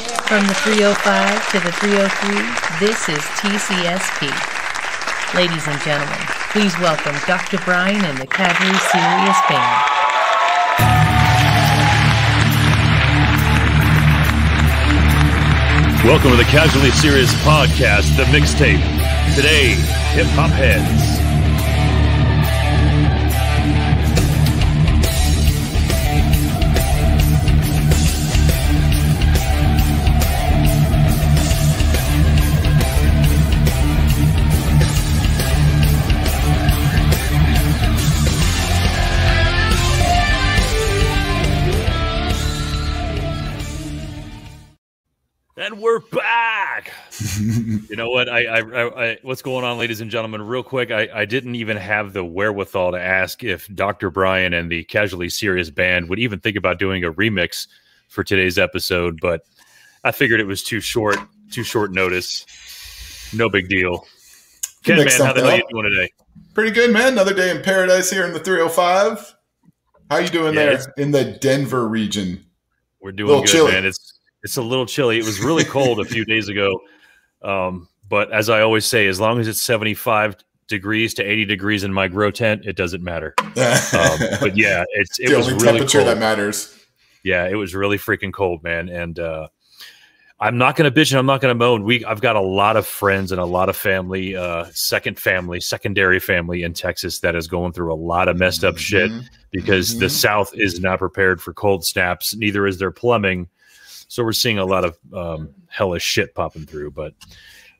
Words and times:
From 0.00 0.46
the 0.46 0.54
305 0.54 1.50
to 1.52 1.60
the 1.60 1.72
303, 1.72 2.32
this 2.80 3.08
is 3.10 3.20
TCSP. 3.36 4.32
Ladies 5.34 5.68
and 5.68 5.78
gentlemen, 5.82 6.16
please 6.52 6.72
welcome 6.78 7.14
Dr. 7.26 7.58
Brian 7.66 8.02
and 8.04 8.16
the 8.16 8.26
Casually 8.26 8.78
Serious 8.88 9.36
Band. 9.50 10.00
Welcome 16.02 16.30
to 16.30 16.36
the 16.36 16.48
Casually 16.48 16.90
Serious 16.92 17.34
Podcast, 17.44 18.16
the 18.16 18.24
mixtape. 18.32 18.80
Today, 19.36 19.74
hip 20.14 20.26
hop 20.28 20.50
heads. 20.50 21.19
You? 48.30 48.48
I, 48.48 48.60
I, 48.60 49.10
I, 49.10 49.18
what's 49.22 49.42
going 49.42 49.64
on, 49.64 49.78
ladies 49.78 50.00
and 50.00 50.10
gentlemen? 50.10 50.42
Real 50.42 50.62
quick, 50.62 50.90
I, 50.90 51.08
I 51.14 51.24
didn't 51.24 51.54
even 51.54 51.76
have 51.76 52.12
the 52.12 52.24
wherewithal 52.24 52.92
to 52.92 53.00
ask 53.00 53.42
if 53.42 53.68
Dr. 53.74 54.10
Brian 54.10 54.54
and 54.54 54.70
the 54.70 54.84
Casually 54.84 55.28
Serious 55.28 55.70
Band 55.70 56.08
would 56.08 56.18
even 56.18 56.40
think 56.40 56.56
about 56.56 56.78
doing 56.78 57.04
a 57.04 57.12
remix 57.12 57.66
for 58.08 58.24
today's 58.24 58.58
episode, 58.58 59.20
but 59.20 59.42
I 60.04 60.12
figured 60.12 60.40
it 60.40 60.46
was 60.46 60.62
too 60.62 60.80
short, 60.80 61.16
too 61.50 61.62
short 61.62 61.92
notice. 61.92 62.44
No 63.32 63.48
big 63.48 63.68
deal. 63.68 64.04
Ken, 64.82 64.98
man, 64.98 65.08
how 65.08 65.32
the 65.32 65.42
hell 65.42 65.56
you 65.56 65.64
doing 65.70 65.84
today? 65.84 66.12
Pretty 66.54 66.70
good, 66.70 66.92
man. 66.92 67.12
Another 67.12 67.34
day 67.34 67.50
in 67.50 67.62
paradise 67.62 68.10
here 68.10 68.26
in 68.26 68.32
the 68.32 68.40
305. 68.40 69.36
How 70.10 70.18
you 70.18 70.28
doing 70.28 70.54
yeah, 70.54 70.76
there 70.76 70.94
in 70.96 71.12
the 71.12 71.38
Denver 71.40 71.86
region? 71.86 72.44
We're 73.00 73.12
doing 73.12 73.42
good, 73.42 73.48
chilly. 73.48 73.72
man. 73.72 73.84
It's 73.84 74.18
it's 74.42 74.56
a 74.56 74.62
little 74.62 74.86
chilly. 74.86 75.18
It 75.18 75.24
was 75.24 75.40
really 75.40 75.64
cold 75.64 76.00
a 76.00 76.04
few 76.04 76.24
days 76.24 76.48
ago. 76.48 76.80
Um, 77.42 77.88
but 78.10 78.30
as 78.32 78.50
I 78.50 78.60
always 78.60 78.84
say, 78.84 79.06
as 79.06 79.18
long 79.18 79.40
as 79.40 79.48
it's 79.48 79.62
75 79.62 80.36
degrees 80.68 81.14
to 81.14 81.22
80 81.22 81.46
degrees 81.46 81.82
in 81.84 81.92
my 81.92 82.06
grow 82.08 82.30
tent, 82.30 82.66
it 82.66 82.76
doesn't 82.76 83.02
matter. 83.02 83.34
um, 83.38 84.18
but 84.40 84.52
yeah, 84.56 84.84
it's 84.90 85.18
it 85.18 85.30
the 85.30 85.36
was 85.36 85.46
only 85.48 85.64
really 85.64 85.78
temperature 85.78 85.98
cold. 86.00 86.08
that 86.08 86.18
matters. 86.18 86.76
Yeah, 87.24 87.48
it 87.48 87.54
was 87.54 87.74
really 87.74 87.96
freaking 87.98 88.32
cold, 88.32 88.62
man. 88.62 88.88
And 88.88 89.18
uh, 89.18 89.48
I'm 90.38 90.56
not 90.58 90.76
going 90.76 90.90
to 90.92 91.00
bitch 91.00 91.10
and 91.12 91.18
I'm 91.18 91.26
not 91.26 91.40
going 91.40 91.50
to 91.52 91.58
moan. 91.58 91.84
We 91.84 92.04
I've 92.04 92.20
got 92.20 92.34
a 92.36 92.40
lot 92.40 92.76
of 92.76 92.86
friends 92.86 93.30
and 93.32 93.40
a 93.40 93.44
lot 93.44 93.68
of 93.68 93.76
family, 93.76 94.36
uh, 94.36 94.66
second 94.72 95.18
family, 95.18 95.60
secondary 95.60 96.18
family 96.18 96.62
in 96.62 96.72
Texas 96.72 97.20
that 97.20 97.34
is 97.36 97.46
going 97.46 97.72
through 97.72 97.92
a 97.92 97.96
lot 97.96 98.28
of 98.28 98.38
messed 98.38 98.64
up 98.64 98.78
shit 98.78 99.10
Mhm. 99.10 99.24
because 99.50 99.98
the 99.98 100.06
Mhm. 100.06 100.10
South 100.10 100.50
is 100.54 100.80
not 100.80 100.98
prepared 100.98 101.42
for 101.42 101.52
cold 101.52 101.84
snaps. 101.84 102.34
Neither 102.34 102.66
is 102.66 102.78
their 102.78 102.90
plumbing. 102.90 103.48
So 104.08 104.24
we're 104.24 104.32
seeing 104.32 104.58
a 104.58 104.64
lot 104.64 104.84
of 104.84 104.96
um, 105.12 105.50
hellish 105.68 106.02
shit 106.04 106.34
popping 106.34 106.64
through. 106.64 106.92
But 106.92 107.12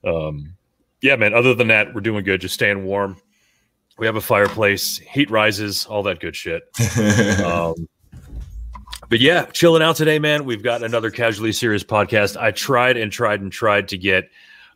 um, 0.05 0.55
yeah, 1.03 1.17
man. 1.17 1.35
Other 1.35 1.55
than 1.55 1.69
that, 1.69 1.95
we're 1.95 2.01
doing 2.01 2.25
good. 2.25 2.41
Just 2.41 2.55
staying 2.55 2.85
warm. 2.85 3.17
We 3.99 4.07
have 4.07 4.17
a 4.17 4.21
fireplace. 4.21 4.99
Heat 4.99 5.31
rises. 5.31 5.87
All 5.87 6.03
that 6.05 6.21
good 6.21 6.37
shit. 6.37 6.63
Um, 7.45 7.89
but 9.09 9.19
yeah, 9.19 9.47
chilling 9.47 9.83
out 9.83 9.97
today, 9.97 10.21
man. 10.21 10.45
We've 10.45 10.63
got 10.63 10.85
another 10.85 11.11
casually 11.11 11.51
serious 11.51 11.83
podcast. 11.83 12.41
I 12.41 12.53
tried 12.53 12.97
and 12.97 13.11
tried 13.11 13.41
and 13.41 13.51
tried 13.51 13.89
to 13.89 13.99
get 13.99 14.31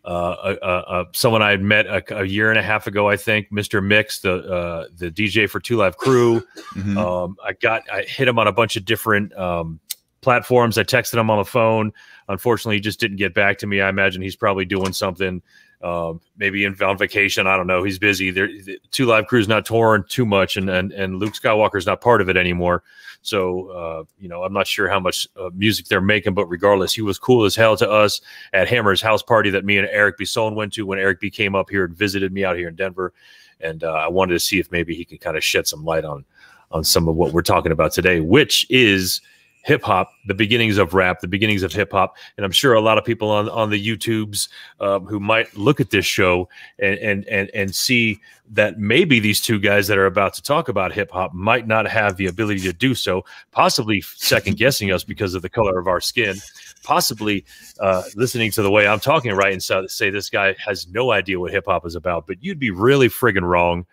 uh, 0.04 0.56
a, 0.60 0.68
a, 0.68 1.06
someone 1.12 1.40
I 1.40 1.50
had 1.50 1.62
met 1.62 1.86
a, 1.86 2.18
a 2.18 2.24
year 2.24 2.50
and 2.50 2.58
a 2.58 2.62
half 2.62 2.88
ago, 2.88 3.08
I 3.08 3.16
think, 3.16 3.50
Mr. 3.50 3.84
Mix, 3.84 4.20
the 4.20 4.34
uh, 4.34 4.86
the 4.96 5.10
DJ 5.10 5.48
for 5.48 5.60
Two 5.60 5.76
Live 5.76 5.96
Crew. 5.96 6.42
Mhm. 6.74 6.96
Um, 6.96 7.36
I 7.44 7.52
got 7.52 7.82
I 7.90 8.02
hit 8.02 8.26
him 8.26 8.38
on 8.38 8.48
a 8.48 8.52
bunch 8.52 8.76
of 8.76 8.84
different 8.84 9.32
um, 9.38 9.78
platforms. 10.20 10.78
I 10.78 10.82
texted 10.82 11.14
him 11.14 11.30
on 11.30 11.38
the 11.38 11.44
phone. 11.44 11.92
Unfortunately, 12.28 12.76
he 12.76 12.80
just 12.80 13.00
didn't 13.00 13.18
get 13.18 13.34
back 13.34 13.58
to 13.58 13.66
me. 13.66 13.80
I 13.80 13.88
imagine 13.88 14.22
he's 14.22 14.36
probably 14.36 14.64
doing 14.64 14.92
something, 14.92 15.42
um, 15.82 16.20
maybe 16.36 16.64
in, 16.64 16.80
on 16.82 16.96
vacation. 16.96 17.46
I 17.46 17.56
don't 17.56 17.66
know. 17.66 17.82
He's 17.82 17.98
busy. 17.98 18.30
There, 18.30 18.46
the 18.46 18.78
Two 18.90 19.06
Live 19.06 19.26
Crew's 19.26 19.48
not 19.48 19.66
touring 19.66 20.04
too 20.08 20.24
much, 20.24 20.56
and 20.56 20.70
and 20.70 20.92
and 20.92 21.18
Luke 21.18 21.34
Skywalker's 21.34 21.86
not 21.86 22.00
part 22.00 22.20
of 22.20 22.28
it 22.28 22.36
anymore. 22.36 22.82
So 23.22 23.68
uh, 23.68 24.04
you 24.18 24.28
know, 24.28 24.42
I'm 24.42 24.52
not 24.52 24.66
sure 24.66 24.88
how 24.88 25.00
much 25.00 25.28
uh, 25.38 25.50
music 25.54 25.86
they're 25.86 26.00
making, 26.00 26.34
but 26.34 26.46
regardless, 26.46 26.94
he 26.94 27.02
was 27.02 27.18
cool 27.18 27.44
as 27.44 27.54
hell 27.54 27.76
to 27.76 27.90
us 27.90 28.20
at 28.52 28.68
Hammer's 28.68 29.02
house 29.02 29.22
party 29.22 29.50
that 29.50 29.64
me 29.64 29.76
and 29.78 29.88
Eric 29.88 30.18
Bisson 30.18 30.54
went 30.54 30.72
to 30.74 30.86
when 30.86 30.98
Eric 30.98 31.20
B 31.20 31.30
came 31.30 31.54
up 31.54 31.68
here 31.68 31.84
and 31.84 31.96
visited 31.96 32.32
me 32.32 32.44
out 32.44 32.56
here 32.56 32.68
in 32.68 32.76
Denver, 32.76 33.12
and 33.60 33.84
uh, 33.84 33.92
I 33.92 34.08
wanted 34.08 34.32
to 34.34 34.40
see 34.40 34.58
if 34.58 34.72
maybe 34.72 34.94
he 34.94 35.04
could 35.04 35.20
kind 35.20 35.36
of 35.36 35.44
shed 35.44 35.66
some 35.66 35.84
light 35.84 36.04
on 36.04 36.24
on 36.70 36.84
some 36.84 37.08
of 37.08 37.16
what 37.16 37.32
we're 37.32 37.42
talking 37.42 37.72
about 37.72 37.92
today, 37.92 38.20
which 38.20 38.66
is 38.70 39.20
hip 39.64 39.82
hop, 39.82 40.12
the 40.26 40.34
beginnings 40.34 40.76
of 40.76 40.92
rap, 40.92 41.20
the 41.20 41.28
beginnings 41.28 41.62
of 41.62 41.72
hip 41.72 41.90
hop, 41.90 42.16
and 42.36 42.44
I'm 42.44 42.52
sure 42.52 42.74
a 42.74 42.80
lot 42.80 42.98
of 42.98 43.04
people 43.04 43.30
on 43.30 43.48
on 43.48 43.70
the 43.70 43.84
YouTubes 43.84 44.48
um, 44.80 45.06
who 45.06 45.18
might 45.18 45.56
look 45.56 45.80
at 45.80 45.90
this 45.90 46.06
show 46.06 46.48
and 46.78 46.98
and 46.98 47.26
and 47.26 47.50
and 47.54 47.74
see 47.74 48.20
that 48.50 48.78
maybe 48.78 49.20
these 49.20 49.40
two 49.40 49.58
guys 49.58 49.88
that 49.88 49.96
are 49.96 50.06
about 50.06 50.34
to 50.34 50.42
talk 50.42 50.68
about 50.68 50.92
hip 50.92 51.10
hop 51.10 51.32
might 51.32 51.66
not 51.66 51.86
have 51.88 52.16
the 52.18 52.26
ability 52.26 52.60
to 52.60 52.72
do 52.74 52.94
so, 52.94 53.24
possibly 53.52 54.02
second 54.02 54.58
guessing 54.58 54.92
us 54.92 55.02
because 55.02 55.34
of 55.34 55.40
the 55.40 55.48
color 55.48 55.78
of 55.78 55.88
our 55.88 56.00
skin, 56.00 56.36
possibly 56.82 57.44
uh, 57.80 58.02
listening 58.14 58.50
to 58.50 58.62
the 58.62 58.70
way 58.70 58.86
I'm 58.86 59.00
talking 59.00 59.32
right 59.32 59.52
and 59.52 59.90
say 59.90 60.10
this 60.10 60.28
guy 60.28 60.54
has 60.64 60.86
no 60.88 61.10
idea 61.10 61.40
what 61.40 61.52
hip 61.52 61.64
hop 61.66 61.86
is 61.86 61.94
about, 61.94 62.26
but 62.26 62.42
you'd 62.44 62.58
be 62.58 62.70
really 62.70 63.08
friggin' 63.08 63.48
wrong 63.48 63.86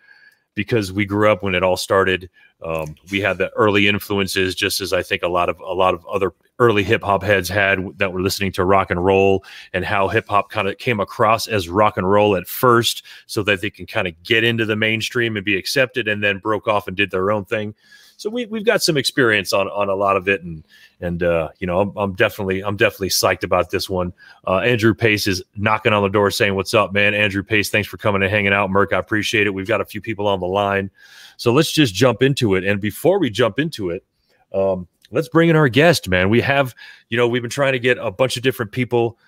because 0.54 0.92
we 0.92 1.06
grew 1.06 1.30
up 1.30 1.42
when 1.42 1.54
it 1.54 1.62
all 1.62 1.76
started. 1.76 2.28
Um, 2.64 2.94
we 3.10 3.20
had 3.20 3.38
the 3.38 3.50
early 3.50 3.88
influences, 3.88 4.54
just 4.54 4.80
as 4.80 4.92
I 4.92 5.02
think 5.02 5.22
a 5.22 5.28
lot 5.28 5.48
of 5.48 5.58
a 5.60 5.74
lot 5.74 5.94
of 5.94 6.06
other 6.06 6.32
early 6.58 6.84
hip 6.84 7.02
hop 7.02 7.22
heads 7.22 7.48
had 7.48 7.80
that 7.98 8.12
were 8.12 8.20
listening 8.20 8.52
to 8.52 8.64
rock 8.64 8.90
and 8.90 9.04
roll, 9.04 9.44
and 9.72 9.84
how 9.84 10.08
hip 10.08 10.28
hop 10.28 10.50
kind 10.50 10.68
of 10.68 10.78
came 10.78 11.00
across 11.00 11.48
as 11.48 11.68
rock 11.68 11.96
and 11.96 12.08
roll 12.08 12.36
at 12.36 12.46
first, 12.46 13.04
so 13.26 13.42
that 13.42 13.60
they 13.60 13.70
can 13.70 13.86
kind 13.86 14.06
of 14.06 14.22
get 14.22 14.44
into 14.44 14.64
the 14.64 14.76
mainstream 14.76 15.36
and 15.36 15.44
be 15.44 15.56
accepted, 15.56 16.08
and 16.08 16.22
then 16.22 16.38
broke 16.38 16.68
off 16.68 16.86
and 16.86 16.96
did 16.96 17.10
their 17.10 17.30
own 17.30 17.44
thing. 17.44 17.74
So 18.22 18.30
we 18.30 18.46
we've 18.46 18.64
got 18.64 18.84
some 18.84 18.96
experience 18.96 19.52
on 19.52 19.66
on 19.66 19.88
a 19.88 19.96
lot 19.96 20.16
of 20.16 20.28
it, 20.28 20.44
and 20.44 20.62
and 21.00 21.24
uh, 21.24 21.48
you 21.58 21.66
know 21.66 21.80
I'm, 21.80 21.92
I'm 21.96 22.12
definitely 22.14 22.62
I'm 22.62 22.76
definitely 22.76 23.08
psyched 23.08 23.42
about 23.42 23.70
this 23.70 23.90
one. 23.90 24.12
Uh, 24.46 24.58
Andrew 24.58 24.94
Pace 24.94 25.26
is 25.26 25.42
knocking 25.56 25.92
on 25.92 26.04
the 26.04 26.08
door 26.08 26.30
saying, 26.30 26.54
"What's 26.54 26.72
up, 26.72 26.92
man?" 26.92 27.14
Andrew 27.14 27.42
Pace, 27.42 27.68
thanks 27.68 27.88
for 27.88 27.96
coming 27.96 28.22
and 28.22 28.30
hanging 28.30 28.52
out, 28.52 28.70
Merc. 28.70 28.92
I 28.92 28.98
appreciate 28.98 29.48
it. 29.48 29.50
We've 29.50 29.66
got 29.66 29.80
a 29.80 29.84
few 29.84 30.00
people 30.00 30.28
on 30.28 30.38
the 30.38 30.46
line, 30.46 30.88
so 31.36 31.52
let's 31.52 31.72
just 31.72 31.94
jump 31.96 32.22
into 32.22 32.54
it. 32.54 32.62
And 32.62 32.80
before 32.80 33.18
we 33.18 33.28
jump 33.28 33.58
into 33.58 33.90
it, 33.90 34.04
um, 34.54 34.86
let's 35.10 35.28
bring 35.28 35.48
in 35.48 35.56
our 35.56 35.68
guest, 35.68 36.08
man. 36.08 36.30
We 36.30 36.40
have, 36.42 36.76
you 37.08 37.16
know, 37.16 37.26
we've 37.26 37.42
been 37.42 37.50
trying 37.50 37.72
to 37.72 37.80
get 37.80 37.98
a 37.98 38.12
bunch 38.12 38.36
of 38.36 38.44
different 38.44 38.70
people 38.70 39.18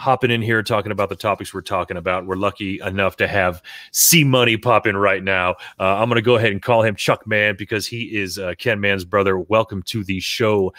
hopping 0.00 0.30
in 0.30 0.40
here 0.40 0.62
talking 0.62 0.92
about 0.92 1.10
the 1.10 1.14
topics 1.14 1.52
we're 1.52 1.60
talking 1.60 1.98
about. 1.98 2.24
We're 2.24 2.36
lucky 2.36 2.80
enough 2.80 3.16
to 3.16 3.28
have 3.28 3.62
C 3.92 4.24
Money 4.24 4.56
pop 4.56 4.86
in 4.86 4.96
right 4.96 5.22
now. 5.22 5.56
Uh, 5.78 5.96
I'm 5.96 6.08
going 6.08 6.16
to 6.16 6.22
go 6.22 6.36
ahead 6.36 6.52
and 6.52 6.62
call 6.62 6.82
him 6.82 6.96
Chuck 6.96 7.26
Man 7.26 7.54
because 7.58 7.86
he 7.86 8.04
is 8.16 8.38
uh, 8.38 8.54
Ken 8.58 8.80
Man's 8.80 9.04
brother. 9.04 9.38
Welcome 9.38 9.82
to 9.84 10.02
the 10.02 10.18
show, 10.18 10.72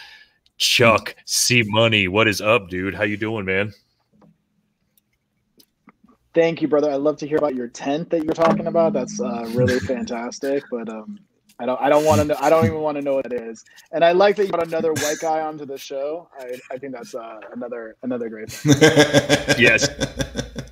Chuck 0.56 1.14
C 1.24 1.62
Money. 1.64 2.08
What 2.08 2.26
is 2.26 2.40
up, 2.40 2.68
dude? 2.68 2.96
How 2.96 3.04
you 3.04 3.16
doing, 3.16 3.44
man? 3.44 3.72
Thank 6.34 6.60
you, 6.60 6.66
brother. 6.66 6.90
I 6.90 6.96
love 6.96 7.16
to 7.18 7.28
hear 7.28 7.38
about 7.38 7.54
your 7.54 7.68
tent 7.68 8.10
that 8.10 8.24
you're 8.24 8.34
talking 8.34 8.66
about. 8.66 8.92
That's 8.92 9.20
uh, 9.20 9.48
really 9.54 9.78
fantastic. 9.78 10.64
But 10.68 10.88
um, 10.88 11.20
I 11.62 11.66
don't, 11.66 11.80
I 11.80 11.88
don't 11.88 12.04
want 12.04 12.20
to 12.20 12.26
know. 12.26 12.36
I 12.40 12.50
don't 12.50 12.66
even 12.66 12.80
want 12.80 12.96
to 12.96 13.02
know 13.02 13.14
what 13.14 13.26
it 13.26 13.34
is. 13.34 13.64
And 13.92 14.04
I 14.04 14.10
like 14.10 14.34
that 14.34 14.46
you 14.46 14.50
brought 14.50 14.66
another 14.66 14.92
white 14.94 15.18
guy 15.20 15.40
onto 15.42 15.64
the 15.64 15.78
show. 15.78 16.28
I, 16.36 16.58
I 16.72 16.76
think 16.76 16.92
that's 16.92 17.14
uh, 17.14 17.38
another, 17.52 17.94
another 18.02 18.28
great 18.28 18.50
thing. 18.50 18.74
Yes. 19.58 19.88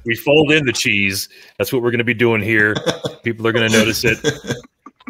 We 0.04 0.16
fold 0.16 0.50
in 0.50 0.64
the 0.64 0.72
cheese. 0.72 1.28
That's 1.58 1.72
what 1.72 1.82
we're 1.82 1.92
going 1.92 1.98
to 1.98 2.04
be 2.04 2.14
doing 2.14 2.42
here. 2.42 2.75
People 3.22 3.46
are 3.46 3.52
going 3.52 3.70
to 3.70 3.78
notice 3.78 4.02
it. 4.04 4.19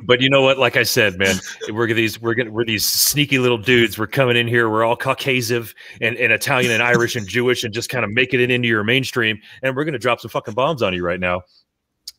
But 0.03 0.21
you 0.21 0.29
know 0.29 0.43
what? 0.43 0.59
Like 0.59 0.77
I 0.77 0.83
said, 0.83 1.19
man, 1.19 1.37
we're 1.71 1.93
these 1.93 2.21
we're 2.21 2.35
getting 2.35 2.53
we're 2.53 2.65
these 2.65 2.87
sneaky 2.87 3.39
little 3.39 3.59
dudes. 3.59 3.99
We're 3.99 4.07
coming 4.07 4.37
in 4.37 4.49
here. 4.49 4.69
We're 4.69 4.85
all 4.85 4.97
Caucasian 4.97 5.67
and, 6.01 6.17
and 6.17 6.33
Italian 6.33 6.73
and 6.73 6.83
Irish 6.83 7.17
and 7.17 7.27
Jewish 7.29 7.65
and 7.65 7.73
just 7.73 7.91
kind 7.91 8.05
of 8.05 8.11
making 8.11 8.41
it 8.41 8.51
into 8.51 8.67
your 8.67 8.83
mainstream. 8.83 9.39
And 9.63 9.77
we're 9.77 9.85
gonna 9.85 9.99
drop 9.99 10.21
some 10.21 10.31
fucking 10.31 10.55
bombs 10.55 10.83
on 10.83 10.95
you 10.95 11.05
right 11.05 11.21
now. 11.21 11.43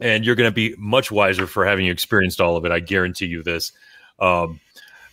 And 0.02 0.26
you're 0.26 0.36
gonna 0.36 0.52
be 0.52 0.76
much 0.78 1.12
wiser 1.12 1.48
for 1.48 1.66
having 1.66 1.88
experienced 1.88 2.42
all 2.42 2.58
of 2.58 2.66
it. 2.66 2.72
I 2.72 2.80
guarantee 2.80 3.28
you 3.28 3.44
this. 3.44 3.72
Um, 4.20 4.60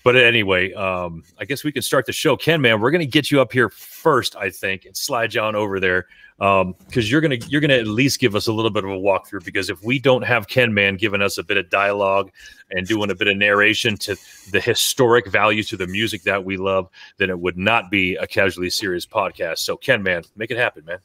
but 0.04 0.16
anyway, 0.16 0.72
um, 0.72 1.22
I 1.38 1.44
guess 1.44 1.64
we 1.64 1.72
can 1.72 1.82
start 1.82 2.06
the 2.06 2.12
show. 2.12 2.36
Ken, 2.36 2.60
man, 2.60 2.80
we're 2.80 2.90
going 2.90 3.00
to 3.00 3.06
get 3.06 3.30
you 3.30 3.40
up 3.42 3.52
here 3.52 3.68
first, 3.68 4.36
I 4.36 4.48
think, 4.48 4.86
and 4.86 4.96
slide 4.96 5.34
you 5.34 5.40
on 5.40 5.54
over 5.54 5.80
there 5.80 6.06
because 6.38 6.62
um, 6.62 6.74
you're 6.94 7.20
gonna 7.20 7.36
you're 7.48 7.60
gonna 7.60 7.74
at 7.74 7.88
least 7.88 8.20
give 8.20 8.36
us 8.36 8.46
a 8.46 8.52
little 8.52 8.70
bit 8.70 8.84
of 8.84 8.90
a 8.90 8.96
walkthrough. 8.96 9.44
Because 9.44 9.70
if 9.70 9.82
we 9.82 9.98
don't 9.98 10.22
have 10.22 10.48
Ken 10.48 10.72
Man 10.72 10.96
giving 10.96 11.20
us 11.20 11.36
a 11.36 11.42
bit 11.42 11.56
of 11.56 11.68
dialogue 11.68 12.30
and 12.70 12.86
doing 12.86 13.10
a 13.10 13.14
bit 13.14 13.26
of 13.26 13.36
narration 13.36 13.96
to 13.98 14.16
the 14.52 14.60
historic 14.60 15.26
value 15.26 15.64
to 15.64 15.76
the 15.76 15.86
music 15.86 16.22
that 16.22 16.44
we 16.44 16.56
love, 16.56 16.88
then 17.16 17.28
it 17.28 17.38
would 17.38 17.58
not 17.58 17.90
be 17.90 18.14
a 18.16 18.26
casually 18.26 18.70
serious 18.70 19.04
podcast. 19.04 19.58
So 19.58 19.76
Ken 19.76 20.02
Man, 20.02 20.22
make 20.36 20.50
it 20.50 20.56
happen, 20.58 20.84
man. 20.84 20.98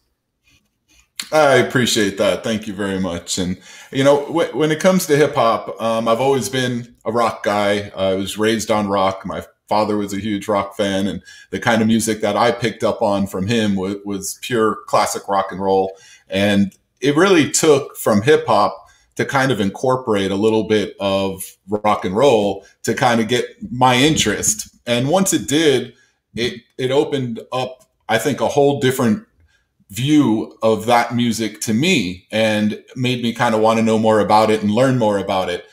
I 1.31 1.55
appreciate 1.55 2.17
that. 2.17 2.43
Thank 2.43 2.67
you 2.67 2.73
very 2.73 2.99
much. 2.99 3.37
And 3.37 3.57
you 3.91 4.03
know, 4.03 4.25
w- 4.27 4.55
when 4.55 4.71
it 4.71 4.79
comes 4.79 5.07
to 5.07 5.17
hip 5.17 5.35
hop, 5.35 5.79
um, 5.81 6.07
I've 6.07 6.21
always 6.21 6.49
been 6.49 6.95
a 7.05 7.11
rock 7.11 7.43
guy. 7.43 7.91
I 7.95 8.13
was 8.13 8.37
raised 8.37 8.69
on 8.69 8.87
rock. 8.87 9.25
My 9.25 9.43
father 9.67 9.97
was 9.97 10.13
a 10.13 10.19
huge 10.19 10.47
rock 10.47 10.75
fan, 10.75 11.07
and 11.07 11.23
the 11.49 11.59
kind 11.59 11.81
of 11.81 11.87
music 11.87 12.21
that 12.21 12.37
I 12.37 12.51
picked 12.51 12.83
up 12.83 13.01
on 13.01 13.25
from 13.27 13.47
him 13.47 13.75
was, 13.75 13.97
was 14.05 14.39
pure 14.41 14.79
classic 14.87 15.27
rock 15.27 15.47
and 15.51 15.59
roll. 15.59 15.93
And 16.29 16.75
it 17.01 17.15
really 17.15 17.49
took 17.49 17.97
from 17.97 18.21
hip 18.21 18.45
hop 18.45 18.87
to 19.15 19.25
kind 19.25 19.51
of 19.51 19.59
incorporate 19.59 20.31
a 20.31 20.35
little 20.35 20.63
bit 20.63 20.95
of 20.99 21.43
rock 21.67 22.05
and 22.05 22.15
roll 22.15 22.65
to 22.83 22.93
kind 22.93 23.21
of 23.21 23.27
get 23.27 23.45
my 23.71 23.95
interest. 23.95 24.69
And 24.85 25.09
once 25.09 25.33
it 25.33 25.47
did, 25.47 25.93
it 26.35 26.61
it 26.77 26.91
opened 26.91 27.39
up, 27.51 27.89
I 28.09 28.17
think, 28.17 28.41
a 28.41 28.47
whole 28.47 28.79
different 28.79 29.25
view 29.93 30.57
of 30.63 30.87
that 30.87 31.13
music 31.13 31.61
to 31.61 31.73
me 31.73 32.27
and 32.31 32.83
made 32.95 33.21
me 33.21 33.31
kind 33.31 33.53
of 33.53 33.61
want 33.61 33.77
to 33.77 33.85
know 33.85 33.99
more 33.99 34.19
about 34.19 34.49
it 34.49 34.61
and 34.63 34.71
learn 34.71 34.97
more 34.97 35.19
about 35.19 35.49
it. 35.49 35.65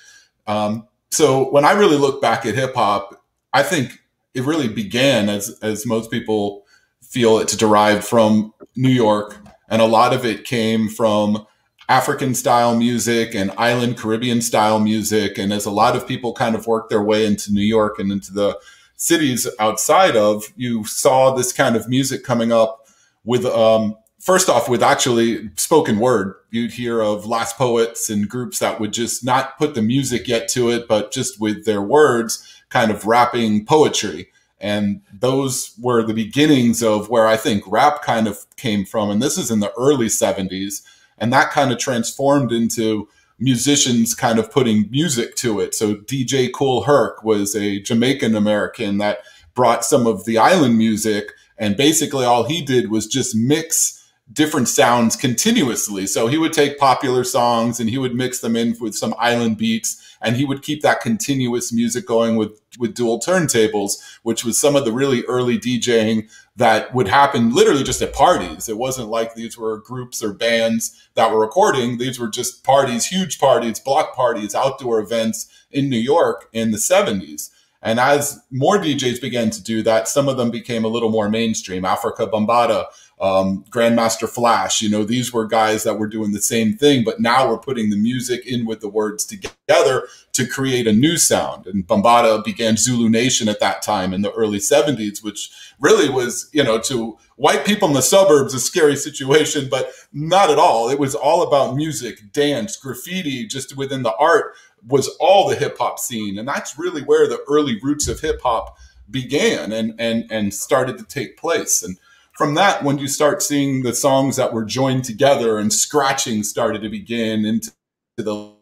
Um, 0.46 0.86
so 1.10 1.50
when 1.50 1.64
I 1.64 1.72
really 1.72 1.96
look 1.96 2.20
back 2.20 2.44
at 2.44 2.54
hip 2.54 2.74
hop, 2.74 3.24
I 3.52 3.62
think 3.62 3.98
it 4.34 4.44
really 4.44 4.68
began 4.68 5.28
as 5.28 5.58
as 5.62 5.86
most 5.86 6.10
people 6.10 6.66
feel 7.02 7.38
it's 7.38 7.56
derived 7.56 8.04
from 8.04 8.52
New 8.76 8.90
York, 8.90 9.36
and 9.68 9.82
a 9.82 9.86
lot 9.86 10.12
of 10.12 10.24
it 10.24 10.44
came 10.44 10.88
from 10.88 11.46
African 11.88 12.34
style 12.34 12.76
music 12.76 13.34
and 13.34 13.50
island 13.56 13.96
Caribbean 13.96 14.42
style 14.42 14.78
music. 14.78 15.38
And 15.38 15.52
as 15.52 15.66
a 15.66 15.72
lot 15.72 15.96
of 15.96 16.06
people 16.06 16.32
kind 16.32 16.54
of 16.54 16.68
worked 16.68 16.90
their 16.90 17.02
way 17.02 17.26
into 17.26 17.52
New 17.52 17.64
York 17.64 17.98
and 17.98 18.12
into 18.12 18.32
the 18.32 18.56
cities 18.94 19.48
outside 19.58 20.16
of, 20.16 20.44
you 20.56 20.84
saw 20.84 21.34
this 21.34 21.52
kind 21.52 21.74
of 21.74 21.88
music 21.88 22.22
coming 22.22 22.52
up 22.52 22.86
with 23.24 23.44
um, 23.44 23.96
first 24.20 24.48
off 24.48 24.68
with 24.68 24.82
actually 24.82 25.50
spoken 25.56 25.98
word 25.98 26.34
you'd 26.50 26.72
hear 26.72 27.00
of 27.00 27.26
last 27.26 27.56
poets 27.56 28.10
and 28.10 28.28
groups 28.28 28.58
that 28.58 28.78
would 28.78 28.92
just 28.92 29.24
not 29.24 29.56
put 29.58 29.74
the 29.74 29.82
music 29.82 30.28
yet 30.28 30.48
to 30.48 30.70
it 30.70 30.86
but 30.86 31.10
just 31.10 31.40
with 31.40 31.64
their 31.64 31.82
words 31.82 32.60
kind 32.70 32.90
of 32.90 33.04
rapping 33.04 33.66
poetry. 33.66 34.28
And 34.60 35.02
those 35.12 35.74
were 35.80 36.02
the 36.02 36.14
beginnings 36.14 36.82
of 36.82 37.10
where 37.10 37.26
i 37.26 37.36
think 37.36 37.64
rap 37.66 38.02
kind 38.02 38.26
of 38.26 38.46
came 38.56 38.84
from. 38.84 39.10
And 39.10 39.20
this 39.20 39.36
is 39.36 39.50
in 39.50 39.60
the 39.60 39.72
early 39.76 40.06
70s 40.06 40.82
and 41.18 41.32
that 41.32 41.50
kind 41.50 41.70
of 41.70 41.78
transformed 41.78 42.50
into 42.52 43.08
musicians 43.38 44.14
kind 44.14 44.38
of 44.38 44.50
putting 44.50 44.90
music 44.90 45.34
to 45.36 45.60
it. 45.60 45.74
So 45.74 45.96
dj 45.96 46.50
cool 46.54 46.84
herc 46.84 47.22
was 47.24 47.54
a 47.54 47.80
jamaican 47.80 48.34
american 48.34 48.98
that 48.98 49.18
brought 49.54 49.84
some 49.84 50.06
of 50.06 50.24
the 50.24 50.38
island 50.38 50.78
music 50.78 51.32
and 51.58 51.76
basically 51.76 52.24
all 52.24 52.44
he 52.44 52.62
did 52.64 52.90
was 52.90 53.06
just 53.06 53.34
mix 53.34 53.99
different 54.32 54.68
sounds 54.68 55.16
continuously. 55.16 56.06
So 56.06 56.26
he 56.26 56.38
would 56.38 56.52
take 56.52 56.78
popular 56.78 57.24
songs 57.24 57.80
and 57.80 57.90
he 57.90 57.98
would 57.98 58.14
mix 58.14 58.40
them 58.40 58.56
in 58.56 58.76
with 58.80 58.94
some 58.94 59.14
island 59.18 59.58
beats 59.58 60.16
and 60.22 60.36
he 60.36 60.44
would 60.44 60.62
keep 60.62 60.82
that 60.82 61.00
continuous 61.00 61.72
music 61.72 62.06
going 62.06 62.36
with 62.36 62.60
with 62.78 62.94
dual 62.94 63.18
turntables, 63.18 63.94
which 64.22 64.44
was 64.44 64.56
some 64.58 64.76
of 64.76 64.84
the 64.84 64.92
really 64.92 65.24
early 65.24 65.58
DJing 65.58 66.30
that 66.56 66.94
would 66.94 67.08
happen 67.08 67.52
literally 67.52 67.82
just 67.82 68.02
at 68.02 68.12
parties. 68.12 68.68
It 68.68 68.78
wasn't 68.78 69.08
like 69.08 69.34
these 69.34 69.58
were 69.58 69.78
groups 69.78 70.22
or 70.22 70.32
bands 70.32 71.08
that 71.14 71.32
were 71.32 71.40
recording. 71.40 71.98
These 71.98 72.20
were 72.20 72.28
just 72.28 72.62
parties, 72.62 73.06
huge 73.06 73.40
parties, 73.40 73.80
block 73.80 74.14
parties, 74.14 74.54
outdoor 74.54 75.00
events 75.00 75.48
in 75.70 75.88
New 75.88 75.98
York 75.98 76.48
in 76.52 76.70
the 76.70 76.76
70s. 76.76 77.50
And 77.82 77.98
as 77.98 78.40
more 78.50 78.78
DJs 78.78 79.20
began 79.20 79.50
to 79.50 79.62
do 79.62 79.82
that, 79.84 80.06
some 80.06 80.28
of 80.28 80.36
them 80.36 80.50
became 80.50 80.84
a 80.84 80.88
little 80.88 81.08
more 81.08 81.30
mainstream. 81.30 81.84
Africa 81.84 82.26
Bambaataa 82.26 82.84
um, 83.20 83.64
Grandmaster 83.70 84.28
Flash. 84.28 84.80
You 84.80 84.88
know, 84.88 85.04
these 85.04 85.32
were 85.32 85.46
guys 85.46 85.84
that 85.84 85.98
were 85.98 86.06
doing 86.06 86.32
the 86.32 86.40
same 86.40 86.76
thing, 86.76 87.04
but 87.04 87.20
now 87.20 87.48
we're 87.48 87.58
putting 87.58 87.90
the 87.90 87.96
music 87.96 88.46
in 88.46 88.64
with 88.64 88.80
the 88.80 88.88
words 88.88 89.24
together 89.24 90.08
to 90.32 90.46
create 90.46 90.86
a 90.86 90.92
new 90.92 91.18
sound. 91.18 91.66
And 91.66 91.86
Bambaataa 91.86 92.42
began 92.44 92.78
Zulu 92.78 93.10
Nation 93.10 93.48
at 93.48 93.60
that 93.60 93.82
time 93.82 94.14
in 94.14 94.22
the 94.22 94.32
early 94.32 94.58
70s, 94.58 95.22
which 95.22 95.50
really 95.78 96.08
was, 96.08 96.48
you 96.52 96.64
know, 96.64 96.78
to 96.80 97.18
white 97.36 97.66
people 97.66 97.88
in 97.88 97.94
the 97.94 98.02
suburbs, 98.02 98.54
a 98.54 98.60
scary 98.60 98.96
situation, 98.96 99.68
but 99.70 99.92
not 100.12 100.50
at 100.50 100.58
all. 100.58 100.88
It 100.88 100.98
was 100.98 101.14
all 101.14 101.42
about 101.42 101.76
music, 101.76 102.32
dance, 102.32 102.76
graffiti, 102.76 103.46
just 103.46 103.76
within 103.76 104.02
the 104.02 104.14
art 104.16 104.54
was 104.86 105.08
all 105.20 105.46
the 105.46 105.56
hip 105.56 105.76
hop 105.76 105.98
scene. 105.98 106.38
And 106.38 106.48
that's 106.48 106.78
really 106.78 107.02
where 107.02 107.28
the 107.28 107.44
early 107.48 107.78
roots 107.82 108.08
of 108.08 108.20
hip 108.20 108.40
hop 108.42 108.78
began 109.10 109.72
and, 109.72 109.94
and, 109.98 110.24
and 110.30 110.54
started 110.54 110.96
to 110.98 111.04
take 111.04 111.36
place. 111.36 111.82
And 111.82 111.98
from 112.40 112.54
that, 112.54 112.82
when 112.82 112.96
you 112.96 113.06
start 113.06 113.42
seeing 113.42 113.82
the 113.82 113.94
songs 113.94 114.36
that 114.36 114.54
were 114.54 114.64
joined 114.64 115.04
together 115.04 115.58
and 115.58 115.70
scratching 115.70 116.42
started 116.42 116.80
to 116.80 116.88
begin 116.88 117.44
into 117.44 117.70
the 118.16 118.54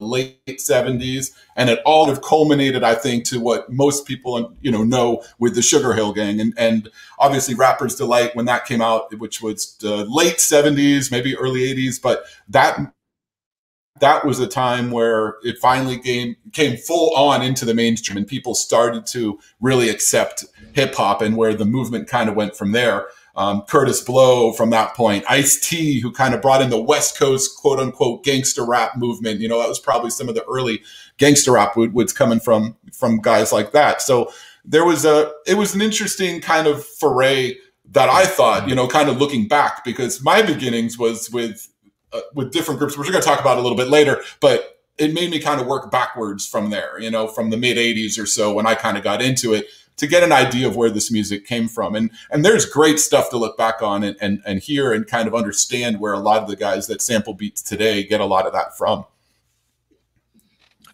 late 0.00 0.40
70s 0.48 1.32
and 1.54 1.68
it 1.68 1.80
all 1.84 2.06
have 2.06 2.20
culminated 2.20 2.82
i 2.82 2.94
think 2.94 3.24
to 3.24 3.38
what 3.38 3.70
most 3.70 4.06
people 4.06 4.52
you 4.60 4.70
know 4.70 4.82
know 4.82 5.22
with 5.38 5.54
the 5.54 5.62
sugar 5.62 5.92
hill 5.92 6.12
gang. 6.12 6.40
And 6.40 6.52
and 6.56 6.90
obviously 7.18 7.54
rappers 7.54 7.94
delight 7.94 8.34
when 8.34 8.46
that 8.46 8.64
came 8.64 8.80
out 8.80 9.16
which 9.18 9.42
was 9.42 9.76
the 9.80 10.04
late 10.06 10.38
70s 10.38 11.10
maybe 11.12 11.36
early 11.36 11.60
80s 11.60 12.00
but 12.02 12.24
that 12.48 12.78
that 14.04 14.26
was 14.26 14.38
a 14.38 14.46
time 14.46 14.90
where 14.90 15.36
it 15.42 15.58
finally 15.58 15.98
came 15.98 16.36
came 16.52 16.76
full 16.76 17.14
on 17.16 17.40
into 17.40 17.64
the 17.64 17.72
mainstream 17.72 18.18
and 18.18 18.26
people 18.26 18.54
started 18.54 19.06
to 19.06 19.40
really 19.62 19.88
accept 19.88 20.44
hip 20.74 20.94
hop 20.94 21.22
and 21.22 21.38
where 21.38 21.54
the 21.54 21.64
movement 21.64 22.06
kind 22.06 22.28
of 22.28 22.36
went 22.36 22.54
from 22.54 22.72
there. 22.72 23.06
Um, 23.34 23.62
Kurtis 23.62 24.04
Blow 24.04 24.52
from 24.52 24.68
that 24.70 24.94
point, 24.94 25.24
Ice 25.28 25.58
T, 25.58 26.00
who 26.00 26.12
kind 26.12 26.34
of 26.34 26.42
brought 26.42 26.60
in 26.60 26.68
the 26.68 26.80
West 26.80 27.18
Coast 27.18 27.56
quote 27.56 27.80
unquote 27.80 28.22
gangster 28.24 28.64
rap 28.64 28.98
movement. 28.98 29.40
You 29.40 29.48
know, 29.48 29.58
that 29.58 29.68
was 29.70 29.80
probably 29.80 30.10
some 30.10 30.28
of 30.28 30.34
the 30.34 30.44
early 30.44 30.82
gangster 31.16 31.52
rap 31.52 31.74
was 31.74 32.12
coming 32.12 32.40
from 32.40 32.76
from 32.92 33.22
guys 33.22 33.52
like 33.52 33.72
that. 33.72 34.02
So 34.02 34.30
there 34.66 34.84
was 34.84 35.06
a 35.06 35.32
it 35.46 35.54
was 35.54 35.74
an 35.74 35.80
interesting 35.80 36.42
kind 36.42 36.66
of 36.66 36.84
foray 36.84 37.56
that 37.92 38.10
I 38.10 38.26
thought, 38.26 38.68
you 38.68 38.74
know, 38.74 38.86
kind 38.86 39.08
of 39.08 39.16
looking 39.16 39.48
back 39.48 39.82
because 39.82 40.22
my 40.22 40.42
beginnings 40.42 40.98
was 40.98 41.30
with 41.30 41.70
uh, 42.14 42.20
with 42.34 42.52
different 42.52 42.78
groups, 42.78 42.96
which 42.96 43.06
we're 43.06 43.12
going 43.12 43.22
to 43.22 43.28
talk 43.28 43.40
about 43.40 43.58
a 43.58 43.60
little 43.60 43.76
bit 43.76 43.88
later. 43.88 44.22
But 44.40 44.80
it 44.98 45.12
made 45.12 45.30
me 45.30 45.40
kind 45.40 45.60
of 45.60 45.66
work 45.66 45.90
backwards 45.90 46.46
from 46.46 46.70
there, 46.70 47.00
you 47.00 47.10
know, 47.10 47.26
from 47.26 47.50
the 47.50 47.56
mid 47.56 47.76
80s 47.76 48.18
or 48.18 48.26
so 48.26 48.52
when 48.52 48.66
I 48.66 48.74
kind 48.74 48.96
of 48.96 49.02
got 49.02 49.20
into 49.20 49.52
it 49.52 49.66
to 49.96 50.06
get 50.06 50.22
an 50.22 50.32
idea 50.32 50.66
of 50.66 50.76
where 50.76 50.90
this 50.90 51.10
music 51.10 51.46
came 51.46 51.68
from. 51.68 51.94
And 51.94 52.10
and 52.30 52.44
there's 52.44 52.66
great 52.66 53.00
stuff 53.00 53.30
to 53.30 53.36
look 53.36 53.56
back 53.56 53.82
on 53.82 54.02
and, 54.02 54.16
and, 54.20 54.42
and 54.46 54.60
hear 54.60 54.92
and 54.92 55.06
kind 55.06 55.28
of 55.28 55.34
understand 55.34 56.00
where 56.00 56.12
a 56.12 56.18
lot 56.18 56.42
of 56.42 56.48
the 56.48 56.56
guys 56.56 56.86
that 56.86 57.02
sample 57.02 57.34
beats 57.34 57.62
today 57.62 58.04
get 58.04 58.20
a 58.20 58.24
lot 58.24 58.46
of 58.46 58.52
that 58.52 58.76
from. 58.76 59.04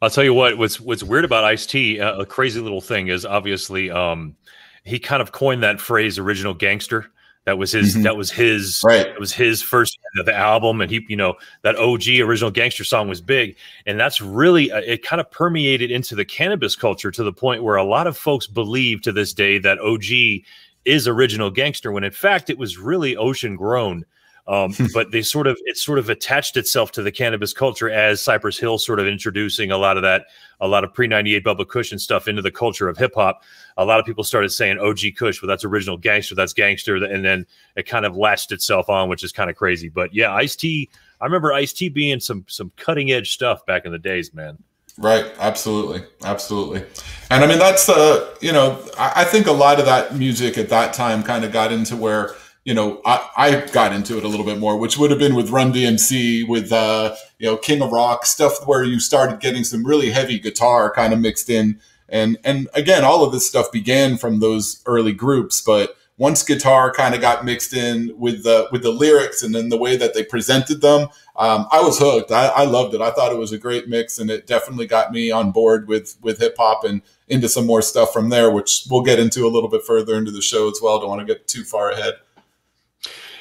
I'll 0.03 0.11
tell 0.11 0.25
you 0.25 0.33
what, 0.33 0.57
what's 0.57 0.81
what's 0.81 1.03
weird 1.03 1.27
about 1.27 1.45
Ice 1.45 1.67
T, 1.67 2.01
uh, 2.01 2.21
a 2.21 2.27
crazy 2.27 2.61
little 2.61 2.81
thing 2.81 3.09
is 3.09 3.27
obviously 3.27 3.91
um, 3.91 4.37
he 4.85 4.99
kind 4.99 5.21
of 5.21 5.33
coined 5.33 5.63
that 5.63 5.81
phrase 5.81 6.19
original 6.19 6.55
gangster 6.55 7.11
that 7.51 7.59
was 7.59 7.73
his. 7.73 7.95
Mm-hmm. 7.95 8.03
That 8.05 8.17
was 8.17 8.31
his. 8.31 8.81
Right. 8.85 9.09
It 9.09 9.19
was 9.19 9.33
his 9.33 9.61
first 9.61 9.99
the 10.25 10.33
album, 10.33 10.81
and 10.81 10.89
he, 10.89 11.05
you 11.09 11.17
know, 11.17 11.35
that 11.63 11.75
OG 11.75 12.09
original 12.21 12.53
gangster 12.53 12.85
song 12.85 13.09
was 13.09 13.21
big, 13.21 13.57
and 13.87 13.99
that's 13.99 14.21
really 14.21 14.71
uh, 14.71 14.83
it. 14.87 15.03
Kind 15.03 15.19
of 15.19 15.29
permeated 15.33 15.91
into 15.91 16.15
the 16.15 16.25
cannabis 16.25 16.77
culture 16.77 17.11
to 17.11 17.25
the 17.25 17.33
point 17.33 17.65
where 17.65 17.75
a 17.75 17.83
lot 17.83 18.07
of 18.07 18.17
folks 18.17 18.47
believe 18.47 19.03
to 19.03 19.11
this 19.11 19.33
day 19.33 19.59
that 19.59 19.81
OG 19.81 20.45
is 20.85 21.09
original 21.09 21.51
gangster, 21.51 21.91
when 21.91 22.05
in 22.05 22.13
fact 22.13 22.51
it 22.51 22.59
was 22.59 22.79
really 22.79 23.17
ocean 23.17 23.57
grown. 23.57 24.05
Um, 24.47 24.75
but 24.95 25.11
they 25.11 25.23
sort 25.23 25.49
of 25.49 25.59
it 25.65 25.77
sort 25.77 25.99
of 25.99 26.09
attached 26.09 26.57
itself 26.57 26.93
to 26.93 27.03
the 27.03 27.11
cannabis 27.11 27.53
culture 27.53 27.91
as 27.91 28.21
Cypress 28.21 28.61
Hill 28.61 28.79
sort 28.79 29.01
of 29.01 29.09
introducing 29.09 29.73
a 29.73 29.77
lot 29.77 29.97
of 29.97 30.05
that, 30.05 30.27
a 30.61 30.69
lot 30.69 30.85
of 30.85 30.95
pre 30.95 31.09
ninety 31.09 31.35
eight 31.35 31.45
Bubba 31.45 31.67
Cushion 31.67 31.99
stuff 31.99 32.29
into 32.29 32.43
the 32.43 32.53
culture 32.53 32.89
of 32.89 32.97
hip 32.97 33.15
hop. 33.17 33.43
A 33.81 33.85
lot 33.85 33.99
of 33.99 34.05
people 34.05 34.25
started 34.25 34.51
saying 34.51 34.79
OG 34.79 34.99
Kush, 35.17 35.41
well, 35.41 35.49
that's 35.49 35.65
original 35.65 35.97
gangster, 35.97 36.35
that's 36.35 36.53
gangster, 36.53 36.97
and 36.97 37.25
then 37.25 37.47
it 37.77 37.87
kind 37.87 38.05
of 38.05 38.15
latched 38.15 38.53
itself 38.53 38.91
on, 38.91 39.09
which 39.09 39.25
is 39.25 39.33
kind 39.33 39.49
of 39.49 39.57
crazy. 39.57 39.89
But 39.89 40.15
yeah, 40.15 40.35
Ice 40.35 40.55
T, 40.55 40.91
I 41.19 41.25
remember 41.25 41.53
Ice 41.55 41.73
T 41.73 41.89
being 41.89 42.21
some 42.21 42.45
some 42.47 42.73
cutting 42.77 43.11
edge 43.11 43.33
stuff 43.33 43.65
back 43.65 43.87
in 43.87 43.93
the 43.93 43.99
days, 43.99 44.35
man. 44.35 44.59
Right, 44.99 45.33
absolutely, 45.39 46.03
absolutely, 46.25 46.85
and 47.31 47.43
I 47.43 47.47
mean 47.47 47.59
that's 47.59 47.89
uh, 47.89 48.37
you 48.43 48.53
know 48.53 48.79
I, 48.99 49.13
I 49.17 49.25
think 49.25 49.47
a 49.47 49.53
lot 49.53 49.79
of 49.81 49.87
that 49.87 50.15
music 50.15 50.59
at 50.59 50.69
that 50.69 50.93
time 50.93 51.23
kind 51.23 51.43
of 51.45 51.53
got 51.53 51.73
into 51.73 51.97
where 51.97 52.35
you 52.65 52.75
know, 52.75 53.01
I, 53.07 53.29
I 53.37 53.67
got 53.73 53.93
into 53.93 54.19
it 54.19 54.25
a 54.25 54.29
little 54.29 54.45
bit 54.45 54.59
more, 54.59 54.77
which 54.77 54.99
would 54.99 55.11
have 55.11 55.19
been 55.19 55.35
with 55.35 55.51
Run 55.51 55.73
DMC, 55.73 56.47
with 56.47 56.71
uh, 56.73 57.17
you 57.39 57.47
know, 57.47 57.57
King 57.57 57.81
of 57.81 57.91
Rock 57.91 58.27
stuff, 58.27 58.67
where 58.67 58.85
you 58.85 59.01
started 59.01 59.41
getting 59.41 59.65
some 59.65 59.85
really 59.85 60.11
heavy 60.11 60.39
guitar 60.39 60.93
kind 60.93 61.13
of 61.13 61.21
mixed 61.21 61.49
in 61.49 61.81
And 62.11 62.39
and 62.45 62.69
again, 62.75 63.05
all 63.05 63.25
of 63.25 63.33
this 63.33 63.47
stuff 63.47 63.71
began 63.73 64.17
from 64.17 64.41
those 64.41 64.83
early 64.87 65.13
groups, 65.13 65.61
but 65.61 65.97
once 66.21 66.43
guitar 66.43 66.93
kind 66.93 67.15
of 67.15 67.23
got 67.23 67.47
mixed 67.47 67.73
in 67.73 68.13
with 68.19 68.45
the 68.45 68.69
with 68.71 68.83
the 68.83 68.91
lyrics 68.91 69.43
and 69.43 69.55
then 69.55 69.71
the 69.71 69.79
way 69.79 69.97
that 69.97 70.13
they 70.13 70.23
presented 70.23 70.83
them, 70.83 71.09
um, 71.37 71.67
I 71.73 71.81
was 71.81 71.99
hooked. 71.99 72.31
I, 72.31 72.49
I, 72.49 72.65
loved 72.65 72.93
it. 72.93 73.01
I 73.01 73.11
thought 73.11 73.33
it 73.33 73.39
was 73.39 73.53
a 73.53 73.59
great 73.59 73.89
mix, 73.89 74.19
and 74.19 74.31
it 74.31 74.47
definitely 74.47 74.87
got 74.87 75.13
me 75.13 75.31
on 75.31 75.51
board 75.51 75.89
with 75.89 76.19
with 76.21 76.39
hip 76.39 76.57
hop 76.59 76.85
and 76.85 77.01
into 77.29 77.49
some 77.49 77.67
more 77.67 77.81
stuff 77.81 78.13
from 78.13 78.29
there, 78.29 78.51
which 78.51 78.87
we'll 78.91 79.01
get 79.01 79.19
into 79.19 79.47
a 79.47 79.49
little 79.49 79.71
bit 79.71 79.83
further 79.83 80.15
into 80.15 80.31
the 80.31 80.43
show 80.43 80.69
as 80.69 80.79
well. 80.83 81.01
Don't 81.01 81.09
want 81.09 81.27
to 81.27 81.35
get 81.35 81.49
too 81.49 81.65
far 81.65 81.91
ahead. 81.91 82.15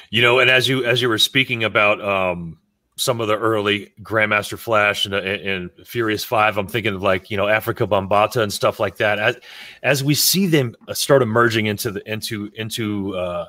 You 0.10 0.22
know, 0.22 0.40
and 0.40 0.50
as 0.50 0.70
you 0.70 0.86
as 0.86 1.02
you 1.02 1.10
were 1.10 1.18
speaking 1.18 1.66
about 1.66 2.00
um, 2.00 2.60
some 3.00 3.22
of 3.22 3.28
the 3.28 3.38
early 3.38 3.94
Grandmaster 4.02 4.58
Flash 4.58 5.06
and, 5.06 5.16
and, 5.16 5.72
Furious 5.86 6.24
Five, 6.24 6.58
I'm 6.58 6.68
thinking 6.68 6.94
of 6.94 7.02
like 7.02 7.32
you 7.32 7.38
know 7.38 7.46
Afrika 7.46 7.88
Bambaataa 7.88 8.44
and 8.44 8.54
stuff 8.54 8.80
like 8.80 8.98
that. 8.98 9.18
As 9.20 9.38
as 9.84 10.04
we 10.04 10.14
see 10.14 10.48
them 10.48 10.76
start 10.92 11.22
emerging 11.22 11.68
into 11.68 11.92
the 11.92 12.12
into 12.12 12.52
into 12.56 13.16
uh, 13.16 13.46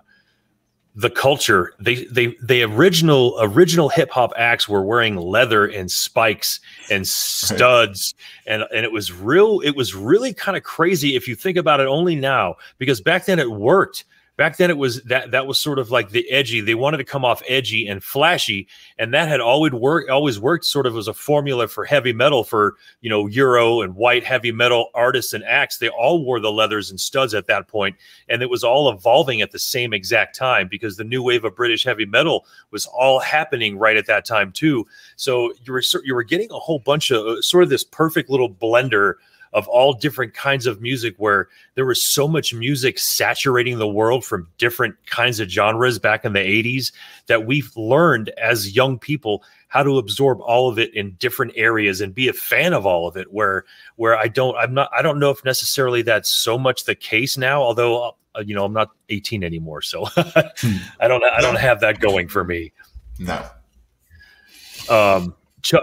the 0.95 1.11
culture, 1.11 1.75
they 1.80 2.04
they 2.04 2.37
the 2.42 2.62
original 2.62 3.37
original 3.40 3.88
hip 3.88 4.11
hop 4.11 4.33
acts 4.37 4.69
were 4.69 4.83
wearing 4.83 5.16
leather 5.16 5.66
and 5.66 5.90
spikes 5.90 6.61
and 6.88 7.07
studs, 7.07 8.14
right. 8.47 8.54
and 8.54 8.64
and 8.73 8.85
it 8.85 8.92
was 8.92 9.12
real. 9.12 9.61
It 9.61 9.75
was 9.75 9.95
really 9.95 10.33
kind 10.33 10.57
of 10.57 10.62
crazy 10.62 11.16
if 11.16 11.26
you 11.26 11.35
think 11.35 11.57
about 11.57 11.80
it 11.80 11.88
only 11.88 12.14
now 12.14 12.54
because 12.78 13.00
back 13.00 13.26
then 13.26 13.40
it 13.40 13.50
worked 13.50 14.04
back 14.40 14.56
then 14.56 14.70
it 14.70 14.78
was 14.78 15.02
that 15.02 15.32
that 15.32 15.47
was 15.47 15.59
sort 15.59 15.78
of 15.78 15.90
like 15.90 16.09
the 16.09 16.26
edgy 16.30 16.62
they 16.62 16.75
wanted 16.75 16.97
to 16.97 17.04
come 17.04 17.26
off 17.26 17.42
edgy 17.47 17.87
and 17.87 18.02
flashy 18.02 18.66
and 18.99 19.12
that 19.12 19.28
had 19.28 19.38
always 19.38 19.70
worked 19.70 20.09
always 20.09 20.40
worked 20.40 20.64
sort 20.64 20.87
of 20.87 20.97
as 20.97 21.09
a 21.09 21.12
formula 21.12 21.68
for 21.68 21.85
heavy 21.85 22.14
metal 22.14 22.42
for 22.42 22.76
you 23.02 23.11
know 23.11 23.26
euro 23.26 23.82
and 23.82 23.94
white 23.97 24.25
heavy 24.25 24.50
metal 24.50 24.88
artists 24.94 25.35
and 25.35 25.44
acts. 25.44 25.76
They 25.76 25.90
all 25.90 26.25
wore 26.25 26.40
the 26.40 26.50
leathers 26.50 26.90
and 26.90 26.99
studs 26.99 27.35
at 27.35 27.49
that 27.49 27.68
point 27.68 27.97
and 28.30 28.40
it 28.40 28.49
was 28.49 28.64
all 28.64 28.90
evolving 28.90 29.42
at 29.42 29.50
the 29.50 29.59
same 29.59 29.92
exact 29.92 30.35
time 30.35 30.68
because 30.68 30.97
the 30.97 31.04
new 31.04 31.23
wave 31.23 31.44
of 31.44 31.54
british 31.54 31.85
heavy 31.85 32.06
metal 32.06 32.47
was 32.70 32.87
all 32.87 33.20
happening 33.20 33.76
right 33.76 33.99
at 33.99 34.06
that 34.06 34.25
time 34.25 34.52
too. 34.52 34.87
So 35.16 35.52
you 35.64 35.75
were 35.75 35.82
you 36.02 36.14
were 36.14 36.23
getting 36.23 36.50
a 36.50 36.59
whole 36.59 36.78
bunch 36.78 37.11
of 37.11 37.26
uh, 37.26 37.42
sort 37.42 37.62
of 37.62 37.68
this 37.68 37.85
perfect 37.85 38.30
little 38.30 38.49
blender 38.49 39.16
of 39.52 39.66
all 39.69 39.92
different 39.92 40.35
kinds 40.35 40.66
of 40.66 40.80
music 40.80 41.14
where 41.19 41.49
there 41.75 41.87
was 41.87 42.02
so 42.02 42.28
much 42.28 42.54
music 42.54 42.99
saturating 42.99 43.78
the 43.78 43.88
world 43.88 44.25
from 44.25 44.49
different 44.59 44.95
kinds 45.07 45.40
of 45.40 45.49
genres 45.49 45.99
back 45.99 46.25
in 46.25 46.33
the 46.33 46.38
80s 46.38 46.92
that 47.26 47.47
we've 47.47 47.76
learned 47.76 48.28
as 48.30 48.75
young 48.75 48.99
people 48.99 49.42
how 49.69 49.83
to 49.83 49.99
absorb 49.99 50.40
all 50.40 50.69
of 50.69 50.78
it 50.78 50.95
in 50.95 51.12
different 51.12 51.52
areas 51.57 52.00
and 52.00 52.14
be 52.14 52.28
a 52.28 52.33
fan 52.33 52.73
of 52.73 52.87
all 52.87 53.09
of 53.09 53.16
it 53.16 53.33
where 53.33 53.64
where 53.97 54.16
I 54.16 54.28
don't 54.28 54.57
I'm 54.57 54.75
not 54.75 54.90
I 54.97 55.02
don't 55.02 55.19
know 55.19 55.30
if 55.30 55.45
necessarily 55.45 56.02
that's 56.02 56.28
so 56.28 56.59
much 56.59 56.85
the 56.85 56.95
case 56.95 57.37
now 57.37 57.62
although 57.62 58.16
uh, 58.37 58.42
you 58.45 58.54
know 58.54 58.64
I'm 58.64 58.73
not 58.73 58.90
18 59.09 59.42
anymore 59.42 59.83
so 59.83 60.04
hmm. 60.16 60.76
I 61.00 61.09
don't 61.09 61.25
I 61.25 61.40
don't 61.40 61.59
have 61.59 61.80
that 61.80 62.00
going 62.00 62.28
for 62.28 62.45
me. 62.45 62.73
No. 63.19 63.45
Um 64.88 65.35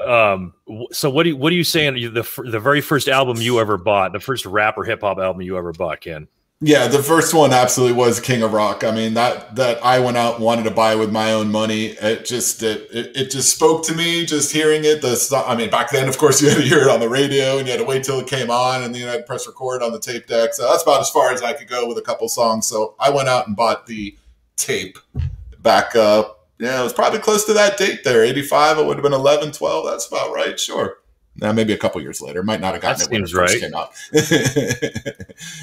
um, 0.05 0.53
so 0.91 1.09
what 1.09 1.23
do 1.23 1.29
you 1.29 1.37
what 1.37 1.51
are 1.51 1.55
you 1.55 1.63
saying? 1.63 1.95
The 1.95 2.27
the 2.45 2.59
very 2.59 2.81
first 2.81 3.07
album 3.07 3.37
you 3.37 3.59
ever 3.59 3.77
bought, 3.77 4.13
the 4.13 4.19
first 4.19 4.45
rap 4.45 4.77
or 4.77 4.83
hip 4.83 5.01
hop 5.01 5.17
album 5.17 5.41
you 5.41 5.57
ever 5.57 5.71
bought, 5.73 6.01
Ken? 6.01 6.27
Yeah, 6.59 6.87
the 6.87 7.03
first 7.03 7.35
one 7.35 7.53
absolutely 7.53 7.95
was 7.95 8.19
King 8.19 8.41
of 8.41 8.51
Rock. 8.51 8.83
I 8.83 8.89
mean 8.89 9.13
that 9.13 9.55
that 9.57 9.83
I 9.85 9.99
went 9.99 10.17
out 10.17 10.35
and 10.35 10.43
wanted 10.43 10.63
to 10.63 10.71
buy 10.71 10.95
with 10.95 11.11
my 11.11 11.31
own 11.31 11.51
money. 11.51 11.87
It 11.87 12.25
just 12.25 12.63
it, 12.63 12.87
it, 12.91 13.15
it 13.15 13.31
just 13.31 13.53
spoke 13.53 13.85
to 13.85 13.93
me 13.93 14.25
just 14.25 14.51
hearing 14.51 14.83
it. 14.83 15.03
The 15.03 15.43
I 15.45 15.55
mean 15.55 15.69
back 15.69 15.91
then, 15.91 16.09
of 16.09 16.17
course, 16.17 16.41
you 16.41 16.49
had 16.49 16.57
to 16.57 16.63
hear 16.63 16.79
it 16.79 16.89
on 16.89 16.99
the 16.99 17.09
radio 17.09 17.59
and 17.59 17.67
you 17.67 17.71
had 17.73 17.79
to 17.79 17.85
wait 17.85 18.03
till 18.03 18.19
it 18.19 18.27
came 18.27 18.49
on, 18.49 18.81
and 18.81 18.93
then 18.93 19.01
you 19.01 19.07
had 19.07 19.17
to 19.17 19.23
press 19.23 19.45
record 19.45 19.83
on 19.83 19.91
the 19.91 19.99
tape 19.99 20.25
deck. 20.25 20.55
So 20.55 20.67
that's 20.67 20.81
about 20.81 21.01
as 21.01 21.11
far 21.11 21.31
as 21.31 21.43
I 21.43 21.53
could 21.53 21.67
go 21.67 21.87
with 21.87 21.99
a 21.99 22.01
couple 22.01 22.27
songs. 22.27 22.67
So 22.67 22.95
I 22.99 23.11
went 23.11 23.29
out 23.29 23.45
and 23.45 23.55
bought 23.55 23.85
the 23.85 24.17
tape 24.55 24.97
back 25.61 25.95
up 25.95 26.36
yeah, 26.59 26.79
it 26.79 26.83
was 26.83 26.93
probably 26.93 27.19
close 27.19 27.45
to 27.45 27.53
that 27.53 27.77
date 27.77 28.03
there. 28.03 28.23
85, 28.23 28.79
it 28.79 28.85
would 28.85 28.97
have 28.97 29.03
been 29.03 29.13
11, 29.13 29.51
12. 29.51 29.85
That's 29.85 30.07
about 30.07 30.33
right. 30.33 30.59
Sure. 30.59 30.97
Now, 31.35 31.51
maybe 31.51 31.73
a 31.73 31.77
couple 31.77 32.01
years 32.01 32.19
later. 32.19 32.41
Might 32.41 32.61
not 32.61 32.73
have 32.73 32.81
gotten 32.81 32.99
that 32.99 33.07
it 33.07 33.11
when 33.11 33.23
it 33.23 33.29
first 33.29 33.53
right. 33.53 33.61
came 33.61 33.75
out. 33.75 33.93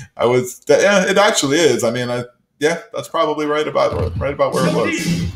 I 0.16 0.26
was, 0.26 0.62
yeah, 0.68 1.10
it 1.10 1.18
actually 1.18 1.58
is. 1.58 1.82
I 1.82 1.90
mean, 1.90 2.10
I, 2.10 2.24
yeah, 2.60 2.82
that's 2.92 3.08
probably 3.08 3.46
right 3.46 3.66
about 3.66 4.16
right 4.18 4.32
about 4.32 4.54
where 4.54 4.68
it 4.68 4.74
was. 4.74 5.32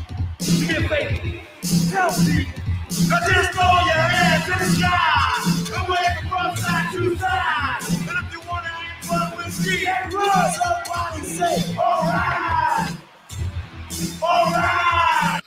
All 14.21 14.51
right. 14.51 15.38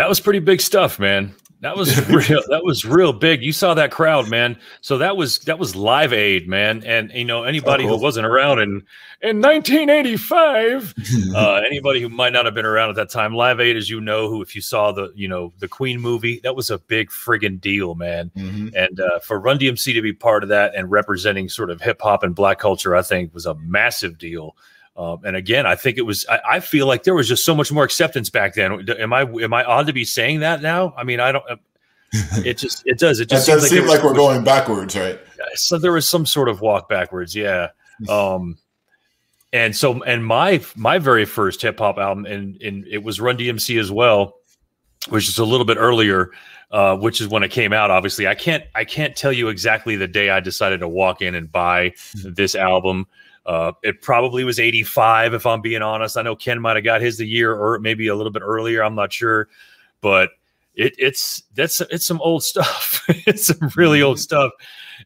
That 0.00 0.08
was 0.08 0.18
pretty 0.18 0.38
big 0.38 0.62
stuff, 0.62 0.98
man. 0.98 1.34
That 1.60 1.76
was 1.76 2.08
real. 2.08 2.40
That 2.48 2.64
was 2.64 2.86
real 2.86 3.12
big. 3.12 3.42
You 3.42 3.52
saw 3.52 3.74
that 3.74 3.90
crowd, 3.90 4.30
man. 4.30 4.58
So 4.80 4.96
that 4.96 5.14
was 5.14 5.40
that 5.40 5.58
was 5.58 5.76
Live 5.76 6.14
Aid, 6.14 6.48
man. 6.48 6.82
And 6.84 7.12
you 7.12 7.26
know 7.26 7.44
anybody 7.44 7.84
oh, 7.84 7.88
cool. 7.88 7.98
who 7.98 8.02
wasn't 8.02 8.26
around 8.26 8.60
in 8.60 8.82
in 9.20 9.42
1985, 9.42 10.94
uh, 11.36 11.60
anybody 11.66 12.00
who 12.00 12.08
might 12.08 12.32
not 12.32 12.46
have 12.46 12.54
been 12.54 12.64
around 12.64 12.88
at 12.88 12.96
that 12.96 13.10
time, 13.10 13.34
Live 13.34 13.60
Aid, 13.60 13.76
as 13.76 13.90
you 13.90 14.00
know, 14.00 14.30
who 14.30 14.40
if 14.40 14.56
you 14.56 14.62
saw 14.62 14.90
the 14.90 15.12
you 15.14 15.28
know 15.28 15.52
the 15.58 15.68
Queen 15.68 16.00
movie, 16.00 16.40
that 16.44 16.56
was 16.56 16.70
a 16.70 16.78
big 16.78 17.10
friggin' 17.10 17.60
deal, 17.60 17.94
man. 17.94 18.30
Mm-hmm. 18.34 18.68
And 18.74 19.00
uh, 19.00 19.18
for 19.18 19.38
Run 19.38 19.58
DMC 19.58 19.92
to 19.92 20.00
be 20.00 20.14
part 20.14 20.42
of 20.42 20.48
that 20.48 20.74
and 20.74 20.90
representing 20.90 21.50
sort 21.50 21.68
of 21.68 21.82
hip 21.82 22.00
hop 22.00 22.22
and 22.22 22.34
black 22.34 22.58
culture, 22.58 22.96
I 22.96 23.02
think 23.02 23.34
was 23.34 23.44
a 23.44 23.54
massive 23.56 24.16
deal. 24.16 24.56
Um, 24.96 25.20
and 25.24 25.36
again, 25.36 25.66
I 25.66 25.76
think 25.76 25.98
it 25.98 26.02
was. 26.02 26.26
I, 26.28 26.40
I, 26.50 26.60
feel 26.60 26.86
like 26.86 27.04
there 27.04 27.14
was 27.14 27.28
just 27.28 27.44
so 27.44 27.54
much 27.54 27.70
more 27.72 27.84
acceptance 27.84 28.28
back 28.28 28.54
then. 28.54 28.88
Am 28.98 29.12
I 29.12 29.22
am 29.22 29.54
I 29.54 29.64
odd 29.64 29.86
to 29.86 29.92
be 29.92 30.04
saying 30.04 30.40
that 30.40 30.62
now? 30.62 30.92
I 30.96 31.04
mean, 31.04 31.20
I 31.20 31.32
don't. 31.32 31.44
Uh, 31.48 31.56
it 32.44 32.58
just 32.58 32.82
it 32.86 32.98
does. 32.98 33.20
It 33.20 33.28
just 33.28 33.46
does 33.46 33.62
like 33.62 33.70
seem 33.70 33.86
like 33.86 34.02
we're 34.02 34.14
going 34.14 34.42
backwards, 34.42 34.96
right? 34.96 35.18
So 35.54 35.78
there 35.78 35.92
was 35.92 36.08
some 36.08 36.26
sort 36.26 36.48
of 36.48 36.60
walk 36.60 36.88
backwards, 36.88 37.34
yeah. 37.34 37.68
Um, 38.08 38.56
and 39.52 39.76
so 39.76 40.02
and 40.04 40.24
my 40.24 40.62
my 40.74 40.98
very 40.98 41.26
first 41.26 41.60
hip 41.60 41.78
hop 41.78 41.98
album, 41.98 42.24
and 42.24 42.60
and 42.62 42.86
it 42.86 43.02
was 43.02 43.20
Run 43.20 43.36
DMC 43.36 43.78
as 43.78 43.90
well, 43.90 44.36
which 45.10 45.28
is 45.28 45.38
a 45.38 45.44
little 45.44 45.66
bit 45.66 45.76
earlier. 45.76 46.30
Uh, 46.70 46.96
which 46.96 47.20
is 47.20 47.26
when 47.26 47.42
it 47.42 47.50
came 47.50 47.72
out. 47.72 47.90
Obviously, 47.90 48.28
I 48.28 48.36
can't 48.36 48.62
I 48.76 48.84
can't 48.84 49.16
tell 49.16 49.32
you 49.32 49.48
exactly 49.48 49.96
the 49.96 50.06
day 50.06 50.30
I 50.30 50.38
decided 50.38 50.78
to 50.80 50.88
walk 50.88 51.20
in 51.20 51.34
and 51.34 51.50
buy 51.50 51.94
this 52.24 52.54
album. 52.54 53.06
Uh, 53.50 53.72
it 53.82 54.00
probably 54.00 54.44
was 54.44 54.60
85, 54.60 55.34
if 55.34 55.44
I'm 55.44 55.60
being 55.60 55.82
honest. 55.82 56.16
I 56.16 56.22
know 56.22 56.36
Ken 56.36 56.60
might 56.60 56.76
have 56.76 56.84
got 56.84 57.00
his 57.00 57.18
the 57.18 57.26
year 57.26 57.52
or 57.52 57.80
maybe 57.80 58.06
a 58.06 58.14
little 58.14 58.30
bit 58.30 58.44
earlier. 58.44 58.84
I'm 58.84 58.94
not 58.94 59.12
sure, 59.12 59.48
but 60.00 60.30
it, 60.76 60.94
it's 60.98 61.42
that's 61.56 61.80
it's 61.80 62.06
some 62.06 62.20
old 62.20 62.44
stuff. 62.44 63.02
it's 63.08 63.46
some 63.46 63.72
really 63.74 64.02
old 64.02 64.18
mm-hmm. 64.18 64.20
stuff, 64.20 64.52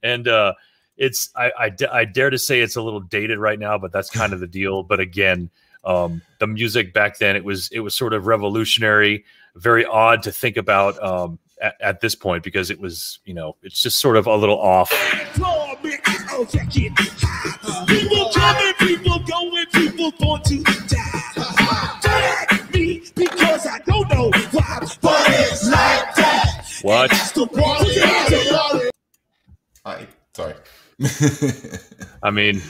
and 0.02 0.28
uh, 0.28 0.52
it's 0.98 1.30
I, 1.34 1.52
I, 1.58 1.76
I 1.90 2.04
dare 2.04 2.28
to 2.28 2.36
say 2.36 2.60
it's 2.60 2.76
a 2.76 2.82
little 2.82 3.00
dated 3.00 3.38
right 3.38 3.58
now, 3.58 3.78
but 3.78 3.92
that's 3.92 4.10
kind 4.10 4.34
of 4.34 4.40
the 4.40 4.46
deal. 4.46 4.82
But 4.82 5.00
again, 5.00 5.48
um, 5.82 6.20
the 6.38 6.46
music 6.46 6.92
back 6.92 7.16
then 7.16 7.36
it 7.36 7.44
was 7.44 7.70
it 7.72 7.80
was 7.80 7.94
sort 7.94 8.12
of 8.12 8.26
revolutionary, 8.26 9.24
very 9.56 9.86
odd 9.86 10.22
to 10.24 10.30
think 10.30 10.58
about 10.58 11.02
um, 11.02 11.38
at, 11.62 11.80
at 11.80 12.00
this 12.02 12.14
point 12.14 12.44
because 12.44 12.70
it 12.70 12.78
was 12.78 13.20
you 13.24 13.32
know 13.32 13.56
it's 13.62 13.80
just 13.80 14.00
sort 14.00 14.18
of 14.18 14.26
a 14.26 14.36
little 14.36 14.60
off. 14.60 14.92
People 16.46 18.30
coming, 18.34 18.74
people 18.78 19.18
going, 19.20 19.66
people 19.72 20.12
born 20.18 20.42
to 20.42 20.62
die. 20.62 21.98
Drag 22.02 22.74
me 22.74 23.02
because 23.14 23.66
I 23.66 23.78
don't 23.86 24.08
know 24.10 24.30
why, 24.52 24.78
but 25.00 25.24
it's 25.28 25.66
like 25.66 26.14
that. 26.16 26.66
What? 26.82 27.10
Hi, 29.86 30.06
sorry. 30.34 30.54
I 32.22 32.30
mean, 32.30 32.60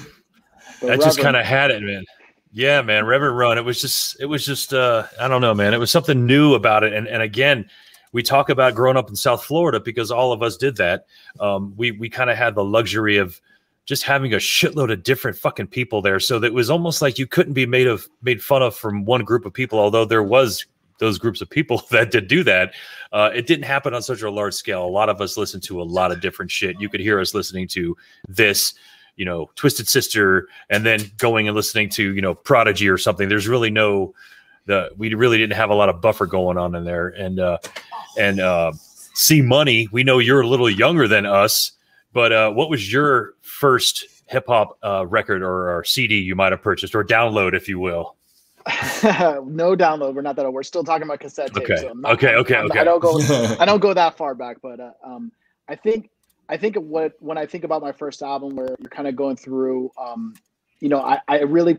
that 0.82 1.00
just 1.00 1.18
kind 1.18 1.36
of 1.36 1.44
had 1.44 1.72
it, 1.72 1.82
man. 1.82 2.04
Yeah, 2.52 2.80
man, 2.82 3.06
Reverend 3.06 3.36
Run. 3.36 3.58
It 3.58 3.64
was 3.64 3.80
just, 3.80 4.20
it 4.20 4.26
was 4.26 4.46
just, 4.46 4.72
uh, 4.72 5.08
I 5.20 5.26
don't 5.26 5.40
know, 5.40 5.54
man. 5.54 5.74
It 5.74 5.78
was 5.78 5.90
something 5.90 6.26
new 6.26 6.54
about 6.54 6.84
it, 6.84 6.92
and 6.92 7.08
and 7.08 7.22
again, 7.22 7.68
we 8.12 8.22
talk 8.22 8.48
about 8.48 8.76
growing 8.76 8.96
up 8.96 9.08
in 9.08 9.16
South 9.16 9.42
Florida 9.42 9.80
because 9.80 10.12
all 10.12 10.30
of 10.30 10.40
us 10.44 10.56
did 10.56 10.76
that. 10.76 11.06
Um, 11.40 11.74
we 11.76 11.90
we 11.90 12.08
kind 12.08 12.30
of 12.30 12.36
had 12.36 12.54
the 12.54 12.62
luxury 12.62 13.16
of 13.16 13.40
just 13.86 14.02
having 14.02 14.32
a 14.32 14.38
shitload 14.38 14.92
of 14.92 15.02
different 15.02 15.36
fucking 15.36 15.66
people 15.66 16.00
there. 16.00 16.20
So 16.20 16.38
that 16.38 16.48
it 16.48 16.54
was 16.54 16.70
almost 16.70 17.02
like 17.02 17.18
you 17.18 17.26
couldn't 17.26 17.52
be 17.52 17.66
made 17.66 17.86
of 17.86 18.08
made 18.22 18.42
fun 18.42 18.62
of 18.62 18.74
from 18.74 19.04
one 19.04 19.24
group 19.24 19.44
of 19.44 19.52
people, 19.52 19.78
although 19.78 20.04
there 20.04 20.22
was 20.22 20.66
those 20.98 21.18
groups 21.18 21.40
of 21.40 21.50
people 21.50 21.82
that 21.90 22.10
did 22.10 22.28
do 22.28 22.42
that. 22.44 22.74
Uh, 23.12 23.30
it 23.34 23.46
didn't 23.46 23.64
happen 23.64 23.94
on 23.94 24.02
such 24.02 24.22
a 24.22 24.30
large 24.30 24.54
scale. 24.54 24.84
A 24.84 24.88
lot 24.88 25.08
of 25.08 25.20
us 25.20 25.36
listened 25.36 25.62
to 25.64 25.80
a 25.80 25.84
lot 25.84 26.12
of 26.12 26.20
different 26.20 26.50
shit. 26.50 26.80
You 26.80 26.88
could 26.88 27.00
hear 27.00 27.20
us 27.20 27.34
listening 27.34 27.68
to 27.68 27.96
this, 28.28 28.74
you 29.16 29.24
know, 29.24 29.50
Twisted 29.54 29.88
Sister, 29.88 30.48
and 30.70 30.84
then 30.84 31.00
going 31.18 31.46
and 31.46 31.54
listening 31.54 31.88
to, 31.90 32.14
you 32.14 32.22
know, 32.22 32.34
Prodigy 32.34 32.88
or 32.88 32.98
something. 32.98 33.28
There's 33.28 33.48
really 33.48 33.70
no 33.70 34.14
the 34.66 34.90
we 34.96 35.12
really 35.14 35.36
didn't 35.36 35.56
have 35.56 35.70
a 35.70 35.74
lot 35.74 35.88
of 35.88 36.00
buffer 36.00 36.26
going 36.26 36.56
on 36.56 36.74
in 36.74 36.84
there. 36.84 37.08
And 37.08 37.38
uh 37.38 37.58
and 38.18 38.40
uh 38.40 38.72
C 39.14 39.42
Money, 39.42 39.88
we 39.92 40.02
know 40.02 40.18
you're 40.18 40.40
a 40.40 40.46
little 40.46 40.70
younger 40.70 41.06
than 41.06 41.26
us, 41.26 41.72
but 42.12 42.32
uh 42.32 42.50
what 42.50 42.70
was 42.70 42.90
your 42.90 43.34
first 43.64 44.04
hip 44.26 44.44
hop 44.46 44.76
uh, 44.84 45.06
record 45.06 45.42
or, 45.42 45.74
or 45.74 45.84
CD 45.84 46.18
you 46.18 46.34
might 46.34 46.52
have 46.52 46.60
purchased 46.60 46.94
or 46.94 47.02
download, 47.02 47.54
if 47.54 47.66
you 47.66 47.78
will? 47.78 48.14
no 48.66 49.74
download. 49.74 50.14
We're 50.14 50.20
not 50.20 50.36
that. 50.36 50.44
Old. 50.44 50.54
We're 50.54 50.62
still 50.62 50.84
talking 50.84 51.04
about 51.04 51.20
cassette 51.20 51.54
tapes. 51.54 51.70
Okay. 51.70 51.80
So 51.80 51.94
not, 51.94 52.12
okay. 52.12 52.34
Okay. 52.34 52.56
I'm, 52.56 52.66
okay. 52.66 52.80
I 52.80 52.84
don't 52.84 53.00
go. 53.00 53.18
I 53.58 53.64
don't 53.64 53.80
go 53.80 53.94
that 53.94 54.18
far 54.18 54.34
back, 54.34 54.58
but 54.60 54.80
uh, 54.80 54.90
um, 55.02 55.32
I 55.66 55.76
think 55.76 56.10
I 56.50 56.58
think 56.58 56.76
what 56.76 57.14
when 57.20 57.38
I 57.38 57.46
think 57.46 57.64
about 57.64 57.80
my 57.80 57.92
first 57.92 58.20
album, 58.20 58.54
where 58.54 58.76
you're 58.78 58.90
kind 58.90 59.08
of 59.08 59.16
going 59.16 59.36
through, 59.36 59.90
um, 59.96 60.34
you 60.80 60.90
know, 60.90 61.00
I, 61.00 61.20
I 61.26 61.40
really 61.40 61.78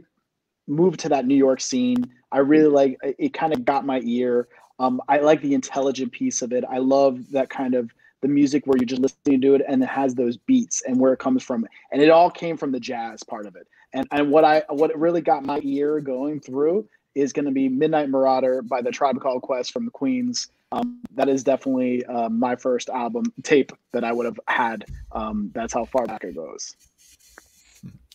moved 0.68 1.00
to 1.02 1.10
that 1.10 1.28
New 1.28 1.38
York 1.38 1.62
scene. 1.62 2.04
I 2.32 2.40
really 2.40 2.70
like 2.70 2.98
it. 3.04 3.16
it 3.20 3.34
kind 3.34 3.54
of 3.54 3.64
got 3.64 3.86
my 3.86 4.02
ear. 4.04 4.48
Um, 4.80 5.02
I 5.08 5.20
like 5.20 5.42
the 5.42 5.54
intelligent 5.54 6.12
piece 6.12 6.42
of 6.42 6.52
it. 6.52 6.64
I 6.68 6.80
love 6.80 7.30
that 7.30 7.52
kind 7.52 7.76
of 7.76 7.92
the 8.26 8.34
music 8.34 8.66
where 8.66 8.76
you're 8.76 8.88
just 8.88 9.04
listening 9.04 9.40
to 9.40 9.54
it 9.54 9.62
and 9.68 9.84
it 9.84 9.90
has 9.90 10.16
those 10.16 10.36
beats 10.36 10.82
and 10.88 11.00
where 11.00 11.14
it 11.14 11.20
comes 11.20 11.44
from. 11.44 11.68
And 11.92 12.02
it 12.02 12.10
all 12.10 12.32
came 12.32 12.58
from 12.58 12.72
the 12.72 12.80
jazz 12.80 13.22
part 13.22 13.46
of 13.46 13.56
it. 13.56 13.68
And 13.94 14.08
and 14.12 14.32
what 14.32 14.44
I 14.44 14.64
what 14.70 14.98
really 14.98 15.22
got 15.22 15.46
my 15.46 15.62
ear 15.64 16.00
going 16.00 16.40
through 16.40 16.90
is 17.14 17.32
going 17.32 17.46
to 17.46 17.52
be 17.52 17.70
Midnight 17.70 18.10
Marauder 18.10 18.64
by 18.64 18.82
the 18.82 18.90
Tribe 18.90 19.22
Called 19.22 19.44
Quest 19.44 19.72
from 19.72 19.86
the 19.86 19.92
Queens. 19.92 20.48
Um, 20.72 21.02
that 21.14 21.30
is 21.30 21.44
definitely 21.44 22.04
uh, 22.06 22.30
my 22.30 22.56
first 22.56 22.90
album 22.90 23.32
tape 23.44 23.72
that 23.94 24.04
I 24.04 24.12
would 24.12 24.26
have 24.26 24.40
had. 24.48 24.86
Um, 25.12 25.52
that's 25.54 25.72
how 25.72 25.86
far 25.86 26.08
back 26.08 26.24
it 26.24 26.36
goes. 26.36 26.76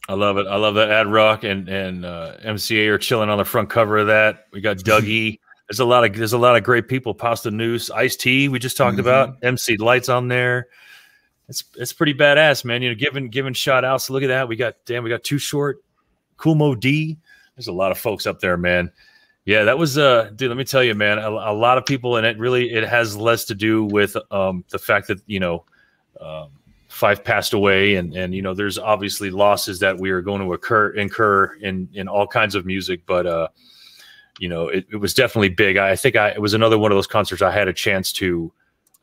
I 0.08 0.14
love 0.14 0.38
it. 0.38 0.48
I 0.48 0.56
love 0.56 0.74
that 0.74 0.90
Ad 0.90 1.06
Rock 1.06 1.44
and 1.44 1.68
and 1.68 2.04
uh, 2.04 2.34
MCA 2.44 2.88
are 2.88 2.98
chilling 2.98 3.30
on 3.30 3.38
the 3.38 3.44
front 3.44 3.70
cover 3.70 3.98
of 3.98 4.08
that. 4.08 4.48
We 4.52 4.60
got 4.60 4.76
Dougie. 4.88 5.38
There's 5.70 5.78
a 5.80 5.84
lot 5.84 6.04
of 6.04 6.16
there's 6.16 6.32
a 6.32 6.38
lot 6.38 6.56
of 6.56 6.64
great 6.64 6.88
people. 6.88 7.14
Pasta 7.14 7.48
Noose, 7.50 7.90
Ice 7.90 8.16
T. 8.16 8.48
We 8.48 8.58
just 8.58 8.76
talked 8.76 8.96
Mhm. 8.96 9.00
about 9.00 9.36
MC 9.42 9.76
Lights 9.76 10.08
on 10.08 10.26
there. 10.26 10.66
It's 11.48 11.62
it's 11.76 11.92
pretty 11.92 12.12
badass, 12.12 12.64
man. 12.64 12.82
You 12.82 12.88
know, 12.88 12.96
giving 12.96 13.28
giving 13.28 13.52
shout 13.54 13.84
outs. 13.84 14.10
Look 14.10 14.24
at 14.24 14.28
that. 14.28 14.48
We 14.48 14.56
got 14.56 14.74
damn. 14.84 15.04
We 15.04 15.10
got 15.10 15.22
Too 15.22 15.38
Short, 15.38 15.80
Cool 16.38 16.56
Mo 16.56 16.74
D. 16.74 17.16
There's 17.56 17.68
a 17.68 17.72
lot 17.72 17.92
of 17.92 17.98
folks 17.98 18.26
up 18.26 18.40
there, 18.40 18.56
man. 18.56 18.90
Yeah, 19.44 19.62
that 19.64 19.78
was 19.78 19.96
uh, 19.96 20.30
dude. 20.34 20.48
Let 20.48 20.56
me 20.56 20.64
tell 20.64 20.82
you, 20.82 20.94
man. 20.96 21.18
A, 21.18 21.30
a 21.30 21.54
lot 21.54 21.78
of 21.78 21.86
people, 21.86 22.16
and 22.16 22.26
it 22.26 22.36
really 22.36 22.72
it 22.72 22.82
has 22.88 23.16
less 23.16 23.44
to 23.44 23.54
do 23.54 23.84
with 23.84 24.16
um 24.32 24.64
the 24.70 24.78
fact 24.78 25.06
that 25.08 25.20
you 25.26 25.38
know. 25.40 25.64
Um, 26.20 26.48
Five 26.88 27.22
passed 27.22 27.52
away, 27.52 27.94
and 27.94 28.14
and 28.16 28.34
you 28.34 28.42
know 28.42 28.52
there's 28.52 28.76
obviously 28.76 29.30
losses 29.30 29.78
that 29.78 29.98
we 30.00 30.10
are 30.10 30.20
going 30.20 30.42
to 30.42 30.52
occur 30.52 30.90
incur 30.90 31.54
in 31.60 31.88
in 31.94 32.08
all 32.08 32.26
kinds 32.26 32.56
of 32.56 32.66
music, 32.66 33.02
but 33.06 33.26
uh, 33.28 33.46
you 34.40 34.48
know 34.48 34.68
it, 34.68 34.86
it 34.90 34.96
was 34.96 35.14
definitely 35.14 35.50
big. 35.50 35.76
I, 35.76 35.90
I 35.90 35.96
think 35.96 36.16
I 36.16 36.30
it 36.30 36.40
was 36.40 36.54
another 36.54 36.78
one 36.78 36.90
of 36.90 36.96
those 36.96 37.06
concerts 37.06 37.42
I 37.42 37.52
had 37.52 37.68
a 37.68 37.72
chance 37.72 38.12
to. 38.14 38.52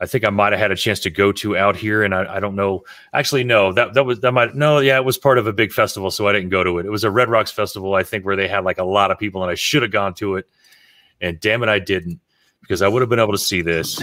I 0.00 0.06
think 0.06 0.24
I 0.24 0.30
might 0.30 0.52
have 0.52 0.60
had 0.60 0.70
a 0.70 0.76
chance 0.76 1.00
to 1.00 1.10
go 1.10 1.32
to 1.32 1.56
out 1.56 1.74
here, 1.74 2.04
and 2.04 2.14
I, 2.14 2.36
I 2.36 2.40
don't 2.40 2.54
know. 2.54 2.84
Actually, 3.12 3.42
no, 3.44 3.72
that 3.72 3.94
that 3.94 4.04
was 4.04 4.20
that 4.20 4.32
might 4.32 4.54
no, 4.54 4.80
yeah, 4.80 4.96
it 4.96 5.04
was 5.04 5.16
part 5.16 5.38
of 5.38 5.46
a 5.46 5.52
big 5.52 5.72
festival, 5.72 6.10
so 6.10 6.28
I 6.28 6.32
didn't 6.32 6.50
go 6.50 6.62
to 6.62 6.78
it. 6.78 6.86
It 6.86 6.90
was 6.90 7.04
a 7.04 7.10
Red 7.10 7.28
Rocks 7.28 7.50
festival, 7.52 7.94
I 7.94 8.02
think, 8.02 8.24
where 8.24 8.36
they 8.36 8.48
had 8.48 8.64
like 8.64 8.78
a 8.78 8.84
lot 8.84 9.10
of 9.10 9.18
people, 9.18 9.42
and 9.42 9.50
I 9.50 9.54
should 9.54 9.82
have 9.82 9.92
gone 9.92 10.14
to 10.14 10.36
it, 10.36 10.48
and 11.20 11.38
damn 11.40 11.62
it, 11.62 11.68
I 11.68 11.78
didn't 11.78 12.20
because 12.60 12.82
I 12.82 12.88
would 12.88 13.02
have 13.02 13.08
been 13.08 13.20
able 13.20 13.32
to 13.32 13.38
see 13.38 13.62
this. 13.62 14.02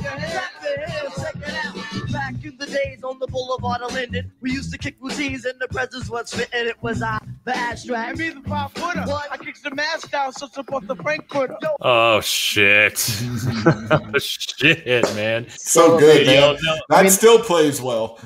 Here. 0.00 0.10
Clap 0.10 0.62
your 0.62 0.86
hands. 0.86 1.14
Check 1.22 1.36
it 1.36 1.54
out. 1.64 2.12
Back 2.12 2.44
in 2.44 2.56
the 2.58 2.66
days 2.66 3.02
on 3.02 3.18
the 3.18 3.26
boulevard 3.26 3.80
of 3.82 3.92
Linden, 3.92 4.30
we 4.40 4.52
used 4.52 4.70
to 4.72 4.78
kick 4.78 4.96
routines 5.00 5.44
and 5.44 5.58
the 5.60 5.68
presence 5.68 6.08
was 6.08 6.32
fitting. 6.32 6.68
It 6.68 6.76
was 6.82 7.02
I, 7.02 7.18
the 7.44 7.56
abstract. 7.56 8.10
And 8.10 8.18
me 8.18 8.40
the 8.42 8.48
five 8.48 8.72
footer. 8.72 9.02
What? 9.02 9.30
I 9.32 9.36
kicks 9.36 9.60
the 9.62 9.74
mask 9.74 10.10
down, 10.10 10.32
so 10.32 10.46
support 10.46 10.86
the 10.86 10.96
Frankfurter. 10.96 11.56
Yo, 11.62 11.76
Oh 11.80 12.20
shit, 12.20 12.98
shit, 14.18 14.86
man. 15.14 15.46
so 15.48 15.98
good, 15.98 16.26
Yo, 16.26 16.32
man. 16.52 16.58
no, 16.62 16.74
That 16.88 16.98
I 16.98 17.02
mean- 17.02 17.10
still 17.10 17.38
plays 17.40 17.80
well. 17.82 18.18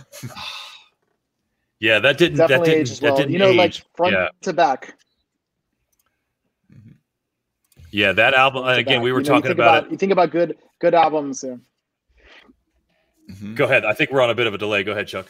yeah, 1.81 1.99
that 1.99 2.19
didn't 2.19 2.37
that 2.39 2.49
Definitely 2.49 2.67
didn't 2.75 2.81
ages 2.83 3.01
that 3.01 3.07
well. 3.09 3.17
didn't 3.17 3.33
You 3.33 3.39
know, 3.39 3.53
like 3.53 3.75
front 3.97 4.13
yeah, 4.15 4.29
to 4.43 4.53
back. 4.53 4.95
Mm-hmm. 6.73 6.91
yeah, 7.91 8.13
that 8.13 8.35
album. 8.35 8.67
Again, 8.67 9.03
we 9.03 9.13
were 9.13 9.21
You 9.21 9.25
know, 9.25 9.29
talking 9.35 9.43
think 9.49 9.55
about, 9.59 9.85
it. 9.87 9.91
You 9.93 9.97
think 9.97 10.13
about 10.13 10.31
good 10.31 10.57
good 10.81 10.95
albums. 10.95 11.45
Yeah. 11.47 11.57
Mhm. 13.29 13.55
Go 13.57 13.65
ahead. 13.65 13.85
I 13.85 13.93
think 13.93 14.11
we're 14.11 14.23
on 14.23 14.31
a 14.31 14.35
bit 14.35 14.47
of 14.47 14.55
a 14.55 14.59
delay. 14.59 14.83
Go 14.85 14.93
ahead, 14.93 15.07
Chuck. 15.07 15.27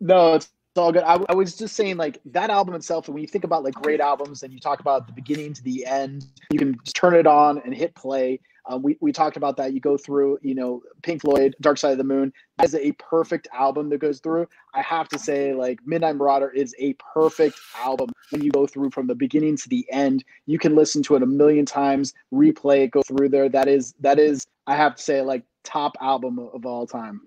No, 0.00 0.34
it's 0.34 0.50
all 0.76 0.92
good. 0.92 1.02
I, 1.02 1.18
I 1.28 1.34
was 1.34 1.56
just 1.56 1.74
saying, 1.76 1.96
like 1.96 2.20
that 2.26 2.50
album 2.50 2.74
itself. 2.74 3.08
When 3.08 3.20
you 3.20 3.26
think 3.26 3.44
about 3.44 3.64
like 3.64 3.74
great 3.74 4.00
albums, 4.00 4.42
and 4.42 4.52
you 4.52 4.60
talk 4.60 4.80
about 4.80 5.06
the 5.06 5.12
beginning 5.12 5.54
to 5.54 5.62
the 5.62 5.86
end, 5.86 6.26
you 6.50 6.58
can 6.58 6.78
just 6.84 6.96
turn 6.96 7.14
it 7.14 7.26
on 7.26 7.58
and 7.58 7.74
hit 7.74 7.94
play. 7.94 8.40
Um, 8.66 8.82
we 8.82 8.96
we 9.00 9.12
talked 9.12 9.36
about 9.36 9.56
that. 9.58 9.74
You 9.74 9.80
go 9.80 9.96
through, 9.96 10.38
you 10.42 10.54
know, 10.54 10.82
Pink 11.02 11.22
Floyd, 11.22 11.54
Dark 11.60 11.78
Side 11.78 11.92
of 11.92 11.98
the 11.98 12.04
Moon. 12.04 12.32
That 12.58 12.66
is 12.66 12.74
a 12.74 12.92
perfect 12.92 13.46
album 13.52 13.90
that 13.90 13.98
goes 13.98 14.20
through. 14.20 14.48
I 14.74 14.82
have 14.82 15.08
to 15.10 15.18
say, 15.18 15.52
like 15.52 15.80
Midnight 15.84 16.16
Marauder 16.16 16.50
is 16.50 16.74
a 16.78 16.94
perfect 17.14 17.58
album 17.76 18.10
when 18.30 18.42
you 18.42 18.50
go 18.50 18.66
through 18.66 18.90
from 18.90 19.06
the 19.06 19.14
beginning 19.14 19.56
to 19.58 19.68
the 19.68 19.86
end. 19.90 20.24
You 20.46 20.58
can 20.58 20.74
listen 20.74 21.02
to 21.04 21.16
it 21.16 21.22
a 21.22 21.26
million 21.26 21.66
times, 21.66 22.14
replay 22.32 22.84
it, 22.84 22.90
go 22.90 23.02
through 23.02 23.28
there. 23.28 23.48
That 23.48 23.68
is 23.68 23.94
that 24.00 24.18
is. 24.18 24.46
I 24.66 24.76
have 24.76 24.96
to 24.96 25.02
say, 25.02 25.20
like 25.20 25.44
top 25.62 25.96
album 26.00 26.38
of 26.38 26.64
all 26.64 26.86
time. 26.86 27.20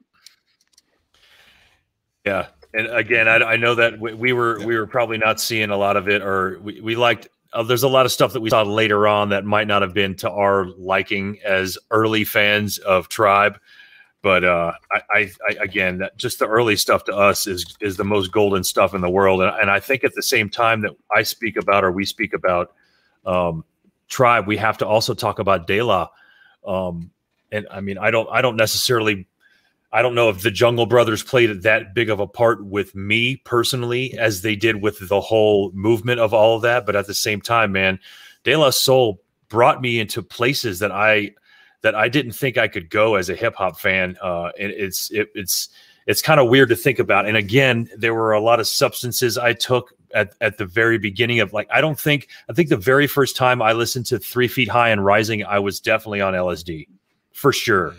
Yeah, 2.25 2.47
and 2.73 2.87
again, 2.87 3.27
I, 3.27 3.37
I 3.37 3.55
know 3.57 3.75
that 3.75 3.99
we, 3.99 4.13
we 4.13 4.33
were 4.33 4.59
we 4.65 4.77
were 4.77 4.87
probably 4.87 5.17
not 5.17 5.39
seeing 5.39 5.69
a 5.69 5.77
lot 5.77 5.97
of 5.97 6.09
it, 6.09 6.21
or 6.21 6.59
we, 6.61 6.81
we 6.81 6.95
liked. 6.95 7.29
Uh, 7.53 7.63
there's 7.63 7.83
a 7.83 7.87
lot 7.87 8.05
of 8.05 8.11
stuff 8.11 8.33
that 8.33 8.41
we 8.41 8.49
saw 8.49 8.63
later 8.63 9.07
on 9.07 9.29
that 9.29 9.45
might 9.45 9.67
not 9.67 9.81
have 9.81 9.93
been 9.93 10.15
to 10.15 10.29
our 10.29 10.65
liking 10.77 11.39
as 11.45 11.77
early 11.91 12.23
fans 12.23 12.77
of 12.79 13.07
Tribe, 13.09 13.59
but 14.21 14.43
uh, 14.43 14.73
I, 14.91 15.01
I, 15.11 15.31
I 15.49 15.63
again, 15.63 15.99
that 15.99 16.17
just 16.17 16.39
the 16.39 16.47
early 16.47 16.75
stuff 16.75 17.03
to 17.05 17.15
us 17.15 17.47
is 17.47 17.77
is 17.79 17.97
the 17.97 18.03
most 18.03 18.31
golden 18.31 18.63
stuff 18.63 18.93
in 18.93 19.01
the 19.01 19.09
world, 19.09 19.41
and, 19.41 19.51
and 19.61 19.71
I 19.71 19.79
think 19.79 20.03
at 20.03 20.13
the 20.15 20.23
same 20.23 20.49
time 20.49 20.81
that 20.81 20.91
I 21.15 21.23
speak 21.23 21.57
about 21.57 21.83
or 21.83 21.91
we 21.91 22.05
speak 22.05 22.33
about 22.33 22.73
um, 23.25 23.63
Tribe, 24.09 24.47
we 24.47 24.57
have 24.57 24.77
to 24.79 24.87
also 24.87 25.13
talk 25.13 25.39
about 25.39 25.67
De 25.67 25.81
La. 25.81 26.09
Um, 26.65 27.11
and 27.51 27.67
I 27.71 27.81
mean, 27.81 27.97
I 27.97 28.11
don't 28.11 28.27
I 28.31 28.41
don't 28.41 28.57
necessarily 28.57 29.27
I 29.91 30.01
don't 30.01 30.15
know 30.15 30.29
if 30.29 30.41
the 30.41 30.51
Jungle 30.51 30.85
Brothers 30.85 31.23
played 31.23 31.63
that 31.63 31.93
big 31.93 32.09
of 32.09 32.19
a 32.19 32.27
part 32.27 32.65
with 32.65 32.93
me 32.93 33.37
personally 33.37 34.17
as 34.17 34.41
they 34.41 34.55
did 34.55 34.81
with 34.81 35.07
the 35.07 35.21
whole 35.21 35.71
movement 35.73 36.19
of 36.19 36.33
all 36.33 36.57
of 36.57 36.61
that. 36.63 36.85
But 36.85 36.95
at 36.95 37.07
the 37.07 37.13
same 37.13 37.39
time, 37.39 37.71
man, 37.71 37.99
De 38.43 38.55
La 38.55 38.69
Soul 38.69 39.21
brought 39.49 39.81
me 39.81 39.99
into 39.99 40.21
places 40.21 40.79
that 40.79 40.91
I 40.91 41.31
that 41.81 41.95
I 41.95 42.09
didn't 42.09 42.33
think 42.33 42.57
I 42.57 42.67
could 42.67 42.89
go 42.89 43.15
as 43.15 43.29
a 43.29 43.35
hip 43.35 43.55
hop 43.55 43.79
fan. 43.79 44.17
Uh, 44.21 44.51
and 44.59 44.71
it's 44.71 45.09
it, 45.11 45.29
it's 45.35 45.69
it's 46.05 46.21
kind 46.21 46.39
of 46.39 46.49
weird 46.49 46.69
to 46.69 46.75
think 46.75 46.99
about. 46.99 47.25
And 47.25 47.37
again, 47.37 47.89
there 47.95 48.13
were 48.13 48.33
a 48.33 48.41
lot 48.41 48.59
of 48.59 48.67
substances 48.67 49.37
I 49.37 49.53
took 49.53 49.93
at, 50.13 50.33
at 50.41 50.57
the 50.57 50.65
very 50.65 50.97
beginning 50.97 51.39
of 51.39 51.53
like 51.53 51.67
I 51.71 51.81
don't 51.81 51.99
think 51.99 52.27
I 52.49 52.53
think 52.53 52.69
the 52.69 52.77
very 52.77 53.07
first 53.07 53.35
time 53.35 53.61
I 53.61 53.73
listened 53.73 54.05
to 54.07 54.19
Three 54.19 54.47
Feet 54.47 54.69
High 54.69 54.89
and 54.89 55.03
Rising, 55.03 55.45
I 55.45 55.59
was 55.59 55.79
definitely 55.79 56.21
on 56.21 56.33
LSD 56.33 56.87
for 57.31 57.53
sure. 57.53 57.95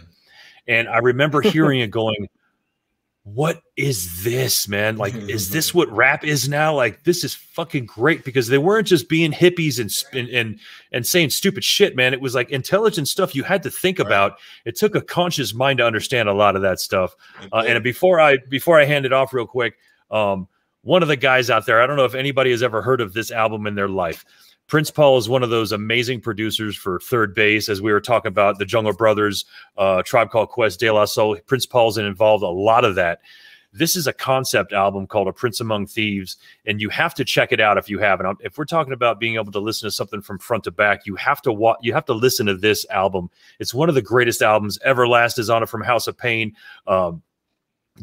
And 0.68 0.88
I 0.88 0.98
remember 0.98 1.40
hearing 1.42 1.80
it 1.80 1.90
going, 1.90 2.28
What 3.24 3.62
is 3.76 4.22
this, 4.22 4.68
man? 4.68 4.96
Like, 4.96 5.14
is 5.14 5.50
this 5.50 5.74
what 5.78 5.90
rap 5.90 6.24
is 6.24 6.48
now? 6.48 6.74
Like, 6.74 7.04
this 7.04 7.24
is 7.24 7.34
fucking 7.34 7.86
great 7.86 8.24
because 8.24 8.48
they 8.48 8.58
weren't 8.58 8.86
just 8.86 9.08
being 9.08 9.32
hippies 9.32 9.78
and 9.80 9.90
and 10.18 10.28
and, 10.34 10.60
and 10.92 11.06
saying 11.06 11.30
stupid 11.30 11.64
shit, 11.64 11.96
man. 11.96 12.12
It 12.14 12.20
was 12.20 12.34
like 12.34 12.50
intelligent 12.50 13.08
stuff 13.08 13.34
you 13.34 13.42
had 13.42 13.62
to 13.64 13.70
think 13.70 13.98
Right. 13.98 14.06
about. 14.06 14.38
It 14.64 14.76
took 14.76 14.94
a 14.94 15.00
conscious 15.02 15.52
mind 15.54 15.78
to 15.78 15.86
understand 15.86 16.28
a 16.28 16.34
lot 16.34 16.54
of 16.56 16.62
that 16.62 16.80
stuff. 16.80 17.14
Uh, 17.52 17.64
and 17.66 17.82
before 17.82 18.20
I 18.20 18.36
before 18.48 18.78
I 18.80 18.84
hand 18.84 19.04
it 19.06 19.12
off 19.12 19.32
real 19.32 19.46
quick, 19.46 19.76
um, 20.10 20.48
one 20.82 21.02
of 21.02 21.08
the 21.08 21.16
guys 21.16 21.50
out 21.50 21.66
there, 21.66 21.82
I 21.82 21.86
don't 21.86 21.96
know 21.96 22.04
if 22.04 22.14
anybody 22.14 22.50
has 22.52 22.62
ever 22.62 22.80
heard 22.80 23.00
of 23.00 23.12
this 23.12 23.30
album 23.30 23.66
in 23.66 23.74
their 23.74 23.88
life. 23.88 24.24
Prince 24.68 24.90
Paul 24.90 25.16
is 25.16 25.30
one 25.30 25.42
of 25.42 25.48
those 25.48 25.72
amazing 25.72 26.20
producers 26.20 26.76
for 26.76 27.00
Third 27.00 27.34
Base, 27.34 27.70
as 27.70 27.80
we 27.80 27.90
were 27.90 28.02
talking 28.02 28.28
about 28.28 28.58
the 28.58 28.66
Jungle 28.66 28.92
Brothers, 28.92 29.46
uh, 29.78 30.02
Tribe 30.02 30.30
Called 30.30 30.50
Quest, 30.50 30.78
De 30.78 30.90
La 30.90 31.06
Soul. 31.06 31.38
Prince 31.46 31.64
Paul's 31.64 31.96
involved 31.96 32.44
a 32.44 32.48
lot 32.48 32.84
of 32.84 32.94
that. 32.94 33.20
This 33.72 33.96
is 33.96 34.06
a 34.06 34.12
concept 34.12 34.74
album 34.74 35.06
called 35.06 35.26
A 35.28 35.32
Prince 35.32 35.60
Among 35.60 35.86
Thieves, 35.86 36.36
and 36.66 36.82
you 36.82 36.90
have 36.90 37.14
to 37.14 37.24
check 37.24 37.50
it 37.50 37.60
out 37.60 37.78
if 37.78 37.88
you 37.88 37.98
haven't. 37.98 38.38
If 38.42 38.58
we're 38.58 38.66
talking 38.66 38.92
about 38.92 39.20
being 39.20 39.36
able 39.36 39.52
to 39.52 39.58
listen 39.58 39.86
to 39.86 39.90
something 39.90 40.20
from 40.20 40.38
front 40.38 40.64
to 40.64 40.70
back, 40.70 41.06
you 41.06 41.16
have 41.16 41.40
to 41.42 41.52
wa- 41.52 41.76
you 41.80 41.94
have 41.94 42.06
to 42.06 42.14
listen 42.14 42.46
to 42.46 42.54
this 42.54 42.86
album. 42.90 43.30
It's 43.58 43.74
one 43.74 43.88
of 43.88 43.94
the 43.94 44.02
greatest 44.02 44.42
albums. 44.42 44.78
Everlast 44.86 45.38
is 45.38 45.48
on 45.48 45.62
it 45.62 45.68
from 45.68 45.82
House 45.82 46.08
of 46.08 46.16
Pain. 46.16 46.54
Um, 46.86 47.22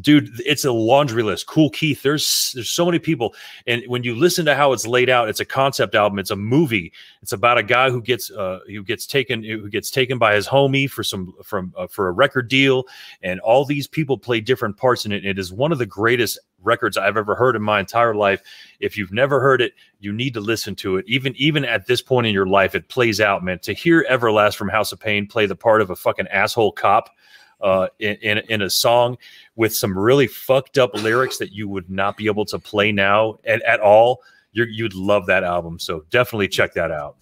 dude 0.00 0.30
it's 0.44 0.64
a 0.64 0.72
laundry 0.72 1.22
list. 1.22 1.46
Cool 1.46 1.70
keith 1.70 2.02
there's 2.02 2.52
there's 2.54 2.70
so 2.70 2.84
many 2.84 2.98
people. 2.98 3.34
And 3.66 3.82
when 3.86 4.02
you 4.02 4.14
listen 4.14 4.44
to 4.46 4.54
how 4.54 4.72
it's 4.72 4.86
laid 4.86 5.08
out 5.08 5.28
it's 5.28 5.40
a 5.40 5.44
concept 5.44 5.94
album. 5.94 6.18
It's 6.18 6.30
a 6.30 6.36
movie. 6.36 6.92
It's 7.22 7.32
about 7.32 7.58
a 7.58 7.62
guy 7.62 7.90
who 7.90 8.02
gets 8.02 8.30
uh 8.30 8.60
who 8.66 8.82
gets 8.82 9.06
taken 9.06 9.42
who 9.42 9.68
gets 9.68 9.90
taken 9.90 10.18
by 10.18 10.34
his 10.34 10.46
homie 10.46 10.88
for 10.88 11.02
some 11.02 11.32
from 11.42 11.72
uh, 11.76 11.86
for 11.86 12.08
a 12.08 12.12
record 12.12 12.48
deal. 12.48 12.84
And 13.22 13.40
all 13.40 13.64
these 13.64 13.86
people 13.86 14.18
play 14.18 14.40
different 14.40 14.76
parts 14.76 15.06
in 15.06 15.12
it. 15.12 15.24
It 15.24 15.38
is 15.38 15.52
one 15.52 15.72
of 15.72 15.78
the 15.78 15.86
greatest 15.86 16.38
records 16.62 16.96
i've 16.96 17.16
ever 17.16 17.34
heard 17.34 17.54
in 17.54 17.62
my 17.62 17.78
entire 17.78 18.14
life. 18.14 18.42
If 18.80 18.96
you've 18.96 19.12
never 19.12 19.40
heard 19.40 19.60
it 19.60 19.72
you 20.00 20.12
need 20.12 20.34
to 20.34 20.40
listen 20.40 20.74
to 20.76 20.96
it. 20.96 21.04
Even 21.08 21.34
even 21.36 21.64
at 21.64 21.86
this 21.86 22.02
point 22.02 22.26
in 22.26 22.34
your 22.34 22.46
life 22.46 22.74
it 22.74 22.88
plays 22.88 23.20
out 23.20 23.44
man. 23.44 23.58
To 23.60 23.72
hear 23.72 24.06
everlast 24.10 24.56
from 24.56 24.68
house 24.68 24.92
of 24.92 25.00
pain 25.00 25.26
play 25.26 25.46
the 25.46 25.56
part 25.56 25.80
of 25.80 25.90
a 25.90 25.96
fucking 25.96 26.28
asshole 26.28 26.72
cop 26.72 27.10
uh, 27.60 27.88
in, 27.98 28.16
in 28.16 28.38
in 28.48 28.62
a 28.62 28.70
song 28.70 29.16
with 29.54 29.74
some 29.74 29.96
really 29.98 30.26
fucked 30.26 30.78
up 30.78 30.94
lyrics 30.94 31.38
that 31.38 31.52
you 31.52 31.68
would 31.68 31.88
not 31.90 32.16
be 32.16 32.26
able 32.26 32.44
to 32.44 32.58
play 32.58 32.92
now 32.92 33.38
at, 33.46 33.62
at 33.62 33.80
all. 33.80 34.22
You're, 34.52 34.68
you'd 34.68 34.94
love 34.94 35.26
that 35.26 35.44
album, 35.44 35.78
so 35.78 36.04
definitely 36.10 36.48
check 36.48 36.72
that 36.74 36.90
out. 36.90 37.16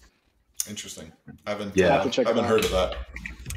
Interesting. 0.69 1.11
I 1.45 1.51
haven't. 1.51 1.75
Yeah. 1.75 1.85
Yeah. 1.85 1.91
I'll 1.91 1.97
have 1.97 2.05
to 2.05 2.11
check 2.11 2.25
I 2.25 2.29
haven't 2.29 2.45
heard 2.45 2.65
of 2.65 2.71
that. 2.71 2.95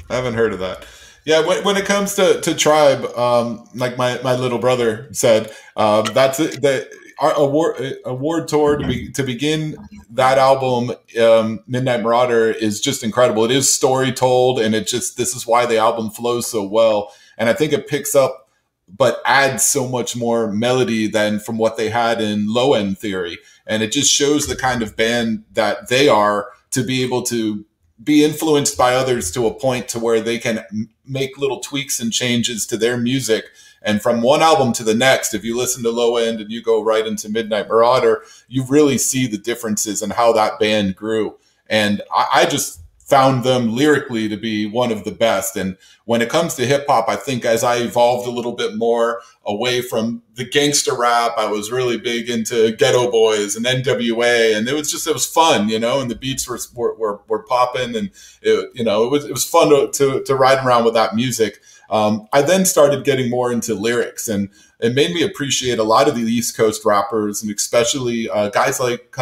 I 0.09 0.15
haven't 0.15 0.33
heard 0.33 0.53
of 0.53 0.59
that. 0.59 0.85
Yeah. 1.25 1.45
When, 1.45 1.63
when 1.63 1.77
it 1.77 1.85
comes 1.85 2.15
to 2.15 2.41
to 2.41 2.55
tribe, 2.55 3.05
um, 3.15 3.67
like 3.73 3.97
my 3.97 4.19
my 4.21 4.35
little 4.35 4.59
brother 4.59 5.07
said, 5.11 5.51
um, 5.75 6.05
that's 6.13 6.39
it. 6.39 6.61
The 6.61 6.89
our 7.19 7.33
award 7.33 7.97
award 8.05 8.47
tour 8.47 8.77
to 8.77 8.87
be 8.87 9.11
to 9.11 9.23
begin 9.23 9.77
that 10.11 10.37
album, 10.37 10.91
um, 11.21 11.63
Midnight 11.67 12.01
Marauder, 12.01 12.49
is 12.49 12.79
just 12.79 13.03
incredible. 13.03 13.45
It 13.45 13.51
is 13.51 13.73
story 13.73 14.11
told, 14.11 14.59
and 14.59 14.73
it 14.73 14.87
just 14.87 15.17
this 15.17 15.35
is 15.35 15.45
why 15.45 15.65
the 15.65 15.77
album 15.77 16.09
flows 16.09 16.47
so 16.47 16.63
well. 16.63 17.13
And 17.37 17.49
I 17.49 17.53
think 17.53 17.73
it 17.73 17.87
picks 17.87 18.15
up 18.15 18.49
but 18.97 19.21
adds 19.25 19.63
so 19.63 19.87
much 19.87 20.15
more 20.15 20.51
melody 20.51 21.07
than 21.07 21.39
from 21.39 21.57
what 21.57 21.77
they 21.77 21.89
had 21.89 22.21
in 22.21 22.51
low 22.51 22.73
end 22.73 22.97
theory. 22.97 23.37
And 23.67 23.83
it 23.83 23.91
just 23.91 24.11
shows 24.11 24.47
the 24.47 24.55
kind 24.55 24.81
of 24.81 24.95
band 24.95 25.43
that 25.53 25.89
they 25.89 26.09
are 26.09 26.49
to 26.71 26.83
be 26.83 27.03
able 27.03 27.23
to 27.23 27.65
be 28.01 28.23
influenced 28.23 28.77
by 28.77 28.95
others 28.95 29.31
to 29.31 29.45
a 29.45 29.53
point 29.53 29.87
to 29.89 29.99
where 29.99 30.21
they 30.21 30.37
can 30.37 30.65
make 31.05 31.37
little 31.37 31.59
tweaks 31.59 31.99
and 31.99 32.13
changes 32.13 32.65
to 32.67 32.77
their 32.77 32.97
music. 32.97 33.45
And 33.81 34.01
from 34.01 34.21
one 34.21 34.41
album 34.41 34.73
to 34.73 34.83
the 34.83 34.93
next, 34.93 35.33
if 35.33 35.43
you 35.43 35.57
listen 35.57 35.83
to 35.83 35.91
low 35.91 36.17
end 36.17 36.41
and 36.41 36.51
you 36.51 36.61
go 36.61 36.83
right 36.83 37.05
into 37.05 37.29
Midnight 37.29 37.69
Marauder, 37.69 38.23
you 38.47 38.63
really 38.65 38.97
see 38.97 39.27
the 39.27 39.37
differences 39.37 40.01
and 40.01 40.13
how 40.13 40.33
that 40.33 40.59
band 40.59 40.95
grew. 40.95 41.37
And 41.67 42.01
I, 42.13 42.27
I 42.33 42.45
just 42.45 42.81
found 43.09 43.43
them 43.43 43.75
lyrically 43.75 44.29
to 44.29 44.37
be 44.37 44.67
one 44.67 44.91
of 44.91 45.03
the 45.03 45.11
best. 45.11 45.57
And 45.57 45.77
when 46.05 46.21
it 46.21 46.29
comes 46.29 46.53
to 46.55 46.65
hip 46.65 46.85
hop, 46.87 47.09
I 47.09 47.15
think 47.15 47.43
as 47.43 47.63
I 47.63 47.77
evolved 47.77 48.27
a 48.27 48.31
little 48.31 48.51
bit 48.51 48.77
more 48.77 49.21
away 49.45 49.81
from 49.81 50.21
the 50.35 50.45
gangster 50.45 50.95
rap, 50.95 51.31
I 51.35 51.47
was 51.47 51.71
really 51.71 51.97
big 51.97 52.29
into 52.29 52.71
Ghetto 52.73 53.09
Boys 53.09 53.55
and 53.55 53.65
NWA, 53.65 54.55
and 54.55 54.67
it 54.67 54.73
was 54.73 54.91
just 54.91 55.07
it 55.07 55.13
was 55.13 55.25
fun, 55.25 55.69
you 55.69 55.79
know. 55.79 55.99
And 55.99 56.09
the 56.09 56.15
beats 56.15 56.47
were 56.47 56.59
were, 56.75 57.21
were, 57.27 57.43
popping, 57.43 57.95
and 57.95 58.11
it, 58.43 58.69
you 58.75 58.83
know 58.83 59.05
it 59.05 59.11
was 59.11 59.25
it 59.25 59.31
was 59.31 59.43
fun 59.43 59.69
to, 59.69 59.89
to 59.91 60.23
to 60.23 60.35
ride 60.35 60.63
around 60.63 60.85
with 60.85 60.93
that 60.93 61.15
music. 61.15 61.61
Um, 61.89 62.27
I 62.31 62.41
then 62.41 62.65
started 62.65 63.03
getting 63.03 63.29
more 63.29 63.51
into 63.51 63.73
lyrics, 63.73 64.27
and 64.27 64.49
it 64.79 64.93
made 64.93 65.13
me 65.13 65.23
appreciate 65.23 65.79
a 65.79 65.83
lot 65.83 66.07
of 66.07 66.15
the 66.15 66.21
East 66.21 66.55
Coast 66.55 66.85
rappers, 66.85 67.41
and 67.41 67.51
especially 67.51 68.29
uh, 68.29 68.49
guys 68.49 68.79
like 68.79 69.13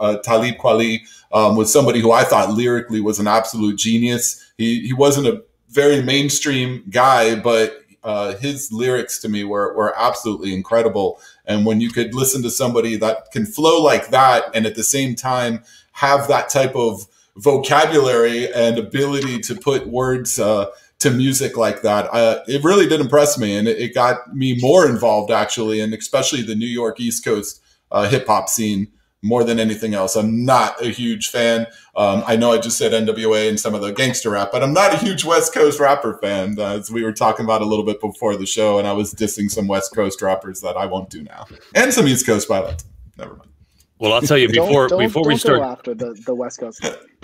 uh, 0.00 0.16
Talib 0.18 0.56
Kweli 0.56 1.00
um, 1.32 1.56
was 1.56 1.72
somebody 1.72 2.00
who 2.00 2.12
I 2.12 2.24
thought 2.24 2.50
lyrically 2.50 3.00
was 3.00 3.18
an 3.18 3.26
absolute 3.26 3.78
genius. 3.78 4.52
He 4.56 4.86
he 4.86 4.92
wasn't 4.92 5.28
a 5.28 5.42
very 5.70 6.02
mainstream 6.02 6.84
guy, 6.90 7.36
but 7.36 7.82
uh, 8.02 8.36
his 8.36 8.72
lyrics 8.72 9.18
to 9.20 9.28
me 9.28 9.44
were 9.44 9.74
were 9.74 9.94
absolutely 9.98 10.54
incredible. 10.54 11.20
And 11.46 11.64
when 11.64 11.80
you 11.80 11.90
could 11.90 12.14
listen 12.14 12.42
to 12.42 12.50
somebody 12.50 12.96
that 12.96 13.30
can 13.32 13.46
flow 13.46 13.82
like 13.82 14.08
that, 14.10 14.44
and 14.54 14.66
at 14.66 14.74
the 14.74 14.84
same 14.84 15.14
time 15.14 15.62
have 15.92 16.28
that 16.28 16.48
type 16.48 16.74
of 16.76 17.06
vocabulary 17.36 18.52
and 18.52 18.78
ability 18.78 19.38
to 19.38 19.54
put 19.54 19.86
words 19.86 20.38
uh, 20.38 20.66
to 21.00 21.10
music 21.10 21.56
like 21.56 21.82
that, 21.82 22.06
uh, 22.12 22.42
it 22.48 22.64
really 22.64 22.86
did 22.88 23.00
impress 23.00 23.38
me, 23.38 23.56
and 23.56 23.68
it, 23.68 23.78
it 23.78 23.94
got 23.94 24.34
me 24.34 24.58
more 24.60 24.88
involved 24.88 25.30
actually, 25.30 25.80
and 25.80 25.94
especially 25.94 26.42
the 26.42 26.54
New 26.56 26.66
York 26.66 26.98
East 27.00 27.24
Coast 27.24 27.62
uh, 27.92 28.08
hip 28.08 28.26
hop 28.26 28.48
scene 28.48 28.88
more 29.22 29.42
than 29.42 29.58
anything 29.58 29.94
else. 29.94 30.14
I'm 30.14 30.44
not 30.44 30.80
a 30.80 30.88
huge 30.90 31.30
fan. 31.30 31.66
Um, 31.96 32.22
I 32.26 32.36
know 32.36 32.52
I 32.52 32.58
just 32.58 32.78
said 32.78 32.92
NWA 32.92 33.48
and 33.48 33.58
some 33.58 33.74
of 33.74 33.80
the 33.80 33.90
gangster 33.92 34.30
rap, 34.30 34.50
but 34.52 34.62
I'm 34.62 34.72
not 34.72 34.94
a 34.94 34.96
huge 34.96 35.24
West 35.24 35.52
Coast 35.52 35.80
rapper 35.80 36.18
fan. 36.22 36.56
Uh, 36.58 36.74
as 36.78 36.90
we 36.90 37.02
were 37.02 37.12
talking 37.12 37.44
about 37.44 37.60
a 37.60 37.64
little 37.64 37.84
bit 37.84 38.00
before 38.00 38.36
the 38.36 38.46
show, 38.46 38.78
and 38.78 38.86
I 38.86 38.92
was 38.92 39.12
dissing 39.14 39.50
some 39.50 39.66
West 39.66 39.92
Coast 39.94 40.22
rappers 40.22 40.60
that 40.60 40.76
I 40.76 40.86
won't 40.86 41.10
do 41.10 41.22
now, 41.22 41.46
and 41.74 41.92
some 41.92 42.06
East 42.06 42.26
Coast 42.26 42.48
pilots. 42.48 42.84
Never 43.16 43.34
mind. 43.34 43.50
Well, 43.98 44.12
I'll 44.12 44.20
tell 44.22 44.38
you 44.38 44.46
Don't- 44.48 44.68
before 44.68 44.86
don't- 44.88 44.98
before 45.00 45.22
we 45.24 45.30
don't 45.34 45.38
start. 45.40 45.58
go 45.58 45.64
after 45.64 45.94
the, 45.94 46.20
the 46.26 46.34
West 46.34 46.60
Coast. 46.60 46.84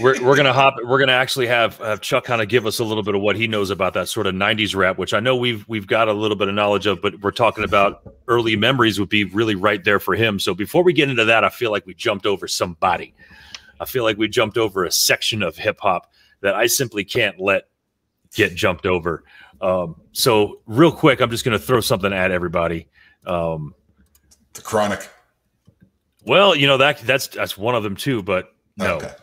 we're, 0.00 0.20
we're 0.22 0.36
gonna 0.36 0.52
hop 0.52 0.74
we're 0.84 0.98
gonna 0.98 1.12
actually 1.12 1.46
have 1.46 1.76
have 1.78 2.00
chuck 2.00 2.24
kind 2.24 2.42
of 2.42 2.48
give 2.48 2.66
us 2.66 2.80
a 2.80 2.84
little 2.84 3.04
bit 3.04 3.14
of 3.14 3.20
what 3.20 3.36
he 3.36 3.46
knows 3.46 3.70
about 3.70 3.94
that 3.94 4.08
sort 4.08 4.26
of 4.26 4.34
90s 4.34 4.74
rap 4.74 4.98
which 4.98 5.14
i 5.14 5.20
know 5.20 5.36
we've 5.36 5.66
we've 5.68 5.86
got 5.86 6.08
a 6.08 6.12
little 6.12 6.36
bit 6.36 6.48
of 6.48 6.54
knowledge 6.54 6.86
of 6.86 7.00
but 7.00 7.20
we're 7.20 7.30
talking 7.30 7.62
about 7.62 8.02
early 8.26 8.56
memories 8.56 8.98
would 8.98 9.08
be 9.08 9.24
really 9.24 9.54
right 9.54 9.84
there 9.84 10.00
for 10.00 10.14
him. 10.14 10.38
So 10.40 10.54
before 10.54 10.82
we 10.82 10.92
get 10.92 11.08
into 11.08 11.24
that 11.24 11.44
i 11.44 11.48
feel 11.48 11.70
like 11.70 11.86
we 11.86 11.94
jumped 11.94 12.26
over 12.26 12.48
somebody. 12.48 13.14
I 13.80 13.84
feel 13.84 14.04
like 14.04 14.16
we 14.16 14.28
jumped 14.28 14.56
over 14.58 14.84
a 14.84 14.90
section 14.92 15.42
of 15.42 15.56
hip-hop 15.56 16.10
that 16.40 16.54
i 16.54 16.66
simply 16.66 17.04
can't 17.04 17.38
let 17.38 17.68
get 18.34 18.54
jumped 18.54 18.86
over. 18.86 19.22
Um, 19.60 19.96
so 20.12 20.60
real 20.66 20.90
quick 20.92 21.20
i'm 21.20 21.30
just 21.30 21.44
gonna 21.44 21.58
throw 21.60 21.80
something 21.80 22.12
at 22.12 22.32
everybody. 22.32 22.88
Um, 23.24 23.74
The 24.54 24.62
Chronic. 24.62 25.08
well 26.24 26.56
you 26.56 26.66
know 26.66 26.78
that 26.78 26.98
that's 27.00 27.28
that's 27.28 27.56
one 27.56 27.76
of 27.76 27.84
them 27.84 27.94
too 27.94 28.22
but 28.22 28.52
no 28.82 28.96
Okay. 28.96 29.14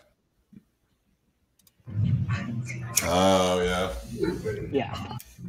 Oh 3.04 3.62
yeah. 3.62 3.92
Yeah. 4.72 5.19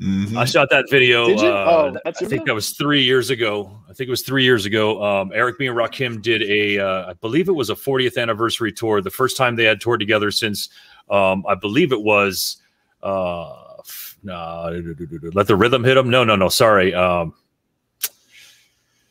Mhm. 0.00 0.36
I 0.36 0.44
shot 0.46 0.70
that 0.70 0.86
video. 0.90 1.26
Did 1.26 1.40
you? 1.40 1.48
Uh, 1.48 1.66
Oh, 1.92 1.98
that's 2.04 2.18
I 2.18 2.20
think 2.20 2.30
video? 2.30 2.44
that 2.46 2.54
was 2.54 2.70
three 2.70 3.02
years 3.02 3.30
ago. 3.30 3.78
I 3.88 3.92
think 3.92 4.08
it 4.08 4.10
was 4.10 4.22
three 4.22 4.42
years 4.42 4.64
ago. 4.66 5.02
Um, 5.02 5.30
Eric 5.34 5.58
B 5.58 5.66
and 5.66 5.76
Rakim 5.76 6.22
did 6.22 6.42
a, 6.42 6.78
uh, 6.78 7.10
I 7.10 7.12
believe 7.14 7.48
it 7.48 7.52
was 7.52 7.68
a 7.70 7.74
40th 7.76 8.16
anniversary 8.16 8.72
tour. 8.72 9.00
The 9.02 9.10
first 9.10 9.36
time 9.36 9.54
they 9.56 9.64
had 9.64 9.80
toured 9.80 10.00
together 10.00 10.30
since, 10.30 10.70
um, 11.10 11.44
I 11.46 11.54
believe 11.54 11.92
it 11.92 12.00
was, 12.02 12.56
uh, 13.02 13.52
f- 13.80 14.16
nah, 14.22 14.70
let 15.34 15.46
the 15.46 15.56
rhythm 15.56 15.84
hit 15.84 15.94
them. 15.94 16.08
No, 16.08 16.24
no, 16.24 16.36
no. 16.36 16.48
Sorry. 16.48 16.94
Um, 16.94 17.34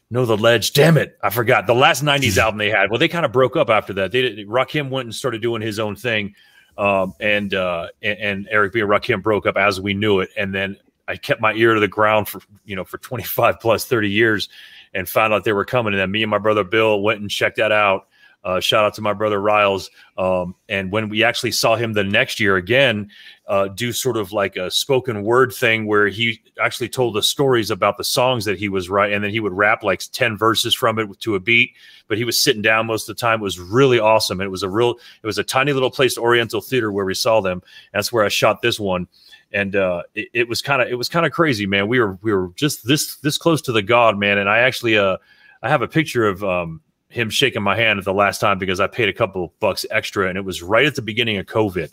no, 0.10 0.26
the 0.26 0.36
ledge. 0.36 0.74
Damn 0.74 0.98
it, 0.98 1.17
I 1.24 1.30
forgot 1.30 1.67
the 1.67 1.76
last 1.76 2.04
'90s 2.04 2.38
album 2.41 2.58
they 2.58 2.70
had. 2.70 2.89
Well, 2.89 3.00
they 3.00 3.08
kind 3.08 3.26
of 3.26 3.32
broke 3.32 3.56
up 3.56 3.70
after 3.70 3.94
that. 3.94 4.12
They 4.12 4.22
did, 4.24 4.48
Rakim 4.48 4.89
went 4.89 5.06
and 5.06 5.15
started 5.15 5.41
doing 5.41 5.62
his 5.62 5.80
own 5.80 5.96
thing, 5.96 6.36
um, 6.82 7.13
and, 7.20 7.54
uh, 7.54 7.88
and 8.02 8.20
and 8.20 8.48
Eric 8.50 8.74
B 8.74 8.80
and 8.80 8.89
Rakim 8.89 9.22
broke 9.22 9.46
up 9.46 9.56
as 9.56 9.80
we 9.80 9.94
knew 9.94 10.20
it. 10.20 10.30
And 10.36 10.54
then 10.54 10.78
I 11.08 11.15
kept 11.15 11.39
my 11.39 11.54
ear 11.54 11.76
to 11.76 11.80
the 11.80 11.88
ground 11.88 12.28
for 12.28 12.41
you 12.65 12.76
know 12.76 12.84
for 12.84 12.98
25 12.98 13.60
plus 13.60 13.86
30 13.86 14.10
years, 14.10 14.50
and 14.94 15.08
found 15.08 15.32
out 15.32 15.44
they 15.44 15.54
were 15.54 15.63
coming. 15.63 15.94
And 15.94 16.02
then 16.02 16.10
me 16.10 16.24
and 16.24 16.32
my 16.32 16.39
brother 16.39 16.63
Bill 16.63 17.02
went 17.02 17.22
and 17.22 17.30
checked 17.30 17.58
that 17.58 17.72
out. 17.72 18.08
Uh, 18.43 18.60
shout 18.60 18.84
out 18.84 18.93
to 18.95 19.01
my 19.01 19.13
brother 19.13 19.39
Riles. 19.39 19.89
Um, 20.17 20.56
and 20.67 20.91
when 20.91 21.10
we 21.10 21.23
actually 21.23 21.51
saw 21.51 21.75
him 21.75 21.93
the 21.93 22.04
next 22.04 22.39
year 22.39 22.56
again, 22.56 23.10
uh, 23.47 23.67
do 23.67 23.91
sort 23.91 24.17
of 24.17 24.32
like 24.32 24.56
a 24.56 24.71
spoken 24.71 25.23
word 25.23 25.54
thing 25.54 25.86
where 25.86 26.08
he 26.08 26.41
actually 26.60 26.89
told 26.89 27.15
us 27.17 27.27
stories 27.27 27.69
about 27.69 27.97
the 27.97 28.04
songs 28.04 28.45
that 28.45 28.58
he 28.58 28.69
was 28.69 28.89
writing, 28.89 29.15
and 29.15 29.23
then 29.23 29.32
he 29.32 29.39
would 29.39 29.54
rap 29.54 29.84
like 29.84 30.01
10 30.12 30.38
verses 30.38 30.73
from 30.73 30.97
it 30.97 31.19
to 31.19 31.36
a 31.36 31.39
beat. 31.39 31.71
But 32.08 32.17
he 32.17 32.23
was 32.23 32.41
sitting 32.41 32.62
down 32.62 32.88
most 32.88 33.08
of 33.08 33.15
the 33.15 33.19
time. 33.19 33.41
It 33.41 33.43
was 33.43 33.60
really 33.60 33.99
awesome. 33.99 34.39
And 34.39 34.45
it 34.45 34.51
was 34.51 34.63
a 34.63 34.69
real, 34.69 34.91
it 35.21 35.25
was 35.25 35.38
a 35.38 35.43
tiny 35.43 35.73
little 35.73 35.91
place, 35.91 36.17
Oriental 36.17 36.62
Theater, 36.62 36.91
where 36.91 37.06
we 37.06 37.13
saw 37.13 37.41
them. 37.41 37.62
That's 37.93 38.12
where 38.12 38.25
I 38.25 38.30
shot 38.30 38.62
this 38.62 38.80
one. 38.80 39.08
And 39.54 39.75
uh, 39.75 40.04
it, 40.15 40.30
it 40.34 40.49
was 40.49 40.62
kind 40.62 40.82
of, 40.82 40.88
it 40.88 40.95
was 40.95 41.10
kind 41.10 41.25
of 41.25 41.32
crazy, 41.32 41.65
man. 41.65 41.88
We 41.88 41.99
were, 41.99 42.17
we 42.21 42.34
were 42.34 42.51
just 42.56 42.88
this, 42.88 43.17
this 43.17 43.38
close 43.38 43.62
to 43.63 43.71
the 43.71 43.82
God, 43.82 44.17
man. 44.17 44.38
And 44.38 44.49
I 44.49 44.60
actually, 44.60 44.97
uh, 44.97 45.17
I 45.62 45.69
have 45.69 45.82
a 45.82 45.88
picture 45.88 46.25
of 46.25 46.43
um, 46.43 46.82
him 47.12 47.30
shaking 47.30 47.62
my 47.62 47.76
hand 47.76 48.00
at 48.00 48.06
the 48.06 48.13
last 48.13 48.39
time 48.39 48.58
because 48.58 48.80
I 48.80 48.88
paid 48.88 49.10
a 49.10 49.13
couple 49.13 49.54
bucks 49.60 49.86
extra, 49.91 50.28
and 50.28 50.38
it 50.38 50.45
was 50.45 50.63
right 50.63 50.86
at 50.86 50.95
the 50.95 51.02
beginning 51.02 51.38
of 51.38 51.45
COVID. 51.45 51.91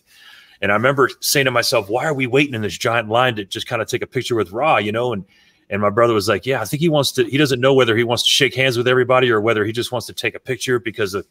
And 0.63 0.73
I 0.73 0.75
remember 0.75 1.11
saying 1.21 1.45
to 1.45 1.51
myself, 1.51 1.89
"Why 1.89 2.05
are 2.07 2.15
we 2.15 2.27
waiting 2.27 2.55
in 2.55 2.63
this 2.63 2.79
giant 2.79 3.09
line 3.09 3.37
to 3.37 3.45
just 3.45 3.67
kind 3.67 3.83
of 3.83 3.89
take 3.89 4.03
a 4.03 4.07
picture 4.07 4.35
with 4.35 4.51
Ra?" 4.53 4.79
You 4.79 4.93
know, 4.93 5.13
and 5.13 5.25
And 5.71 5.83
my 5.83 5.91
brother 5.91 6.15
was 6.15 6.29
like, 6.29 6.47
"Yeah, 6.47 6.63
I 6.63 6.65
think 6.65 6.81
he 6.81 6.89
wants 6.89 7.13
to. 7.13 7.25
He 7.25 7.37
doesn't 7.37 7.61
know 7.61 7.75
whether 7.75 7.95
he 7.95 8.05
wants 8.05 8.23
to 8.23 8.31
shake 8.31 8.55
hands 8.55 8.79
with 8.79 8.89
everybody 8.89 9.31
or 9.31 9.41
whether 9.41 9.67
he 9.67 9.73
just 9.73 9.93
wants 9.93 10.07
to 10.07 10.15
take 10.15 10.35
a 10.35 10.41
picture 10.41 10.79
because 10.81 11.13
of, 11.13 11.27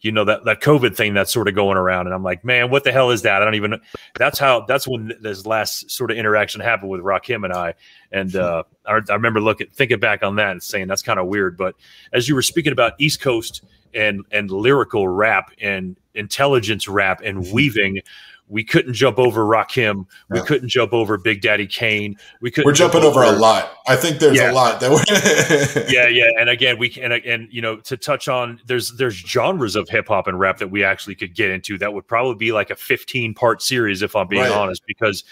you 0.00 0.12
know, 0.12 0.24
that 0.24 0.44
that 0.44 0.60
COVID 0.60 0.96
thing 0.96 1.14
that's 1.14 1.32
sort 1.32 1.48
of 1.48 1.54
going 1.54 1.76
around." 1.76 2.06
And 2.06 2.14
I'm 2.14 2.22
like, 2.22 2.44
"Man, 2.44 2.70
what 2.70 2.84
the 2.84 2.92
hell 2.92 3.10
is 3.10 3.22
that? 3.22 3.42
I 3.42 3.44
don't 3.44 3.54
even." 3.54 3.80
That's 4.18 4.38
how. 4.38 4.64
That's 4.66 4.86
when 4.86 5.12
this 5.20 5.46
last 5.46 5.90
sort 5.90 6.10
of 6.10 6.16
interaction 6.16 6.60
happened 6.60 6.90
with 6.90 7.00
Rakim 7.00 7.44
and 7.44 7.52
I. 7.52 7.74
And 8.12 8.34
uh, 8.36 8.62
I, 8.86 9.00
I 9.08 9.14
remember 9.14 9.40
looking, 9.40 9.68
thinking 9.72 9.98
back 9.98 10.22
on 10.22 10.36
that 10.36 10.52
and 10.52 10.62
saying 10.62 10.88
that's 10.88 11.02
kind 11.02 11.18
of 11.18 11.26
weird. 11.26 11.56
But 11.56 11.74
as 12.12 12.28
you 12.28 12.34
were 12.34 12.42
speaking 12.42 12.72
about 12.72 12.92
East 12.98 13.20
Coast 13.20 13.62
and 13.94 14.24
and 14.30 14.50
lyrical 14.50 15.08
rap 15.08 15.50
and 15.60 15.96
intelligence 16.14 16.88
rap 16.88 17.20
and 17.24 17.52
weaving 17.52 18.00
we 18.48 18.62
couldn't 18.64 18.94
jump 18.94 19.18
over 19.18 19.44
Rakim. 19.44 20.06
We 20.30 20.38
Yeah. 20.38 20.44
couldn't 20.44 20.68
jump 20.68 20.92
over 20.92 21.18
Big 21.18 21.40
Daddy 21.40 21.66
Kane. 21.66 22.16
We 22.40 22.50
couldn't. 22.50 22.66
We're 22.66 22.72
jump 22.74 22.92
jumping 22.92 23.08
over 23.08 23.22
a 23.22 23.32
lot. 23.32 23.72
I 23.88 23.96
think 23.96 24.18
there's 24.20 24.36
Yeah. 24.36 24.52
a 24.52 24.54
lot 24.54 24.80
that 24.80 24.90
we're 24.90 25.86
Yeah, 25.88 26.08
yeah, 26.08 26.30
and 26.38 26.48
again, 26.48 26.78
we 26.78 26.88
can, 26.88 27.10
and, 27.10 27.24
and 27.24 27.48
you 27.50 27.60
know, 27.60 27.76
to 27.78 27.96
touch 27.96 28.28
on, 28.28 28.60
there's 28.66 28.92
there's 28.92 29.14
genres 29.14 29.74
of 29.76 29.88
hip 29.88 30.08
hop 30.08 30.26
and 30.28 30.38
rap 30.38 30.58
that 30.58 30.70
we 30.70 30.84
actually 30.84 31.14
could 31.16 31.34
get 31.34 31.50
into. 31.50 31.76
That 31.78 31.92
would 31.94 32.06
probably 32.06 32.36
be 32.36 32.52
like 32.52 32.70
a 32.70 32.76
15 32.76 33.34
part 33.34 33.62
series, 33.62 34.02
if 34.02 34.14
I'm 34.14 34.28
being 34.28 34.42
Right. 34.42 34.52
honest, 34.52 34.82
because 34.86 35.24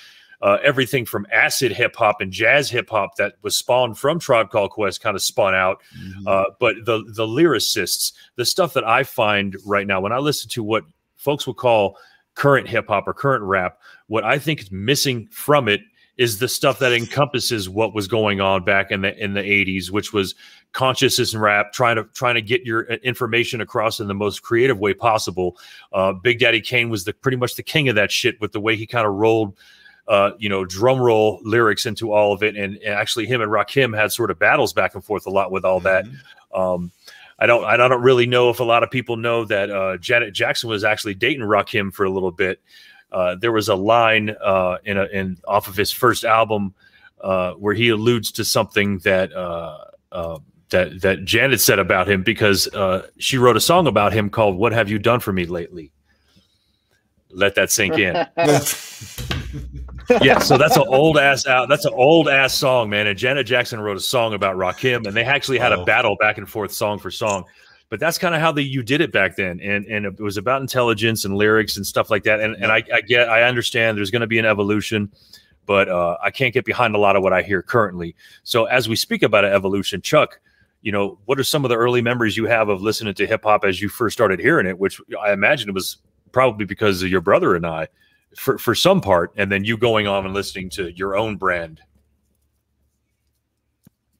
uh, 0.43 0.59
everything 0.63 1.07
from 1.07 1.27
acid 1.33 1.73
hip 1.73 1.95
hop 1.97 2.21
and 2.21 2.31
jazz 2.33 2.69
hip 2.69 2.91
hop 2.91 3.17
that 3.17 3.35
was 3.43 3.57
spawned 3.57 3.97
from 3.97 4.19
Tribe 4.19 4.51
Called 4.51 4.71
Quest 4.73 5.01
kind 5.01 5.15
of 5.17 5.23
spun 5.23 5.55
out. 5.55 5.81
Uh, 6.27 6.45
but 6.61 6.75
the 6.85 7.03
the 7.15 7.27
lyricists, 7.27 8.13
the 8.37 8.45
stuff 8.45 8.75
that 8.75 8.85
I 8.85 9.05
find 9.05 9.57
right 9.65 9.87
now, 9.87 10.01
when 10.01 10.13
I 10.13 10.19
listen 10.19 10.51
to 10.51 10.63
what 10.63 10.83
folks 11.17 11.47
would 11.47 11.57
call 11.57 11.97
current 12.35 12.69
hip 12.69 12.89
hop 12.89 13.07
or 13.07 13.15
current 13.15 13.45
rap, 13.45 13.79
what 14.07 14.25
I 14.25 14.39
think 14.39 14.61
is 14.61 14.71
missing 14.71 15.29
from 15.31 15.69
it 15.69 15.81
is 16.17 16.39
the 16.39 16.49
stuff 16.49 16.79
that 16.79 16.93
encompasses 16.93 17.69
what 17.69 17.95
was 17.95 18.07
going 18.07 18.41
on 18.41 18.65
back 18.65 18.91
in 18.91 19.03
the 19.03 19.17
in 19.23 19.35
the 19.35 19.43
80s, 19.43 19.91
which 19.91 20.13
was 20.13 20.35
consciousness 20.73 21.33
and 21.33 21.43
rap, 21.43 21.73
trying 21.73 21.97
to 21.97 22.05
trying 22.15 22.37
to 22.37 22.43
get 22.43 22.63
your 22.63 22.91
uh, 22.93 22.97
information 23.03 23.61
across 23.61 23.99
in 23.99 24.07
the 24.07 24.15
most 24.15 24.43
creative 24.43 24.79
way 24.79 24.95
possible. 24.95 25.57
Uh, 25.93 26.13
Big 26.13 26.39
Daddy 26.39 26.61
Kane 26.61 26.89
was 26.89 27.05
the 27.05 27.13
pretty 27.13 27.37
much 27.37 27.57
the 27.57 27.63
king 27.63 27.89
of 27.89 27.97
that 27.97 28.13
shit 28.13 28.41
with 28.41 28.53
the 28.53 28.61
way 28.61 28.77
he 28.77 28.87
kind 28.87 29.07
of 29.07 29.15
rolled 29.15 29.57
uh, 30.07 30.33
you 30.39 30.49
know, 30.49 30.65
drum 30.65 31.01
roll 31.01 31.41
lyrics 31.43 31.87
into 31.87 32.13
all 32.13 32.33
of 32.33 32.43
it. 32.43 32.57
And, 32.57 32.77
and 32.77 32.95
actually, 32.95 33.27
him 33.27 33.41
and 33.41 33.51
Rakim 33.51 33.97
had 33.97 34.13
sort 34.13 34.31
of 34.31 34.39
battles 34.39 34.73
back 34.73 34.95
and 34.95 35.05
forth 35.05 35.27
a 35.27 35.31
lot 35.31 35.51
with 35.51 35.65
all 35.65 35.81
that. 35.81 36.05
Um, 36.55 36.93
I 37.39 37.47
don't, 37.47 37.65
I 37.65 37.77
don't 37.77 38.03
really 38.03 38.27
know 38.27 38.51
if 38.51 38.61
a 38.61 38.65
lot 38.65 38.83
of 38.83 38.91
people 38.91 39.17
know 39.17 39.45
that 39.45 39.71
uh, 39.71 39.97
Janet 39.99 40.35
Jackson 40.35 40.69
was 40.69 40.85
actually 40.85 41.15
dating 41.15 41.43
Rakim 41.43 41.93
for 41.93 42.05
a 42.05 42.11
little 42.11 42.31
bit. 42.31 42.61
Uh, 43.11 43.37
there 43.37 43.53
was 43.53 43.69
a 43.69 43.75
line 43.75 44.35
uh, 44.43 44.79
in 44.85 44.99
a, 44.99 45.05
in 45.07 45.39
off 45.47 45.69
of 45.69 45.77
his 45.77 45.91
first 45.91 46.25
album 46.25 46.75
uh, 47.21 47.53
where 47.53 47.75
he 47.75 47.89
alludes 47.89 48.33
to 48.33 48.45
something 48.45 48.99
that 48.99 49.33
uh, 49.33 49.79
uh, 50.13 50.39
that 50.71 51.01
that 51.01 51.25
Janet 51.25 51.61
said 51.61 51.79
about 51.79 52.09
him 52.09 52.23
because 52.23 52.67
uh, 52.69 53.07
she 53.19 53.39
wrote 53.39 53.57
a 53.57 53.61
song 53.61 53.87
about 53.87 54.13
him 54.13 54.31
called 54.31 54.57
"What 54.57 54.73
Have 54.73 54.91
You 54.91 54.99
Done 54.99 55.21
for 55.21 55.33
Me 55.33 55.47
Lately." 55.47 55.93
Let 57.31 57.55
that 57.55 57.71
sink 57.71 57.99
in 57.99 58.15
yeah, 60.23 60.39
so 60.39 60.57
that's 60.59 60.77
an 60.77 60.85
old 60.89 61.19
ass 61.19 61.47
out. 61.47 61.69
That's 61.69 61.85
an 61.85 61.93
old 61.95 62.29
ass 62.29 62.55
song, 62.55 62.91
man. 62.91 63.07
And 63.07 63.19
Janet 63.19 63.47
Jackson 63.47 63.81
wrote 63.81 63.97
a 63.97 64.01
song 64.01 64.35
about 64.35 64.57
Rakim, 64.57 65.07
and 65.07 65.17
they 65.17 65.25
actually 65.25 65.59
had 65.59 65.73
Oh. 65.73 65.83
a 65.83 65.85
battle 65.85 66.17
back 66.17 66.39
and 66.39 66.49
forth, 66.49 66.73
song 66.73 66.99
for 66.99 67.11
song. 67.11 67.45
But 67.91 68.01
that's 68.01 68.19
kind 68.19 68.35
of 68.35 68.41
how 68.41 68.51
the 68.51 68.63
you 68.63 68.83
did 68.83 69.01
it 69.01 69.13
back 69.13 69.37
then, 69.37 69.61
and 69.61 69.85
and 69.87 70.07
it 70.07 70.19
was 70.21 70.37
about 70.37 70.61
intelligence 70.63 71.25
and 71.25 71.37
lyrics 71.37 71.77
and 71.77 71.87
stuff 71.87 72.11
like 72.11 72.25
that. 72.25 72.41
And 72.41 72.55
and 72.57 72.67
I, 72.73 72.83
I 72.93 73.01
get, 73.03 73.29
I 73.29 73.43
understand 73.43 73.97
there's 73.97 74.11
going 74.11 74.21
to 74.21 74.27
be 74.27 74.39
an 74.39 74.47
evolution, 74.47 75.13
but 75.67 75.89
uh, 75.89 76.17
I 76.23 76.31
can't 76.31 76.53
get 76.53 76.65
behind 76.65 76.95
a 76.95 76.99
lot 76.99 77.15
of 77.15 77.23
what 77.23 77.33
I 77.33 77.43
hear 77.43 77.63
currently. 77.63 78.17
So 78.43 78.65
as 78.65 78.89
we 78.89 78.97
speak 78.97 79.23
about 79.23 79.45
an 79.45 79.53
evolution, 79.53 80.01
Chuck, 80.03 80.41
you 80.83 80.93
know, 80.93 81.19
what 81.27 81.39
are 81.39 81.45
some 81.45 81.65
of 81.65 81.69
the 81.69 81.77
early 81.77 82.03
memories 82.03 82.37
you 82.37 82.47
have 82.47 82.69
of 82.69 82.83
listening 82.83 83.15
to 83.15 83.27
hip 83.27 83.45
hop 83.45 83.65
as 83.65 83.81
you 83.81 83.89
first 83.89 84.15
started 84.17 84.41
hearing 84.41 84.67
it? 84.67 84.79
Which 84.79 85.01
I 85.23 85.33
imagine 85.33 85.69
it 85.69 85.75
was 85.75 85.99
probably 86.33 86.65
because 86.67 87.03
of 87.03 87.11
your 87.11 87.21
brother 87.21 87.55
and 87.55 87.65
I 87.67 87.87
for 88.37 88.59
for 88.59 88.75
some 88.75 89.01
part, 89.01 89.33
and 89.37 89.51
then 89.51 89.65
you 89.65 89.77
going 89.77 90.07
on 90.07 90.25
and 90.25 90.35
listening 90.35 90.71
to 90.71 90.93
your 90.93 91.17
own 91.17 91.37
brand. 91.37 91.81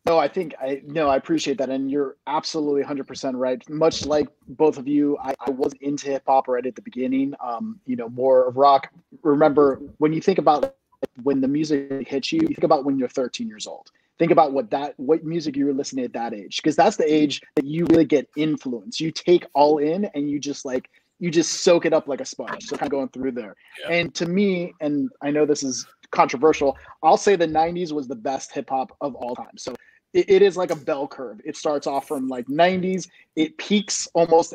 No, 0.07 0.19
I 0.19 0.29
think 0.29 0.55
I 0.61 0.83
no, 0.85 1.09
I 1.09 1.17
appreciate 1.17 1.57
that, 1.59 1.71
and 1.71 1.91
you're 1.91 2.17
absolutely 2.27 2.83
100 2.83 3.07
percent 3.07 3.37
right. 3.37 3.67
Much 3.71 4.05
like 4.05 4.29
both 4.49 4.77
of 4.77 4.87
you, 4.87 5.17
I, 5.19 5.35
I 5.47 5.51
wasn't 5.51 5.81
into 5.83 6.11
hip 6.11 6.25
hop 6.27 6.47
right 6.47 6.65
at 6.65 6.77
the 6.77 6.83
beginning. 6.83 7.35
Um, 7.43 7.81
you 7.87 7.97
know, 7.97 8.11
more 8.11 8.47
of 8.47 8.57
rock. 8.57 8.91
Remember 9.23 9.81
when 9.99 10.13
you 10.13 10.21
think 10.21 10.39
about 10.39 10.75
when 11.23 11.41
the 11.41 11.49
music 11.49 12.07
hits 12.07 12.33
you, 12.33 12.41
you 12.43 12.49
think 12.49 12.65
about 12.65 12.85
when 12.85 12.99
you're 12.99 13.09
13 13.09 13.49
years 13.49 13.67
old. 13.67 13.91
Think 14.19 14.31
about 14.31 14.53
what 14.53 14.71
that 14.71 14.95
what 14.99 15.25
music 15.25 15.57
you 15.57 15.67
were 15.67 15.73
listening 15.73 16.05
at 16.05 16.13
that 16.13 16.35
age, 16.35 16.59
because 16.59 16.77
that's 16.77 16.97
the 16.97 17.13
age 17.13 17.41
that 17.57 17.65
you 17.65 17.87
really 17.87 18.05
get 18.05 18.29
influence. 18.37 19.01
You 19.01 19.11
take 19.11 19.47
all 19.55 19.79
in, 19.79 20.05
and 20.15 20.31
you 20.31 20.39
just 20.39 20.67
like 20.67 20.91
you 21.21 21.31
just 21.31 21.63
soak 21.63 21.87
it 21.87 21.93
up 21.93 22.09
like 22.09 22.21
a 22.21 22.25
sponge. 22.25 22.65
So 22.65 22.77
kind 22.77 22.89
of 22.89 22.91
going 22.91 23.09
through 23.09 23.33
there. 23.33 23.55
Yeah. 23.81 23.97
And 23.97 24.15
to 24.17 24.27
me, 24.27 24.75
and 24.81 25.09
I 25.23 25.31
know 25.31 25.47
this 25.47 25.63
is 25.63 25.87
controversial, 26.11 26.77
I'll 27.03 27.17
say 27.17 27.37
the 27.37 27.47
90s 27.47 27.93
was 27.93 28.09
the 28.09 28.17
best 28.17 28.53
hip 28.53 28.71
hop 28.71 28.97
of 29.01 29.15
all 29.15 29.35
time. 29.35 29.57
So 29.57 29.75
it, 30.13 30.29
it 30.29 30.43
is 30.43 30.57
like 30.57 30.71
a 30.71 30.77
bell 30.77 31.07
curve. 31.07 31.41
It 31.45 31.57
starts 31.57 31.87
off 31.87 32.09
from 32.09 32.29
like 32.29 32.47
90s, 32.47 33.09
it 33.37 33.57
peaks 33.59 34.09
almost 34.15 34.55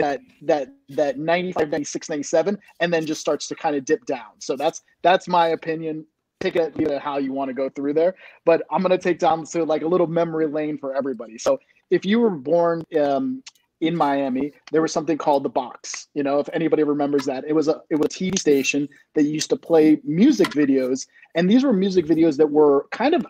that 0.00 0.20
that 0.42 0.68
that 0.88 1.18
95 1.18 1.68
96 1.68 2.08
97 2.08 2.58
and 2.80 2.92
then 2.92 3.04
just 3.04 3.20
starts 3.20 3.46
to 3.48 3.54
kind 3.54 3.76
of 3.76 3.84
dip 3.84 4.04
down 4.06 4.30
so 4.38 4.56
that's 4.56 4.82
that's 5.02 5.28
my 5.28 5.48
opinion 5.48 6.06
take 6.40 6.56
it 6.56 6.74
you 6.78 6.86
know, 6.86 6.98
how 6.98 7.18
you 7.18 7.34
want 7.34 7.50
to 7.50 7.54
go 7.54 7.68
through 7.68 7.92
there 7.92 8.14
but 8.46 8.62
i'm 8.70 8.80
going 8.80 8.90
to 8.90 8.98
take 8.98 9.18
down 9.18 9.44
to 9.44 9.62
like 9.62 9.82
a 9.82 9.86
little 9.86 10.06
memory 10.06 10.46
lane 10.46 10.78
for 10.78 10.96
everybody 10.96 11.36
so 11.36 11.60
if 11.90 12.06
you 12.06 12.18
were 12.18 12.30
born 12.30 12.82
um, 12.98 13.42
in 13.80 13.96
miami 13.96 14.52
there 14.72 14.82
was 14.82 14.92
something 14.92 15.16
called 15.16 15.42
the 15.42 15.48
box 15.48 16.08
you 16.14 16.22
know 16.22 16.38
if 16.38 16.48
anybody 16.52 16.82
remembers 16.82 17.24
that 17.24 17.44
it 17.46 17.54
was 17.54 17.68
a 17.68 17.80
it 17.90 17.96
was 17.96 18.06
a 18.06 18.08
tv 18.08 18.38
station 18.38 18.88
that 19.14 19.24
used 19.24 19.48
to 19.50 19.56
play 19.56 20.00
music 20.04 20.48
videos 20.48 21.06
and 21.34 21.48
these 21.48 21.64
were 21.64 21.72
music 21.72 22.06
videos 22.06 22.36
that 22.36 22.50
were 22.50 22.86
kind 22.90 23.14
of 23.14 23.24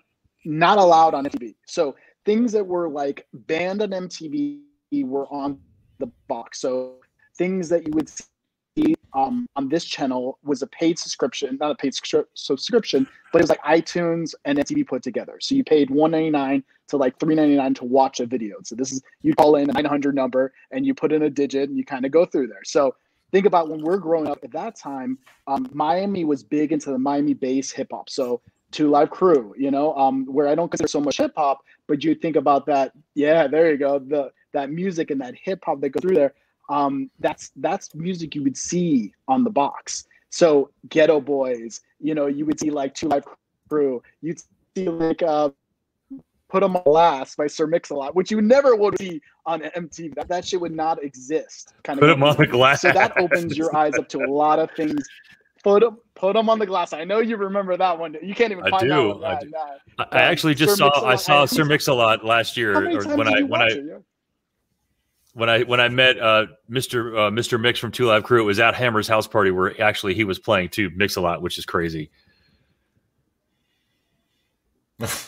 not 0.45 0.79
allowed 0.79 1.15
on 1.15 1.25
MTV. 1.25 1.55
So 1.67 1.97
things 2.25 2.53
that 2.53 2.67
were 2.67 2.89
like 2.89 3.27
banned 3.33 3.83
on 3.83 3.91
MTV 3.91 4.61
were 5.05 5.27
on 5.33 5.59
the 5.99 6.11
box. 6.29 6.61
So 6.61 6.97
things 7.37 7.69
that 7.69 7.87
you 7.87 7.93
would 7.95 8.11
um, 9.15 9.47
on 9.57 9.69
this 9.69 9.85
channel 9.85 10.39
was 10.45 10.63
a 10.63 10.67
paid 10.67 10.99
subscription, 10.99 11.59
not 11.61 11.71
a 11.71 11.75
paid 11.75 11.93
subscri- 11.93 12.27
subscription, 12.35 13.07
but 13.33 13.41
it 13.41 13.43
was 13.43 13.51
like 13.51 13.63
iTunes 13.63 14.35
and 14.45 14.59
MTV 14.59 14.87
put 14.87 15.03
together. 15.03 15.39
So 15.41 15.55
you 15.55 15.65
paid 15.65 15.91
one 15.91 16.11
ninety 16.13 16.31
nine 16.31 16.65
to 16.89 16.97
like 16.97 17.19
three 17.19 17.35
ninety 17.35 17.57
nine 17.57 17.75
to 17.75 17.85
watch 17.85 18.21
a 18.21 18.27
video. 18.27 18.57
So 18.63 18.75
this 18.75 18.93
is 18.93 19.03
you 19.23 19.35
call 19.35 19.57
in 19.57 19.71
a 19.71 19.73
nine 19.73 19.85
hundred 19.85 20.15
number 20.15 20.53
and 20.71 20.87
you 20.87 20.95
put 20.95 21.13
in 21.13 21.23
a 21.23 21.31
digit 21.31 21.69
and 21.69 21.79
you 21.79 21.85
kind 21.85 22.05
of 22.05 22.13
go 22.13 22.25
through 22.25 22.49
there. 22.49 22.65
So 22.65 22.95
think 23.33 23.47
about 23.47 23.69
when 23.69 23.83
we're 23.83 23.99
growing 23.99 24.29
up 24.29 24.39
at 24.43 24.53
that 24.53 24.77
time, 24.77 25.19
um, 25.47 25.69
Miami 25.73 26.25
was 26.25 26.43
big 26.43 26.73
into 26.73 26.91
the 26.91 26.99
Miami 26.99 27.35
bass 27.35 27.71
hip 27.71 27.89
hop. 27.93 28.11
So 28.11 28.41
Two 28.71 28.89
Live 28.89 29.11
Crew, 29.11 29.55
you 29.59 29.71
know, 29.71 29.95
um, 29.97 30.27
where 30.27 30.47
I 30.47 30.55
don't 30.55 30.71
consider 30.71 30.89
so 30.89 31.01
much 31.01 31.17
hip 31.17 31.33
hop, 31.37 31.65
but 31.89 32.05
you 32.05 32.15
think 32.15 32.37
about 32.37 32.67
that. 32.67 32.93
Yeah, 33.15 33.49
there 33.49 33.71
you 33.71 33.79
go. 33.79 33.99
The 33.99 34.31
that 34.53 34.71
music 34.71 35.11
and 35.11 35.21
that 35.21 35.35
hip 35.41 35.61
hop 35.65 35.81
that 35.81 35.91
go 35.91 36.01
through 36.01 36.15
there. 36.15 36.35
Um, 36.71 37.11
that's 37.19 37.51
that's 37.57 37.95
music 37.95 38.35
you 38.35 38.43
would 38.45 38.57
see 38.57 39.13
on 39.29 39.45
the 39.45 39.51
box. 39.51 40.07
So 40.31 40.71
Ghetto 40.89 41.21
Boys, 41.21 41.81
you 42.01 42.15
know, 42.15 42.27
you 42.29 42.47
would 42.47 42.59
see 42.61 42.71
like 42.71 42.95
Two 42.95 43.09
Live 43.09 43.25
Crew. 43.69 44.03
You'd 44.23 44.41
see 44.77 44.89
like 44.89 45.23
uh, 45.23 45.51
Put 46.49 46.65
'em 46.65 46.77
on 46.77 46.83
Blast 46.85 47.37
by 47.37 47.47
Sir 47.47 47.67
Mix-a-Lot, 47.67 48.17
which 48.17 48.31
you 48.31 48.41
never 48.41 48.75
would 48.75 48.99
see 48.99 49.21
on 49.47 49.61
MTV. 49.61 50.15
That, 50.15 50.29
that 50.29 50.45
shit 50.45 50.61
would 50.61 50.75
not 50.75 51.03
exist. 51.03 51.75
Kind 51.85 52.01
Put 52.01 52.11
'em 52.11 52.23
on 52.23 52.37
the 52.37 52.47
glass. 52.47 52.83
So 52.83 52.93
that 52.93 53.13
opens 53.19 53.57
your 53.57 53.75
eyes 53.77 53.95
up 53.99 54.09
to 54.11 54.19
a 54.19 54.31
lot 54.31 54.59
of 54.59 54.71
things. 54.73 55.09
Put 55.63 55.83
them, 55.83 55.99
put 56.15 56.37
'em 56.37 56.49
on 56.49 56.59
the 56.59 56.67
glass. 56.67 56.93
I 56.93 57.05
know 57.05 57.19
you 57.19 57.37
remember 57.37 57.77
that 57.77 57.99
one. 57.99 58.17
You 58.23 58.35
can't 58.35 58.51
even 58.51 58.65
I 58.65 58.71
find 58.71 58.83
do, 58.83 59.19
that. 59.21 59.27
I 59.27 59.41
do. 59.41 59.53
I 60.11 60.23
actually 60.23 60.55
just 60.55 60.73
Sir 60.73 60.77
saw 60.77 61.05
I 61.05 61.13
Mix-a-Lot, 61.13 61.21
saw 61.21 61.45
Sir 61.47 61.65
Mix 61.65 61.87
a 61.89 61.95
lot 61.95 62.25
last 62.25 62.57
year, 62.57 62.75
or 62.75 63.17
when 63.17 63.29
I 63.29 63.43
when 63.43 63.63
I 63.63 63.67
it? 63.67 64.05
When 65.35 65.49
I 65.49 65.63
when 65.63 65.81
I 65.81 65.89
met 65.89 66.19
uh, 66.19 66.47
Mr. 66.71 67.17
Uh, 67.17 67.31
Mr. 67.31 67.61
Mix 67.61 67.79
from 67.79 67.93
Two 67.93 68.07
Live 68.07 68.25
Crew. 68.25 68.41
It 68.41 68.45
was 68.47 68.59
at 68.59 68.75
Hammer's 68.75 69.07
house 69.07 69.29
party 69.29 69.51
where 69.53 69.81
actually 69.81 70.15
he 70.15 70.25
was 70.25 70.39
playing 70.41 70.71
too 70.71 70.91
Mix 70.97 71.17
a 71.17 71.21
lot, 71.21 71.41
which 71.41 71.57
is 71.57 71.65
crazy. 71.65 72.11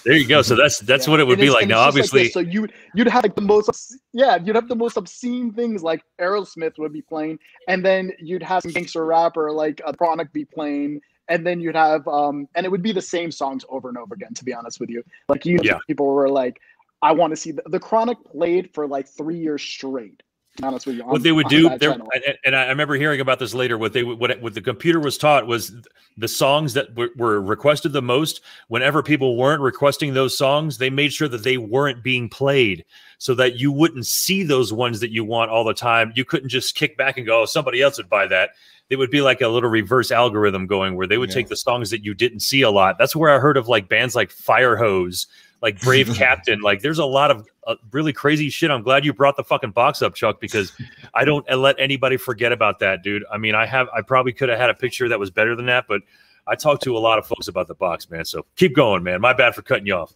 There 0.04 0.12
you 0.14 0.26
go. 0.26 0.42
So 0.42 0.54
that's 0.54 0.80
that's 0.80 1.06
Yeah. 1.06 1.12
what 1.12 1.20
it 1.20 1.24
would 1.26 1.38
And 1.38 1.46
be 1.46 1.50
like. 1.50 1.66
Now, 1.66 1.78
obviously, 1.80 2.24
this. 2.24 2.34
so 2.34 2.40
you 2.40 2.68
you'd 2.94 3.06
have 3.08 3.22
like 3.22 3.34
the 3.34 3.40
most 3.40 3.96
yeah 4.12 4.36
you'd 4.36 4.54
have 4.56 4.68
the 4.68 4.76
most 4.76 4.98
obscene 4.98 5.50
things 5.52 5.82
like 5.82 6.02
Aerosmith 6.20 6.78
would 6.78 6.92
be 6.92 7.00
playing, 7.00 7.38
and 7.68 7.82
then 7.84 8.12
you'd 8.18 8.42
have 8.42 8.62
some 8.62 8.72
gangster 8.72 9.06
rapper 9.06 9.50
like 9.50 9.80
a 9.86 9.96
Chronic 9.96 10.30
be 10.32 10.44
playing, 10.44 11.00
and 11.28 11.46
then 11.46 11.58
you'd 11.58 11.74
have 11.74 12.06
um 12.06 12.46
and 12.54 12.66
it 12.66 12.68
would 12.68 12.82
be 12.82 12.92
the 12.92 13.00
same 13.00 13.30
songs 13.30 13.64
over 13.70 13.88
and 13.88 13.96
over 13.96 14.14
again. 14.14 14.34
To 14.34 14.44
be 14.44 14.52
honest 14.52 14.78
with 14.78 14.90
you, 14.90 15.02
like 15.30 15.46
you 15.46 15.58
Yeah. 15.62 15.78
people 15.86 16.06
were 16.06 16.28
like, 16.28 16.60
I 17.02 17.12
want 17.12 17.32
to 17.32 17.36
see 17.36 17.50
the, 17.52 17.62
the 17.66 17.80
Chronic 17.80 18.18
played 18.24 18.72
for 18.72 18.86
like 18.86 19.08
three 19.08 19.38
years 19.38 19.62
straight. 19.62 20.22
Honest 20.62 20.86
with 20.86 20.96
you, 20.96 21.04
what 21.06 21.22
they 21.22 21.32
would 21.32 21.48
do 21.48 21.66
and- 21.66 22.54
i 22.54 22.66
remember 22.68 22.94
hearing 22.94 23.22
about 23.22 23.38
this 23.38 23.54
later 23.54 23.78
what 23.78 23.94
they 23.94 24.02
what, 24.04 24.38
what 24.42 24.52
the 24.52 24.60
computer 24.60 25.00
was 25.00 25.16
taught 25.16 25.46
was 25.46 25.74
the 26.18 26.28
songs 26.28 26.74
that 26.74 26.94
were, 26.94 27.08
were 27.16 27.40
requested 27.40 27.94
the 27.94 28.02
most 28.02 28.42
whenever 28.68 29.02
people 29.02 29.38
weren't 29.38 29.62
requesting 29.62 30.12
those 30.12 30.36
songs 30.36 30.76
they 30.76 30.90
made 30.90 31.10
sure 31.10 31.26
that 31.26 31.42
they 31.42 31.56
weren't 31.56 32.04
being 32.04 32.28
played 32.28 32.84
so 33.16 33.34
that 33.34 33.58
you 33.58 33.72
wouldn't 33.72 34.04
see 34.04 34.42
those 34.42 34.74
ones 34.74 35.00
that 35.00 35.10
you 35.10 35.24
want 35.24 35.50
all 35.50 35.64
the 35.64 35.72
time 35.72 36.12
you 36.16 36.24
couldn't 36.24 36.50
just 36.50 36.74
kick 36.74 36.98
back 36.98 37.16
and 37.16 37.24
go 37.26 37.40
oh 37.40 37.44
somebody 37.46 37.80
else 37.80 37.96
would 37.96 38.10
buy 38.10 38.26
that 38.26 38.50
it 38.90 38.96
would 38.96 39.10
be 39.10 39.22
like 39.22 39.40
a 39.40 39.48
little 39.48 39.70
reverse 39.70 40.10
algorithm 40.10 40.66
going 40.66 40.96
where 40.96 41.06
they 41.06 41.16
would 41.16 41.30
Yeah. 41.30 41.36
take 41.36 41.48
the 41.48 41.56
songs 41.56 41.88
that 41.88 42.04
you 42.04 42.12
didn't 42.12 42.40
see 42.40 42.60
a 42.60 42.70
lot 42.70 42.98
that's 42.98 43.16
where 43.16 43.30
i 43.30 43.38
heard 43.38 43.56
of 43.56 43.68
like 43.68 43.88
bands 43.88 44.14
like 44.14 44.28
firehose 44.30 45.26
like 45.62 45.80
brave 45.80 46.12
captain 46.14 46.60
like 46.60 46.82
there's 46.82 46.98
a 46.98 47.04
lot 47.04 47.30
of 47.30 47.46
uh, 47.66 47.76
really 47.92 48.12
crazy 48.12 48.50
shit 48.50 48.70
i'm 48.70 48.82
glad 48.82 49.04
you 49.04 49.12
brought 49.12 49.36
the 49.36 49.44
fucking 49.44 49.70
box 49.70 50.02
up 50.02 50.14
chuck 50.14 50.40
because 50.40 50.72
I 51.14 51.24
don't 51.24 51.46
let 51.50 51.76
anybody 51.78 52.16
forget 52.16 52.52
about 52.52 52.78
that, 52.80 53.02
dude. 53.02 53.24
I 53.30 53.38
mean, 53.38 53.54
I 53.54 53.66
have, 53.66 53.88
I 53.94 54.02
probably 54.02 54.32
could 54.32 54.48
have 54.48 54.58
had 54.58 54.70
a 54.70 54.74
picture 54.74 55.08
that 55.08 55.18
was 55.18 55.30
better 55.30 55.54
than 55.54 55.66
that, 55.66 55.84
but 55.88 56.02
I 56.46 56.54
talked 56.54 56.82
to 56.84 56.96
a 56.96 56.98
lot 56.98 57.18
of 57.18 57.26
folks 57.26 57.48
about 57.48 57.68
the 57.68 57.74
box, 57.74 58.10
man. 58.10 58.24
So 58.24 58.46
keep 58.56 58.74
going, 58.74 59.02
man. 59.02 59.20
My 59.20 59.32
bad 59.32 59.54
for 59.54 59.62
cutting 59.62 59.86
you 59.86 59.94
off. 59.94 60.14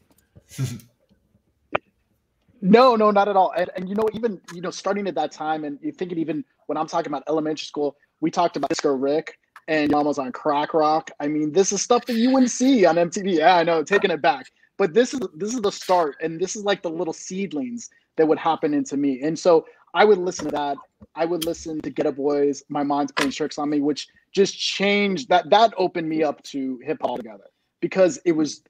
No, 2.63 2.97
no, 2.97 3.11
not 3.11 3.29
at 3.29 3.37
all. 3.37 3.53
And, 3.57 3.71
and 3.77 3.89
you 3.89 3.95
know, 3.95 4.09
even 4.15 4.41
you 4.55 4.63
know, 4.63 4.71
starting 4.71 5.07
at 5.07 5.15
that 5.15 5.31
time, 5.31 5.65
and 5.65 5.79
you 5.83 5.93
think 5.93 6.11
it 6.11 6.19
even 6.19 6.43
when 6.67 6.79
I'm 6.79 6.89
talking 6.89 7.13
about 7.13 7.23
elementary 7.29 7.67
school, 7.67 7.97
we 8.21 8.31
talked 8.31 8.57
about 8.57 8.71
Disco 8.71 8.89
Rick 8.95 9.39
and 9.69 9.93
was 9.93 10.19
on 10.19 10.33
crack 10.33 10.73
rock. 10.73 11.11
I 11.21 11.29
mean, 11.29 11.53
this 11.53 11.71
is 11.71 11.83
stuff 11.83 12.07
that 12.07 12.15
you 12.15 12.31
wouldn't 12.31 12.51
see 12.51 12.87
on 12.87 12.97
MTV. 12.97 13.37
Yeah, 13.39 13.57
I 13.57 13.63
know, 13.63 13.85
taking 13.85 14.11
it 14.11 14.23
back. 14.23 14.47
But 14.79 14.93
this 14.93 15.15
is 15.15 15.21
this 15.35 15.55
is 15.55 15.61
the 15.61 15.73
start, 15.73 16.17
and 16.23 16.39
this 16.41 16.57
is 16.57 16.65
like 16.65 16.83
the 16.83 16.91
little 16.91 17.15
seedlings 17.15 17.91
that 18.17 18.27
would 18.27 18.39
happen 18.39 18.75
into 18.75 18.97
me. 18.97 19.23
And 19.23 19.39
so 19.39 19.67
I 19.95 20.05
would 20.05 20.19
listen 20.19 20.47
to 20.47 20.53
that. 20.53 20.77
I 21.15 21.25
would 21.25 21.45
listen 21.45 21.81
to 21.81 21.91
Geto 21.91 22.15
Boys, 22.15 22.63
My 22.69 22.83
Mind's 22.83 23.13
Playing 23.13 23.33
Tricks 23.33 23.59
on 23.59 23.71
Me, 23.71 23.81
which 23.81 24.09
just 24.33 24.59
changed 24.59 25.29
that 25.31 25.49
that 25.51 25.73
opened 25.79 26.09
me 26.09 26.23
up 26.23 26.43
to 26.45 26.79
hip 26.85 26.99
hop 27.01 27.17
together 27.17 27.45
because 27.81 28.19
it 28.25 28.33
was 28.33 28.63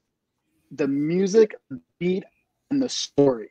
the 0.71 0.87
music, 0.87 1.55
beat, 1.99 2.23
and 2.71 2.81
the 2.81 2.89
story. 2.89 3.49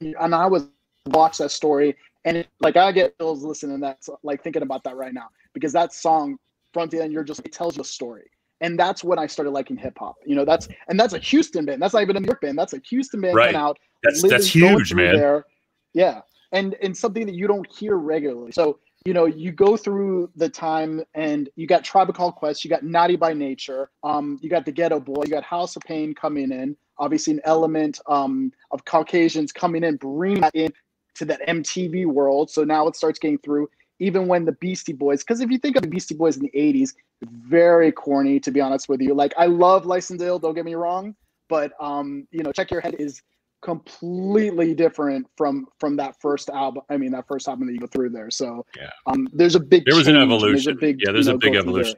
And 0.00 0.34
I 0.34 0.46
was 0.46 0.68
watch 1.06 1.38
that 1.38 1.50
story, 1.50 1.96
and 2.24 2.38
it, 2.38 2.48
like 2.60 2.76
I 2.76 2.92
get 2.92 3.14
feels 3.18 3.42
listening 3.42 3.76
to 3.76 3.80
that, 3.82 3.98
like 4.22 4.42
thinking 4.42 4.62
about 4.62 4.84
that 4.84 4.96
right 4.96 5.14
now 5.14 5.28
because 5.52 5.72
that 5.72 5.92
song, 5.92 6.36
front 6.72 6.92
end, 6.94 7.12
you're 7.12 7.24
just 7.24 7.40
it 7.40 7.52
tells 7.52 7.76
you 7.76 7.82
a 7.82 7.84
story, 7.84 8.28
and 8.60 8.78
that's 8.78 9.02
when 9.04 9.18
I 9.18 9.26
started 9.26 9.50
liking 9.50 9.76
hip 9.76 9.98
hop. 9.98 10.16
You 10.24 10.34
know, 10.34 10.44
that's 10.44 10.68
and 10.88 10.98
that's 10.98 11.14
a 11.14 11.18
Houston 11.18 11.64
band. 11.64 11.82
That's 11.82 11.94
not 11.94 12.02
even 12.02 12.16
a 12.16 12.20
New 12.20 12.26
York 12.26 12.40
band. 12.40 12.58
That's 12.58 12.72
a 12.72 12.80
Houston 12.88 13.20
band 13.20 13.34
Right. 13.34 13.54
out. 13.54 13.78
That's 14.02 14.22
living- 14.22 14.30
that's 14.30 14.46
huge, 14.46 14.94
man. 14.94 15.16
There. 15.16 15.46
Yeah, 15.92 16.22
and 16.52 16.74
and 16.82 16.96
something 16.96 17.26
that 17.26 17.34
you 17.34 17.46
don't 17.46 17.70
hear 17.70 17.96
regularly. 17.96 18.52
So 18.52 18.78
you 19.04 19.12
know, 19.12 19.26
you 19.26 19.52
go 19.52 19.76
through 19.76 20.30
the 20.34 20.48
time, 20.48 21.04
and 21.14 21.50
you 21.56 21.66
got 21.66 21.84
Tribe 21.84 22.12
Called 22.14 22.36
Quest, 22.36 22.64
you 22.64 22.70
got 22.70 22.82
Naughty 22.84 23.16
by 23.16 23.34
Nature, 23.34 23.90
um, 24.02 24.38
you 24.40 24.48
got 24.48 24.64
the 24.64 24.72
Geto 24.72 25.04
Boy, 25.04 25.24
you 25.24 25.30
got 25.30 25.44
House 25.44 25.76
of 25.76 25.82
Pain 25.82 26.14
coming 26.14 26.50
in. 26.50 26.74
Obviously, 26.96 27.34
an 27.34 27.40
element 27.44 28.00
um, 28.06 28.50
of 28.70 28.84
Caucasians 28.86 29.52
coming 29.52 29.84
in, 29.84 29.96
bringing 29.96 30.40
that 30.40 30.54
in 30.54 30.72
to 31.16 31.24
that 31.26 31.46
MTV 31.46 32.06
world. 32.06 32.50
So 32.50 32.64
now 32.64 32.86
it 32.88 32.96
starts 32.96 33.18
getting 33.18 33.38
through. 33.38 33.68
Even 34.00 34.26
when 34.26 34.44
the 34.44 34.52
Beastie 34.52 34.92
Boys, 34.92 35.22
because 35.22 35.40
if 35.40 35.50
you 35.50 35.58
think 35.58 35.76
of 35.76 35.82
the 35.82 35.88
Beastie 35.88 36.14
Boys 36.14 36.36
in 36.36 36.42
the 36.42 36.50
'80s, 36.54 36.94
very 37.22 37.92
corny, 37.92 38.40
to 38.40 38.50
be 38.50 38.60
honest 38.60 38.88
with 38.88 39.00
you. 39.00 39.14
Like 39.14 39.32
I 39.38 39.46
love 39.46 39.86
License 39.86 40.22
Ill, 40.22 40.38
don't 40.38 40.54
get 40.54 40.64
me 40.64 40.74
wrong, 40.74 41.14
but 41.48 41.72
um, 41.80 42.26
you 42.30 42.42
know, 42.42 42.52
Check 42.52 42.70
Your 42.70 42.80
Head 42.80 42.96
is 42.98 43.22
completely 43.64 44.74
different 44.74 45.26
from 45.36 45.66
from 45.80 45.96
that 45.96 46.20
first 46.20 46.50
album. 46.50 46.82
I 46.90 46.96
mean, 46.96 47.10
that 47.12 47.26
first 47.26 47.48
album 47.48 47.66
that 47.66 47.72
you 47.72 47.80
go 47.80 47.86
through 47.86 48.10
there. 48.10 48.30
So 48.30 48.66
Yeah. 48.76 48.90
um, 49.06 49.26
there's 49.32 49.54
a 49.54 49.60
big 49.60 49.84
There 49.86 49.96
was 49.96 50.06
an 50.06 50.14
change 50.14 50.22
and 50.22 50.32
evolution. 50.32 50.78
Yeah, 51.00 51.12
there's 51.12 51.28
you 51.28 51.34
a 51.34 51.38
big 51.38 51.54
evolution. 51.54 51.96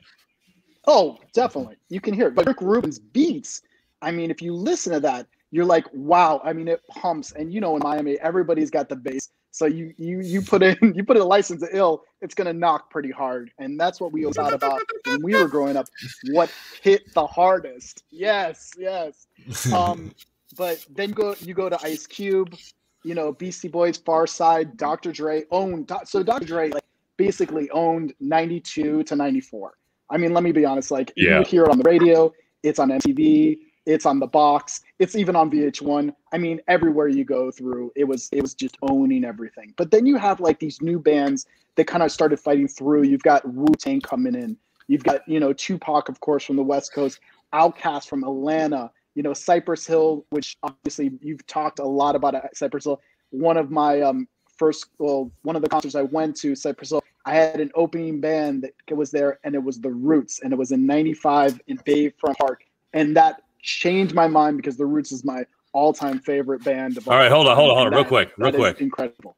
Oh, 0.86 1.18
definitely, 1.34 1.76
you 1.88 2.00
can 2.00 2.14
hear 2.14 2.28
it. 2.28 2.34
But 2.34 2.46
Rick 2.46 2.60
Rubin's 2.60 2.98
beats. 3.00 3.62
I 4.00 4.12
mean, 4.12 4.30
if 4.30 4.40
you 4.40 4.54
listen 4.54 4.92
to 4.92 5.00
that, 5.00 5.26
you're 5.50 5.64
like, 5.64 5.86
wow. 5.92 6.40
I 6.44 6.52
mean, 6.52 6.68
it 6.68 6.80
pumps, 6.88 7.32
and 7.32 7.52
you 7.52 7.60
know, 7.60 7.74
in 7.76 7.82
Miami, 7.82 8.18
everybody's 8.20 8.70
got 8.70 8.88
the 8.88 8.96
bass. 8.96 9.30
So 9.56 9.64
you 9.64 9.94
you 9.96 10.20
you 10.20 10.42
put 10.42 10.62
in 10.62 10.76
you 10.94 11.02
put 11.02 11.16
in 11.16 11.22
a 11.22 11.26
license 11.26 11.62
to 11.62 11.74
ill, 11.74 12.04
it's 12.20 12.34
gonna 12.34 12.52
knock 12.52 12.90
pretty 12.90 13.10
hard, 13.10 13.50
and 13.58 13.80
that's 13.80 14.02
what 14.02 14.12
we 14.12 14.22
thought 14.32 14.52
about 14.52 14.82
when 15.06 15.22
we 15.22 15.34
were 15.34 15.48
growing 15.48 15.78
up. 15.78 15.86
What 16.28 16.50
hit 16.82 17.14
the 17.14 17.26
hardest? 17.26 18.04
Yes, 18.10 18.72
yes. 18.76 19.26
Um, 19.72 20.14
but 20.58 20.84
then 20.90 21.08
you 21.08 21.14
go 21.14 21.34
you 21.40 21.54
go 21.54 21.70
to 21.70 21.78
Ice 21.82 22.06
Cube, 22.06 22.54
you 23.02 23.14
know, 23.14 23.32
Beastie 23.32 23.68
Boys, 23.68 23.98
Pharcyde, 23.98 24.76
Dr. 24.76 25.10
Dre 25.10 25.44
owned. 25.50 25.90
So 26.04 26.22
Dr. 26.22 26.44
Dre 26.44 26.68
like 26.68 26.84
basically 27.16 27.70
owned 27.70 28.12
'92 28.20 29.04
to 29.04 29.16
'94. 29.16 29.72
I 30.10 30.18
mean, 30.18 30.34
let 30.34 30.42
me 30.44 30.52
be 30.52 30.66
honest. 30.66 30.90
Like 30.90 31.14
you 31.16 31.30
Yeah. 31.30 31.38
would 31.38 31.46
hear 31.46 31.64
it 31.64 31.70
on 31.70 31.78
the 31.78 31.84
radio, 31.88 32.30
it's 32.62 32.78
on 32.78 32.90
MTV, 32.90 33.56
it's 33.86 34.04
on 34.04 34.18
the 34.18 34.26
box, 34.26 34.80
it's 34.98 35.14
even 35.14 35.36
on 35.36 35.50
VH1. 35.50 36.12
I 36.32 36.38
mean, 36.38 36.60
everywhere 36.66 37.08
you 37.08 37.24
go 37.24 37.50
through, 37.52 37.92
it 37.94 38.04
was 38.04 38.28
it 38.32 38.42
was 38.42 38.52
just 38.52 38.76
owning 38.82 39.24
everything. 39.24 39.72
But 39.76 39.92
then 39.92 40.04
you 40.04 40.16
have 40.16 40.40
like 40.40 40.58
these 40.58 40.82
new 40.82 40.98
bands 40.98 41.46
that 41.76 41.86
kind 41.86 42.02
of 42.02 42.10
started 42.10 42.40
fighting 42.40 42.68
through. 42.68 43.04
You've 43.04 43.22
got 43.22 43.48
Wu 43.48 43.66
Tang 43.78 44.00
coming 44.00 44.34
in. 44.34 44.56
You've 44.88 45.04
got 45.04 45.26
you 45.28 45.40
know 45.40 45.52
Tupac, 45.52 46.08
of 46.08 46.20
course, 46.20 46.44
from 46.44 46.56
the 46.56 46.62
West 46.62 46.92
Coast, 46.92 47.20
Outkast 47.54 48.08
from 48.08 48.24
Atlanta. 48.24 48.90
You 49.14 49.22
know 49.22 49.32
Cypress 49.32 49.86
Hill, 49.86 50.26
which 50.30 50.56
obviously 50.62 51.12
you've 51.22 51.46
talked 51.46 51.78
a 51.78 51.84
lot 51.84 52.16
about 52.16 52.34
at 52.34 52.56
Cypress 52.56 52.84
Hill. 52.84 53.00
One 53.30 53.56
of 53.56 53.70
my 53.70 54.02
um, 54.02 54.28
first, 54.56 54.86
well, 54.98 55.30
one 55.42 55.56
of 55.56 55.62
the 55.62 55.68
concerts 55.68 55.94
I 55.94 56.02
went 56.02 56.36
to, 56.36 56.54
Cypress 56.54 56.90
Hill, 56.90 57.02
I 57.24 57.34
had 57.34 57.60
an 57.60 57.70
opening 57.74 58.20
band 58.20 58.68
that 58.88 58.94
was 58.94 59.10
there, 59.10 59.38
and 59.44 59.54
it 59.54 59.62
was 59.62 59.80
The 59.80 59.90
Roots, 59.90 60.40
and 60.42 60.52
it 60.52 60.56
was 60.56 60.72
in 60.72 60.86
'95 60.86 61.60
in 61.66 61.78
Bayfront 61.78 62.36
Park, 62.36 62.64
and 62.92 63.16
that 63.16 63.42
changed 63.66 64.14
my 64.14 64.28
mind 64.28 64.56
because 64.56 64.76
The 64.76 64.86
Roots 64.86 65.12
is 65.12 65.24
my 65.24 65.44
all-time 65.72 66.20
favorite 66.20 66.64
band. 66.64 66.96
Of 66.96 67.08
All 67.08 67.16
right, 67.16 67.30
hold 67.30 67.48
on, 67.48 67.56
hold 67.56 67.70
on, 67.70 67.76
hold 67.76 67.86
on, 67.88 67.92
real 67.92 68.02
that- 68.04 68.08
quick, 68.08 68.32
real 68.38 68.52
quick. 68.52 68.80
incredible. 68.80 69.36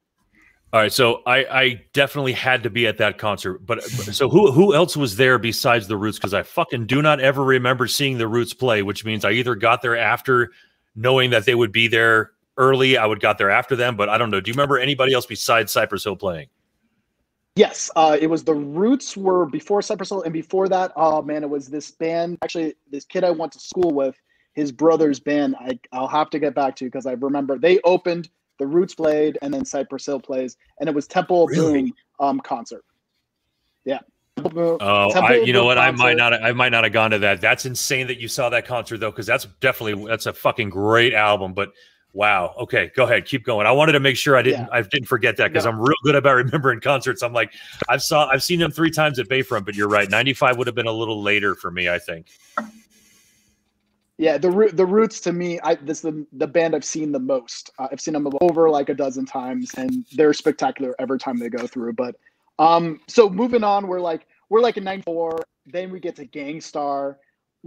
All 0.70 0.80
right, 0.80 0.92
so 0.92 1.22
I, 1.26 1.36
I 1.46 1.82
definitely 1.94 2.34
had 2.34 2.62
to 2.64 2.70
be 2.70 2.86
at 2.86 2.98
that 2.98 3.16
concert, 3.16 3.64
but 3.64 3.82
so 3.82 4.28
who 4.28 4.52
who 4.52 4.74
else 4.74 4.98
was 4.98 5.16
there 5.16 5.38
besides 5.38 5.88
the 5.88 5.96
Roots? 5.96 6.18
Because 6.18 6.34
I 6.34 6.42
fucking 6.42 6.86
do 6.86 7.00
not 7.00 7.20
ever 7.20 7.42
remember 7.42 7.86
seeing 7.86 8.18
the 8.18 8.28
Roots 8.28 8.52
play, 8.52 8.82
which 8.82 9.02
means 9.02 9.24
I 9.24 9.30
either 9.30 9.54
got 9.54 9.80
there 9.80 9.96
after 9.96 10.50
knowing 10.94 11.30
that 11.30 11.46
they 11.46 11.54
would 11.54 11.72
be 11.72 11.88
there 11.88 12.32
early, 12.58 12.98
I 12.98 13.06
would 13.06 13.20
got 13.20 13.38
there 13.38 13.48
after 13.48 13.76
them, 13.76 13.96
but 13.96 14.10
I 14.10 14.18
don't 14.18 14.30
know. 14.30 14.42
Do 14.42 14.50
you 14.50 14.52
remember 14.52 14.78
anybody 14.78 15.14
else 15.14 15.24
besides 15.24 15.72
Cypress 15.72 16.04
Hill 16.04 16.16
playing? 16.16 16.48
Yes, 17.58 17.90
uh, 17.96 18.16
it 18.20 18.28
was 18.28 18.44
the 18.44 18.54
Roots 18.54 19.16
were 19.16 19.44
before 19.44 19.82
Cypress 19.82 20.10
Hill, 20.10 20.22
and 20.22 20.32
before 20.32 20.68
that, 20.68 20.92
oh 20.94 21.22
man, 21.22 21.42
it 21.42 21.50
was 21.50 21.66
this 21.66 21.90
band. 21.90 22.38
Actually, 22.40 22.76
this 22.88 23.04
kid 23.04 23.24
I 23.24 23.32
went 23.32 23.50
to 23.50 23.58
school 23.58 23.90
with, 23.90 24.14
his 24.54 24.70
brother's 24.70 25.18
band. 25.18 25.56
I 25.58 25.76
I'll 25.90 26.06
have 26.06 26.30
to 26.30 26.38
get 26.38 26.54
back 26.54 26.76
to 26.76 26.84
because 26.84 27.04
I 27.04 27.14
remember 27.14 27.58
they 27.58 27.80
opened, 27.82 28.30
the 28.60 28.66
Roots 28.68 28.94
played, 28.94 29.38
and 29.42 29.52
then 29.52 29.64
Cypress 29.64 30.06
Hill 30.06 30.20
plays, 30.20 30.56
and 30.78 30.88
it 30.88 30.94
was 30.94 31.08
Temple 31.08 31.42
of 31.42 31.50
Really? 31.50 31.82
Doom 31.82 31.94
um 32.20 32.38
concert. 32.38 32.84
Yeah. 33.84 33.98
Temple 34.36 34.78
Oh, 34.80 35.10
Temple 35.10 35.34
I 35.34 35.38
you 35.38 35.52
know 35.52 35.64
what? 35.64 35.78
I 35.78 35.90
might 35.90 36.16
not 36.16 36.32
I 36.32 36.52
might 36.52 36.70
not 36.70 36.84
have 36.84 36.92
gone 36.92 37.10
to 37.10 37.18
that. 37.18 37.40
That's 37.40 37.66
insane 37.66 38.06
that 38.06 38.20
you 38.20 38.28
saw 38.28 38.50
that 38.50 38.66
concert 38.66 38.98
though, 38.98 39.10
because 39.10 39.26
that's 39.26 39.46
definitely 39.58 40.06
that's 40.06 40.26
a 40.26 40.32
fucking 40.32 40.70
great 40.70 41.12
album. 41.12 41.54
But 41.54 41.72
wow, 42.18 42.52
okay, 42.58 42.90
go 42.96 43.04
ahead, 43.04 43.24
keep 43.26 43.44
going. 43.44 43.64
I 43.64 43.70
wanted 43.70 43.92
to 43.92 44.00
make 44.00 44.16
sure 44.16 44.36
I 44.36 44.42
didn't 44.42 44.62
Yeah. 44.62 44.68
I 44.72 44.82
didn't 44.82 45.06
forget 45.06 45.36
that 45.36 45.52
because 45.52 45.64
No. 45.66 45.70
I'm 45.70 45.80
real 45.80 45.94
good 46.02 46.16
about 46.16 46.34
remembering 46.34 46.80
concerts. 46.90 47.22
I'm 47.22 47.32
like 47.32 47.52
I've 47.88 48.02
saw 48.02 48.28
I've 48.28 48.42
seen 48.42 48.58
them 48.58 48.72
three 48.72 48.90
times 48.90 49.20
at 49.20 49.28
Bayfront, 49.28 49.64
but 49.64 49.76
you're 49.76 49.88
right, 49.88 50.10
95 50.10 50.58
would 50.58 50.66
have 50.66 50.74
been 50.74 50.88
a 50.88 50.92
little 50.92 51.22
later 51.22 51.54
for 51.54 51.70
me. 51.70 51.88
I 51.88 51.98
think. 52.00 52.26
Yeah, 54.20 54.36
the 54.36 54.50
Roo- 54.50 54.70
the 54.72 54.84
Roots 54.84 55.20
to 55.20 55.32
me, 55.32 55.60
I 55.62 55.76
this 55.76 55.98
is 55.98 56.02
the 56.02 56.26
the 56.32 56.46
band 56.48 56.74
I've 56.74 56.84
seen 56.84 57.12
the 57.12 57.20
most. 57.20 57.70
Uh, 57.78 57.86
I've 57.92 58.00
seen 58.00 58.14
them 58.14 58.26
over 58.40 58.68
like 58.68 58.88
a 58.88 58.94
dozen 58.94 59.24
times, 59.24 59.72
and 59.74 60.04
they're 60.16 60.34
spectacular 60.34 60.96
every 60.98 61.20
time 61.20 61.38
they 61.38 61.48
go 61.48 61.68
through. 61.68 61.92
But 61.92 62.16
um, 62.58 63.00
so 63.06 63.30
moving 63.30 63.62
on, 63.62 63.86
we're 63.86 64.00
like 64.00 64.26
we're 64.48 64.60
like 64.60 64.76
in 64.76 64.82
'94. 64.82 65.44
Then 65.66 65.92
we 65.92 66.00
get 66.00 66.16
to 66.16 66.24
Gang 66.24 66.60
Starr, 66.60 67.18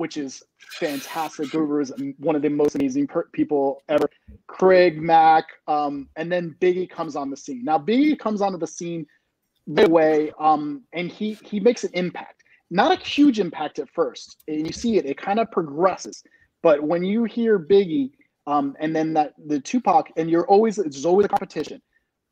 which 0.01 0.17
is 0.17 0.41
fantastic. 0.79 1.51
Guru 1.51 1.79
is 1.79 1.93
one 2.17 2.35
of 2.35 2.41
the 2.41 2.49
most 2.49 2.73
amazing 2.73 3.05
per- 3.05 3.29
people 3.33 3.83
ever. 3.87 4.09
Craig 4.47 4.99
Mack, 4.99 5.45
um, 5.67 6.09
and 6.15 6.31
then 6.31 6.55
Biggie 6.59 6.89
comes 6.89 7.15
on 7.15 7.29
the 7.29 7.37
scene. 7.37 7.63
Now 7.63 7.77
Biggie 7.77 8.17
comes 8.17 8.41
onto 8.41 8.57
the 8.57 8.65
scene 8.65 9.05
right 9.67 9.87
away, 9.87 10.31
um, 10.39 10.81
and 10.91 11.11
he 11.11 11.37
he 11.43 11.59
makes 11.59 11.83
an 11.83 11.91
impact. 11.93 12.41
Not 12.71 12.91
a 12.91 13.03
huge 13.03 13.39
impact 13.39 13.77
at 13.77 13.91
first, 13.91 14.37
and 14.47 14.65
you 14.65 14.73
see 14.73 14.97
it. 14.97 15.05
It 15.05 15.17
kind 15.17 15.39
of 15.39 15.51
progresses. 15.51 16.23
But 16.63 16.81
when 16.81 17.03
you 17.03 17.25
hear 17.25 17.59
Biggie, 17.59 18.09
um, 18.47 18.75
and 18.79 18.95
then 18.95 19.13
that 19.13 19.35
the 19.45 19.59
Tupac, 19.59 20.11
and 20.17 20.31
you're 20.31 20.47
always 20.47 20.77
there's 20.77 21.05
always 21.05 21.25
a 21.25 21.29
competition. 21.29 21.79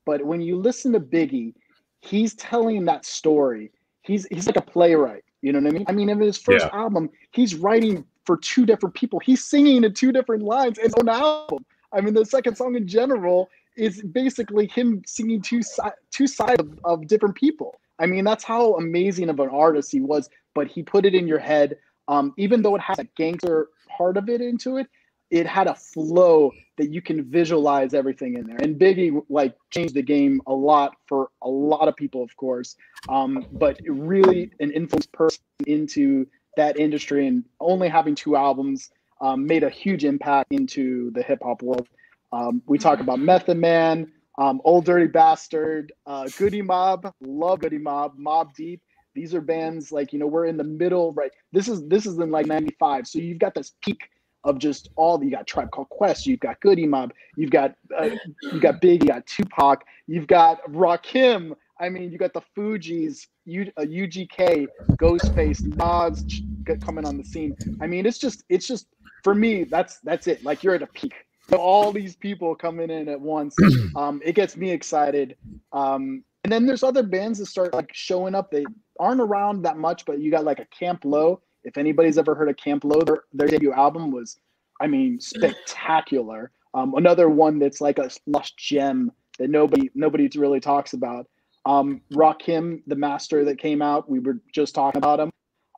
But 0.07 0.25
when 0.25 0.41
you 0.41 0.55
listen 0.55 0.91
to 0.93 0.99
Biggie, 0.99 1.53
he's 2.01 2.33
telling 2.33 2.85
that 2.85 3.05
story. 3.05 3.69
He's 4.01 4.25
he's 4.31 4.47
like 4.47 4.57
a 4.57 4.61
playwright. 4.61 5.23
You 5.41 5.53
know 5.53 5.59
what 5.59 5.67
I 5.69 5.71
mean? 5.71 5.85
I 5.87 5.91
mean, 5.93 6.09
in 6.09 6.19
his 6.19 6.37
first 6.37 6.65
Yeah. 6.65 6.77
album, 6.77 7.09
he's 7.31 7.55
writing 7.55 8.05
for 8.25 8.37
two 8.37 8.65
different 8.65 8.93
people. 8.95 9.19
He's 9.19 9.43
singing 9.43 9.83
in 9.83 9.93
two 9.93 10.11
different 10.11 10.43
lines 10.43 10.77
in 10.77 10.91
own 10.99 11.09
album. 11.09 11.65
I 11.93 12.01
mean, 12.01 12.13
the 12.13 12.25
second 12.25 12.55
song 12.55 12.75
in 12.75 12.87
general 12.87 13.49
is 13.75 14.01
basically 14.01 14.67
him 14.67 15.01
singing 15.05 15.41
two 15.41 15.61
si- 15.61 15.81
two 16.11 16.27
sides 16.27 16.61
of, 16.61 16.79
of 16.83 17.07
different 17.07 17.35
people. 17.35 17.79
I 17.99 18.05
mean, 18.05 18.23
that's 18.25 18.43
how 18.43 18.75
amazing 18.75 19.29
of 19.29 19.39
an 19.39 19.49
artist 19.49 19.91
he 19.91 20.01
was. 20.01 20.29
But 20.53 20.67
he 20.67 20.83
put 20.83 21.05
it 21.05 21.15
in 21.15 21.27
your 21.27 21.39
head. 21.39 21.77
Um, 22.07 22.33
even 22.37 22.61
though 22.61 22.75
it 22.75 22.81
has 22.81 22.99
a 22.99 23.03
gangster 23.15 23.69
part 23.87 24.17
of 24.17 24.29
it 24.29 24.41
into 24.41 24.77
it, 24.77 24.87
it 25.29 25.45
had 25.45 25.67
a 25.67 25.75
flow 25.75 26.51
that 26.77 26.91
you 26.91 27.01
can 27.01 27.23
visualize 27.23 27.93
everything 27.93 28.35
in 28.35 28.47
there. 28.47 28.57
And 28.57 28.79
Biggie 28.79 29.21
like 29.29 29.55
changed 29.69 29.93
the 29.93 30.01
game 30.01 30.41
a 30.47 30.53
lot 30.53 30.95
for 31.07 31.29
a 31.41 31.49
lot 31.49 31.87
of 31.87 31.95
people, 31.95 32.23
of 32.23 32.35
course. 32.35 32.75
Um, 33.07 33.45
but 33.51 33.79
really 33.85 34.51
an 34.59 34.71
influence 34.71 35.05
person 35.05 35.43
into 35.67 36.25
that 36.57 36.79
industry 36.79 37.27
and 37.27 37.43
only 37.59 37.89
having 37.89 38.15
two 38.15 38.35
albums 38.35 38.91
um, 39.21 39.45
made 39.45 39.63
a 39.63 39.69
huge 39.69 40.05
impact 40.05 40.51
into 40.51 41.11
the 41.11 41.21
hip 41.21 41.39
hop 41.43 41.61
world. 41.61 41.87
Um, 42.31 42.61
we 42.65 42.77
talk 42.77 42.99
about 42.99 43.19
Method 43.19 43.57
Man, 43.57 44.11
um, 44.37 44.61
Old 44.63 44.85
Dirty 44.85 45.07
Bastard, 45.07 45.91
uh, 46.05 46.27
Goodie 46.37 46.61
Mob, 46.61 47.11
love 47.21 47.59
Goodie 47.59 47.77
Mob, 47.77 48.17
Mobb 48.17 48.53
Deep. 48.55 48.81
These 49.15 49.33
are 49.33 49.41
bands 49.41 49.91
like 49.91 50.13
you 50.13 50.19
know 50.19 50.27
we're 50.27 50.45
in 50.45 50.55
the 50.55 50.63
middle, 50.63 51.11
right? 51.13 51.31
This 51.51 51.67
is 51.67 51.85
this 51.87 52.05
is 52.05 52.17
in 52.19 52.31
like 52.31 52.45
'95, 52.45 53.07
so 53.07 53.19
you've 53.19 53.39
got 53.39 53.53
this 53.53 53.73
peak 53.81 54.09
of 54.43 54.57
just 54.57 54.89
all 54.95 55.21
you 55.23 55.31
got 55.31 55.47
Tribe 55.47 55.71
Called 55.71 55.89
Quest, 55.89 56.25
you've 56.25 56.39
got 56.39 56.59
Goodie 56.61 56.87
Mob, 56.87 57.13
you've 57.35 57.51
got 57.51 57.75
uh, 57.97 58.09
you 58.41 58.59
got 58.59 58.81
Big, 58.81 59.03
you 59.03 59.09
got 59.09 59.25
Tupac, 59.25 59.83
you've 60.07 60.27
got 60.27 60.63
Rakim. 60.71 61.55
I 61.81 61.87
mean, 61.87 62.11
you 62.11 62.17
got 62.17 62.33
the 62.33 62.41
Fugees, 62.57 63.27
U, 63.45 63.71
uh, 63.77 63.81
UGK, 63.81 64.67
Ghostface, 64.97 65.63
Nas 65.77 66.41
coming 66.77 67.05
on 67.05 67.17
the 67.17 67.23
scene. 67.23 67.55
I 67.81 67.87
mean, 67.87 68.05
it's 68.05 68.19
just 68.19 68.43
it's 68.49 68.67
just 68.67 68.87
for 69.23 69.33
me 69.33 69.63
that's 69.63 69.99
that's 69.99 70.27
it. 70.27 70.43
Like 70.43 70.63
you're 70.63 70.75
at 70.75 70.81
a 70.81 70.87
peak. 70.87 71.13
So 71.49 71.57
all 71.57 71.91
these 71.91 72.15
people 72.15 72.53
coming 72.55 72.91
in 72.91 73.09
at 73.09 73.19
once, 73.19 73.55
um, 73.95 74.21
it 74.23 74.35
gets 74.35 74.55
me 74.55 74.71
excited. 74.71 75.35
Um, 75.73 76.23
and 76.43 76.53
then 76.53 76.65
there's 76.65 76.83
other 76.83 77.03
bands 77.03 77.39
that 77.39 77.47
start 77.47 77.73
like 77.73 77.89
showing 77.93 78.35
up. 78.35 78.51
They 78.51 78.65
aren't 78.99 79.21
around 79.21 79.63
that 79.63 79.77
much, 79.77 80.05
but 80.05 80.19
you 80.19 80.31
got 80.31 80.45
like 80.45 80.59
a 80.59 80.65
Camp 80.65 81.03
Lo 81.03 81.41
if 81.69 81.77
anybody's 81.77 82.17
ever 82.17 82.33
heard 82.33 82.49
of 82.49 82.57
Camp 82.57 82.83
Lo, 82.83 82.99
their, 83.01 83.23
their 83.31 83.47
debut 83.47 83.71
album 83.71 84.11
was, 84.11 84.39
I 84.81 84.87
mean, 84.87 85.19
spectacular. 85.21 86.51
Um, 86.73 86.95
another 86.95 87.29
one 87.29 87.59
that's 87.59 87.79
like 87.79 87.99
a 87.99 88.09
lost 88.25 88.57
gem 88.57 89.11
that 89.37 89.49
nobody 89.49 89.89
nobody 89.93 90.27
really 90.35 90.59
talks 90.59 90.93
about. 90.93 91.27
Um, 91.65 92.01
Rakim, 92.11 92.81
the 92.87 92.95
master 92.95 93.45
that 93.45 93.59
came 93.59 93.81
out, 93.81 94.09
we 94.09 94.19
were 94.19 94.39
just 94.51 94.73
talking 94.73 94.97
about 94.97 95.19
him. 95.19 95.31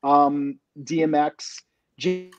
Um, 0.03 0.59
DMX, 0.81 1.61
Jay 1.97 2.31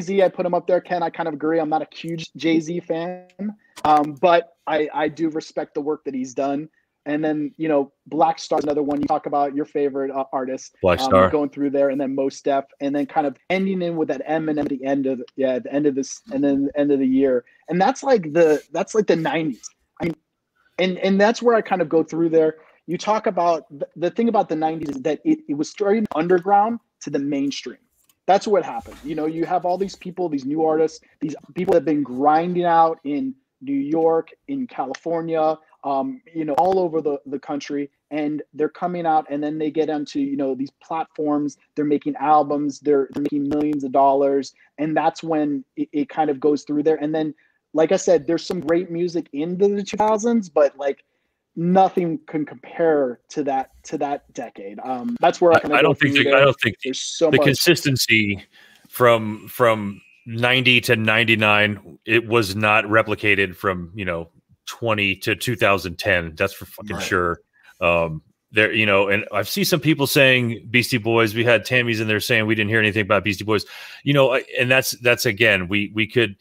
Z, 0.00 0.22
I 0.22 0.28
put 0.28 0.46
him 0.46 0.54
up 0.54 0.66
there. 0.66 0.80
Ken, 0.80 1.02
I 1.02 1.10
kind 1.10 1.28
of 1.28 1.34
agree. 1.34 1.60
I'm 1.60 1.68
not 1.68 1.82
a 1.82 1.88
huge 1.94 2.30
Jay 2.36 2.58
Z 2.58 2.80
fan, 2.80 3.54
um, 3.84 4.14
but 4.14 4.56
I, 4.66 4.88
I 4.94 5.08
do 5.08 5.28
respect 5.28 5.74
the 5.74 5.80
work 5.82 6.04
that 6.04 6.14
he's 6.14 6.34
done. 6.34 6.68
And 7.04 7.24
then 7.24 7.52
you 7.56 7.68
know, 7.68 7.92
Black 8.06 8.38
Star 8.38 8.60
another 8.62 8.82
one 8.82 9.00
you 9.00 9.06
talk 9.06 9.26
about 9.26 9.54
your 9.54 9.64
favorite 9.64 10.10
uh, 10.10 10.24
artist. 10.32 10.76
Black 10.82 11.00
um, 11.00 11.06
Star 11.06 11.30
going 11.30 11.50
through 11.50 11.70
there, 11.70 11.90
and 11.90 12.00
then 12.00 12.14
Mos 12.14 12.40
Def, 12.40 12.64
and 12.80 12.94
then 12.94 13.06
kind 13.06 13.26
of 13.26 13.36
ending 13.50 13.82
in 13.82 13.96
with 13.96 14.08
that 14.08 14.26
Eminem 14.26 14.60
at 14.60 14.68
the 14.68 14.84
end 14.84 15.06
of 15.06 15.18
the, 15.18 15.24
yeah, 15.36 15.58
the 15.58 15.72
end 15.72 15.86
of 15.86 15.94
this, 15.94 16.20
and 16.32 16.44
then 16.44 16.66
the 16.66 16.78
end 16.78 16.92
of 16.92 16.98
the 16.98 17.06
year, 17.06 17.44
and 17.68 17.80
that's 17.80 18.02
like 18.02 18.32
the 18.32 18.62
that's 18.72 18.94
like 18.94 19.06
the 19.06 19.16
'90s. 19.16 19.66
I 20.00 20.04
mean, 20.04 20.16
and 20.78 20.98
and 20.98 21.20
that's 21.20 21.42
where 21.42 21.56
I 21.56 21.60
kind 21.60 21.82
of 21.82 21.88
go 21.88 22.02
through 22.02 22.30
there. 22.30 22.56
You 22.86 22.98
talk 22.98 23.26
about 23.26 23.66
the, 23.76 23.88
the 23.96 24.10
thing 24.10 24.28
about 24.28 24.48
the 24.48 24.56
'90s 24.56 24.90
is 24.90 25.02
that 25.02 25.20
it, 25.24 25.40
it 25.48 25.54
was 25.54 25.68
starting 25.68 26.06
underground 26.14 26.78
to 27.02 27.10
the 27.10 27.18
mainstream. 27.18 27.78
That's 28.26 28.46
what 28.46 28.64
happened. 28.64 28.96
You 29.04 29.16
know, 29.16 29.26
you 29.26 29.44
have 29.46 29.64
all 29.64 29.76
these 29.76 29.96
people, 29.96 30.28
these 30.28 30.44
new 30.44 30.64
artists, 30.64 31.00
these 31.20 31.34
people 31.54 31.72
that 31.72 31.78
have 31.78 31.84
been 31.84 32.04
grinding 32.04 32.64
out 32.64 33.00
in 33.04 33.34
New 33.60 33.72
York, 33.72 34.30
in 34.48 34.66
California, 34.66 35.56
um, 35.84 36.20
you 36.32 36.44
know, 36.44 36.54
all 36.54 36.78
over 36.78 37.00
the, 37.00 37.18
the 37.26 37.38
country. 37.38 37.90
And 38.10 38.42
they're 38.52 38.68
coming 38.68 39.06
out 39.06 39.26
and 39.30 39.42
then 39.42 39.58
they 39.58 39.70
get 39.70 39.88
onto, 39.88 40.20
you 40.20 40.36
know, 40.36 40.54
these 40.54 40.70
platforms, 40.82 41.56
they're 41.74 41.84
making 41.84 42.14
albums, 42.16 42.80
they're, 42.80 43.08
they're 43.12 43.22
making 43.22 43.48
millions 43.48 43.84
of 43.84 43.92
dollars. 43.92 44.52
And 44.78 44.96
that's 44.96 45.22
when 45.22 45.64
it, 45.76 45.88
it 45.92 46.08
kind 46.08 46.30
of 46.30 46.38
goes 46.38 46.64
through 46.64 46.82
there. 46.82 46.96
And 46.96 47.14
then, 47.14 47.34
like 47.74 47.90
I 47.90 47.96
said, 47.96 48.26
there's 48.26 48.46
some 48.46 48.60
great 48.60 48.90
music 48.90 49.28
into 49.32 49.68
the 49.68 49.82
2000s, 49.82 50.50
but 50.52 50.76
like 50.76 51.04
nothing 51.56 52.18
can 52.26 52.44
compare 52.44 53.20
to 53.30 53.42
that 53.44 53.70
to 53.84 53.98
that 53.98 54.30
decade. 54.32 54.78
Um, 54.84 55.16
that's 55.20 55.40
where 55.40 55.52
I, 55.52 55.60
I, 55.64 55.78
I 55.78 55.82
don't 55.82 55.98
think 55.98 56.14
the, 56.14 56.32
I 56.34 56.40
don't 56.40 56.60
think 56.60 56.76
there's 56.84 57.00
so 57.00 57.30
the 57.30 57.38
much. 57.38 57.46
consistency 57.46 58.44
from 58.88 59.48
from 59.48 60.00
90 60.26 60.80
to 60.82 60.96
99 60.96 61.98
it 62.04 62.26
was 62.28 62.54
not 62.54 62.84
replicated 62.84 63.56
from 63.56 63.90
you 63.94 64.04
know 64.04 64.28
20 64.66 65.16
to 65.16 65.34
2010 65.34 66.34
that's 66.36 66.52
for 66.52 66.66
fucking 66.66 66.96
Right. 66.96 67.04
sure. 67.04 67.40
Um 67.80 68.22
there 68.54 68.70
you 68.70 68.84
know 68.84 69.08
and 69.08 69.24
i've 69.32 69.48
seen 69.48 69.64
some 69.64 69.80
people 69.80 70.06
saying 70.06 70.66
beastie 70.70 70.98
boys 70.98 71.34
we 71.34 71.42
had 71.42 71.64
tammy's 71.64 72.00
in 72.00 72.06
there 72.06 72.20
saying 72.20 72.44
we 72.44 72.54
didn't 72.54 72.68
hear 72.68 72.80
anything 72.80 73.00
about 73.02 73.24
beastie 73.24 73.44
boys. 73.44 73.64
You 74.04 74.12
know 74.12 74.34
and 74.58 74.70
that's 74.70 74.90
that's 75.00 75.24
again 75.26 75.68
we 75.68 75.90
we 75.94 76.06
could 76.06 76.36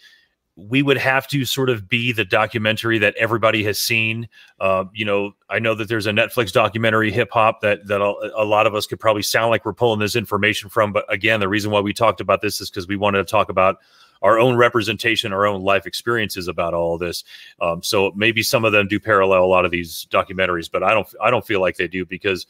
we 0.58 0.84
would 0.84 0.98
have 0.98 1.28
to 1.30 1.46
sort 1.46 1.70
of 1.70 1.88
be 1.88 2.12
the 2.12 2.26
documentary 2.26 3.00
that 3.00 3.16
everybody 3.16 3.64
has 3.64 3.80
seen. 3.80 4.28
Uh, 4.60 4.84
you 4.94 5.06
know 5.06 5.32
i 5.50 5.58
know 5.58 5.74
that 5.74 5.88
there's 5.88 6.06
a 6.06 6.12
netflix 6.12 6.52
documentary 6.52 7.12
hip 7.12 7.30
hop 7.32 7.62
that 7.62 7.88
that 7.88 8.02
a, 8.02 8.14
a 8.36 8.44
lot 8.44 8.68
of 8.68 8.76
us 8.76 8.86
could 8.86 9.00
probably 9.00 9.24
sound 9.24 9.50
like 9.50 9.64
we're 9.66 9.74
pulling 9.74 10.00
this 10.00 10.16
information 10.16 10.70
from 10.70 10.92
but 10.92 11.06
again 11.12 11.40
the 11.40 11.48
reason 11.48 11.72
why 11.72 11.80
we 11.80 11.94
talked 11.94 12.20
about 12.20 12.42
this 12.42 12.60
is 12.60 12.70
because 12.70 12.88
we 12.88 12.98
wanted 12.98 13.20
to 13.20 13.32
talk 13.32 13.48
about 13.50 13.78
our 14.22 14.40
own 14.40 14.56
representation 14.56 15.34
our 15.34 15.46
own 15.46 15.62
life 15.62 15.86
experiences 15.86 16.48
about 16.48 16.74
all 16.74 16.98
this. 16.98 17.24
Um, 17.60 17.82
so 17.84 18.12
maybe 18.16 18.44
some 18.44 18.66
of 18.66 18.72
them 18.72 18.88
do 18.88 19.00
parallel 19.00 19.44
a 19.44 19.46
lot 19.46 19.66
of 19.66 19.72
these 19.72 20.08
documentaries 20.12 20.70
but 20.72 20.84
i 20.84 20.94
don't 20.94 21.08
i 21.22 21.30
don't 21.32 21.46
feel 21.46 21.62
like 21.62 21.78
they 21.78 21.88
do 21.88 22.06
because 22.06 22.46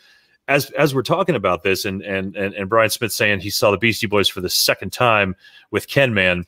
as 0.47 0.69
as 0.71 0.93
we're 0.93 1.01
talking 1.03 1.35
about 1.35 1.63
this 1.63 1.85
and 1.85 2.01
and 2.01 2.35
and, 2.35 2.53
and 2.55 2.69
brian 2.69 2.89
smith 2.89 3.11
saying 3.11 3.39
he 3.39 3.49
saw 3.49 3.71
the 3.71 3.77
beastie 3.77 4.07
boys 4.07 4.27
for 4.27 4.41
the 4.41 4.49
second 4.49 4.91
time 4.91 5.35
with 5.69 5.87
ken 5.87 6.13
man 6.13 6.45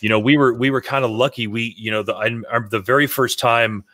you 0.00 0.08
know 0.08 0.18
we 0.18 0.36
were 0.36 0.52
we 0.52 0.70
were 0.70 0.80
kind 0.82 1.04
of 1.04 1.10
lucky. 1.10 1.46
We 1.46 1.74
you 1.78 1.90
know 1.90 2.02
the 2.02 2.14
I- 2.14 2.68
the 2.68 2.80
very 2.80 3.06
first 3.06 3.38
time 3.38 3.84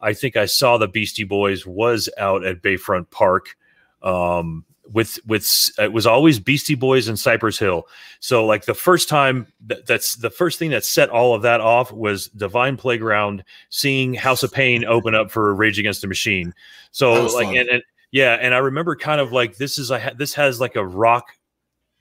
i 0.00 0.12
think 0.12 0.36
i 0.36 0.44
saw 0.44 0.76
the 0.78 0.86
beastie 0.88 1.24
boys 1.24 1.66
was 1.66 2.08
out 2.18 2.44
at 2.44 2.62
bayfront 2.62 3.10
park. 3.10 3.56
Um 4.02 4.64
with 4.92 5.18
with 5.26 5.46
it 5.78 5.92
was 5.92 6.06
always 6.06 6.38
beastie 6.38 6.74
boys 6.74 7.08
and 7.08 7.18
cypress 7.18 7.58
hill. 7.58 7.86
So 8.20 8.44
like 8.44 8.64
the 8.64 8.74
first 8.74 9.08
time 9.08 9.46
that, 9.66 9.86
that's 9.86 10.16
the 10.16 10.30
first 10.30 10.58
thing 10.58 10.70
that 10.70 10.84
set 10.84 11.10
all 11.10 11.34
of 11.34 11.42
that 11.42 11.60
off 11.60 11.92
was 11.92 12.28
divine 12.28 12.76
playground 12.76 13.44
seeing 13.70 14.14
house 14.14 14.42
of 14.42 14.52
pain 14.52 14.84
open 14.84 15.14
up 15.14 15.30
for 15.30 15.54
rage 15.54 15.78
against 15.78 16.02
the 16.02 16.08
machine. 16.08 16.54
So 16.92 17.26
like 17.26 17.56
and, 17.56 17.68
and 17.68 17.82
yeah 18.12 18.34
and 18.40 18.54
i 18.54 18.58
remember 18.58 18.94
kind 18.94 19.20
of 19.20 19.32
like 19.32 19.56
this 19.56 19.78
is 19.78 19.90
a 19.90 20.14
this 20.16 20.34
has 20.34 20.60
like 20.60 20.76
a 20.76 20.86
rock 20.86 21.32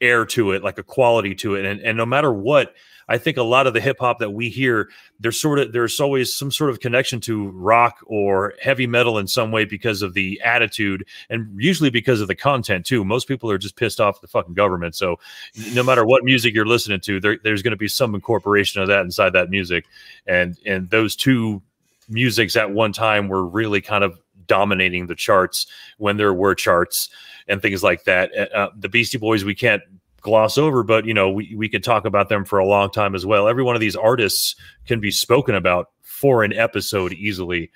air 0.04 0.26
to 0.26 0.52
it 0.52 0.64
like 0.64 0.78
a 0.78 0.84
quality 0.84 1.34
to 1.34 1.56
it. 1.56 1.66
And, 1.66 1.82
and 1.82 1.98
no 1.98 2.06
matter 2.06 2.32
what 2.32 2.76
i 3.10 3.18
think 3.18 3.38
a 3.38 3.44
lot 3.44 3.68
of 3.68 3.74
the 3.74 3.82
hip 3.82 3.98
hop 4.00 4.20
that 4.20 4.32
we 4.32 4.50
hear 4.50 4.90
there's 5.20 5.40
sort 5.40 5.60
of 5.60 5.72
there's 5.72 6.00
always 6.00 6.36
some 6.36 6.52
sort 6.52 6.70
of 6.70 6.80
connection 6.80 7.20
to 7.20 7.50
rock 7.50 8.00
or 8.06 8.54
heavy 8.62 8.88
metal 8.88 9.18
in 9.18 9.28
some 9.28 9.52
way 9.52 9.66
because 9.66 10.02
of 10.02 10.14
the 10.14 10.40
attitude 10.42 11.06
and 11.30 11.50
usually 11.58 11.90
because 11.90 12.22
of 12.22 12.28
the 12.28 12.36
content 12.36 12.86
too. 12.86 13.06
Most 13.06 13.28
people 13.28 13.50
are 13.50 13.58
just 13.58 13.76
pissed 13.76 14.00
off 14.00 14.18
at 14.18 14.22
the 14.22 14.28
fucking 14.28 14.54
government. 14.54 14.96
So 14.96 15.20
no 15.74 15.84
matter 15.84 16.06
what 16.06 16.24
music 16.24 16.54
you're 16.54 16.66
listening 16.66 17.00
to 17.02 17.20
there, 17.20 17.38
there's 17.44 17.62
going 17.62 17.72
to 17.72 17.78
be 17.78 17.88
some 17.88 18.14
incorporation 18.16 18.82
of 18.82 18.88
that 18.90 19.02
inside 19.02 19.32
that 19.34 19.50
music. 19.50 19.86
And 20.28 20.58
and 20.66 20.90
those 20.90 21.16
two 21.16 21.62
musics 22.10 22.56
at 22.56 22.72
one 22.72 22.92
time 22.92 23.28
were 23.28 23.46
really 23.46 23.82
kind 23.82 24.04
of 24.04 24.20
dominating 24.46 25.08
the 25.08 25.16
charts 25.16 25.68
when 25.98 26.18
there 26.18 26.34
were 26.34 26.54
charts 26.54 27.10
and 27.48 27.62
things 27.62 27.82
like 27.82 28.04
that. 28.04 28.32
Uh, 28.54 28.70
the 28.78 28.90
Beastie 28.90 29.18
Boys 29.18 29.46
we 29.46 29.56
can't 29.56 29.82
gloss 30.24 30.58
over, 30.58 30.82
but 30.84 31.06
you 31.06 31.14
know 31.14 31.30
we 31.30 31.54
we 31.56 31.70
could 31.70 31.84
talk 31.84 32.06
about 32.06 32.30
them 32.30 32.44
for 32.46 32.58
a 32.58 32.66
long 32.66 32.90
time 32.90 33.14
as 33.14 33.26
well. 33.26 33.48
Every 33.48 33.64
one 33.64 33.76
of 33.76 33.82
these 33.82 33.96
artists 33.96 34.56
can 34.88 35.00
be 35.00 35.12
spoken 35.12 35.54
about 35.54 35.92
for 36.02 36.44
an 36.44 36.54
episode 36.54 37.14
easily. 37.14 37.70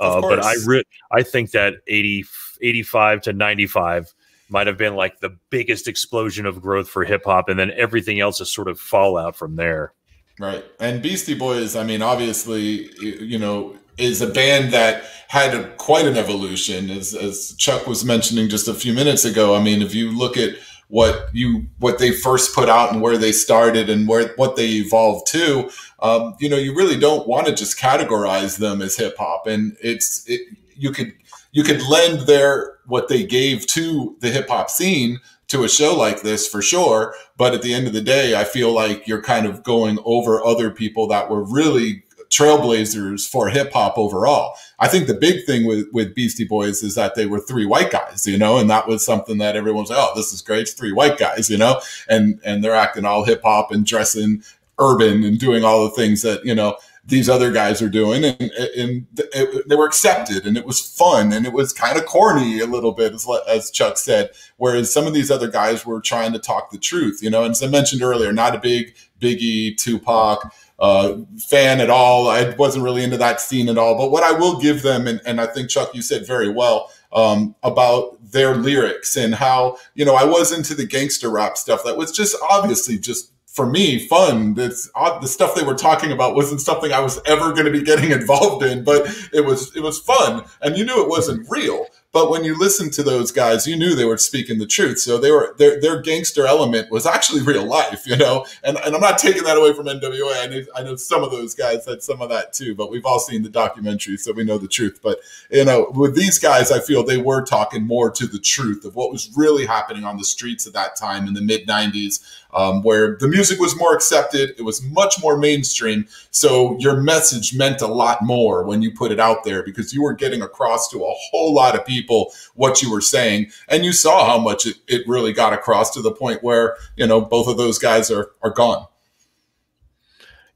Uh, 0.00 0.20
but 0.22 0.42
I 0.42 0.54
re- 0.64 0.84
I 1.12 1.22
think 1.22 1.50
that 1.50 1.74
80, 1.86 2.24
85 2.62 3.20
to 3.22 3.32
95 3.34 4.14
might 4.48 4.66
have 4.66 4.78
been 4.78 4.96
like 4.96 5.20
the 5.20 5.36
biggest 5.50 5.86
explosion 5.86 6.46
of 6.46 6.62
growth 6.62 6.88
for 6.88 7.04
hip 7.04 7.22
hop 7.26 7.50
and 7.50 7.58
then 7.58 7.70
everything 7.76 8.18
else 8.18 8.40
is 8.40 8.50
sort 8.50 8.68
of 8.68 8.80
fallout 8.80 9.36
from 9.36 9.56
there. 9.56 9.92
Right. 10.38 10.64
And 10.80 11.02
Beastie 11.02 11.34
Boys, 11.34 11.76
I 11.76 11.84
mean, 11.84 12.00
obviously, 12.00 12.90
you 12.98 13.38
know, 13.38 13.76
is 13.98 14.22
a 14.22 14.26
band 14.26 14.72
that 14.72 15.04
had 15.28 15.54
a, 15.54 15.68
quite 15.76 16.06
an 16.06 16.16
evolution, 16.16 16.88
as, 16.90 17.14
as 17.14 17.54
Chuck 17.58 17.86
was 17.86 18.04
mentioning 18.04 18.48
just 18.48 18.66
a 18.66 18.74
few 18.74 18.94
minutes 18.94 19.26
ago. 19.26 19.54
I 19.54 19.62
mean, 19.62 19.82
if 19.82 19.94
you 19.94 20.10
look 20.16 20.38
at 20.38 20.54
what 20.90 21.30
you 21.32 21.66
what 21.78 21.98
they 21.98 22.10
first 22.10 22.54
put 22.54 22.68
out 22.68 22.92
and 22.92 23.00
where 23.00 23.16
they 23.16 23.32
started 23.32 23.88
and 23.88 24.08
where 24.08 24.34
what 24.36 24.56
they 24.56 24.66
evolved 24.66 25.26
to, 25.28 25.70
um, 26.00 26.34
you 26.40 26.48
know, 26.48 26.56
you 26.56 26.74
really 26.74 26.98
don't 26.98 27.26
want 27.26 27.46
to 27.46 27.54
just 27.54 27.78
categorize 27.78 28.58
them 28.58 28.82
as 28.82 28.96
hip 28.96 29.16
hop. 29.16 29.46
And 29.46 29.76
it's 29.80 30.28
it, 30.28 30.42
you 30.74 30.90
could 30.90 31.14
you 31.52 31.62
could 31.62 31.80
lend 31.88 32.26
their 32.26 32.76
what 32.86 33.08
they 33.08 33.24
gave 33.24 33.66
to 33.68 34.16
the 34.20 34.30
hip 34.30 34.48
hop 34.48 34.68
scene 34.68 35.20
to 35.46 35.64
a 35.64 35.68
show 35.68 35.96
like 35.96 36.22
this 36.22 36.46
for 36.48 36.60
sure. 36.60 37.14
But 37.36 37.54
at 37.54 37.62
the 37.62 37.72
end 37.72 37.86
of 37.86 37.92
the 37.92 38.00
day, 38.00 38.34
I 38.34 38.44
feel 38.44 38.72
like 38.72 39.06
you're 39.06 39.22
kind 39.22 39.46
of 39.46 39.62
going 39.62 39.98
over 40.04 40.44
other 40.44 40.70
people 40.70 41.06
that 41.08 41.30
were 41.30 41.44
really 41.44 42.04
trailblazers 42.30 43.28
for 43.28 43.48
hip 43.48 43.72
hop 43.72 43.98
overall. 43.98 44.56
I 44.80 44.88
think 44.88 45.06
the 45.06 45.14
big 45.14 45.44
thing 45.44 45.66
with, 45.66 45.86
with 45.92 46.14
Beastie 46.14 46.44
Boys 46.44 46.82
is 46.82 46.94
that 46.94 47.14
they 47.14 47.26
were 47.26 47.40
three 47.40 47.66
white 47.66 47.90
guys, 47.90 48.26
you 48.26 48.38
know, 48.38 48.56
and 48.56 48.70
that 48.70 48.88
was 48.88 49.04
something 49.04 49.38
that 49.38 49.54
everyone 49.54 49.82
was 49.82 49.90
like, 49.90 49.98
oh, 50.00 50.12
this 50.16 50.32
is 50.32 50.40
great. 50.40 50.62
It's 50.62 50.72
three 50.72 50.92
white 50.92 51.18
guys, 51.18 51.50
you 51.50 51.58
know, 51.58 51.80
and, 52.08 52.40
and 52.44 52.64
they're 52.64 52.74
acting 52.74 53.04
all 53.04 53.24
hip 53.24 53.42
hop 53.42 53.70
and 53.72 53.84
dressing 53.84 54.42
urban 54.78 55.22
and 55.22 55.38
doing 55.38 55.64
all 55.64 55.84
the 55.84 55.90
things 55.90 56.22
that, 56.22 56.44
you 56.46 56.54
know, 56.54 56.78
these 57.04 57.28
other 57.28 57.50
guys 57.50 57.82
are 57.82 57.88
doing 57.88 58.24
and, 58.24 58.40
and 58.40 59.06
it, 59.16 59.68
they 59.68 59.74
were 59.74 59.86
accepted 59.86 60.46
and 60.46 60.56
it 60.56 60.66
was 60.66 60.80
fun 60.80 61.32
and 61.32 61.46
it 61.46 61.52
was 61.52 61.72
kind 61.72 61.98
of 61.98 62.04
corny 62.06 62.60
a 62.60 62.66
little 62.66 62.92
bit 62.92 63.12
as, 63.12 63.26
as 63.48 63.70
chuck 63.70 63.96
said 63.96 64.30
whereas 64.58 64.92
some 64.92 65.06
of 65.06 65.14
these 65.14 65.30
other 65.30 65.50
guys 65.50 65.86
were 65.86 66.00
trying 66.00 66.32
to 66.32 66.38
talk 66.38 66.70
the 66.70 66.78
truth 66.78 67.22
you 67.22 67.30
know 67.30 67.42
and 67.42 67.52
as 67.52 67.62
i 67.62 67.66
mentioned 67.66 68.02
earlier 68.02 68.32
not 68.32 68.54
a 68.54 68.58
big 68.58 68.94
biggie 69.18 69.76
tupac 69.76 70.54
uh, 70.80 71.16
fan 71.38 71.80
at 71.80 71.90
all 71.90 72.28
i 72.28 72.54
wasn't 72.56 72.82
really 72.82 73.04
into 73.04 73.16
that 73.16 73.40
scene 73.40 73.68
at 73.68 73.78
all 73.78 73.96
but 73.96 74.10
what 74.10 74.22
i 74.22 74.32
will 74.32 74.58
give 74.58 74.82
them 74.82 75.06
and, 75.06 75.20
and 75.26 75.40
i 75.40 75.46
think 75.46 75.68
chuck 75.68 75.94
you 75.94 76.02
said 76.02 76.26
very 76.26 76.48
well 76.48 76.90
um, 77.12 77.56
about 77.64 78.16
their 78.32 78.54
lyrics 78.54 79.16
and 79.16 79.34
how 79.34 79.76
you 79.94 80.04
know 80.04 80.14
i 80.14 80.24
was 80.24 80.52
into 80.52 80.74
the 80.74 80.86
gangster 80.86 81.30
rap 81.30 81.56
stuff 81.56 81.84
that 81.84 81.96
was 81.96 82.12
just 82.12 82.36
obviously 82.50 82.98
just 82.98 83.32
for 83.50 83.66
me 83.66 83.98
fun. 84.06 84.54
It's 84.56 84.88
the 84.94 85.26
stuff 85.26 85.54
they 85.54 85.64
were 85.64 85.74
talking 85.74 86.12
about 86.12 86.34
wasn't 86.34 86.60
something 86.60 86.92
I 86.92 87.00
was 87.00 87.20
ever 87.26 87.52
going 87.52 87.66
to 87.66 87.72
be 87.72 87.82
getting 87.82 88.10
involved 88.18 88.64
in, 88.64 88.84
but 88.84 89.06
it 89.32 89.44
was 89.44 89.74
it 89.76 89.82
was 89.82 89.98
fun, 89.98 90.44
and 90.62 90.76
you 90.76 90.84
knew 90.84 91.02
it 91.02 91.08
wasn't 91.08 91.46
real. 91.50 91.86
But 92.12 92.28
when 92.28 92.42
you 92.42 92.58
listened 92.58 92.92
to 92.94 93.04
those 93.04 93.30
guys, 93.30 93.68
you 93.68 93.76
knew 93.76 93.94
they 93.94 94.04
were 94.04 94.18
speaking 94.18 94.58
the 94.58 94.66
truth. 94.66 94.98
So 94.98 95.16
they 95.16 95.30
were 95.30 95.54
their 95.58 95.80
their 95.80 96.00
gangster 96.02 96.44
element 96.44 96.90
was 96.90 97.06
actually 97.06 97.42
real 97.42 97.64
life, 97.64 98.04
you 98.06 98.16
know. 98.16 98.46
And 98.64 98.76
and 98.78 98.94
I'm 98.94 99.00
not 99.00 99.18
taking 99.18 99.44
that 99.44 99.56
away 99.56 99.72
from 99.72 99.86
NWA. 99.86 100.42
I 100.42 100.46
know 100.46 100.62
I 100.76 100.82
know 100.82 100.96
some 100.96 101.22
of 101.22 101.30
those 101.30 101.54
guys 101.54 101.86
had 101.86 102.02
some 102.02 102.20
of 102.20 102.28
that 102.30 102.52
too, 102.52 102.74
but 102.74 102.90
we've 102.90 103.06
all 103.06 103.20
seen 103.20 103.42
the 103.42 103.48
documentary, 103.48 104.16
so 104.16 104.32
we 104.32 104.42
know 104.42 104.58
the 104.58 104.66
truth. 104.66 104.98
But 105.02 105.20
you 105.50 105.64
know, 105.64 105.92
with 105.94 106.16
these 106.16 106.38
guys, 106.38 106.72
I 106.72 106.80
feel 106.80 107.04
they 107.04 107.18
were 107.18 107.44
talking 107.44 107.86
more 107.86 108.10
to 108.10 108.26
the 108.26 108.40
truth 108.40 108.84
of 108.84 108.96
what 108.96 109.12
was 109.12 109.30
really 109.36 109.66
happening 109.66 110.04
on 110.04 110.16
the 110.16 110.24
streets 110.24 110.66
at 110.66 110.72
that 110.72 110.96
time 110.96 111.28
in 111.28 111.34
the 111.34 111.40
mid 111.42 111.68
'90s, 111.68 112.20
um, 112.54 112.82
where 112.82 113.16
the 113.16 113.28
music 113.28 113.58
was 113.60 113.76
more 113.76 113.94
accepted, 113.94 114.54
it 114.58 114.62
was 114.62 114.82
much 114.82 115.20
more 115.22 115.36
mainstream. 115.36 116.06
So 116.30 116.76
your 116.78 117.00
message 117.00 117.54
meant 117.54 117.80
a 117.80 117.86
lot 117.86 118.22
more 118.22 118.64
when 118.64 118.82
you 118.82 118.92
put 118.92 119.12
it 119.12 119.20
out 119.20 119.44
there 119.44 119.62
because 119.62 119.92
you 119.92 120.02
were 120.02 120.14
getting 120.14 120.42
across 120.42 120.88
to 120.90 120.98
a 121.04 121.14
whole 121.30 121.54
lot 121.54 121.78
of 121.78 121.86
people 121.86 122.32
what 122.54 122.82
you 122.82 122.90
were 122.90 123.00
saying. 123.00 123.50
And 123.68 123.84
you 123.84 123.92
saw 123.92 124.26
how 124.26 124.38
much 124.38 124.66
it, 124.66 124.76
it 124.88 125.06
really 125.06 125.32
got 125.32 125.52
across 125.52 125.90
to 125.94 126.02
the 126.02 126.12
point 126.12 126.42
where, 126.42 126.76
you 126.96 127.06
know, 127.06 127.20
both 127.20 127.48
of 127.48 127.56
those 127.56 127.78
guys 127.78 128.10
are, 128.10 128.30
are 128.42 128.50
gone. 128.50 128.86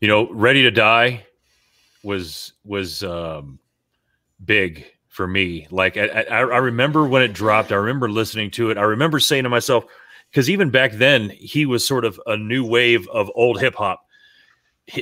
You 0.01 0.09
know, 0.09 0.31
Ready 0.31 0.63
to 0.63 0.71
Die 0.71 1.27
was, 2.03 2.53
was, 2.65 3.03
um, 3.03 3.59
big 4.45 4.85
for 5.09 5.27
me. 5.27 5.67
Like 5.71 5.97
I, 5.97 6.07
I, 6.07 6.39
I 6.39 6.59
remember 6.59 7.07
when 7.07 7.23
it 7.23 7.33
dropped, 7.33 7.71
I 7.71 7.77
remember 7.77 8.11
listening 8.11 8.51
to 8.53 8.71
it. 8.71 8.77
I 8.77 8.83
remember 8.83 9.21
saying 9.21 9.45
to 9.45 9.49
myself, 9.49 9.85
because 10.35 10.51
even 10.51 10.69
back 10.69 10.91
then 10.95 11.31
he 11.31 11.65
was 11.65 11.87
sort 11.87 12.05
of 12.05 12.21
a 12.27 12.37
new 12.37 12.67
wave 12.67 13.07
of 13.07 13.31
old 13.37 13.61
hip 13.61 13.77
hop 13.77 14.01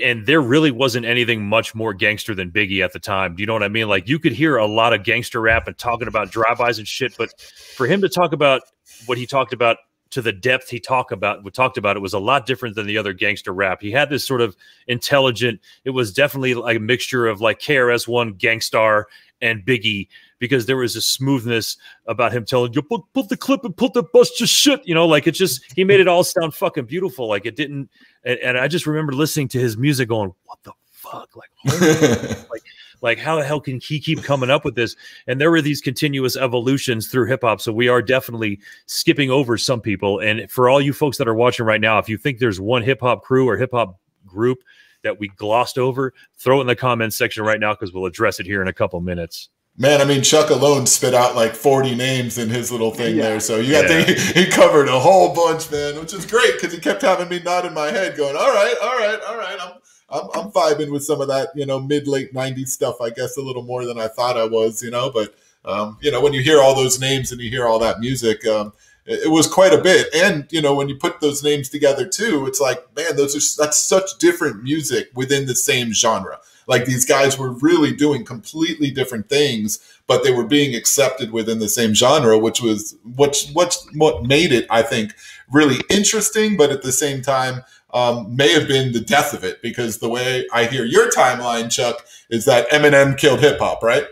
and 0.03 0.27
there 0.27 0.43
really 0.43 0.71
wasn't 0.71 1.07
anything 1.07 1.49
much 1.49 1.75
more 1.75 1.95
gangster 1.95 2.35
than 2.35 2.51
Biggie 2.51 2.85
at 2.85 2.93
the 2.93 2.99
time. 2.99 3.35
Do 3.35 3.43
you 3.43 3.47
know 3.47 3.55
what 3.55 3.63
I 3.63 3.69
mean? 3.69 3.89
Like 3.89 4.07
you 4.07 4.19
could 4.19 4.35
hear 4.35 4.59
a 4.59 4.67
lot 4.67 4.93
of 4.93 5.05
gangster 5.05 5.41
rap 5.41 5.67
and 5.67 5.77
talking 5.79 6.07
about 6.07 6.31
drive-bys 6.31 6.79
and 6.79 6.87
shit, 6.87 7.15
but 7.17 7.41
for 7.41 7.87
him 7.87 8.03
to 8.03 8.11
talk 8.11 8.35
about 8.35 8.61
what 9.07 9.17
he 9.17 9.27
talked 9.27 9.55
about 9.55 9.79
to 10.11 10.21
the 10.21 10.33
depth 10.33 10.69
he 10.69 10.79
talked 10.79 11.13
about, 11.13 11.43
we 11.43 11.51
talked 11.51 11.79
about 11.79 11.97
it 11.97 12.01
was 12.01 12.13
a 12.13 12.19
lot 12.19 12.45
different 12.45 12.77
than 12.77 12.87
the 12.87 12.99
other 12.99 13.15
gangster 13.15 13.55
rap. 13.55 13.81
He 13.81 13.91
had 13.91 14.11
this 14.11 14.27
sort 14.27 14.43
of 14.43 14.55
intelligent. 14.87 15.61
It 15.87 15.91
was 15.91 16.13
definitely 16.13 16.53
like 16.53 16.77
a 16.77 16.81
mixture 16.81 17.27
of 17.27 17.41
like 17.41 17.59
KRS 17.59 18.07
One, 18.07 18.35
Gang 18.35 18.61
Starr, 18.61 19.09
and 19.41 19.65
Biggie 19.65 20.09
because 20.43 20.67
there 20.67 20.77
was 20.77 20.97
a 20.97 21.01
smoothness 21.01 21.77
about 22.09 22.33
him 22.33 22.45
telling 22.45 22.73
you 22.73 22.83
put 22.83 23.01
put 23.15 23.29
the 23.29 23.37
clip 23.37 23.63
and 23.63 23.77
put 23.77 23.93
the 23.93 24.03
bus 24.03 24.29
just 24.33 24.53
shit. 24.53 24.85
You 24.85 24.93
know, 24.93 25.07
like 25.07 25.29
it 25.29 25.33
just 25.37 25.63
he 25.77 25.85
made 25.85 26.01
it 26.01 26.09
all 26.09 26.25
sound 26.25 26.53
fucking 26.53 26.87
beautiful. 26.87 27.29
Like 27.29 27.47
it 27.47 27.55
didn't. 27.55 27.89
And, 28.25 28.41
and 28.41 28.59
I 28.59 28.67
just 28.67 28.85
remember 28.85 29.13
listening 29.13 29.47
to 29.49 29.61
his 29.61 29.77
music, 29.77 30.09
going, 30.09 30.35
"What 30.47 30.59
the 30.65 30.73
fuck?" 30.91 31.31
Like, 31.37 32.51
like 32.51 32.63
like 33.03 33.19
how 33.21 33.37
the 33.37 33.45
hell 33.45 33.61
can 33.61 33.79
he 33.79 34.01
keep 34.01 34.25
coming 34.25 34.51
up 34.51 34.65
with 34.65 34.75
this 34.75 34.97
and 35.29 35.41
there 35.41 35.51
were 35.53 35.63
these 35.63 35.81
continuous 35.81 36.37
evolutions 36.37 37.07
through 37.07 37.27
hip 37.27 37.43
hop 37.43 37.61
so 37.61 37.73
we 37.73 37.89
are 37.89 38.03
definitely 38.03 38.59
skipping 38.87 39.29
over 39.29 39.57
some 39.57 39.81
people 39.81 40.21
and 40.21 40.49
for 40.51 40.69
all 40.69 40.81
you 40.81 40.93
folks 40.93 41.19
that 41.19 41.27
are 41.27 41.35
watching 41.35 41.67
right 41.67 41.81
now 41.81 41.99
if 41.99 42.09
you 42.09 42.17
think 42.17 42.39
there's 42.39 42.61
one 42.61 42.83
hip 42.83 43.01
hop 43.01 43.23
crew 43.23 43.49
or 43.49 43.57
hip 43.57 43.73
hop 43.73 43.99
group 44.25 44.59
that 45.03 45.19
we 45.19 45.27
glossed 45.29 45.79
over 45.79 46.15
throw 46.37 46.59
it 46.59 46.63
in 46.63 46.67
the 46.69 46.77
comments 46.77 47.17
section 47.17 47.45
right 47.45 47.59
now 47.59 47.73
because 47.73 47.93
we'll 47.93 48.07
address 48.07 48.39
it 48.39 48.47
here 48.47 48.63
in 48.63 48.69
a 48.69 48.73
couple 48.73 49.01
minutes 49.01 49.49
Man, 49.79 50.03
I 50.03 50.05
mean, 50.05 50.23
Chuck 50.23 50.51
alone 50.51 50.87
spit 50.87 51.15
out 51.15 51.35
like 51.35 51.55
40 51.55 51.95
names 51.95 52.37
in 52.37 52.51
his 52.51 52.71
little 52.71 52.91
thing 52.91 53.17
Yeah. 53.17 53.23
there. 53.23 53.41
So 53.41 53.57
you 53.57 53.73
got 53.73 53.89
Yeah. 53.91 54.05
to, 54.05 54.15
he 54.41 54.47
covered 54.47 54.89
a 54.89 54.99
whole 54.99 55.35
bunch, 55.35 55.71
man, 55.71 55.99
which 55.99 56.13
is 56.13 56.27
great 56.27 56.53
because 56.55 56.75
he 56.75 56.79
kept 56.79 57.01
having 57.03 57.29
me 57.29 57.41
nod 57.43 57.65
in 57.65 57.73
my 57.73 57.91
head 57.91 58.17
going, 58.17 58.37
all 58.37 58.53
right, 58.53 58.75
all 58.83 58.99
right, 58.99 59.19
all 59.27 59.37
right. 59.39 59.59
I'm, 59.61 59.73
I'm, 60.11 60.29
I'm 60.35 60.53
vibing 60.53 60.91
with 60.93 61.05
some 61.05 61.23
of 61.23 61.29
that, 61.29 61.49
you 61.55 61.65
know, 61.65 61.81
mid 61.81 62.07
late 62.07 62.35
90s 62.35 62.69
stuff, 62.69 63.01
I 63.01 63.09
guess, 63.11 63.39
a 63.39 63.43
little 63.43 63.63
more 63.63 63.87
than 63.87 63.99
I 63.99 64.09
thought 64.09 64.37
I 64.37 64.45
was, 64.45 64.83
you 64.83 64.91
know. 64.91 65.11
But, 65.11 65.35
um, 65.65 65.97
you 66.03 66.11
know, 66.11 66.21
when 66.21 66.35
you 66.35 66.43
hear 66.43 66.61
all 66.61 66.75
those 66.75 67.01
names 67.01 67.33
and 67.33 67.41
you 67.41 67.49
hear 67.49 67.67
all 67.67 67.79
that 67.79 67.99
music, 67.99 68.47
um, 68.47 68.75
it, 69.07 69.21
it 69.25 69.31
was 69.31 69.47
quite 69.47 69.73
a 69.73 69.81
bit. 69.81 70.15
And, 70.15 70.47
you 70.51 70.61
know, 70.61 70.75
when 70.75 70.91
you 70.91 70.97
put 70.97 71.21
those 71.21 71.43
names 71.43 71.71
together 71.71 72.07
too, 72.07 72.45
it's 72.47 72.61
like, 72.61 72.85
man, 72.95 73.17
those 73.17 73.35
are 73.35 73.63
that's 73.63 73.79
such 73.79 74.19
different 74.19 74.63
music 74.63 75.09
within 75.15 75.47
the 75.47 75.57
same 75.57 75.95
genre. 75.95 76.41
Like 76.67 76.85
these 76.85 77.05
guys 77.05 77.39
were 77.39 77.53
really 77.53 77.93
doing 77.93 78.25
completely 78.25 78.91
different 78.91 79.29
things, 79.29 79.79
but 80.07 80.25
they 80.25 80.33
were 80.33 80.47
being 80.47 80.75
accepted 80.75 81.33
within 81.33 81.59
the 81.59 81.69
same 81.69 81.95
genre, 81.95 82.39
which 82.39 82.61
was 82.61 82.97
what 83.03 83.49
what 83.53 83.77
what 83.95 84.25
made 84.25 84.53
it, 84.53 84.67
I 84.71 84.83
think, 84.83 85.15
really 85.51 85.79
interesting. 85.91 86.57
But 86.57 86.71
at 86.71 86.83
the 86.83 86.93
same 86.93 87.23
time, 87.23 87.63
um, 87.93 88.35
may 88.35 88.53
have 88.53 88.69
been 88.69 88.93
the 88.93 89.01
death 89.01 89.35
of 89.35 89.45
it 89.45 89.61
because 89.63 89.99
the 89.99 90.09
way 90.09 90.47
I 90.53 90.65
hear 90.65 90.85
your 90.85 91.11
timeline, 91.11 91.71
Chuck, 91.71 92.05
is 92.31 92.45
that 92.47 92.69
Eminem 92.71 93.17
killed 93.19 93.41
hip 93.41 93.59
hop, 93.59 93.83
right? 93.83 94.07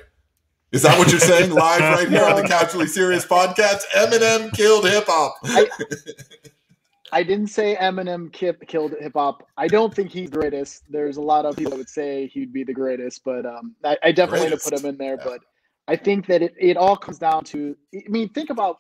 Is 0.72 0.82
that 0.82 0.98
what 0.98 1.10
you're 1.10 1.20
saying 1.20 1.50
live 1.54 1.80
right 1.80 2.08
here 2.08 2.24
on 2.24 2.36
the 2.36 2.46
Casually 2.46 2.86
Serious 2.86 3.26
podcast? 3.26 3.82
Eminem 3.94 4.52
killed 4.52 4.88
hip 4.88 5.04
hop. 5.06 5.36
I 5.44 5.68
didn't 7.22 7.48
say 7.48 7.76
Eminem 7.80 8.32
kip, 8.32 8.66
killed 8.68 8.94
hip 9.00 9.12
hop. 9.14 9.46
I 9.56 9.66
don't 9.66 9.92
think 9.94 10.10
he's 10.10 10.30
the 10.30 10.38
greatest. 10.38 10.84
There's 10.88 11.16
a 11.16 11.20
lot 11.22 11.44
of 11.44 11.56
people 11.56 11.70
that 11.70 11.78
would 11.78 11.88
say 11.88 12.28
he'd 12.28 12.52
be 12.52 12.62
the 12.64 12.72
greatest, 12.72 13.24
but 13.24 13.44
um, 13.46 13.74
I, 13.84 13.96
I 14.02 14.12
definitely 14.12 14.48
want 14.50 14.60
to 14.62 14.70
put 14.70 14.78
him 14.80 14.86
in 14.88 14.96
there. 14.96 15.16
Yeah. 15.18 15.24
But 15.24 15.40
I 15.88 15.96
think 15.96 16.26
that 16.26 16.42
it, 16.42 16.54
it 16.58 16.76
all 16.76 16.96
comes 16.96 17.18
down 17.18 17.44
to. 17.46 17.76
I 17.94 18.02
mean, 18.08 18.28
think 18.28 18.50
about 18.50 18.78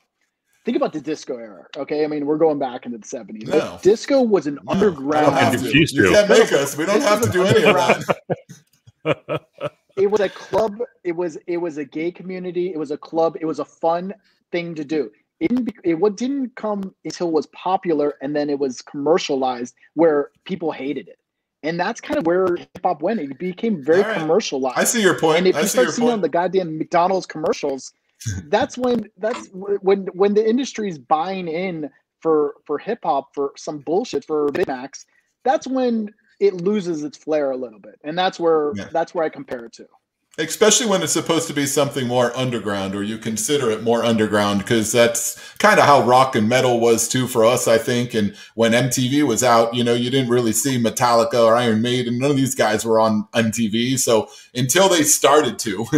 think 0.64 0.76
about 0.76 0.92
the 0.92 1.00
disco 1.00 1.38
era. 1.38 1.64
Okay, 1.76 2.04
I 2.04 2.06
mean 2.06 2.24
we're 2.26 2.36
going 2.38 2.58
back 2.58 2.86
into 2.86 2.98
the 2.98 3.04
70s. 3.06 3.46
but 3.50 3.58
No. 3.58 3.78
disco 3.82 4.22
was 4.22 4.46
an 4.46 4.58
No, 4.62 4.72
I 4.72 4.74
don't 4.74 4.84
underground. 4.84 5.34
have 5.34 5.52
I 5.54 5.56
to. 5.56 5.64
refuse 5.64 5.92
You 5.92 6.04
to. 6.04 6.10
can't 6.10 6.28
make 6.28 6.52
us. 6.52 6.76
We 6.76 6.86
don't 6.86 7.00
have 7.02 7.22
to 7.22 7.30
do 7.30 7.44
any 7.44 7.64
of 7.64 7.74
that. 7.74 9.42
it 9.96 10.06
was 10.10 10.20
a 10.20 10.28
club 10.28 10.78
it 11.04 11.12
was 11.12 11.36
it 11.46 11.56
was 11.56 11.78
a 11.78 11.84
gay 11.84 12.10
community 12.12 12.72
it 12.72 12.78
was 12.78 12.90
a 12.90 12.98
club 12.98 13.36
it 13.40 13.46
was 13.46 13.58
a 13.58 13.64
fun 13.64 14.12
thing 14.52 14.74
to 14.74 14.84
do 14.84 15.10
it 15.40 15.48
didn't 15.48 15.64
be, 15.64 15.74
it 15.84 15.94
what 15.94 16.16
didn't 16.16 16.54
come 16.54 16.94
until 17.04 17.28
it 17.28 17.32
was 17.32 17.46
popular 17.46 18.14
and 18.22 18.36
then 18.36 18.48
it 18.50 18.58
was 18.58 18.82
commercialized 18.82 19.74
where 19.94 20.30
people 20.44 20.70
hated 20.70 21.08
it 21.08 21.18
and 21.62 21.78
that's 21.78 22.00
kind 22.00 22.18
of 22.18 22.26
where 22.26 22.56
hip 22.56 22.68
hop 22.82 23.02
went 23.02 23.20
it 23.20 23.38
became 23.38 23.82
very 23.82 24.02
right. 24.02 24.18
commercialized 24.18 24.78
I 24.78 24.84
see 24.84 25.02
your 25.02 25.18
point. 25.18 25.38
and 25.38 25.46
if 25.46 25.56
I 25.56 25.60
you 25.60 25.66
see 25.66 25.70
start 25.78 25.90
seeing 25.90 26.10
on 26.10 26.20
the 26.20 26.28
goddamn 26.28 26.78
McDonald's 26.78 27.26
commercials, 27.26 27.92
that's 28.48 28.76
when 28.76 29.08
that's 29.18 29.48
when 29.52 30.06
when 30.12 30.34
the 30.34 30.46
industry's 30.48 30.98
buying 30.98 31.48
in 31.48 31.90
for 32.20 32.54
for 32.66 32.78
hip 32.78 33.00
hop 33.02 33.34
for 33.34 33.52
some 33.56 33.78
bullshit 33.78 34.24
for 34.24 34.50
Big 34.52 34.68
Macs. 34.68 35.06
That's 35.44 35.66
when 35.66 36.12
it 36.38 36.54
loses 36.54 37.02
its 37.02 37.16
flair 37.16 37.50
a 37.50 37.56
little 37.56 37.78
bit, 37.78 37.98
and 38.04 38.18
that's 38.18 38.38
where 38.38 38.72
Yeah. 38.74 38.88
that's 38.92 39.14
where 39.14 39.24
I 39.24 39.30
compare 39.30 39.64
it 39.64 39.72
to. 39.74 39.86
Especially 40.38 40.86
when 40.86 41.02
it's 41.02 41.12
supposed 41.12 41.48
to 41.48 41.54
be 41.54 41.66
something 41.66 42.06
more 42.06 42.34
underground 42.36 42.94
or 42.94 43.02
you 43.02 43.18
consider 43.18 43.70
it 43.70 43.82
more 43.82 44.04
underground 44.04 44.60
because 44.60 44.92
that's 44.92 45.54
kind 45.58 45.78
of 45.78 45.84
how 45.84 46.02
rock 46.02 46.36
and 46.36 46.48
metal 46.48 46.78
was 46.80 47.08
too 47.08 47.26
for 47.26 47.44
us 47.44 47.66
i 47.66 47.76
think. 47.76 48.14
And 48.14 48.34
when 48.54 48.72
mtv 48.72 49.26
was 49.26 49.42
out 49.42 49.74
you 49.74 49.82
know 49.82 49.92
you 49.92 50.08
didn't 50.10 50.30
really 50.30 50.52
see 50.52 50.82
metallica 50.82 51.44
or 51.44 51.56
iron 51.56 51.82
maiden. 51.82 52.18
None 52.18 52.30
of 52.30 52.36
these 52.36 52.54
guys 52.54 52.84
were 52.84 53.00
on 53.00 53.26
mtv 53.34 53.98
so 53.98 54.28
until 54.54 54.88
they 54.88 55.02
started 55.02 55.58
to 55.60 55.84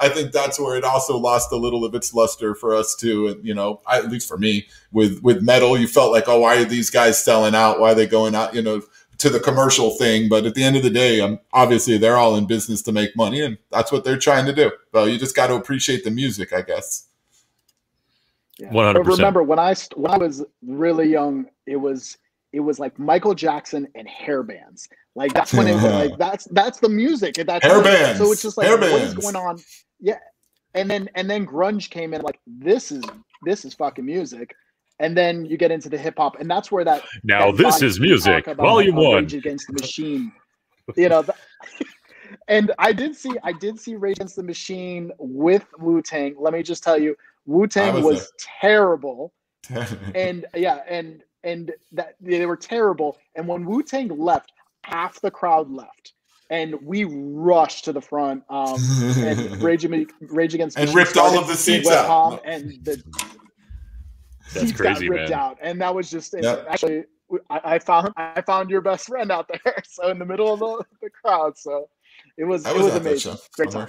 i 0.00 0.08
think 0.08 0.32
that's 0.32 0.58
where 0.58 0.76
it 0.76 0.84
also 0.84 1.16
lost 1.16 1.52
a 1.52 1.56
little 1.56 1.84
of 1.84 1.94
its 1.94 2.12
luster 2.12 2.54
for 2.54 2.74
us 2.74 2.94
too 2.96 3.28
and 3.28 3.44
you 3.44 3.54
know 3.54 3.80
at 3.90 4.10
least 4.10 4.28
for 4.28 4.36
me 4.36 4.66
with 4.92 5.22
with 5.22 5.42
metal 5.42 5.78
you 5.78 5.86
felt 5.86 6.12
like 6.12 6.28
oh 6.28 6.40
why 6.40 6.60
are 6.60 6.64
these 6.64 6.90
guys 6.90 7.22
selling 7.22 7.54
out? 7.54 7.80
Why 7.80 7.92
are 7.92 7.94
they 7.94 8.06
going 8.06 8.34
out? 8.34 8.54
You 8.54 8.62
know 8.62 8.82
to 9.18 9.30
the 9.30 9.40
commercial 9.40 9.90
thing. 9.90 10.28
But 10.28 10.46
at 10.46 10.54
the 10.54 10.62
end 10.64 10.76
of 10.76 10.82
the 10.82 10.90
day, 10.90 11.20
um, 11.20 11.38
obviously 11.52 11.98
they're 11.98 12.16
all 12.16 12.36
in 12.36 12.46
business 12.46 12.82
to 12.82 12.92
make 12.92 13.16
money, 13.16 13.40
and 13.42 13.58
that's 13.70 13.92
what 13.92 14.04
they're 14.04 14.18
trying 14.18 14.46
to 14.46 14.52
do. 14.52 14.70
Well, 14.92 15.08
you 15.08 15.18
just 15.18 15.36
got 15.36 15.48
to 15.48 15.54
appreciate 15.54 16.04
the 16.04 16.10
music, 16.10 16.52
I 16.52 16.62
guess. 16.62 17.08
Yeah. 18.58 18.68
100%. 18.70 18.94
But 18.94 19.06
remember 19.06 19.42
when 19.42 19.58
I 19.58 19.74
when 19.96 20.12
I 20.12 20.16
was 20.18 20.44
really 20.62 21.08
young, 21.08 21.46
it 21.66 21.76
was 21.76 22.16
it 22.52 22.60
was 22.60 22.78
like 22.78 22.98
Michael 22.98 23.34
Jackson 23.34 23.88
and 23.94 24.08
hair 24.08 24.42
bands. 24.42 24.88
Like 25.16 25.32
that's 25.32 25.52
when 25.52 25.66
it 25.66 25.74
was 25.74 25.82
like 26.10 26.18
that's 26.18 26.44
that's 26.52 26.78
the 26.78 26.88
music 26.88 27.38
at 27.38 27.46
that 27.46 27.62
Hair 27.62 27.74
time. 27.74 27.84
bands. 27.84 28.18
So 28.18 28.30
it's 28.32 28.42
just 28.42 28.56
like 28.56 28.66
Hair 28.66 28.76
what 28.78 28.84
is 28.84 29.14
bands. 29.14 29.14
going 29.14 29.36
on? 29.36 29.58
Yeah. 30.00 30.18
And 30.74 30.90
then 30.90 31.08
and 31.14 31.28
then 31.28 31.46
grunge 31.46 31.90
came 31.90 32.14
in 32.14 32.22
like 32.22 32.38
this 32.46 32.92
is 32.92 33.02
this 33.42 33.64
is 33.64 33.74
fucking 33.74 34.04
music. 34.04 34.54
And 35.00 35.16
then 35.16 35.44
you 35.44 35.56
get 35.56 35.70
into 35.70 35.88
the 35.88 35.98
hip 35.98 36.14
hop, 36.16 36.38
and 36.40 36.48
that's 36.48 36.70
where 36.70 36.84
that 36.84 37.02
Now 37.24 37.50
that 37.50 37.56
this 37.56 37.82
is 37.82 37.98
music, 37.98 38.46
volume 38.46 38.96
uh, 38.96 39.02
one. 39.02 39.22
Rage 39.24 39.34
Against 39.34 39.66
the 39.66 39.72
Machine. 39.74 40.32
You 40.96 41.08
know, 41.08 41.22
th- 41.22 41.36
and 42.48 42.72
I 42.78 42.92
did 42.92 43.16
see 43.16 43.32
I 43.42 43.52
did 43.52 43.80
see 43.80 43.96
Rage 43.96 44.18
Against 44.18 44.36
the 44.36 44.42
Machine 44.42 45.10
with 45.18 45.66
Wu 45.78 46.00
Tang. 46.00 46.36
Let 46.38 46.52
me 46.52 46.62
just 46.62 46.84
tell 46.84 46.98
you, 46.98 47.16
Wu 47.46 47.66
Tang 47.66 47.94
was 47.94 48.04
was, 48.04 48.32
terrible, 48.60 49.32
and 50.14 50.46
yeah, 50.54 50.80
and 50.88 51.22
and 51.42 51.72
that 51.92 52.14
they 52.20 52.46
were 52.46 52.56
terrible. 52.56 53.18
And 53.34 53.48
when 53.48 53.64
Wu 53.64 53.82
Tang 53.82 54.08
left, 54.08 54.52
half 54.84 55.20
the 55.20 55.30
crowd 55.30 55.70
left, 55.70 56.12
and 56.50 56.74
we 56.82 57.04
rushed 57.04 57.84
to 57.84 57.92
the 57.92 58.00
front. 58.00 58.44
Um, 58.48 58.76
and 59.16 59.62
Rage, 59.62 59.86
Rage 60.20 60.54
Against 60.54 60.76
the 60.76 60.82
And 60.82 60.90
Machine 60.90 60.96
ripped 60.96 61.16
all 61.16 61.38
of 61.38 61.48
the 61.48 61.56
seats 61.56 61.90
out. 61.90 62.06
Palm, 62.06 62.40
and 62.44 62.78
the 62.84 63.02
That's 64.52 64.66
seats 64.68 64.80
crazy, 64.80 65.06
got 65.08 65.14
ripped 65.16 65.30
man. 65.30 65.38
out, 65.38 65.58
and 65.62 65.80
that 65.80 65.94
was 65.94 66.10
just 66.10 66.34
Yep. 66.38 66.66
actually. 66.68 67.04
I, 67.50 67.60
I 67.64 67.78
found 67.78 68.12
I 68.16 68.42
found 68.42 68.70
your 68.70 68.82
best 68.82 69.06
friend 69.06 69.32
out 69.32 69.48
there, 69.48 69.74
so 69.88 70.08
in 70.10 70.18
the 70.18 70.26
middle 70.26 70.52
of 70.52 70.60
the, 70.60 70.84
the 71.02 71.10
crowd. 71.10 71.56
So 71.56 71.88
it 72.36 72.44
was 72.44 72.64
I 72.66 72.70
it 72.70 72.76
was, 72.76 72.84
was 72.84 72.92
that 72.92 73.00
amazing. 73.00 73.36
Great 73.56 73.70
time. 73.70 73.88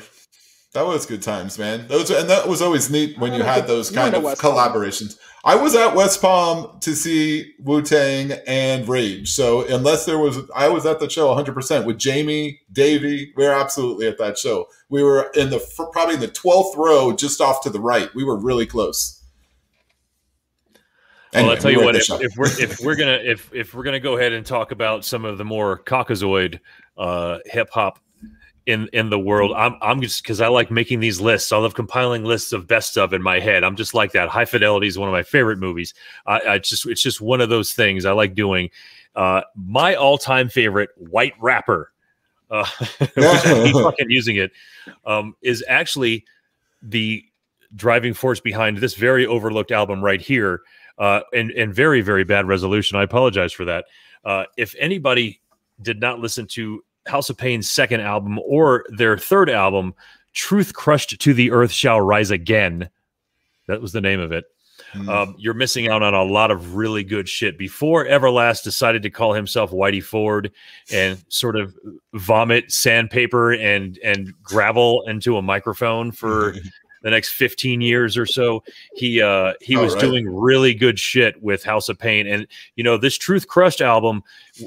That 0.74 0.86
was 0.86 1.06
good 1.06 1.22
times, 1.22 1.58
man. 1.58 1.88
Those 1.88 2.10
and 2.12 2.30
that 2.30 2.48
was 2.48 2.62
always 2.62 2.90
neat 2.90 3.18
when 3.18 3.34
you 3.34 3.44
had 3.44 3.60
if 3.60 3.68
those 3.68 3.90
kind 3.92 4.14
of 4.14 4.24
West 4.24 4.42
Palm. 4.42 4.56
collaborations. 4.56 5.18
I 5.46 5.56
was 5.56 5.76
at 5.76 5.96
West 5.96 6.22
Palm 6.22 6.80
to 6.82 6.96
see 6.96 7.54
Wu 7.60 7.82
Tang 7.82 8.32
and 8.48 8.88
Rage. 8.88 9.32
So 9.32 9.66
unless 9.68 10.06
there 10.06 10.18
was, 10.18 10.40
I 10.56 10.68
was 10.70 10.86
at 10.86 11.00
the 11.00 11.10
show 11.10 11.28
100 11.28 11.54
percent 11.54 11.86
with 11.86 11.98
Jamie, 12.00 12.60
Davey. 12.72 13.32
We 13.38 13.46
were 13.46 13.54
absolutely 13.54 14.08
at 14.08 14.18
that 14.18 14.38
show. 14.38 14.68
We 14.90 15.04
were 15.04 15.30
in 15.36 15.50
the 15.52 15.60
probably 15.94 16.16
in 16.16 16.22
the 16.22 16.28
12th 16.28 16.76
row, 16.76 17.14
just 17.14 17.40
off 17.42 17.62
to 17.62 17.70
the 17.70 17.80
right. 17.80 18.10
We 18.16 18.24
were 18.24 18.38
really 18.38 18.66
close. 18.66 19.15
Well, 21.36 21.50
I'll 21.52 21.58
tell 21.58 21.72
you 21.72 21.84
what. 21.84 21.96
If, 21.96 22.10
if 22.10 22.38
we're 22.38 22.60
if 22.60 22.80
we're 22.80 22.96
gonna 22.96 23.20
if 23.24 23.54
if 23.54 23.74
we're 23.74 23.84
gonna 23.84 24.00
go 24.00 24.18
ahead 24.18 24.34
and 24.34 24.46
talk 24.46 24.72
about 24.72 25.06
some 25.06 25.26
of 25.26 25.38
the 25.38 25.46
more 25.46 25.80
caucasoid 25.80 26.60
uh, 26.98 27.40
hip 27.46 27.70
hop 27.72 28.00
in 28.66 28.88
in 28.94 29.10
the 29.10 29.20
world, 29.20 29.52
I'm 29.56 29.76
I'm 29.82 30.02
just 30.02 30.24
because 30.24 30.42
I 30.42 30.48
like 30.48 30.72
making 30.72 31.00
these 31.00 31.20
lists. 31.20 31.52
I 31.52 31.58
love 31.58 31.76
compiling 31.76 32.24
lists 32.24 32.54
of 32.54 32.68
best 32.68 32.98
of 32.98 33.14
in 33.14 33.22
my 33.22 33.40
head. 33.40 33.64
I'm 33.64 33.76
just 33.76 33.94
like 33.94 34.14
that. 34.14 34.30
High 34.30 34.46
Fidelity 34.46 34.88
is 34.88 34.98
one 34.98 35.10
of 35.10 35.14
my 35.14 35.24
favorite 35.24 35.58
movies. 35.58 35.94
I, 36.26 36.42
I 36.42 36.58
just 36.60 36.86
it's 36.88 37.02
just 37.02 37.22
one 37.22 37.42
of 37.42 37.50
those 37.50 37.74
things 37.74 38.06
I 38.06 38.12
like 38.12 38.36
doing. 38.36 38.70
Uh, 39.16 39.42
my 39.56 39.96
all 39.96 40.18
time 40.18 40.50
favorite 40.50 40.90
white 40.98 41.34
rapper, 41.40 41.92
uh, 42.50 42.66
I 43.00 43.72
fucking 43.74 44.10
using 44.10 44.38
it, 44.38 44.52
um, 45.06 45.36
is 45.42 45.64
actually 45.68 46.26
the 46.82 47.24
driving 47.76 48.14
force 48.14 48.40
behind 48.40 48.78
this 48.78 48.94
very 48.96 49.26
overlooked 49.26 49.72
album 49.72 50.04
right 50.04 50.22
here 50.22 50.62
uh, 50.98 51.22
and 51.34 51.52
and 51.52 51.74
very 51.74 52.02
very 52.02 52.24
bad 52.24 52.48
resolution. 52.48 52.98
I 52.98 53.04
apologize 53.04 53.54
for 53.54 53.66
that. 53.66 53.86
Uh, 54.24 54.46
if 54.58 54.76
anybody 54.80 55.42
did 55.82 56.00
not 56.00 56.20
listen 56.20 56.48
to 56.48 56.84
House 57.06 57.30
of 57.30 57.38
Pain's 57.38 57.70
second 57.70 58.02
album 58.02 58.40
or 58.40 58.86
their 58.90 59.18
third 59.18 59.50
album, 59.50 59.94
"Truth 60.34 60.74
Crushed 60.74 61.20
to 61.20 61.34
the 61.34 61.52
Earth 61.52 61.72
Shall 61.72 62.02
Rise 62.02 62.32
Again," 62.32 62.90
that 63.68 63.82
was 63.82 63.92
the 63.92 64.02
name 64.02 64.20
of 64.20 64.32
it. 64.32 64.46
Mm. 64.94 65.10
Um, 65.10 65.36
you're 65.38 65.54
missing 65.54 65.88
out 65.90 66.04
on 66.04 66.14
a 66.14 66.24
lot 66.24 66.52
of 66.52 66.76
really 66.76 67.04
good 67.04 67.28
shit. 67.28 67.58
Before 67.58 68.06
Everlast 68.06 68.64
decided 68.64 69.04
to 69.04 69.10
call 69.10 69.34
himself 69.34 69.72
Whitey 69.72 70.04
Ford 70.04 70.52
and 70.92 71.24
sort 71.30 71.56
of 71.56 71.76
vomit 72.14 72.72
sandpaper 72.72 73.54
and 73.54 73.98
and 74.04 74.34
gravel 74.42 75.04
into 75.08 75.38
a 75.38 75.42
microphone 75.42 76.12
for 76.12 76.56
the 77.06 77.12
next 77.12 77.30
15 77.34 77.82
years 77.82 78.18
or 78.18 78.26
so 78.26 78.64
he 78.96 79.22
uh 79.22 79.54
he 79.62 79.78
Oh, 79.78 79.84
was 79.84 79.94
right. 79.94 80.02
doing 80.02 80.28
really 80.28 80.74
good 80.74 80.98
shit 80.98 81.40
with 81.44 81.64
house 81.64 81.88
of 81.88 82.00
pain. 82.00 82.26
And 82.26 82.48
you 82.76 82.84
know 82.84 82.98
this 82.98 83.16
truth 83.16 83.48
crushed 83.48 83.80
album 83.80 84.24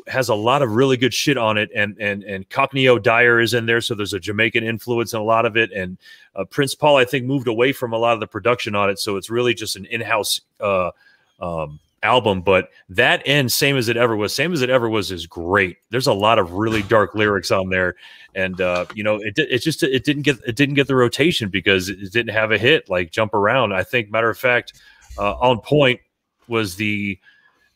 has 0.06 0.28
a 0.28 0.36
lot 0.36 0.62
of 0.62 0.76
really 0.76 0.96
good 0.96 1.12
shit 1.12 1.36
on 1.36 1.58
it. 1.58 1.68
And 1.74 1.96
and 1.98 2.22
and 2.22 2.48
cockney 2.48 2.86
o'dyer 2.86 3.40
is 3.40 3.54
in 3.54 3.66
there 3.66 3.80
so 3.80 3.96
there's 3.96 4.14
a 4.14 4.20
jamaican 4.20 4.62
influence 4.62 5.12
in 5.14 5.18
a 5.18 5.24
lot 5.24 5.46
of 5.46 5.56
it. 5.56 5.72
And 5.72 5.98
uh, 6.36 6.44
prince 6.44 6.76
paul 6.76 6.96
i 6.96 7.04
think 7.04 7.26
moved 7.26 7.48
away 7.48 7.72
from 7.72 7.92
a 7.92 7.98
lot 7.98 8.14
of 8.14 8.20
the 8.20 8.28
production 8.28 8.76
on 8.76 8.88
it. 8.88 9.00
So 9.00 9.16
it's 9.16 9.30
really 9.30 9.52
just 9.52 9.74
an 9.74 9.84
in-house 9.86 10.40
uh 10.60 10.92
um 11.40 11.80
album 12.02 12.40
but 12.40 12.70
that 12.88 13.22
end 13.26 13.50
same 13.50 13.76
as 13.76 13.88
it 13.88 13.96
ever 13.96 14.16
was. 14.16 14.34
Same 14.34 14.52
as 14.52 14.62
it 14.62 14.70
ever 14.70 14.88
was 14.88 15.10
is 15.10 15.26
great. 15.26 15.78
There's 15.90 16.06
a 16.06 16.12
lot 16.12 16.38
of 16.38 16.52
really 16.52 16.82
dark 16.88 17.14
lyrics 17.14 17.50
on 17.50 17.68
there 17.70 17.96
and 18.34 18.60
uh, 18.60 18.86
you 18.94 19.02
know 19.02 19.16
it, 19.16 19.38
it 19.38 19.58
just 19.58 19.82
it 19.82 20.04
didn't 20.04 20.22
get 20.22 20.38
it 20.46 20.56
didn't 20.56 20.74
get 20.74 20.86
the 20.86 20.94
rotation 20.94 21.48
because 21.48 21.88
it 21.88 22.12
didn't 22.12 22.34
have 22.34 22.52
a 22.52 22.58
hit 22.58 22.88
like 22.88 23.10
jump 23.10 23.34
around. 23.34 23.72
I 23.72 23.82
think 23.82 24.10
matter 24.10 24.30
of 24.30 24.38
fact 24.38 24.74
uh, 25.18 25.34
on 25.34 25.60
point 25.60 26.00
was 26.46 26.76
the 26.76 27.18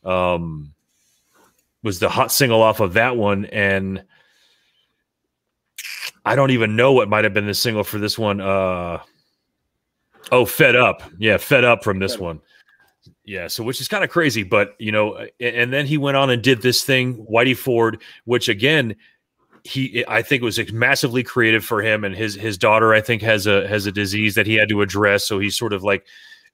um 0.03 0.73
was 1.83 1.99
the 1.99 2.09
hot 2.09 2.31
single 2.31 2.61
off 2.61 2.79
of 2.79 2.93
that 2.93 3.15
one 3.15 3.45
and 3.45 4.03
i 6.25 6.35
don't 6.35 6.51
even 6.51 6.75
know 6.75 6.91
what 6.93 7.07
might 7.09 7.23
have 7.23 7.33
been 7.33 7.45
the 7.45 7.53
single 7.53 7.83
for 7.83 7.99
this 7.99 8.17
one 8.17 8.41
uh 8.41 8.99
oh 10.31 10.45
fed 10.45 10.75
up. 10.75 11.03
Yeah 11.17 11.37
fed 11.37 11.63
up 11.63 11.83
from 11.83 11.99
this 11.99 12.17
one 12.17 12.41
yeah 13.25 13.47
so 13.47 13.63
which 13.63 13.79
is 13.79 13.87
kind 13.87 14.03
of 14.03 14.09
crazy 14.09 14.43
but 14.43 14.75
you 14.79 14.91
know 14.91 15.25
and 15.39 15.71
then 15.71 15.85
he 15.85 15.97
went 15.97 16.17
on 16.17 16.29
and 16.29 16.41
did 16.41 16.61
this 16.61 16.83
thing 16.83 17.25
whitey 17.25 17.55
ford 17.55 18.01
which 18.25 18.49
again 18.49 18.95
he 19.63 20.03
i 20.07 20.21
think 20.21 20.43
was 20.43 20.59
massively 20.73 21.23
creative 21.23 21.63
for 21.63 21.81
him 21.81 22.03
and 22.03 22.15
his 22.15 22.35
his 22.35 22.57
daughter 22.57 22.93
i 22.93 22.99
think 22.99 23.21
has 23.21 23.47
a 23.47 23.67
has 23.67 23.85
a 23.85 23.91
disease 23.91 24.35
that 24.35 24.45
he 24.45 24.55
had 24.55 24.67
to 24.67 24.81
address 24.81 25.25
so 25.25 25.39
he's 25.39 25.57
sort 25.57 25.73
of 25.73 25.83
like 25.83 26.05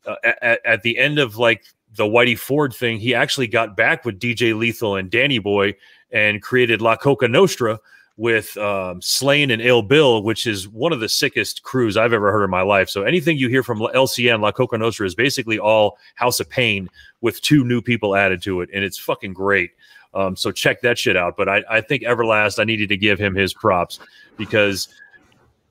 uh, 0.05 0.15
at, 0.41 0.59
at 0.65 0.81
the 0.83 0.97
end 0.97 1.17
of 1.17 1.37
like 1.37 1.63
the 1.95 2.05
whitey 2.05 2.37
ford 2.37 2.73
thing 2.73 2.99
he 2.99 3.15
actually 3.15 3.47
got 3.47 3.75
back 3.75 4.05
with 4.05 4.19
dj 4.19 4.57
lethal 4.57 4.95
and 4.95 5.09
danny 5.09 5.39
boy 5.39 5.73
and 6.11 6.41
created 6.41 6.81
la 6.81 6.95
coka 6.95 7.27
nostra 7.27 7.79
with 8.19 8.57
um, 8.57 9.01
Slaine 9.01 9.49
and 9.49 9.61
Ill 9.61 9.81
Bill, 9.81 10.21
which 10.21 10.45
is 10.45 10.67
one 10.67 10.91
of 10.91 10.99
the 10.99 11.07
sickest 11.07 11.63
crews 11.63 11.95
I've 11.95 12.11
ever 12.11 12.33
heard 12.33 12.43
in 12.43 12.49
my 12.49 12.63
life. 12.63 12.89
So 12.89 13.03
anything 13.03 13.37
you 13.37 13.47
hear 13.47 13.63
from 13.63 13.79
LCN, 13.79 14.41
La 14.41 14.51
Coka 14.51 14.77
Nostra, 14.77 15.07
is 15.07 15.15
basically 15.15 15.57
all 15.57 15.97
House 16.15 16.41
of 16.41 16.49
Pain 16.49 16.89
with 17.21 17.41
two 17.41 17.63
new 17.63 17.81
people 17.81 18.17
added 18.17 18.41
to 18.41 18.59
it, 18.59 18.69
and 18.73 18.83
it's 18.83 18.99
fucking 18.99 19.31
great. 19.31 19.71
Um, 20.13 20.35
so 20.35 20.51
check 20.51 20.81
that 20.81 20.97
shit 20.97 21.15
out. 21.15 21.37
But 21.37 21.47
I, 21.47 21.63
I 21.69 21.79
think 21.79 22.03
Everlast, 22.03 22.59
I 22.59 22.65
needed 22.65 22.89
to 22.89 22.97
give 22.97 23.19
him 23.19 23.35
his 23.35 23.53
props 23.53 23.99
because 24.35 24.89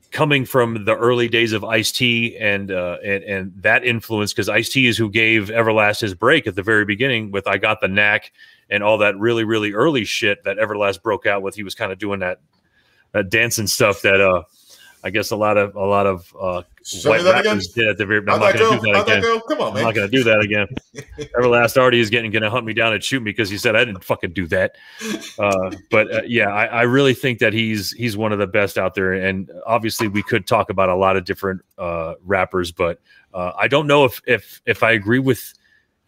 coming 0.09 0.43
from 0.43 0.85
the 0.85 0.97
early 0.97 1.27
days 1.27 1.53
of 1.53 1.63
Ice 1.63 1.91
T 1.91 2.35
and 2.39 2.71
uh, 2.71 2.97
and 3.05 3.23
and 3.25 3.53
that 3.57 3.85
influence, 3.85 4.33
because 4.33 4.49
Ice 4.49 4.69
T 4.69 4.87
is 4.87 4.97
who 4.97 5.07
gave 5.07 5.49
Everlast 5.49 6.01
his 6.01 6.15
break 6.15 6.47
at 6.47 6.55
the 6.55 6.63
very 6.63 6.83
beginning 6.83 7.29
with 7.29 7.47
"I 7.47 7.59
Got 7.59 7.79
the 7.79 7.87
Knack" 7.87 8.31
and 8.69 8.83
all 8.83 8.99
that 8.99 9.17
really 9.17 9.43
really 9.43 9.73
early 9.73 10.05
shit 10.05 10.43
that 10.43 10.57
Everlast 10.57 11.01
broke 11.01 11.25
out 11.25 11.41
with. 11.41 11.55
He 11.55 11.63
was 11.63 11.75
kind 11.75 11.91
of 11.91 11.97
doing 11.97 12.19
that 12.19 12.39
that 13.11 13.29
dancing 13.29 13.67
stuff 13.67 14.01
that 14.03 14.21
uh 14.21 14.43
I 15.03 15.11
guess 15.11 15.31
a 15.31 15.35
lot 15.35 15.57
of 15.57 15.75
a 15.75 15.85
lot 15.85 16.05
of 16.07 16.35
uh, 16.39 16.63
white 17.05 17.23
that 17.23 17.39
again. 17.39 17.45
rappers 17.45 17.67
did 17.69 17.87
at 17.87 17.97
the 17.97 18.05
very. 18.05 18.19
I'm 18.19 18.27
How'd 18.27 18.41
not 18.41 18.53
gonna 18.53 18.81
do 18.81 18.91
that 18.91 19.01
again. 19.01 19.41
Come 19.47 19.61
on, 19.61 19.73
man. 19.73 19.77
I'm 19.77 19.83
not 19.85 19.95
going 19.95 20.11
to 20.11 20.17
do 20.17 20.23
that 20.25 20.41
again. 20.41 20.67
Everlast 21.39 21.77
already 21.77 22.01
is 22.01 22.09
getting 22.09 22.31
going 22.31 22.43
to 22.43 22.49
hunt 22.49 22.65
me 22.65 22.73
down 22.73 22.93
and 22.93 23.01
shoot 23.01 23.21
me 23.21 23.31
because 23.31 23.49
he 23.49 23.57
said 23.57 23.75
I 23.77 23.85
didn't 23.85 24.03
fucking 24.03 24.33
do 24.33 24.45
that. 24.47 24.75
Uh, 25.37 25.71
but 25.89 26.13
uh, 26.13 26.21
yeah, 26.25 26.49
I, 26.49 26.65
I 26.65 26.81
really 26.81 27.13
think 27.13 27.39
that 27.39 27.53
he's 27.53 27.91
he's 27.91 28.17
one 28.17 28.33
of 28.33 28.39
the 28.39 28.47
best 28.47 28.77
out 28.77 28.93
there. 28.93 29.13
And 29.13 29.49
obviously, 29.65 30.09
we 30.09 30.21
could 30.21 30.45
talk 30.45 30.69
about 30.69 30.89
a 30.89 30.95
lot 30.95 31.15
of 31.15 31.23
different 31.23 31.61
uh, 31.77 32.15
rappers, 32.25 32.73
but 32.73 32.99
uh, 33.33 33.53
I 33.57 33.69
don't 33.69 33.87
know 33.87 34.03
if 34.03 34.21
if 34.27 34.61
if 34.65 34.83
I 34.83 34.91
agree 34.91 35.19
with 35.19 35.53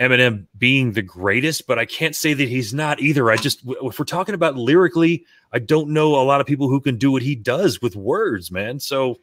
Eminem 0.02 0.48
being 0.58 0.94
the 0.94 1.02
greatest, 1.04 1.68
but 1.68 1.78
I 1.78 1.86
can't 1.86 2.16
say 2.16 2.34
that 2.34 2.50
he's 2.50 2.74
not 2.74 3.00
either. 3.00 3.30
I 3.30 3.36
just 3.36 3.62
if 3.64 4.00
we're 4.00 4.06
talking 4.06 4.34
about 4.34 4.56
lyrically, 4.58 5.26
I 5.54 5.60
don't 5.60 5.90
know 5.90 6.16
a 6.16 6.24
lot 6.26 6.42
of 6.42 6.48
people 6.48 6.68
who 6.70 6.82
can 6.82 6.98
do 6.98 7.12
what 7.12 7.22
he 7.22 7.36
does 7.36 7.82
with 7.82 7.96
words, 7.96 8.52
man. 8.52 8.80
So 8.80 9.20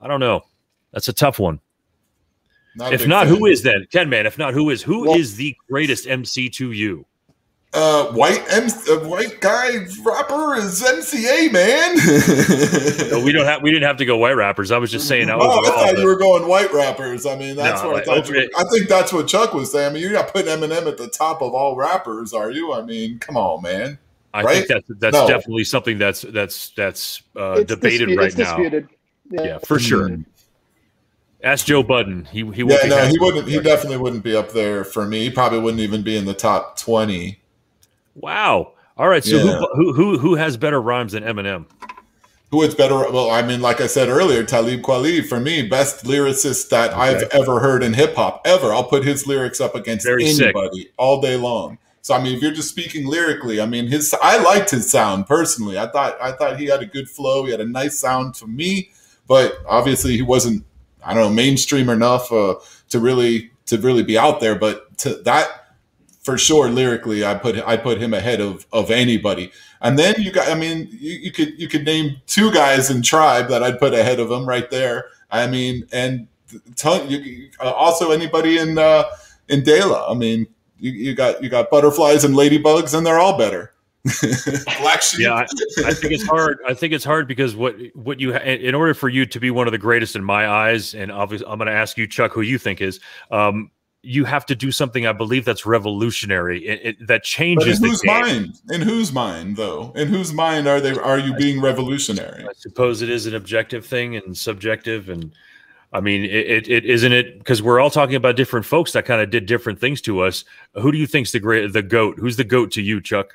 I 0.00 0.08
don't 0.08 0.20
know. 0.20 0.42
That's 0.92 1.08
a 1.08 1.12
tough 1.12 1.38
one. 1.38 1.60
Not 2.76 2.92
If 2.94 3.06
not, 3.06 3.26
fan. 3.26 3.36
who 3.36 3.46
is 3.46 3.62
then? 3.62 3.86
Ken 3.92 4.08
man, 4.08 4.26
if 4.26 4.38
not, 4.38 4.54
who 4.54 4.70
is 4.70 4.82
who 4.82 5.12
is 5.14 5.32
Well- 5.32 5.36
the 5.38 5.56
greatest 5.70 6.06
MC 6.06 6.48
to 6.50 6.72
you? 6.72 7.04
Uh, 7.76 8.06
white 8.12 8.44
M- 8.50 8.68
uh, 8.88 9.00
white 9.08 9.40
guy 9.40 9.78
rapper 10.04 10.54
is 10.54 10.80
MCA 10.80 11.50
man. 11.52 11.96
No, 13.10 13.24
we 13.24 13.32
don't 13.32 13.46
have 13.46 13.62
we 13.62 13.70
didn't 13.72 13.86
have 13.88 13.96
to 13.96 14.04
go 14.04 14.16
white 14.16 14.36
rappers. 14.36 14.70
I 14.70 14.78
was 14.78 14.92
just 14.92 15.08
saying 15.08 15.26
that 15.26 15.36
Oh, 15.40 15.40
I 15.60 15.68
thought 15.68 15.86
but- 15.94 15.98
you 15.98 16.06
were 16.06 16.16
going 16.16 16.46
white 16.48 16.72
rappers. 16.72 17.26
I 17.26 17.36
mean, 17.36 17.56
that's 17.56 17.82
No, 17.82 17.88
what 17.88 17.94
like, 17.96 18.02
I 18.02 18.06
thought. 18.06 18.18
over 18.18 18.34
You, 18.34 18.40
it- 18.42 18.50
I 18.56 18.62
think 18.72 18.88
that's 18.88 19.12
what 19.12 19.26
Chuck 19.26 19.54
was 19.54 19.72
saying. 19.72 19.90
I 19.90 19.92
mean, 19.92 20.02
you're 20.02 20.12
not 20.12 20.28
putting 20.32 20.46
Eminem 20.56 20.86
at 20.86 20.98
the 20.98 21.08
top 21.08 21.42
of 21.42 21.52
all 21.52 21.74
rappers, 21.76 22.32
are 22.32 22.50
you? 22.52 22.72
I 22.72 22.82
mean, 22.82 23.18
come 23.18 23.36
on, 23.36 23.62
man. 23.62 23.98
I 24.32 24.42
right? 24.42 24.54
think 24.56 24.68
that's 24.68 25.00
that's 25.00 25.14
No. 25.14 25.26
definitely 25.26 25.64
something 25.64 25.98
that's 25.98 26.22
that's 26.22 26.70
that's 26.70 27.22
uh, 27.36 27.62
debated 27.64 28.08
dispu- 28.10 28.18
right 28.18 28.26
it's 28.28 28.36
now. 28.36 28.56
disputed. 28.56 28.88
Yeah, 29.32 29.58
for 29.58 29.78
sure. 29.80 30.08
Mm. 30.10 30.24
Ask 31.42 31.66
Joe 31.66 31.82
Budden. 31.82 32.24
He 32.26 32.38
he 32.52 32.62
Yeah, 32.62 32.78
no, 32.86 33.04
he 33.06 33.18
wouldn't. 33.18 33.48
He 33.48 33.58
definitely 33.60 33.98
wouldn't 33.98 34.22
be 34.24 34.34
up 34.36 34.52
there 34.52 34.84
for 34.84 35.06
me. 35.06 35.24
He 35.24 35.30
probably 35.30 35.58
wouldn't 35.58 35.80
even 35.82 36.02
be 36.02 36.16
in 36.16 36.24
the 36.24 36.34
top 36.34 36.78
twenty. 36.78 37.40
Wow. 38.14 38.72
All 38.96 39.08
right. 39.08 39.24
So 39.24 39.36
Yeah. 39.36 39.58
who, 39.58 39.66
who 39.74 39.92
who 39.92 40.18
who 40.18 40.34
has 40.36 40.56
better 40.56 40.80
rhymes 40.80 41.12
than 41.12 41.24
Eminem? 41.24 41.66
Who 42.50 42.62
is 42.62 42.74
better? 42.74 42.94
Well, 43.10 43.30
I 43.30 43.42
mean, 43.42 43.60
like 43.60 43.80
I 43.80 43.88
said 43.88 44.08
earlier, 44.08 44.44
Talib 44.44 44.82
Kweli 44.82 45.26
for 45.26 45.40
me, 45.40 45.62
best 45.62 46.04
lyricist 46.04 46.68
that 46.68 46.92
I've 46.94 47.24
ever 47.32 47.58
heard 47.58 47.82
in 47.82 47.92
hip 47.94 48.14
hop 48.14 48.42
ever. 48.44 48.72
I'll 48.72 48.84
put 48.84 49.04
his 49.04 49.26
lyrics 49.26 49.60
up 49.60 49.74
against 49.74 50.06
Very 50.06 50.24
sick. 50.26 50.54
anybody 50.54 50.90
all 50.96 51.20
day 51.20 51.36
long. 51.36 51.78
So 52.02 52.14
I 52.14 52.22
mean, 52.22 52.36
if 52.36 52.42
you're 52.42 52.52
just 52.52 52.68
speaking 52.68 53.08
lyrically, 53.08 53.60
I 53.60 53.66
mean, 53.66 53.88
his 53.88 54.14
I 54.22 54.36
liked 54.38 54.70
his 54.70 54.88
sound 54.88 55.26
personally. 55.26 55.78
I 55.78 55.88
thought 55.88 56.16
I 56.20 56.30
thought 56.32 56.60
he 56.60 56.66
had 56.66 56.82
a 56.82 56.86
good 56.86 57.08
flow. 57.08 57.44
He 57.44 57.50
had 57.50 57.60
a 57.60 57.66
nice 57.66 57.98
sound 57.98 58.34
to 58.36 58.46
me, 58.46 58.90
but 59.26 59.54
obviously 59.66 60.14
he 60.14 60.22
wasn't 60.22 60.64
I 61.04 61.12
don't 61.14 61.22
know 61.24 61.30
mainstream 61.34 61.88
enough 61.88 62.30
uh, 62.30 62.54
to 62.90 63.00
really 63.00 63.50
to 63.66 63.78
really 63.78 64.02
be 64.04 64.16
out 64.16 64.38
there. 64.40 64.54
But 64.54 64.96
to 64.98 65.14
that 65.24 65.63
for 66.24 66.36
sure 66.38 66.68
lyrically 66.68 67.24
i 67.24 67.34
put 67.34 67.56
i 67.66 67.76
put 67.76 67.98
him 67.98 68.12
ahead 68.12 68.40
of 68.40 68.66
of 68.72 68.90
anybody 68.90 69.52
and 69.82 69.98
then 69.98 70.14
you 70.18 70.32
got 70.32 70.48
i 70.48 70.54
mean 70.54 70.88
you, 70.90 71.12
you 71.12 71.30
could 71.30 71.58
you 71.60 71.68
could 71.68 71.84
name 71.84 72.16
two 72.26 72.50
guys 72.50 72.90
in 72.90 73.02
tribe 73.02 73.48
that 73.48 73.62
i'd 73.62 73.78
put 73.78 73.94
ahead 73.94 74.18
of 74.18 74.30
him 74.30 74.48
right 74.48 74.70
there 74.70 75.06
i 75.30 75.46
mean 75.46 75.86
and 75.92 76.26
you, 77.08 77.50
uh, 77.60 77.70
also 77.70 78.10
anybody 78.10 78.58
in 78.58 78.78
uh 78.78 79.04
in 79.48 79.62
De 79.62 79.84
La. 79.84 80.10
i 80.10 80.14
mean 80.14 80.46
you, 80.78 80.90
you 80.90 81.14
got 81.14 81.42
you 81.42 81.48
got 81.48 81.70
butterflies 81.70 82.24
and 82.24 82.34
ladybugs 82.34 82.96
and 82.96 83.06
they're 83.06 83.20
all 83.20 83.38
better 83.38 83.74
black 84.80 85.00
sheep 85.00 85.20
Yeah, 85.20 85.32
I, 85.32 85.46
I 85.86 85.94
think 85.94 86.12
it's 86.12 86.26
hard. 86.26 86.58
I 86.68 86.74
think 86.74 86.92
it's 86.92 87.06
hard 87.06 87.26
because 87.26 87.56
what 87.56 87.74
what 87.94 88.20
you 88.20 88.36
in 88.36 88.74
order 88.74 88.92
for 88.92 89.08
you 89.08 89.24
to 89.24 89.40
be 89.40 89.50
one 89.50 89.66
of 89.66 89.72
the 89.72 89.78
greatest 89.78 90.14
in 90.14 90.22
my 90.22 90.46
eyes, 90.46 90.94
and 90.94 91.10
obviously 91.10 91.46
I'm 91.46 91.56
going 91.56 91.68
to 91.68 91.72
ask 91.72 91.96
you, 91.96 92.06
Chuck, 92.06 92.32
who 92.32 92.42
you 92.42 92.58
think 92.58 92.82
is. 92.82 93.00
Um, 93.30 93.70
you 94.04 94.24
have 94.24 94.46
to 94.46 94.54
do 94.54 94.70
something, 94.70 95.06
I 95.06 95.12
believe, 95.12 95.44
that's 95.44 95.66
revolutionary. 95.66 96.66
It, 96.66 96.80
it, 96.84 96.98
that 97.00 97.06
but 97.06 97.14
in 97.16 97.22
changes 97.22 97.80
the 97.80 97.88
whose 97.88 98.02
game. 98.02 98.20
mind 98.20 98.60
in 98.70 98.80
whose 98.80 99.12
mind 99.12 99.56
though 99.56 99.92
in 99.96 100.08
whose 100.08 100.32
mind 100.32 100.66
are 100.66 100.80
they 100.80 100.92
are 100.92 101.18
you 101.18 101.34
being 101.34 101.60
revolutionary 101.60 102.44
I 102.44 102.52
suppose 102.56 103.02
it 103.02 103.10
is 103.10 103.26
an 103.26 103.34
objective 103.34 103.84
thing 103.84 104.16
and 104.16 104.36
subjective, 104.36 105.08
and 105.08 105.32
I 105.92 106.00
mean, 106.00 106.24
it, 106.24 106.28
it, 106.28 106.68
it 106.68 106.84
isn't 106.84 107.12
it 107.12 107.38
because 107.38 107.62
we're 107.62 107.78
all 107.78 107.90
talking 107.90 108.16
about 108.16 108.34
different 108.34 108.66
folks 108.66 108.92
that 108.92 109.04
kind 109.04 109.20
of 109.20 109.30
did 109.30 109.46
different 109.46 109.80
things 109.80 110.00
to 110.02 110.20
us. 110.20 110.44
Who 110.74 110.90
do 110.90 110.98
you 110.98 111.06
think's 111.06 111.30
the 111.30 111.38
great, 111.38 111.72
the 111.72 111.82
goat? 111.82 112.18
Who's 112.18 112.36
the 112.36 112.44
goat 112.44 112.72
to 112.72 112.82
you, 112.82 113.00
Chuck? 113.00 113.32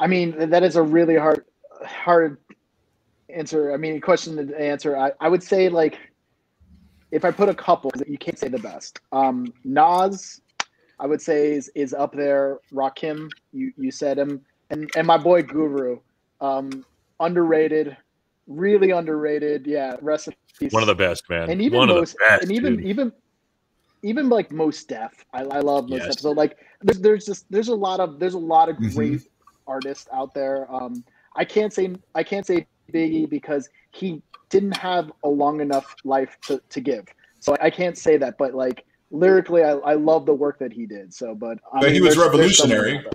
I 0.00 0.06
mean, 0.06 0.50
that 0.50 0.62
is 0.62 0.76
a 0.76 0.82
really 0.82 1.16
hard, 1.16 1.44
hard 1.84 2.38
answer. 3.28 3.72
I 3.72 3.76
mean, 3.76 4.00
question 4.00 4.36
to 4.36 4.58
answer. 4.58 4.96
I, 4.96 5.12
I 5.20 5.28
would 5.28 5.42
say 5.42 5.68
like, 5.68 5.98
if 7.10 7.24
I 7.24 7.30
put 7.30 7.48
a 7.48 7.54
couple, 7.54 7.90
you 8.06 8.18
can't 8.18 8.38
say 8.38 8.48
the 8.48 8.58
best. 8.58 9.00
Um, 9.12 9.52
Nas, 9.64 10.40
I 10.98 11.06
would 11.06 11.22
say 11.22 11.52
is, 11.52 11.70
is 11.74 11.94
up 11.94 12.14
there. 12.14 12.58
Rakim, 12.72 13.32
you 13.52 13.72
you 13.76 13.90
said 13.90 14.18
him, 14.18 14.42
and 14.70 14.90
and 14.96 15.06
my 15.06 15.16
boy 15.16 15.42
Guru, 15.42 16.00
um, 16.40 16.84
underrated, 17.20 17.96
really 18.46 18.90
underrated. 18.90 19.66
Yeah, 19.66 19.96
rest 20.02 20.28
in 20.28 20.34
peace. 20.58 20.72
One 20.72 20.82
of 20.82 20.88
the 20.88 20.94
best, 20.94 21.28
man. 21.30 21.50
and 21.50 21.62
even 21.62 21.78
One 21.78 21.88
most, 21.88 22.14
of 22.14 22.18
the 22.18 22.24
best, 22.28 22.42
and 22.42 22.52
even 22.52 22.76
dude. 22.76 22.86
even 22.86 23.12
even 24.02 24.28
like 24.28 24.52
Mos 24.52 24.84
Def. 24.84 25.24
I, 25.32 25.42
I 25.42 25.60
love 25.60 25.88
most 25.88 26.00
Yes. 26.00 26.16
Def. 26.16 26.20
So 26.20 26.32
like, 26.32 26.56
there's 26.82 27.00
there's 27.00 27.26
just 27.26 27.46
there's 27.50 27.68
a 27.68 27.74
lot 27.74 28.00
of 28.00 28.18
there's 28.18 28.34
a 28.34 28.38
lot 28.38 28.68
of 28.68 28.76
Mhm. 28.76 28.94
great 28.94 29.20
artists 29.66 30.08
out 30.12 30.34
there. 30.34 30.70
Um, 30.72 31.04
I 31.36 31.44
can't 31.44 31.72
say 31.72 31.94
I 32.14 32.22
can't 32.22 32.46
say 32.46 32.66
Biggie 32.92 33.28
because 33.28 33.68
he 33.92 34.22
didn't 34.50 34.76
have 34.76 35.10
a 35.24 35.28
long 35.28 35.60
enough 35.60 35.94
life 36.04 36.36
to, 36.46 36.60
to 36.70 36.80
give. 36.80 37.06
So 37.40 37.56
I 37.60 37.70
can't 37.70 37.96
say 37.96 38.16
that, 38.16 38.36
but 38.38 38.54
like 38.54 38.84
lyrically, 39.10 39.62
I, 39.62 39.72
I 39.72 39.94
love 39.94 40.26
the 40.26 40.34
work 40.34 40.58
that 40.58 40.72
he 40.72 40.86
did. 40.86 41.14
So, 41.14 41.34
but 41.34 41.58
I 41.72 41.80
But 41.80 41.92
he 41.92 42.00
was 42.00 42.14
there's- 42.16 42.26
revolutionary. 42.26 42.92
there. 42.92 43.12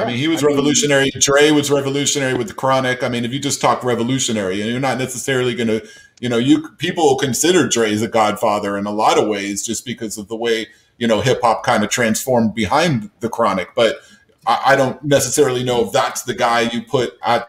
I 0.00 0.04
mean, 0.04 0.16
he 0.16 0.26
was 0.26 0.42
revolutionary. 0.42 1.10
Dre 1.12 1.52
was 1.52 1.70
revolutionary 1.70 2.34
with 2.34 2.48
the 2.48 2.54
Chronic. 2.54 3.04
I 3.04 3.08
mean, 3.08 3.24
if 3.24 3.32
you 3.32 3.38
just 3.38 3.60
talk 3.60 3.84
revolutionary, 3.84 4.60
and 4.60 4.68
you're 4.68 4.80
not 4.80 4.98
necessarily 4.98 5.54
going 5.54 5.68
to, 5.68 5.86
you 6.18 6.28
know, 6.28 6.38
you 6.38 6.68
people 6.78 7.14
consider 7.18 7.68
Dre 7.68 7.92
as 7.92 8.02
a 8.02 8.08
godfather 8.08 8.76
in 8.76 8.86
a 8.86 8.90
lot 8.90 9.16
of 9.16 9.28
ways, 9.28 9.64
just 9.64 9.84
because 9.84 10.18
of 10.18 10.26
the 10.26 10.34
way 10.34 10.66
you 10.98 11.06
know 11.06 11.20
hip 11.20 11.38
hop 11.40 11.62
kind 11.62 11.84
of 11.84 11.90
transformed 11.90 12.52
behind 12.52 13.10
the 13.20 13.28
Chronic. 13.28 13.76
But 13.76 13.98
I, 14.44 14.60
I 14.72 14.76
don't 14.76 15.00
necessarily 15.04 15.62
know 15.62 15.86
if 15.86 15.92
that's 15.92 16.22
the 16.24 16.34
guy 16.34 16.62
you 16.62 16.82
put 16.82 17.16
at 17.22 17.46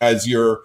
as 0.00 0.28
your 0.28 0.62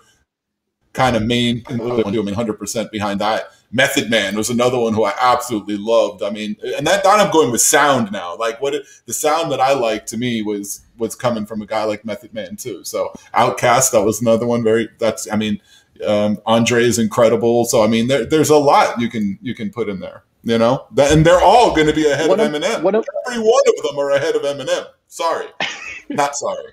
kind 0.93 1.15
of 1.15 1.23
main. 1.23 1.63
I 1.69 1.73
mean, 1.75 2.33
hundred 2.33 2.53
percent 2.59 2.91
behind 2.91 3.19
that. 3.21 3.51
Method 3.73 4.09
Man 4.09 4.35
was 4.35 4.49
another 4.49 4.77
one 4.77 4.93
who 4.93 5.05
I 5.05 5.13
absolutely 5.17 5.77
loved. 5.77 6.21
I 6.23 6.29
mean, 6.29 6.57
and 6.77 6.85
that, 6.85 7.05
that 7.05 7.19
I'm 7.21 7.31
going 7.31 7.51
with 7.51 7.61
sound 7.61 8.11
now. 8.11 8.35
Like 8.35 8.61
what 8.61 8.73
it, 8.73 8.83
the 9.05 9.13
sound 9.13 9.49
that 9.53 9.61
I 9.61 9.73
like 9.73 10.05
to 10.07 10.17
me 10.17 10.41
was 10.41 10.81
was 10.97 11.15
coming 11.15 11.45
from 11.45 11.61
a 11.61 11.65
guy 11.65 11.85
like 11.85 12.03
Method 12.03 12.33
Man 12.33 12.57
too. 12.57 12.83
So 12.83 13.13
Outkast, 13.33 13.91
that 13.91 14.03
was 14.03 14.21
another 14.21 14.45
one. 14.45 14.61
Very 14.61 14.89
that's 14.99 15.31
I 15.31 15.37
mean, 15.37 15.61
um, 16.05 16.37
Andre 16.45 16.83
is 16.83 16.99
incredible. 16.99 17.63
So 17.63 17.81
I 17.81 17.87
mean, 17.87 18.07
there, 18.09 18.25
there's 18.25 18.49
a 18.49 18.57
lot 18.57 18.99
you 18.99 19.09
can 19.09 19.39
you 19.41 19.55
can 19.55 19.69
put 19.69 19.87
in 19.87 20.01
there. 20.01 20.23
You 20.43 20.57
know, 20.57 20.87
That- 20.93 21.11
and 21.13 21.23
they're 21.25 21.39
all 21.39 21.73
going 21.75 21.85
to 21.87 21.93
be 21.93 22.07
ahead 22.09 22.27
One 22.27 22.39
of 22.39 22.51
Eminem. 22.51 22.83
of- 22.95 23.05
Every 23.27 23.39
one 23.41 23.61
of 23.67 23.83
them 23.83 23.99
are 23.99 24.09
ahead 24.11 24.35
of 24.35 24.41
Eminem. 24.41 24.87
Sorry, 25.07 25.45
not 26.09 26.35
sorry. 26.35 26.71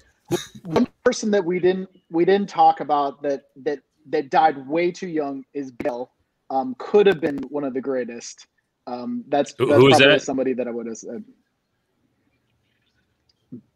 One 0.65 0.87
person 1.05 1.31
that 1.31 1.45
we 1.45 1.59
didn't 1.59 1.89
we 2.11 2.25
didn't 2.25 2.49
talk 2.49 2.81
about 2.81 3.23
that 3.23 3.45
that 3.57 3.81
that 4.11 4.31
died 4.31 4.67
way 4.69 4.91
too 4.91 5.09
young 5.09 5.45
is 5.55 5.71
Bill. 5.71 6.11
Um, 6.51 6.75
could 6.79 7.07
have 7.07 7.21
been 7.21 7.39
one 7.51 7.65
of 7.65 7.75
the 7.75 7.81
greatest. 7.81 8.47
Um, 8.87 9.25
that's 9.29 9.53
that's 9.53 9.71
who 9.71 9.89
is 9.89 9.97
probably 9.99 10.15
that? 10.15 10.23
somebody 10.23 10.53
that 10.55 10.67
I 10.67 10.71
would 10.71 10.87
have 10.87 10.97
said. 10.97 11.25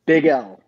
Big 0.06 0.26
L. 0.26 0.62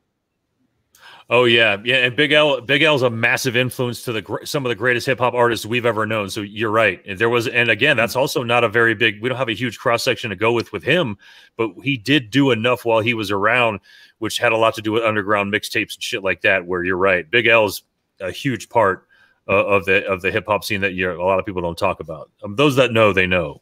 Oh 1.30 1.44
yeah, 1.44 1.78
yeah, 1.82 1.96
and 2.04 2.14
Big 2.14 2.32
L, 2.32 2.60
Big 2.60 2.82
L 2.82 2.94
is 2.94 3.00
a 3.00 3.08
massive 3.08 3.56
influence 3.56 4.02
to 4.02 4.12
the 4.12 4.38
some 4.44 4.66
of 4.66 4.68
the 4.68 4.74
greatest 4.74 5.06
hip 5.06 5.18
hop 5.18 5.32
artists 5.32 5.64
we've 5.64 5.86
ever 5.86 6.04
known. 6.04 6.28
So 6.28 6.42
you're 6.42 6.70
right. 6.70 7.00
And 7.06 7.18
There 7.18 7.30
was, 7.30 7.48
and 7.48 7.70
again, 7.70 7.96
that's 7.96 8.14
also 8.14 8.42
not 8.42 8.62
a 8.62 8.68
very 8.68 8.94
big. 8.94 9.22
We 9.22 9.30
don't 9.30 9.38
have 9.38 9.48
a 9.48 9.54
huge 9.54 9.78
cross 9.78 10.02
section 10.02 10.28
to 10.28 10.36
go 10.36 10.52
with 10.52 10.70
with 10.72 10.82
him, 10.82 11.16
but 11.56 11.70
he 11.82 11.96
did 11.96 12.28
do 12.28 12.50
enough 12.50 12.84
while 12.84 13.00
he 13.00 13.14
was 13.14 13.30
around, 13.30 13.80
which 14.24 14.38
had 14.38 14.52
a 14.52 14.56
lot 14.56 14.74
to 14.74 14.80
do 14.80 14.90
with 14.90 15.04
underground 15.04 15.52
mixtapes 15.52 15.94
and 15.94 16.02
shit 16.02 16.24
like 16.24 16.40
that. 16.40 16.64
Where 16.64 16.82
you're 16.82 16.96
right, 16.96 17.30
Big 17.30 17.46
L 17.46 17.66
is 17.66 17.82
a 18.20 18.30
huge 18.30 18.70
part 18.70 19.06
uh, 19.46 19.66
of 19.66 19.84
the 19.84 20.06
of 20.06 20.22
the 20.22 20.30
hip 20.30 20.46
hop 20.46 20.64
scene 20.64 20.80
that 20.80 20.94
you 20.94 21.12
a 21.12 21.22
lot 21.22 21.38
of 21.38 21.44
people 21.44 21.60
don't 21.60 21.76
talk 21.76 22.00
about. 22.00 22.30
Um, 22.42 22.56
those 22.56 22.74
that 22.76 22.90
know, 22.90 23.12
they 23.12 23.26
know. 23.26 23.60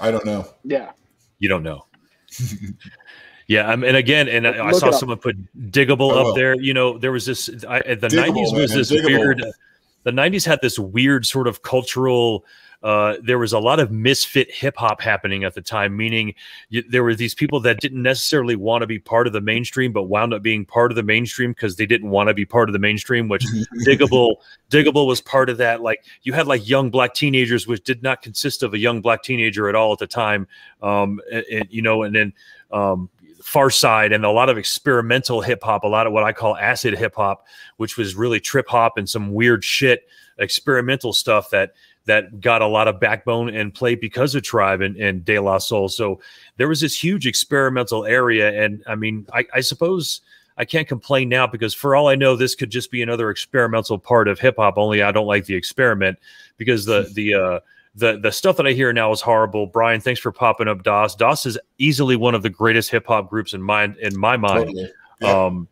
I 0.00 0.10
don't 0.10 0.26
know. 0.26 0.44
Yeah. 0.64 0.90
You 1.38 1.48
don't 1.48 1.62
know. 1.62 1.86
Yeah, 3.48 3.70
um, 3.70 3.84
and 3.84 3.96
again, 3.96 4.28
and 4.28 4.46
I, 4.46 4.68
I 4.68 4.72
saw 4.72 4.90
someone 4.92 5.18
put 5.18 5.36
Digable 5.70 6.12
I 6.16 6.20
up 6.20 6.26
will. 6.26 6.34
there. 6.34 6.58
You 6.58 6.72
know, 6.72 6.96
there 6.96 7.12
was 7.12 7.26
this. 7.26 7.50
I, 7.68 7.80
the 7.80 8.08
Digable, 8.08 8.46
'90s 8.46 8.54
was 8.54 8.70
man, 8.70 8.78
this 8.78 8.92
Digable. 8.92 9.04
weird. 9.04 9.44
The 10.04 10.10
'90s 10.10 10.46
had 10.46 10.60
this 10.62 10.78
weird 10.78 11.26
sort 11.26 11.46
of 11.46 11.62
cultural. 11.62 12.46
Uh, 12.82 13.16
there 13.22 13.38
was 13.38 13.52
a 13.52 13.58
lot 13.58 13.78
of 13.78 13.90
misfit 13.90 14.50
hip 14.50 14.76
hop 14.76 15.00
happening 15.00 15.44
at 15.44 15.54
the 15.54 15.60
time, 15.60 15.96
meaning 15.96 16.34
there 16.88 17.04
were 17.04 17.14
these 17.14 17.34
people 17.34 17.60
that 17.60 17.80
didn't 17.80 18.02
necessarily 18.02 18.56
want 18.56 18.82
to 18.82 18.86
be 18.86 18.98
part 18.98 19.26
of 19.26 19.32
the 19.32 19.40
mainstream, 19.40 19.92
but 19.92 20.04
wound 20.04 20.34
up 20.34 20.42
being 20.42 20.64
part 20.64 20.90
of 20.90 20.96
the 20.96 21.02
mainstream 21.02 21.52
because 21.52 21.76
they 21.76 21.86
didn't 21.86 22.10
want 22.10 22.28
to 22.28 22.34
be 22.34 22.44
part 22.44 22.68
of 22.68 22.72
the 22.72 22.78
mainstream. 22.78 23.28
Which 23.28 23.44
Digable, 23.86 24.36
Digable 24.70 25.06
was 25.06 25.20
part 25.20 25.48
of 25.48 25.58
that. 25.58 25.80
Like 25.80 26.04
you 26.22 26.32
had 26.32 26.46
like 26.46 26.68
young 26.68 26.90
black 26.90 27.14
teenagers, 27.14 27.66
which 27.66 27.84
did 27.84 28.02
not 28.02 28.22
consist 28.22 28.62
of 28.62 28.74
a 28.74 28.78
young 28.78 29.00
black 29.00 29.22
teenager 29.22 29.68
at 29.68 29.74
all 29.74 29.92
at 29.92 29.98
the 29.98 30.06
time. 30.06 30.48
Um, 30.82 31.20
and, 31.32 31.44
and, 31.52 31.68
you 31.70 31.82
know, 31.82 32.02
and 32.02 32.14
then 32.14 32.32
um, 32.72 33.08
Pharcyde 33.42 34.14
and 34.14 34.24
a 34.24 34.30
lot 34.30 34.48
of 34.48 34.56
experimental 34.56 35.40
hip 35.40 35.62
hop, 35.62 35.84
a 35.84 35.88
lot 35.88 36.06
of 36.06 36.12
what 36.12 36.24
I 36.24 36.32
call 36.32 36.56
acid 36.56 36.96
hip 36.96 37.14
hop, 37.16 37.46
which 37.76 37.96
was 37.96 38.14
really 38.14 38.40
trip 38.40 38.68
hop 38.68 38.96
and 38.96 39.08
some 39.08 39.32
weird 39.32 39.64
shit, 39.64 40.08
experimental 40.38 41.12
stuff 41.12 41.50
that 41.50 41.72
that 42.06 42.40
got 42.40 42.62
a 42.62 42.66
lot 42.66 42.88
of 42.88 42.98
backbone 42.98 43.48
and 43.48 43.72
play 43.72 43.94
because 43.94 44.34
of 44.34 44.42
Tribe 44.42 44.80
and, 44.80 44.96
and 44.96 45.24
De 45.24 45.38
La 45.38 45.58
Soul. 45.58 45.88
So 45.88 46.20
there 46.56 46.68
was 46.68 46.80
this 46.80 47.00
huge 47.00 47.26
experimental 47.26 48.04
area, 48.04 48.62
and 48.62 48.82
I 48.86 48.94
mean, 48.94 49.26
I, 49.32 49.44
I 49.54 49.60
suppose 49.60 50.20
I 50.56 50.64
can't 50.64 50.88
complain 50.88 51.28
now 51.28 51.46
because 51.46 51.74
for 51.74 51.96
all 51.96 52.08
I 52.08 52.14
know, 52.14 52.36
this 52.36 52.54
could 52.54 52.70
just 52.70 52.90
be 52.90 53.02
another 53.02 53.30
experimental 53.30 53.98
part 53.98 54.28
of 54.28 54.38
hip 54.38 54.56
hop. 54.58 54.78
Only 54.78 55.02
I 55.02 55.12
don't 55.12 55.26
like 55.26 55.46
the 55.46 55.54
experiment 55.54 56.18
because 56.56 56.84
the 56.84 57.10
the 57.14 57.34
uh, 57.34 57.60
the 57.94 58.18
the 58.18 58.32
stuff 58.32 58.56
that 58.56 58.66
I 58.66 58.72
hear 58.72 58.92
now 58.92 59.12
is 59.12 59.20
horrible. 59.20 59.66
Brian, 59.66 60.00
thanks 60.00 60.20
for 60.20 60.32
popping 60.32 60.68
up. 60.68 60.82
Das 60.82 61.14
Das 61.14 61.46
is 61.46 61.58
easily 61.78 62.16
one 62.16 62.34
of 62.34 62.42
the 62.42 62.50
greatest 62.50 62.90
hip 62.90 63.06
hop 63.06 63.30
groups 63.30 63.54
in 63.54 63.62
my 63.62 63.84
in 64.00 64.18
my 64.18 64.36
mind. 64.36 64.66
Totally. 64.66 64.92
Yeah. 65.20 65.44
Um, 65.44 65.68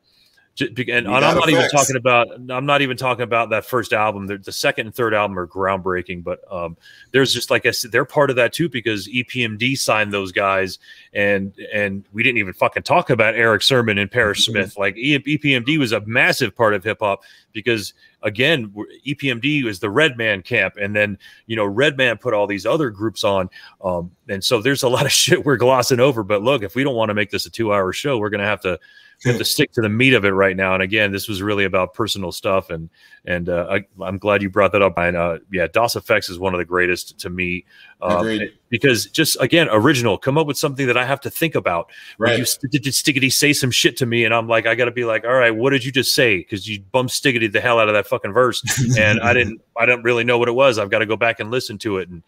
And, 0.60 0.78
and 0.90 1.08
I'm 1.08 1.36
not 1.36 1.48
even 1.48 1.70
talking 1.70 1.96
about. 1.96 2.28
I'm 2.50 2.66
not 2.66 2.82
even 2.82 2.96
talking 2.96 3.22
about 3.22 3.50
that 3.50 3.64
first 3.64 3.92
album. 3.92 4.26
The, 4.26 4.36
the 4.36 4.52
second 4.52 4.86
and 4.86 4.94
third 4.94 5.14
album 5.14 5.38
are 5.38 5.46
groundbreaking, 5.46 6.22
but 6.22 6.40
um, 6.52 6.76
there's 7.12 7.32
just 7.32 7.50
like 7.50 7.66
I 7.66 7.70
said, 7.70 7.92
they're 7.92 8.04
part 8.04 8.30
of 8.30 8.36
that 8.36 8.52
too 8.52 8.68
because 8.68 9.08
EPMD 9.08 9.78
signed 9.78 10.12
those 10.12 10.32
guys, 10.32 10.78
and 11.14 11.54
and 11.72 12.04
we 12.12 12.22
didn't 12.22 12.38
even 12.38 12.52
fucking 12.52 12.82
talk 12.82 13.10
about 13.10 13.36
Erick 13.36 13.62
Sermon 13.62 13.96
and 13.96 14.10
Parrish 14.10 14.40
Mm-hmm. 14.40 14.52
Smith. 14.52 14.78
Like 14.78 14.96
EPMD 14.96 15.78
was 15.78 15.92
a 15.92 16.00
massive 16.06 16.54
part 16.54 16.74
of 16.74 16.84
hip 16.84 16.98
hop 17.00 17.22
because 17.52 17.94
again, 18.22 18.72
EPMD 19.06 19.64
was 19.64 19.80
the 19.80 19.90
Redman 19.90 20.42
camp, 20.42 20.76
and 20.80 20.94
then 20.94 21.18
you 21.46 21.56
know 21.56 21.64
Redman 21.64 22.18
put 22.18 22.34
all 22.34 22.46
these 22.46 22.66
other 22.66 22.90
groups 22.90 23.24
on, 23.24 23.50
um, 23.82 24.10
and 24.28 24.42
so 24.42 24.60
there's 24.60 24.82
a 24.82 24.88
lot 24.88 25.06
of 25.06 25.12
shit 25.20 25.44
we're 25.44 25.56
glossing 25.56 26.00
over. 26.00 26.22
But 26.22 26.42
look, 26.42 26.62
if 26.62 26.74
we 26.74 26.84
don't 26.84 26.96
want 26.96 27.10
to 27.10 27.14
make 27.14 27.30
this 27.30 27.46
a 27.46 27.50
two-hour 27.50 27.92
show, 27.92 28.18
we're 28.18 28.30
gonna 28.30 28.44
have 28.44 28.60
to 28.62 28.78
we 29.24 29.30
have 29.30 29.38
to 29.38 29.44
stick 29.44 29.72
to 29.72 29.82
the 29.82 29.88
meat 29.88 30.14
of 30.14 30.24
it 30.24 30.30
right 30.30 30.56
now. 30.56 30.72
And 30.72 30.82
again, 30.82 31.12
this 31.12 31.28
was 31.28 31.42
really 31.42 31.64
about 31.64 31.92
personal 31.92 32.32
stuff, 32.32 32.70
and 32.70 32.88
and 33.24 33.48
uh, 33.48 33.66
I, 33.70 33.84
I'm 34.02 34.16
glad 34.16 34.40
you 34.40 34.48
brought 34.48 34.72
that 34.72 34.82
up. 34.82 34.96
And 34.96 35.16
uh, 35.16 35.38
yeah, 35.52 35.66
Das 35.66 35.94
EFX 35.94 36.30
is 36.30 36.38
one 36.38 36.54
of 36.54 36.58
the 36.58 36.64
greatest 36.64 37.18
to 37.20 37.30
me 37.30 37.66
um, 38.00 38.40
because 38.70 39.06
just 39.06 39.36
again, 39.40 39.68
original. 39.70 40.16
Come 40.16 40.38
up 40.38 40.46
with 40.46 40.56
something 40.56 40.86
that 40.86 40.96
I 40.96 41.04
have 41.04 41.20
to 41.22 41.30
think 41.30 41.54
about. 41.54 41.90
Right. 42.18 42.38
you 42.38 42.68
did 42.70 42.84
Stiggity 42.84 43.32
say 43.32 43.52
some 43.52 43.70
shit 43.70 43.96
to 43.98 44.06
me, 44.06 44.24
and 44.24 44.32
I'm 44.32 44.48
like, 44.48 44.66
I 44.66 44.74
got 44.74 44.86
to 44.86 44.90
be 44.90 45.04
like, 45.04 45.24
all 45.24 45.34
right, 45.34 45.54
what 45.54 45.70
did 45.70 45.84
you 45.84 45.92
just 45.92 46.14
say? 46.14 46.38
Because 46.38 46.66
you 46.66 46.80
bum 46.80 47.08
Stiggity 47.08 47.52
the 47.52 47.60
hell 47.60 47.78
out 47.78 47.88
of 47.88 47.94
that 47.94 48.06
fucking 48.06 48.32
verse, 48.32 48.62
and 48.98 49.20
I 49.20 49.34
didn't, 49.34 49.60
I 49.76 49.84
didn't 49.84 50.04
really 50.04 50.24
know 50.24 50.38
what 50.38 50.48
it 50.48 50.54
was. 50.54 50.78
I've 50.78 50.90
got 50.90 51.00
to 51.00 51.06
go 51.06 51.16
back 51.16 51.40
and 51.40 51.50
listen 51.50 51.76
to 51.78 51.98
it, 51.98 52.08
and 52.08 52.22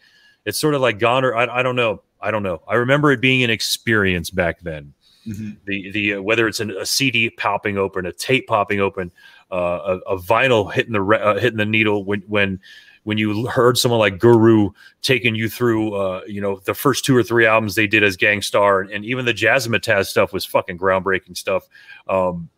it's 0.44 0.58
sort 0.58 0.74
of 0.74 0.82
like 0.82 0.98
gone 0.98 1.24
or 1.24 1.34
I, 1.34 1.60
I 1.60 1.62
don't 1.62 1.76
know, 1.76 2.02
I 2.20 2.30
don't 2.30 2.42
know. 2.42 2.60
I 2.68 2.74
remember 2.74 3.12
it 3.12 3.20
being 3.20 3.42
an 3.42 3.50
experience 3.50 4.28
back 4.30 4.60
then 4.60 4.92
Mhm. 5.26 5.56
the 5.66 5.90
the 5.92 6.14
uh, 6.14 6.22
whether 6.22 6.48
it's 6.48 6.58
an, 6.60 6.70
a 6.72 6.84
CD 6.86 7.30
popping 7.30 7.78
open, 7.78 8.06
a 8.06 8.12
tape 8.12 8.48
popping 8.48 8.80
open, 8.80 9.12
uh, 9.52 9.98
a, 10.06 10.14
a 10.14 10.18
vinyl 10.18 10.72
hitting 10.72 10.92
the 10.92 11.00
re- 11.02 11.20
uh, 11.20 11.38
hitting 11.38 11.58
the 11.58 11.64
needle 11.66 12.04
when 12.04 12.22
when 12.26 12.58
when 13.04 13.18
you 13.18 13.46
heard 13.46 13.76
someone 13.78 13.98
like 14.00 14.18
Guru 14.18 14.70
taking 15.00 15.34
you 15.34 15.48
through, 15.48 15.94
uh, 15.94 16.22
you 16.26 16.40
know, 16.40 16.60
the 16.66 16.74
first 16.74 17.04
two 17.04 17.16
or 17.16 17.22
three 17.22 17.46
albums 17.46 17.74
they 17.74 17.86
did 17.88 18.04
as 18.04 18.16
Gang 18.16 18.40
Starr, 18.42 18.80
and, 18.80 18.90
and 18.90 19.04
even 19.04 19.24
the 19.24 19.34
Jazzmatazz 19.34 20.06
stuff 20.06 20.32
was 20.32 20.44
fucking 20.44 20.78
groundbreaking 20.78 21.36
stuff. 21.36 21.68
Um, 22.08 22.48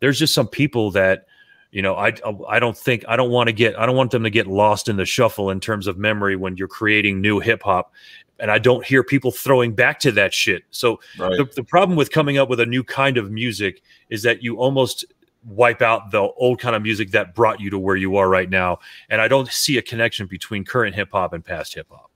there's 0.00 0.18
just 0.18 0.34
some 0.34 0.48
people 0.48 0.90
that 0.92 1.26
you 1.70 1.82
know 1.82 1.96
I 1.96 2.14
I 2.48 2.58
don't 2.58 2.76
think 2.76 3.04
I 3.08 3.16
don't 3.16 3.30
want 3.30 3.48
to 3.48 3.52
get 3.52 3.78
I 3.78 3.84
don't 3.86 3.96
want 3.96 4.10
them 4.10 4.22
to 4.22 4.30
get 4.30 4.46
lost 4.46 4.88
in 4.88 4.96
the 4.96 5.04
shuffle 5.06 5.50
in 5.50 5.60
terms 5.60 5.86
of 5.86 5.98
memory 5.98 6.36
when 6.36 6.56
you're 6.56 6.68
creating 6.68 7.20
new 7.20 7.40
hip 7.40 7.62
hop, 7.62 7.92
and 8.38 8.50
I 8.50 8.58
don't 8.58 8.84
hear 8.84 9.02
people 9.02 9.30
throwing 9.30 9.74
back 9.74 9.98
to 10.00 10.12
that 10.12 10.34
shit. 10.34 10.64
So 10.70 11.00
Right. 11.18 11.36
the, 11.36 11.44
the 11.56 11.64
problem 11.64 11.96
with 11.96 12.10
coming 12.10 12.38
up 12.38 12.48
with 12.48 12.60
a 12.60 12.66
new 12.66 12.84
kind 12.84 13.16
of 13.16 13.30
music 13.30 13.82
is 14.10 14.22
that 14.22 14.42
you 14.42 14.56
almost 14.56 15.04
wipe 15.44 15.80
out 15.80 16.10
the 16.10 16.22
old 16.36 16.58
kind 16.58 16.74
of 16.74 16.82
music 16.82 17.12
that 17.12 17.34
brought 17.34 17.60
you 17.60 17.70
to 17.70 17.78
where 17.78 17.94
you 17.94 18.16
are 18.16 18.28
right 18.28 18.50
now 18.50 18.80
and 19.10 19.20
i 19.20 19.28
don't 19.28 19.48
see 19.52 19.78
a 19.78 19.82
connection 19.82 20.26
between 20.26 20.64
current 20.64 20.92
hip 20.96 21.08
hop 21.12 21.32
and 21.32 21.44
past 21.44 21.72
hip 21.72 21.86
hop 21.88 22.10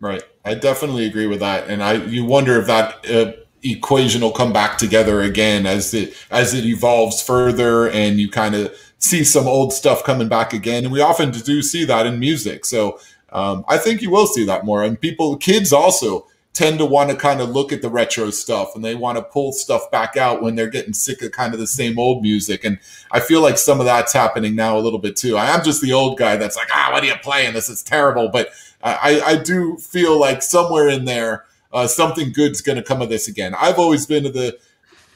Right. 0.00 0.22
I 0.46 0.54
definitely 0.54 1.04
agree 1.04 1.26
with 1.26 1.40
that, 1.40 1.68
and 1.68 1.82
I 1.82 1.94
you 2.04 2.24
wonder 2.24 2.58
if 2.58 2.66
that 2.66 3.10
uh, 3.10 3.32
equation 3.62 4.22
will 4.22 4.32
come 4.32 4.52
back 4.52 4.78
together 4.78 5.20
again 5.20 5.66
as 5.66 5.92
it 5.92 6.14
as 6.30 6.54
it 6.54 6.64
evolves 6.64 7.22
further, 7.22 7.90
and 7.90 8.18
you 8.18 8.30
kind 8.30 8.54
of 8.54 8.74
see 8.98 9.22
some 9.22 9.46
old 9.46 9.74
stuff 9.74 10.02
coming 10.02 10.28
back 10.28 10.54
again. 10.54 10.84
And 10.84 10.92
we 10.92 11.02
often 11.02 11.30
do 11.30 11.60
see 11.60 11.84
that 11.84 12.06
in 12.06 12.18
music. 12.18 12.64
So 12.64 12.98
um, 13.32 13.64
I 13.68 13.78
think 13.78 14.02
you 14.02 14.10
will 14.10 14.26
see 14.26 14.44
that 14.46 14.64
more. 14.64 14.82
And 14.82 15.00
people, 15.00 15.36
kids 15.36 15.72
also 15.72 16.26
tend 16.52 16.78
to 16.78 16.84
want 16.84 17.10
to 17.10 17.16
kind 17.16 17.40
of 17.40 17.48
look 17.50 17.72
at 17.72 17.80
the 17.80 17.88
retro 17.88 18.30
stuff 18.30 18.74
and 18.74 18.84
they 18.84 18.94
want 18.94 19.16
to 19.16 19.22
pull 19.22 19.52
stuff 19.52 19.88
back 19.90 20.16
out 20.16 20.42
when 20.42 20.56
they're 20.56 20.68
getting 20.68 20.92
sick 20.92 21.22
of 21.22 21.30
kind 21.30 21.54
of 21.54 21.60
the 21.60 21.66
same 21.66 21.98
old 21.98 22.22
music. 22.22 22.64
And 22.64 22.78
I 23.12 23.20
feel 23.20 23.40
like 23.40 23.56
some 23.56 23.78
of 23.78 23.86
that's 23.86 24.12
happening 24.12 24.56
now 24.56 24.76
a 24.76 24.80
little 24.80 24.98
bit 24.98 25.16
too. 25.16 25.36
I 25.36 25.46
am 25.46 25.62
just 25.62 25.80
the 25.80 25.92
old 25.92 26.18
guy 26.18 26.36
that's 26.36 26.56
like, 26.56 26.68
ah, 26.72 26.90
what 26.92 27.04
are 27.04 27.06
you 27.06 27.14
playing? 27.22 27.54
This 27.54 27.68
is 27.68 27.82
terrible. 27.82 28.28
But 28.28 28.50
I, 28.82 29.20
I 29.24 29.36
do 29.36 29.76
feel 29.76 30.18
like 30.18 30.42
somewhere 30.42 30.88
in 30.88 31.04
there, 31.04 31.44
uh, 31.72 31.86
something 31.86 32.32
good's 32.32 32.62
going 32.62 32.76
to 32.76 32.82
come 32.82 33.00
of 33.00 33.10
this 33.10 33.28
again. 33.28 33.54
I've 33.54 33.78
always 33.78 34.06
been 34.06 34.24
to 34.24 34.30
the 34.30 34.58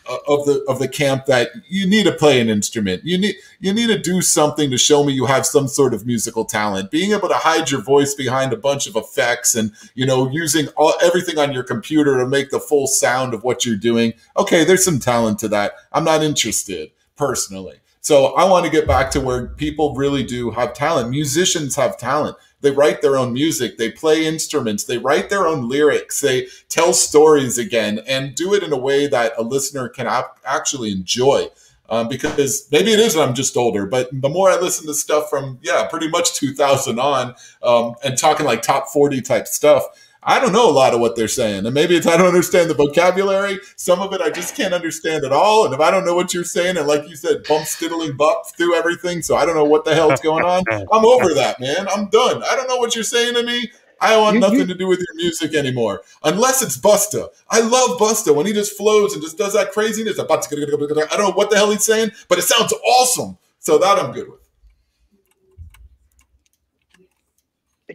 Uh, 0.07 0.19
of 0.29 0.45
the 0.45 0.63
of 0.69 0.79
the 0.79 0.87
camp 0.87 1.25
that 1.25 1.49
you 1.67 1.87
need 1.87 2.05
to 2.05 2.13
play 2.13 2.39
an 2.39 2.51
instrument. 2.51 3.03
You 3.05 3.17
need 3.17 3.37
you 3.61 3.73
need 3.73 3.87
to 3.87 3.99
do 3.99 4.21
something 4.21 4.71
to 4.71 4.77
show 4.77 5.03
me 5.03 5.15
you 5.15 5.25
have 5.25 5.47
some 5.47 5.67
sort 5.67 5.95
of 5.95 6.05
musical 6.05 6.45
talent. 6.45 6.91
Being 6.91 7.13
able 7.13 7.29
to 7.29 7.35
hide 7.35 7.71
your 7.71 7.81
voice 7.81 8.13
behind 8.13 8.53
a 8.53 8.59
bunch 8.59 8.87
of 8.87 8.97
effects 8.97 9.55
and 9.55 9.73
you 9.95 10.05
know 10.05 10.31
using 10.31 10.69
all 10.77 10.93
everything 11.01 11.39
on 11.39 11.55
your 11.55 11.63
computer 11.63 12.19
to 12.19 12.27
make 12.27 12.51
the 12.51 12.61
full 12.61 12.87
sound 12.87 13.33
of 13.33 13.45
what 13.45 13.65
you're 13.65 13.77
doing. 13.77 14.13
Okay, 14.37 14.63
there's 14.63 14.85
some 14.85 14.99
talent 14.99 15.39
to 15.39 15.49
that. 15.49 15.73
I'm 15.91 16.05
not 16.05 16.23
interested 16.23 16.91
personally. 17.17 17.81
So 18.03 18.35
I 18.35 18.45
want 18.45 18.67
to 18.67 18.71
get 18.71 18.87
back 18.87 19.11
to 19.13 19.21
where 19.23 19.47
people 19.47 19.95
really 19.95 20.23
do 20.23 20.51
have 20.51 20.75
talent. 20.75 21.09
Musicians 21.09 21.77
have 21.77 21.97
talent. 21.97 22.37
They 22.65 22.71
write 22.71 23.03
their 23.03 23.17
own 23.17 23.33
music. 23.33 23.77
They 23.77 23.91
play 23.91 24.27
instruments. 24.27 24.85
They 24.85 24.99
write 24.99 25.29
their 25.29 25.47
own 25.47 25.69
lyrics. 25.69 26.21
They 26.21 26.49
tell 26.69 26.95
stories 26.95 27.59
again 27.59 28.01
and 28.07 28.35
do 28.35 28.55
it 28.55 28.63
in 28.63 28.73
a 28.73 28.79
way 28.79 29.07
that 29.07 29.35
a 29.37 29.43
listener 29.43 29.89
can 29.89 30.07
ap- 30.07 30.39
actually 30.45 30.91
enjoy. 30.91 31.49
Um, 31.91 32.09
because 32.09 32.67
maybe 32.73 32.93
it 32.93 32.99
is 32.99 33.15
I'm 33.15 33.35
just 33.35 33.59
older, 33.59 33.85
but 33.85 34.09
the 34.11 34.31
more 34.31 34.49
I 34.51 34.59
listen 34.59 34.87
to 34.87 34.95
stuff 34.95 35.29
from, 35.29 35.59
yeah, 35.63 35.87
pretty 35.87 36.09
much 36.09 36.35
2000 36.35 36.99
on 36.99 37.35
um, 37.63 37.95
and 38.03 38.17
talking 38.17 38.47
like 38.47 38.63
top 38.63 38.89
40 38.89 39.21
type 39.21 39.47
stuff, 39.47 39.85
I 40.27 40.41
don't 40.41 40.53
know 40.53 40.69
a 40.69 40.73
lot 40.73 40.95
of 40.95 41.01
what 41.01 41.17
they're 41.17 41.29
saying. 41.29 41.67
And 41.67 41.75
maybe 41.75 41.97
it's 41.97 42.07
I 42.07 42.17
don't 42.17 42.27
understand 42.27 42.71
the 42.71 42.75
vocabulary. 42.75 43.59
Some 43.77 44.01
of 44.01 44.13
it 44.13 44.21
I 44.21 44.31
just 44.31 44.57
can't 44.57 44.73
understand 44.73 45.25
at 45.25 45.33
all. 45.33 45.65
And 45.67 45.75
if 45.75 45.81
I 45.81 45.91
don't 45.91 46.05
know 46.05 46.15
what 46.15 46.33
you're 46.33 46.45
saying, 46.45 46.77
and 46.77 46.87
like 46.87 47.09
you 47.09 47.17
said, 47.17 47.45
bump 47.49 47.67
stiddling 47.67 48.17
bop 48.17 48.51
through 48.57 48.75
everything, 48.75 49.23
so 49.23 49.37
I 49.37 49.45
don't 49.45 49.55
know 49.55 49.65
what 49.65 49.85
the 49.85 49.95
hell's 49.95 50.21
going 50.21 50.45
on. 50.45 50.65
I'm 50.93 51.05
over 51.05 51.35
that, 51.35 51.61
man. 51.61 51.87
I'm 51.89 52.07
done. 52.09 52.43
I 52.43 52.57
don't 52.57 52.69
know 52.69 52.77
what 52.79 52.95
you're 52.95 53.05
saying 53.05 53.35
to 53.35 53.43
me. 53.43 53.71
I 54.01 54.17
want 54.19 54.35
You- 54.35 54.41
nothing 54.41 54.59
you- 54.61 54.67
to 54.67 54.75
do 54.75 54.87
with 54.87 54.99
your 54.99 55.15
music 55.15 55.55
anymore, 55.55 56.03
unless 56.23 56.63
it's 56.63 56.77
Busta. 56.77 57.29
I 57.49 57.61
love 57.61 57.99
Busta 57.99 58.35
when 58.35 58.45
he 58.47 58.53
just 58.53 58.77
flows 58.77 59.15
and 59.15 59.23
just 59.23 59.39
does 59.39 59.53
that 59.55 59.73
craziness. 59.73 60.19
I 60.19 60.25
don't 60.27 61.19
know 61.19 61.31
what 61.31 61.51
the 61.51 61.57
hell 61.57 61.71
he's 61.71 61.85
saying, 61.85 62.11
but 62.29 62.39
it 62.39 62.43
sounds 62.43 62.73
awesome. 62.85 63.39
So 63.61 63.79
that 63.79 63.99
I'm 63.99 64.13
good 64.13 64.29
with. 64.31 64.41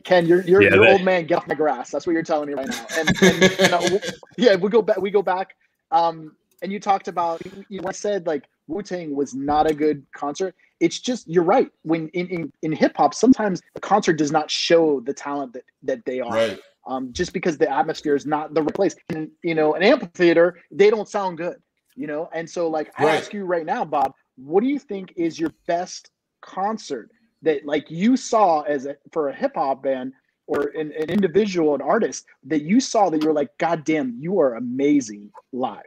Ken, 0.04 0.26
you're 0.26 0.42
you're, 0.42 0.62
Yeah, 0.62 0.76
you're 0.76 0.86
that- 0.86 0.92
old 0.94 1.04
man. 1.04 1.26
Get 1.26 1.36
off 1.40 1.48
my 1.48 1.56
grass. 1.56 1.92
That's 1.92 2.06
what 2.06 2.14
you're 2.14 2.24
telling 2.24 2.48
me 2.48 2.54
right 2.54 2.68
now. 2.68 2.86
And, 2.96 3.10
and 3.22 3.60
you 3.60 3.70
know, 3.70 4.00
yeah, 4.38 4.56
we 4.56 4.70
go 4.70 4.82
back. 4.82 4.98
We 4.98 5.12
go 5.12 5.22
back. 5.22 5.56
Um, 5.92 6.36
and 6.62 6.72
you 6.72 6.80
talked 6.80 7.08
about 7.08 7.44
you, 7.46 7.66
you 7.70 7.82
once 7.82 7.98
said 7.98 8.28
like 8.28 8.44
Wu 8.68 8.84
Tang 8.84 9.16
was 9.16 9.34
not 9.34 9.70
a 9.70 9.74
good 9.74 10.06
concert. 10.16 10.54
It's 10.80 11.00
just 11.00 11.28
you're 11.28 11.44
right. 11.44 11.72
When 11.84 12.10
in 12.10 12.28
in, 12.28 12.54
in 12.62 12.72
hip 12.72 12.94
hop, 12.98 13.14
sometimes 13.14 13.62
the 13.74 13.82
concert 13.82 14.14
does 14.14 14.32
not 14.32 14.52
show 14.52 15.00
the 15.02 15.14
talent 15.14 15.54
that 15.54 15.64
that 15.84 16.06
they 16.06 16.20
are. 16.20 16.32
Right. 16.32 16.60
Um, 16.88 17.12
just 17.14 17.34
because 17.34 17.58
the 17.58 17.70
atmosphere 17.72 18.16
is 18.16 18.26
not 18.26 18.54
the 18.54 18.62
right 18.64 18.74
place. 18.74 18.96
And 19.10 19.30
you 19.44 19.56
know, 19.56 19.74
an 19.74 19.84
amphitheater, 19.84 20.60
they 20.72 20.90
don't 20.90 21.10
sound 21.10 21.38
good. 21.38 21.58
You 21.96 22.08
know, 22.08 22.30
and 22.34 22.50
so 22.50 22.70
like 22.70 22.92
I 22.98 23.10
ask 23.16 23.34
you 23.34 23.44
right 23.46 23.66
now, 23.66 23.84
Bob, 23.84 24.14
what 24.38 24.62
do 24.62 24.68
you 24.68 24.80
think 24.80 25.14
is 25.18 25.40
your 25.40 25.52
best 25.68 26.12
concert 26.42 27.10
that 27.42 27.66
like 27.66 27.90
you 27.90 28.18
saw 28.18 28.62
as 28.62 28.86
a 28.86 28.96
for 29.12 29.30
a 29.30 29.36
hip 29.36 29.54
hop 29.56 29.84
band 29.84 30.14
or 30.48 30.72
an, 30.76 30.92
an 31.00 31.10
individual, 31.10 31.76
an 31.76 31.82
artist 31.82 32.26
that 32.44 32.64
you 32.64 32.80
saw 32.80 33.10
that 33.10 33.22
you 33.22 33.28
were 33.28 33.34
like, 33.34 33.56
God 33.60 33.84
damn, 33.84 34.18
you 34.20 34.40
are 34.40 34.56
amazing 34.56 35.32
live. 35.52 35.84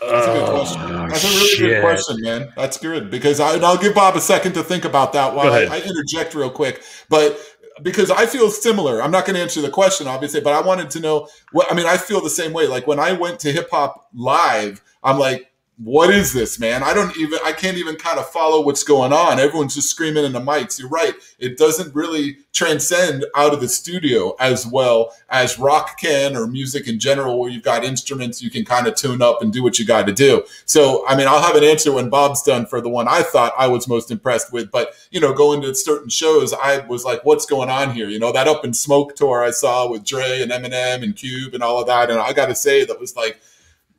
That's 0.00 0.26
a 0.26 0.32
good 0.32 0.42
oh, 0.42 0.50
question. 0.50 0.82
Oh, 0.82 1.08
That's 1.08 1.24
a 1.24 1.28
really 1.28 1.48
shit. 1.48 1.68
good 1.70 1.80
question, 1.82 2.20
man. 2.20 2.52
That's 2.56 2.78
good 2.78 3.10
because 3.10 3.40
I, 3.40 3.54
and 3.54 3.64
I'll 3.64 3.78
give 3.78 3.94
Bob 3.94 4.16
a 4.16 4.20
second 4.20 4.52
to 4.54 4.62
think 4.62 4.84
about 4.84 5.12
that 5.14 5.34
while 5.34 5.52
I. 5.52 5.62
I 5.64 5.80
interject 5.80 6.34
real 6.34 6.50
quick. 6.50 6.82
But 7.08 7.38
because 7.82 8.10
I 8.10 8.26
feel 8.26 8.50
similar, 8.50 9.02
I'm 9.02 9.10
not 9.10 9.24
going 9.24 9.34
to 9.36 9.42
answer 9.42 9.60
the 9.60 9.70
question, 9.70 10.06
obviously, 10.06 10.40
but 10.40 10.52
I 10.52 10.60
wanted 10.60 10.90
to 10.90 11.00
know 11.00 11.28
what 11.52 11.70
I 11.70 11.74
mean. 11.74 11.86
I 11.86 11.96
feel 11.96 12.20
the 12.20 12.30
same 12.30 12.52
way. 12.52 12.66
Like 12.66 12.86
when 12.86 12.98
I 12.98 13.12
went 13.12 13.40
to 13.40 13.52
hip 13.52 13.70
hop 13.70 14.08
live, 14.14 14.82
I'm 15.02 15.18
like, 15.18 15.50
what 15.76 16.10
is 16.10 16.32
this, 16.32 16.60
man? 16.60 16.84
I 16.84 16.94
don't 16.94 17.16
even, 17.16 17.40
I 17.44 17.50
can't 17.50 17.76
even 17.76 17.96
kind 17.96 18.20
of 18.20 18.30
follow 18.30 18.60
what's 18.64 18.84
going 18.84 19.12
on. 19.12 19.40
Everyone's 19.40 19.74
just 19.74 19.90
screaming 19.90 20.24
in 20.24 20.32
the 20.32 20.40
mics. 20.40 20.78
You're 20.78 20.88
right. 20.88 21.14
It 21.40 21.58
doesn't 21.58 21.92
really 21.94 22.38
transcend 22.52 23.24
out 23.34 23.52
of 23.52 23.60
the 23.60 23.68
studio 23.68 24.36
as 24.38 24.64
well 24.64 25.12
as 25.30 25.58
rock 25.58 25.98
can 25.98 26.36
or 26.36 26.46
music 26.46 26.86
in 26.86 27.00
general, 27.00 27.40
where 27.40 27.50
you've 27.50 27.64
got 27.64 27.82
instruments 27.82 28.40
you 28.40 28.50
can 28.50 28.64
kind 28.64 28.86
of 28.86 28.94
tune 28.94 29.20
up 29.20 29.42
and 29.42 29.52
do 29.52 29.64
what 29.64 29.76
you 29.76 29.84
got 29.84 30.06
to 30.06 30.12
do. 30.12 30.44
So, 30.64 31.04
I 31.08 31.16
mean, 31.16 31.26
I'll 31.26 31.42
have 31.42 31.56
an 31.56 31.64
answer 31.64 31.90
when 31.90 32.08
Bob's 32.08 32.42
done 32.42 32.66
for 32.66 32.80
the 32.80 32.88
one 32.88 33.08
I 33.08 33.22
thought 33.22 33.52
I 33.58 33.66
was 33.66 33.88
most 33.88 34.12
impressed 34.12 34.52
with. 34.52 34.70
But, 34.70 34.94
you 35.10 35.18
know, 35.18 35.32
going 35.32 35.60
to 35.62 35.74
certain 35.74 36.08
shows, 36.08 36.52
I 36.52 36.86
was 36.86 37.04
like, 37.04 37.24
what's 37.24 37.46
going 37.46 37.68
on 37.68 37.92
here? 37.92 38.08
You 38.08 38.20
know, 38.20 38.30
that 38.30 38.46
Up 38.46 38.64
in 38.64 38.74
Smoke 38.74 39.16
tour 39.16 39.42
I 39.42 39.50
saw 39.50 39.90
with 39.90 40.04
Dre 40.04 40.40
and 40.40 40.52
Eminem 40.52 41.02
and 41.02 41.16
Cube 41.16 41.52
and 41.52 41.64
all 41.64 41.80
of 41.80 41.88
that. 41.88 42.10
And 42.10 42.20
I 42.20 42.32
got 42.32 42.46
to 42.46 42.54
say, 42.54 42.84
that 42.84 43.00
was 43.00 43.16
like, 43.16 43.40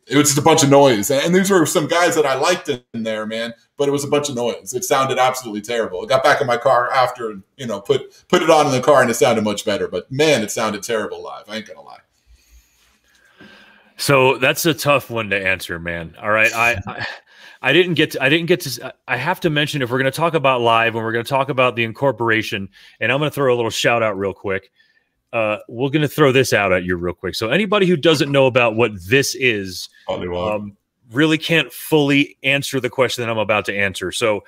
it 0.07 0.17
was 0.17 0.27
just 0.27 0.37
a 0.37 0.41
bunch 0.41 0.63
of 0.63 0.69
noise. 0.69 1.09
And 1.09 1.33
these 1.33 1.49
were 1.49 1.65
some 1.65 1.87
guys 1.87 2.15
that 2.15 2.25
I 2.25 2.35
liked 2.35 2.69
in 2.69 3.03
there, 3.03 3.25
man, 3.25 3.53
but 3.77 3.87
it 3.87 3.91
was 3.91 4.03
a 4.03 4.07
bunch 4.07 4.29
of 4.29 4.35
noise. 4.35 4.73
It 4.73 4.83
sounded 4.83 5.17
absolutely 5.17 5.61
terrible. 5.61 6.03
I 6.03 6.05
got 6.05 6.23
back 6.23 6.41
in 6.41 6.47
my 6.47 6.57
car 6.57 6.91
after 6.91 7.41
you 7.57 7.67
know, 7.67 7.81
put 7.81 8.25
put 8.27 8.43
it 8.43 8.49
on 8.49 8.67
in 8.67 8.71
the 8.71 8.81
car 8.81 9.01
and 9.01 9.09
it 9.09 9.15
sounded 9.15 9.43
much 9.43 9.65
better. 9.65 9.87
But 9.87 10.11
man, 10.11 10.43
it 10.43 10.51
sounded 10.51 10.83
terrible 10.83 11.23
live. 11.23 11.45
I 11.47 11.57
ain't 11.57 11.67
gonna 11.67 11.81
lie. 11.81 11.99
So 13.97 14.37
that's 14.37 14.65
a 14.65 14.73
tough 14.73 15.09
one 15.09 15.29
to 15.29 15.47
answer, 15.47 15.79
man. 15.79 16.15
All 16.21 16.29
right, 16.29 16.53
I, 16.53 16.81
I 16.85 17.05
I 17.61 17.73
didn't 17.73 17.95
get 17.95 18.11
to, 18.11 18.21
I 18.21 18.29
didn't 18.29 18.45
get 18.45 18.59
to 18.61 18.93
I 19.07 19.17
have 19.17 19.39
to 19.39 19.49
mention 19.49 19.81
if 19.81 19.89
we're 19.89 19.97
going 19.97 20.11
to 20.11 20.15
talk 20.15 20.35
about 20.35 20.61
live 20.61 20.93
and 20.95 21.03
we're 21.03 21.13
going 21.13 21.25
to 21.25 21.29
talk 21.29 21.49
about 21.49 21.75
the 21.75 21.83
incorporation 21.83 22.69
and 22.99 23.11
I'm 23.11 23.17
going 23.17 23.31
to 23.31 23.33
throw 23.33 23.51
a 23.51 23.55
little 23.55 23.71
shout 23.71 24.03
out 24.03 24.17
real 24.19 24.33
quick. 24.33 24.71
Uh, 25.35 25.59
we're 25.67 25.89
going 25.89 26.01
to 26.01 26.07
throw 26.07 26.31
this 26.31 26.53
out 26.53 26.71
at 26.71 26.85
you 26.85 26.95
real 26.95 27.13
quick. 27.13 27.35
So 27.35 27.49
anybody 27.49 27.85
who 27.87 27.97
doesn't 27.97 28.31
know 28.31 28.45
about 28.45 28.77
what 28.77 28.91
this 29.05 29.35
is, 29.35 29.89
um, 30.53 30.77
really 31.11 31.37
can't 31.37 31.73
fully 31.73 32.37
answer 32.41 32.79
the 32.79 32.89
question 32.89 33.21
that 33.21 33.29
I'm 33.29 33.37
about 33.37 33.65
to 33.65 33.77
answer. 33.77 34.13
So 34.13 34.45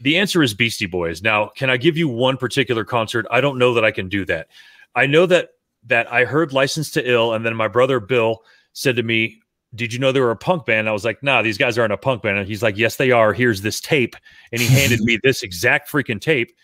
the 0.00 0.16
answer 0.16 0.44
is 0.44 0.54
Beastie 0.54 0.86
Boys. 0.86 1.22
Now, 1.22 1.48
can 1.48 1.70
I 1.70 1.76
give 1.76 1.96
you 1.96 2.06
one 2.06 2.36
particular 2.36 2.84
concert? 2.84 3.26
I 3.32 3.40
don't 3.40 3.58
know 3.58 3.74
that 3.74 3.84
I 3.84 3.90
can 3.90 4.08
do 4.08 4.24
that. 4.26 4.46
I 4.94 5.06
know 5.06 5.26
that 5.26 5.48
that 5.86 6.10
I 6.12 6.24
heard 6.24 6.52
License 6.52 6.92
to 6.92 7.10
Ill, 7.10 7.34
and 7.34 7.44
then 7.44 7.56
my 7.56 7.66
brother 7.66 7.98
Bill 7.98 8.44
said 8.74 8.94
to 8.94 9.02
me, 9.02 9.40
"Did 9.74 9.92
you 9.92 9.98
know 9.98 10.12
they 10.12 10.20
were 10.20 10.30
a 10.30 10.36
punk 10.36 10.66
band?" 10.66 10.88
I 10.88 10.92
was 10.92 11.04
like, 11.04 11.20
"Nah, 11.20 11.42
these 11.42 11.58
guys 11.58 11.78
aren't 11.78 11.92
a 11.92 11.96
punk 11.96 12.22
band." 12.22 12.38
And 12.38 12.46
he's 12.46 12.62
like, 12.62 12.78
"Yes, 12.78 12.94
they 12.94 13.10
are. 13.10 13.32
Here's 13.32 13.62
this 13.62 13.80
tape," 13.80 14.14
and 14.52 14.60
he 14.60 14.68
handed 14.68 15.00
me 15.04 15.18
this 15.24 15.42
exact 15.42 15.90
freaking 15.90 16.20
tape, 16.20 16.54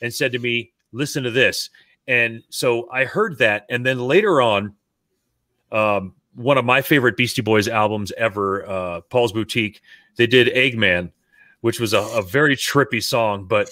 and 0.00 0.14
said 0.14 0.30
to 0.30 0.38
me, 0.38 0.70
"Listen 0.92 1.24
to 1.24 1.32
this." 1.32 1.68
And 2.10 2.42
so 2.48 2.90
I 2.90 3.04
heard 3.04 3.38
that, 3.38 3.66
and 3.70 3.86
then 3.86 4.00
later 4.00 4.42
on, 4.42 4.74
um, 5.70 6.12
one 6.34 6.58
of 6.58 6.64
my 6.64 6.82
favorite 6.82 7.16
Beastie 7.16 7.40
Boys 7.40 7.68
albums 7.68 8.10
ever, 8.18 8.68
uh, 8.68 9.00
Paul's 9.02 9.32
Boutique, 9.32 9.80
they 10.16 10.26
did 10.26 10.48
Eggman, 10.48 11.12
which 11.60 11.78
was 11.78 11.94
a, 11.94 12.00
a 12.00 12.20
very 12.20 12.56
trippy 12.56 13.00
song, 13.00 13.44
but 13.44 13.70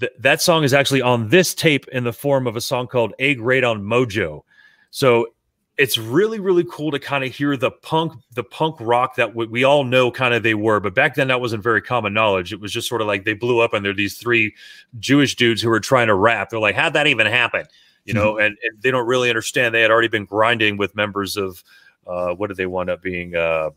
th- 0.00 0.12
that 0.18 0.40
song 0.40 0.64
is 0.64 0.72
actually 0.72 1.02
on 1.02 1.28
this 1.28 1.54
tape 1.54 1.86
in 1.88 2.04
the 2.04 2.12
form 2.14 2.46
of 2.46 2.56
a 2.56 2.60
song 2.62 2.86
called 2.86 3.12
Egg 3.18 3.42
Raid 3.42 3.64
on 3.64 3.82
Mojo. 3.82 4.44
So 4.90 5.33
it's 5.76 5.98
really 5.98 6.38
really 6.38 6.64
cool 6.70 6.90
to 6.90 6.98
kind 6.98 7.24
of 7.24 7.34
hear 7.34 7.56
the 7.56 7.70
punk 7.70 8.12
the 8.32 8.44
punk 8.44 8.76
rock 8.80 9.16
that 9.16 9.34
we, 9.34 9.46
we 9.46 9.64
all 9.64 9.84
know 9.84 10.10
kind 10.10 10.34
of 10.34 10.42
they 10.42 10.54
were 10.54 10.78
but 10.80 10.94
back 10.94 11.14
then 11.14 11.28
that 11.28 11.40
wasn't 11.40 11.62
very 11.62 11.82
common 11.82 12.12
knowledge. 12.12 12.52
It 12.52 12.60
was 12.60 12.72
just 12.72 12.88
sort 12.88 13.00
of 13.00 13.06
like 13.06 13.24
they 13.24 13.34
blew 13.34 13.60
up 13.60 13.74
and 13.74 13.84
they're 13.84 13.92
these 13.92 14.16
three 14.16 14.54
jewish 14.98 15.34
dudes 15.36 15.60
who 15.60 15.68
were 15.68 15.80
trying 15.80 16.06
to 16.06 16.14
rap. 16.14 16.50
They're 16.50 16.60
like 16.60 16.76
how'd 16.76 16.92
that 16.92 17.06
even 17.06 17.26
happen? 17.26 17.66
You 18.04 18.14
know 18.14 18.38
and, 18.38 18.56
and 18.62 18.82
they 18.82 18.90
don't 18.90 19.06
really 19.06 19.28
understand. 19.28 19.74
They 19.74 19.82
had 19.82 19.90
already 19.90 20.08
been 20.08 20.26
grinding 20.26 20.76
with 20.76 20.94
members 20.94 21.36
of 21.36 21.64
uh, 22.06 22.34
what 22.34 22.48
did 22.48 22.56
they 22.56 22.66
wind 22.66 22.90
up 22.90 23.02
being? 23.02 23.34
Uh, 23.34 23.70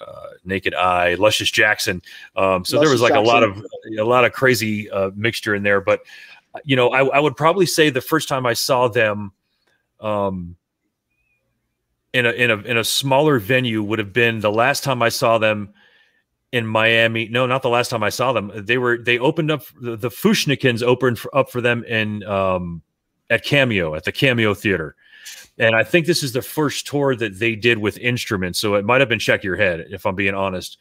uh, 0.00 0.26
Naked 0.44 0.74
Eye, 0.74 1.14
Luscious 1.14 1.50
Jackson. 1.50 2.02
Um, 2.36 2.64
so 2.64 2.80
there 2.80 2.90
was 2.90 3.00
like 3.00 3.12
Luscious 3.12 3.28
a 3.28 3.32
lot 3.32 3.42
of 3.42 3.64
a 3.98 4.02
lot 4.02 4.24
of 4.24 4.32
crazy 4.32 4.90
uh, 4.90 5.10
mixture 5.14 5.54
in 5.54 5.62
there. 5.62 5.80
But 5.80 6.00
you 6.64 6.76
know, 6.76 6.88
I, 6.90 7.04
I 7.04 7.20
would 7.20 7.36
probably 7.36 7.66
say 7.66 7.90
the 7.90 8.00
first 8.00 8.28
time 8.28 8.46
I 8.46 8.54
saw 8.54 8.88
them, 8.88 9.32
um, 10.00 10.56
in 12.14 12.24
a 12.24 12.30
in 12.30 12.50
a 12.50 12.56
in 12.58 12.76
a 12.78 12.84
smaller 12.84 13.38
venue 13.38 13.82
would 13.82 13.98
have 13.98 14.12
been 14.12 14.40
the 14.40 14.52
last 14.52 14.84
time 14.84 15.02
I 15.02 15.08
saw 15.08 15.36
them 15.36 15.74
in 16.52 16.64
Miami. 16.64 17.28
No, 17.28 17.44
not 17.44 17.62
the 17.62 17.68
last 17.68 17.88
time 17.88 18.04
I 18.04 18.08
saw 18.08 18.32
them. 18.32 18.52
They 18.54 18.78
were 18.78 18.96
they 18.96 19.18
opened 19.18 19.50
up 19.50 19.64
the, 19.80 19.96
the 19.96 20.10
Fu-Schnickens 20.10 20.82
opened 20.82 21.18
for, 21.18 21.36
up 21.36 21.50
for 21.50 21.60
them 21.60 21.82
in 21.84 22.22
um, 22.22 22.80
at 23.28 23.44
Cameo 23.44 23.96
at 23.96 24.04
the 24.04 24.12
Cameo 24.12 24.54
Theater. 24.54 24.94
And 25.58 25.74
I 25.74 25.82
think 25.82 26.06
this 26.06 26.22
is 26.22 26.32
the 26.32 26.42
first 26.42 26.86
tour 26.86 27.16
that 27.16 27.38
they 27.38 27.56
did 27.56 27.78
with 27.78 27.98
instruments. 27.98 28.58
So 28.60 28.76
it 28.76 28.84
might 28.84 29.00
have 29.00 29.08
been 29.08 29.18
Check 29.18 29.44
Your 29.44 29.56
Head, 29.56 29.86
if 29.90 30.06
I'm 30.06 30.14
being 30.14 30.34
honest. 30.34 30.78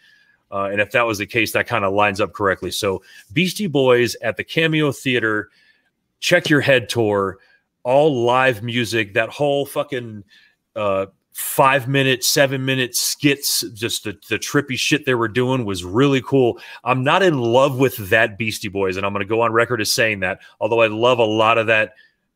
Uh, 0.52 0.66
and 0.66 0.80
if 0.80 0.92
that 0.92 1.08
was 1.08 1.18
the 1.18 1.26
case, 1.26 1.52
that 1.54 1.68
kind 1.68 1.84
of 1.84 1.94
lines 1.94 2.22
up 2.22 2.34
correctly. 2.34 2.72
So 2.72 3.04
Beastie 3.34 3.68
Boys 3.68 4.16
at 4.22 4.38
the 4.38 4.44
Cameo 4.44 4.92
Theater, 4.92 5.50
Check 6.20 6.50
Your 6.50 6.62
Head 6.62 6.90
tour, 6.90 7.40
all 7.84 8.24
live 8.24 8.64
music, 8.64 9.14
that 9.14 9.30
whole 9.30 9.66
fucking 9.66 10.24
uh, 10.76 11.08
five 11.34 11.88
minute, 11.88 12.24
seven 12.24 12.64
minute 12.64 12.96
skits, 12.96 13.64
just 13.74 14.04
the, 14.04 14.18
the 14.30 14.38
trippy 14.38 14.78
shit 14.78 15.06
they 15.06 15.16
were 15.16 15.28
doing 15.28 15.66
was 15.66 15.84
really 15.84 16.22
cool. 16.22 16.60
I'm 16.84 17.04
not 17.04 17.24
in 17.24 17.40
love 17.40 17.80
with 17.80 17.98
that 18.10 18.38
Beastie 18.38 18.68
Boys, 18.70 18.98
and 18.98 19.06
I'm 19.06 19.14
going 19.14 19.26
to 19.26 19.30
go 19.30 19.42
on 19.42 19.52
record 19.52 19.82
as 19.82 19.92
saying 19.92 20.20
that, 20.22 20.40
although 20.60 20.82
I 20.82 20.88
love 20.88 21.20
a 21.20 21.26
lot 21.26 21.58
of 21.58 21.68
that 21.68 21.94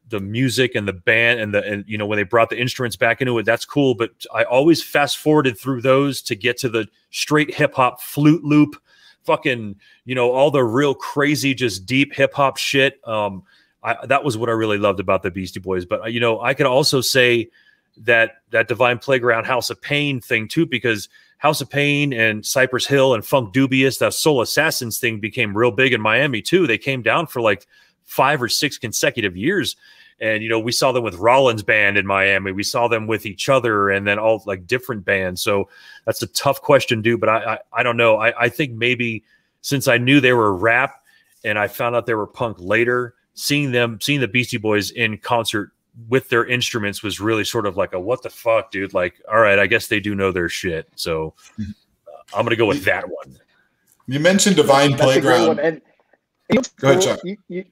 the 0.10 0.20
music 0.20 0.74
and 0.76 0.88
the 0.88 0.94
band 0.94 1.40
and 1.40 1.54
the 1.54 1.64
and 1.64 1.84
you 1.88 1.98
know 1.98 2.06
when 2.06 2.18
they 2.18 2.24
brought 2.24 2.50
the 2.50 2.60
instruments 2.60 2.96
back 2.96 3.20
into 3.20 3.38
it 3.38 3.44
that's 3.44 3.66
cool 3.66 3.94
but 3.94 4.12
i 4.34 4.44
always 4.44 4.82
fast 4.82 5.18
forwarded 5.18 5.60
through 5.60 5.82
those 5.82 6.22
to 6.22 6.34
get 6.34 6.58
to 6.58 6.70
the 6.70 6.88
straight 7.12 7.54
hip 7.54 7.74
hop 7.74 8.02
flute 8.02 8.44
loop 8.44 8.82
fucking 9.24 9.76
you 10.06 10.16
know 10.16 10.32
all 10.32 10.50
the 10.50 10.64
real 10.64 10.96
crazy 10.96 11.54
just 11.54 11.86
deep 11.86 12.14
hip 12.14 12.34
hop 12.34 12.56
shit 12.56 13.06
um 13.06 13.44
I, 13.84 14.06
that 14.06 14.24
was 14.24 14.38
what 14.38 14.48
i 14.48 14.54
really 14.54 14.78
loved 14.78 15.02
about 15.02 15.24
the 15.24 15.32
beastie 15.32 15.60
boys 15.60 15.86
but 15.86 16.14
you 16.14 16.22
know 16.22 16.40
i 16.40 16.54
could 16.54 16.68
also 16.68 17.02
say 17.02 17.50
that 18.00 18.38
that 18.52 18.68
divine 18.68 19.00
playground 19.00 19.46
house 19.46 19.70
of 19.70 19.82
pain 19.82 20.22
thing 20.22 20.48
too 20.48 20.66
because 20.66 21.10
house 21.38 21.62
of 21.62 21.70
pain 21.70 22.14
and 22.14 22.46
cypress 22.46 22.86
hill 22.86 23.14
and 23.14 23.24
Funkdoobiest 23.24 24.00
that 24.00 24.14
soul 24.14 24.42
assassins 24.42 25.00
thing 25.00 25.20
became 25.20 25.56
real 25.56 25.72
big 25.72 25.94
in 25.94 26.02
miami 26.02 26.42
too 26.42 26.68
they 26.68 26.78
came 26.78 27.02
down 27.02 27.28
for 27.28 27.42
like 27.42 27.68
five 28.06 28.42
or 28.42 28.50
six 28.50 28.78
consecutive 28.78 29.36
years 29.36 29.76
and 30.20 30.42
you 30.42 30.50
know, 30.50 30.60
we 30.60 30.72
saw 30.72 30.92
them 30.92 31.04
with 31.04 31.16
Rollins 31.16 31.64
band 31.64 31.98
in 31.98 32.08
Miami. 32.08 32.52
We 32.52 32.64
saw 32.64 32.88
them 32.88 33.08
with 33.08 33.26
each 33.26 33.50
other, 33.50 33.90
and 33.90 34.08
then 34.08 34.18
all 34.18 34.42
like 34.46 34.66
different 34.66 35.06
bands. 35.06 35.42
So 35.42 35.70
that's 36.06 36.22
a 36.22 36.28
tough 36.28 36.62
question, 36.62 37.02
dude. 37.02 37.20
But 37.20 37.30
I 37.30 37.54
I, 37.54 37.60
I 37.74 37.84
don't 37.84 37.98
know. 37.98 38.18
I, 38.18 38.46
I 38.46 38.50
think 38.50 38.74
maybe 38.74 39.24
since 39.62 39.88
I 39.88 39.98
knew 39.98 40.20
they 40.20 40.34
were 40.34 40.56
rap, 40.56 41.04
and 41.44 41.60
I 41.60 41.68
found 41.68 41.96
out 41.96 42.08
they 42.08 42.16
were 42.16 42.28
punk 42.28 42.58
later, 42.60 43.14
seeing 43.36 43.72
them 43.72 44.00
seeing 44.02 44.20
the 44.20 44.28
Beastie 44.28 44.58
Boys 44.58 44.90
in 44.92 45.18
concert 45.20 45.72
with 46.08 46.30
their 46.30 46.46
instruments 46.46 47.02
was 47.02 47.20
really 47.20 47.44
sort 47.44 47.66
of 47.66 47.76
like 47.78 47.94
a 47.94 48.00
what 48.00 48.22
the 48.22 48.30
fuck, 48.30 48.72
dude. 48.72 48.94
Like, 48.94 49.22
all 49.32 49.40
right, 49.40 49.58
I 49.60 49.68
guess 49.68 49.88
they 49.88 50.00
do 50.00 50.14
know 50.16 50.32
their 50.32 50.50
shit. 50.50 50.90
So 50.96 51.34
uh, 51.60 51.64
I'm 52.36 52.46
gonna 52.46 52.56
go 52.56 52.66
with 52.68 52.84
that 52.86 53.06
one. 53.10 53.38
You 54.08 54.20
mentioned 54.20 54.56
Divine 54.56 54.92
That's 54.92 55.04
Playground. 55.04 55.48
one. 55.48 55.60
And 55.60 55.82
you 56.52 56.62
Go 56.78 56.92
ahead, 56.92 57.02
Chuck. 57.02 57.20
You, 57.24 57.36
you, 57.50 57.66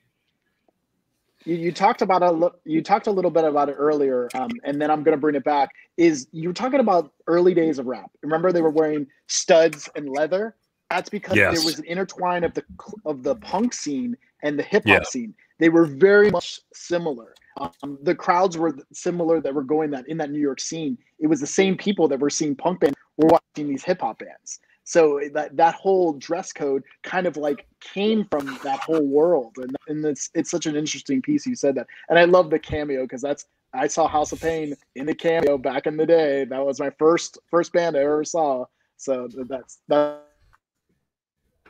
you, 1.46 1.56
you 1.56 1.72
talked 1.72 2.02
about 2.02 2.24
a 2.24 2.52
you 2.66 2.82
talked 2.82 3.08
a 3.08 3.12
little 3.12 3.32
bit 3.32 3.46
about 3.46 3.70
it 3.70 3.74
earlier, 3.78 4.28
um, 4.34 4.50
and 4.64 4.82
then 4.82 4.90
I'm 4.92 5.04
going 5.04 5.16
to 5.16 5.22
bring 5.22 5.36
it 5.36 5.44
back. 5.44 5.70
Is 5.98 6.28
you 6.32 6.50
were 6.50 6.54
talking 6.54 6.80
about 6.80 7.14
early 7.28 7.54
days 7.54 7.80
of 7.80 7.86
rap? 7.86 8.12
Remember 8.22 8.52
they 8.52 8.62
were 8.62 8.70
wearing 8.72 9.08
studs 9.28 9.88
and 9.96 10.10
leather. 10.10 10.56
That's 10.90 11.10
because 11.10 11.36
Yes. 11.38 11.56
there 11.58 11.66
was 11.66 11.80
an 11.80 11.86
intertwine 11.86 12.44
of 12.44 12.54
the 12.54 12.64
of 13.06 13.24
the 13.24 13.36
punk 13.36 13.74
scene 13.74 14.18
and 14.44 14.58
the 14.60 14.64
hip 14.64 14.84
hop 14.86 15.02
Yeah. 15.04 15.04
scene. 15.04 15.34
They 15.60 15.70
were 15.70 15.86
very 15.86 16.30
much 16.32 16.60
similar. 16.74 17.34
Um, 17.58 17.98
the 18.02 18.16
crowds 18.16 18.58
were 18.58 18.76
similar 18.92 19.40
that 19.40 19.54
were 19.54 19.64
going 19.64 19.92
that 19.92 20.08
in 20.08 20.18
that 20.18 20.32
New 20.32 20.40
York 20.40 20.60
scene. 20.60 20.98
It 21.20 21.28
was 21.28 21.40
the 21.40 21.48
same 21.48 21.78
people 21.78 22.08
that 22.10 22.20
were 22.20 22.30
seeing 22.30 22.56
punk 22.56 22.82
bands 22.82 22.98
were 23.18 23.30
watching 23.30 23.70
these 23.70 23.84
hip 23.84 24.02
hop 24.02 24.20
bands. 24.20 24.60
So 24.84 25.20
that 25.34 25.58
that 25.58 25.74
whole 25.76 26.14
dress 26.14 26.54
code 26.54 26.84
kind 27.04 27.26
of 27.26 27.38
like 27.38 27.66
came 27.80 28.26
from 28.30 28.60
that 28.64 28.80
whole 28.82 29.06
world, 29.06 29.56
and 29.58 29.76
and 29.88 30.06
it's 30.06 30.30
it's 30.36 30.52
such 30.52 30.68
an 30.68 30.76
interesting 30.76 31.22
piece. 31.22 31.46
You 31.46 31.56
said 31.56 31.76
that, 31.76 31.88
and 32.10 32.20
I 32.20 32.26
love 32.26 32.50
the 32.50 32.60
cameo 32.60 33.04
because 33.04 33.22
that's 33.22 33.46
I 33.74 33.88
saw 33.88 34.08
House 34.08 34.32
of 34.32 34.42
Pain 34.42 34.76
in 34.96 35.06
the 35.06 35.16
cameo 35.16 35.58
back 35.58 35.88
in 35.88 35.98
the 35.98 36.06
day. 36.06 36.46
That 36.46 36.66
was 36.66 36.80
my 36.80 36.92
first 37.00 37.40
first 37.50 37.74
band 37.74 37.98
I 37.98 38.02
ever 38.02 38.24
saw. 38.24 38.66
So 38.98 39.28
that's 39.50 39.80
that, 39.88 40.22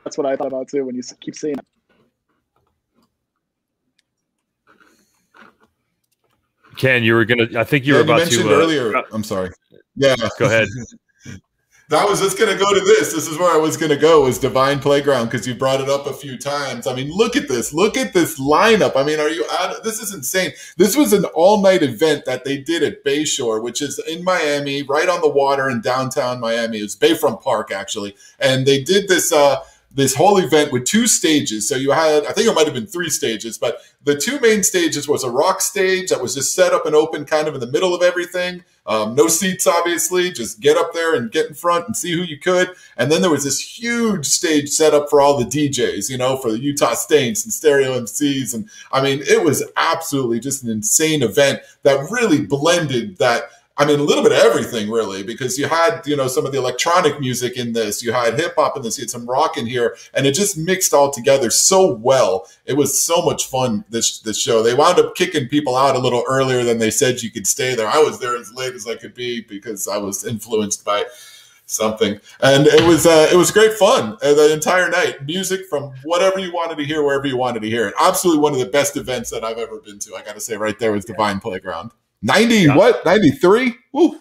that's 0.03 0.17
what 0.17 0.27
I 0.27 0.35
thought 0.35 0.47
about 0.47 0.67
too 0.67 0.85
when 0.85 0.95
you 0.95 1.01
keep 1.21 1.35
saying 1.35 1.57
it. 1.57 1.65
Ken, 6.77 7.03
you 7.03 7.13
were 7.13 7.25
gonna. 7.25 7.47
I 7.57 7.63
think 7.63 7.85
you 7.85 7.93
Yeah, 7.93 7.99
were 8.01 8.05
you 8.05 8.11
about 8.13 8.19
mentioned 8.19 8.43
to. 8.49 8.55
Uh, 8.55 8.59
earlier. 8.59 8.93
I'm 9.11 9.23
sorry. 9.23 9.49
Yeah, 9.95 10.15
Go 10.39 10.45
ahead. 10.45 10.67
that 11.89 12.07
was 12.09 12.19
just 12.19 12.37
gonna 12.39 12.57
go 12.57 12.73
to 12.73 12.79
this. 12.79 13.13
This 13.13 13.27
is 13.27 13.37
where 13.37 13.53
I 13.53 13.57
was 13.57 13.77
gonna 13.77 13.95
go. 13.95 14.21
Was 14.23 14.39
Divine 14.39 14.79
Playground 14.79 15.25
because 15.25 15.47
you 15.47 15.53
brought 15.55 15.81
it 15.81 15.87
up 15.89 16.07
a 16.07 16.13
few 16.13 16.37
times. 16.37 16.87
I 16.87 16.95
mean, 16.95 17.09
look 17.11 17.35
at 17.35 17.47
this. 17.47 17.73
Look 17.73 17.95
at 17.95 18.11
this 18.13 18.39
lineup. 18.39 18.95
I 18.95 19.03
mean, 19.03 19.19
are 19.19 19.29
you 19.29 19.45
out? 19.51 19.83
This 19.83 19.99
is 20.01 20.13
insane. 20.13 20.51
This 20.77 20.97
was 20.97 21.13
an 21.13 21.25
all-night 21.25 21.83
event 21.83 22.25
that 22.25 22.43
they 22.43 22.57
did 22.57 22.83
at 22.83 23.03
Bayshore, 23.05 23.61
which 23.61 23.81
is 23.81 23.99
in 24.07 24.23
Miami, 24.23 24.83
right 24.83 25.07
on 25.07 25.21
the 25.21 25.29
water 25.29 25.69
in 25.69 25.81
downtown 25.81 26.39
Miami. 26.39 26.79
It 26.79 26.83
was 26.83 26.95
Bayfront 26.95 27.41
Park 27.41 27.71
actually, 27.71 28.15
and 28.39 28.65
they 28.65 28.83
did 28.83 29.07
this. 29.07 29.31
uh 29.31 29.57
this 29.95 30.13
whole 30.13 30.37
event 30.37 30.71
with 30.71 30.85
two 30.85 31.07
stages. 31.07 31.67
So 31.67 31.75
you 31.75 31.91
had, 31.91 32.25
I 32.25 32.33
think 32.33 32.47
it 32.47 32.53
might 32.53 32.65
have 32.65 32.73
been 32.73 32.85
three 32.85 33.09
stages, 33.09 33.57
but 33.57 33.79
the 34.03 34.15
two 34.15 34.39
main 34.41 34.61
stages 34.61 35.07
was 35.07 35.23
a 35.23 35.31
rock 35.31 35.61
stage 35.61 36.09
that 36.09 36.21
was 36.21 36.35
just 36.35 36.53
set 36.53 36.73
up 36.73 36.85
and 36.85 36.93
open 36.93 37.25
kind 37.25 37.47
of 37.47 37.55
in 37.55 37.61
the 37.61 37.67
middle 37.67 37.95
of 37.95 38.03
everything. 38.03 38.63
Um, 38.87 39.15
no 39.15 39.27
seats, 39.27 39.65
obviously. 39.65 40.31
Just 40.31 40.59
get 40.59 40.77
up 40.77 40.93
there 40.93 41.15
and 41.15 41.31
get 41.31 41.47
in 41.47 41.55
front 41.55 41.87
and 41.87 41.97
see 41.97 42.11
who 42.11 42.21
you 42.21 42.37
could. 42.37 42.69
And 42.97 43.11
then 43.11 43.21
there 43.21 43.31
was 43.31 43.43
this 43.43 43.79
huge 43.79 44.27
stage 44.27 44.69
set 44.69 44.93
up 44.93 45.09
for 45.09 45.21
all 45.21 45.37
the 45.37 45.45
DJs, 45.45 46.09
you 46.09 46.17
know, 46.17 46.37
for 46.37 46.51
the 46.51 46.59
Utah 46.59 46.93
Saints 46.93 47.43
and 47.45 47.53
Stereo 47.53 47.99
MCs. 47.99 48.53
And 48.53 48.69
I 48.91 49.01
mean, 49.01 49.21
it 49.21 49.43
was 49.43 49.63
absolutely 49.75 50.39
just 50.39 50.63
an 50.63 50.69
insane 50.69 51.23
event 51.23 51.61
that 51.83 52.11
really 52.11 52.45
blended 52.45 53.17
that. 53.17 53.49
I 53.77 53.83
mean, 53.85 53.99
a 53.99 54.03
little 54.03 54.23
bit 54.23 54.31
of 54.31 54.37
everything, 54.37 54.89
really, 54.89 55.21
because 55.21 55.57
you 55.57 55.67
had, 55.67 56.01
you 56.05 56.15
know, 56.15 56.29
some 56.29 56.45
of 56.45 56.53
the 56.53 56.57
electronic 56.57 57.19
music 57.19 57.57
in 57.57 57.73
this, 57.73 58.01
you 58.01 58.13
had 58.13 58.39
hip 58.39 58.55
hop 58.55 58.77
in 58.77 58.83
this, 58.83 58.97
you 58.97 59.01
had 59.01 59.09
some 59.09 59.25
rock 59.25 59.57
in 59.57 59.65
here, 59.65 59.97
and 60.13 60.25
it 60.25 60.33
just 60.33 60.57
mixed 60.57 60.93
all 60.93 61.11
together 61.11 61.49
so 61.49 61.93
well. 61.93 62.47
It 62.65 62.77
was 62.77 63.03
so 63.03 63.21
much 63.21 63.47
fun. 63.47 63.83
This 63.89 64.19
this 64.19 64.39
show. 64.39 64.63
They 64.63 64.73
wound 64.73 64.99
up 64.99 65.15
kicking 65.15 65.49
people 65.49 65.75
out 65.75 65.97
a 65.97 65.99
little 65.99 66.23
earlier 66.27 66.63
than 66.63 66.77
they 66.77 66.91
said 66.91 67.21
you 67.21 67.31
could 67.31 67.47
stay 67.47 67.75
there. 67.75 67.87
I 67.87 67.97
was 67.97 68.19
there 68.19 68.37
as 68.37 68.53
late 68.53 68.73
as 68.73 68.87
I 68.87 68.95
could 68.95 69.13
be 69.13 69.41
because 69.41 69.89
I 69.89 69.97
was 69.97 70.23
influenced 70.23 70.85
by 70.85 71.03
something. 71.65 72.19
And 72.41 72.67
it 72.67 72.87
was 72.87 73.05
uh, 73.05 73.29
it 73.31 73.35
was 73.35 73.51
great 73.51 73.73
fun 73.73 74.17
uh, 74.21 74.33
the 74.33 74.53
entire 74.53 74.89
night. 74.89 75.25
Music 75.25 75.65
from 75.69 75.93
whatever 76.03 76.39
you 76.39 76.53
wanted 76.53 76.77
to 76.77 76.85
hear, 76.85 77.03
wherever 77.03 77.27
you 77.27 77.37
wanted 77.37 77.61
to 77.61 77.69
hear 77.69 77.89
it. 77.89 77.93
Absolutely 77.99 78.41
one 78.41 78.53
of 78.53 78.59
the 78.59 78.67
best 78.67 78.95
events 78.95 79.29
that 79.31 79.43
I've 79.43 79.57
ever 79.57 79.79
been 79.79 79.99
to. 79.99 80.15
I 80.15 80.21
got 80.21 80.35
to 80.35 80.41
say, 80.41 80.55
right 80.55 80.77
there 80.79 80.93
was 80.93 81.03
Divine 81.03 81.39
Playground. 81.39 81.91
Ninety 82.25 82.55
Yeah. 82.61 82.75
what? 82.75 83.05
Ninety 83.05 83.29
three? 83.31 83.75
Woo! 83.93 84.19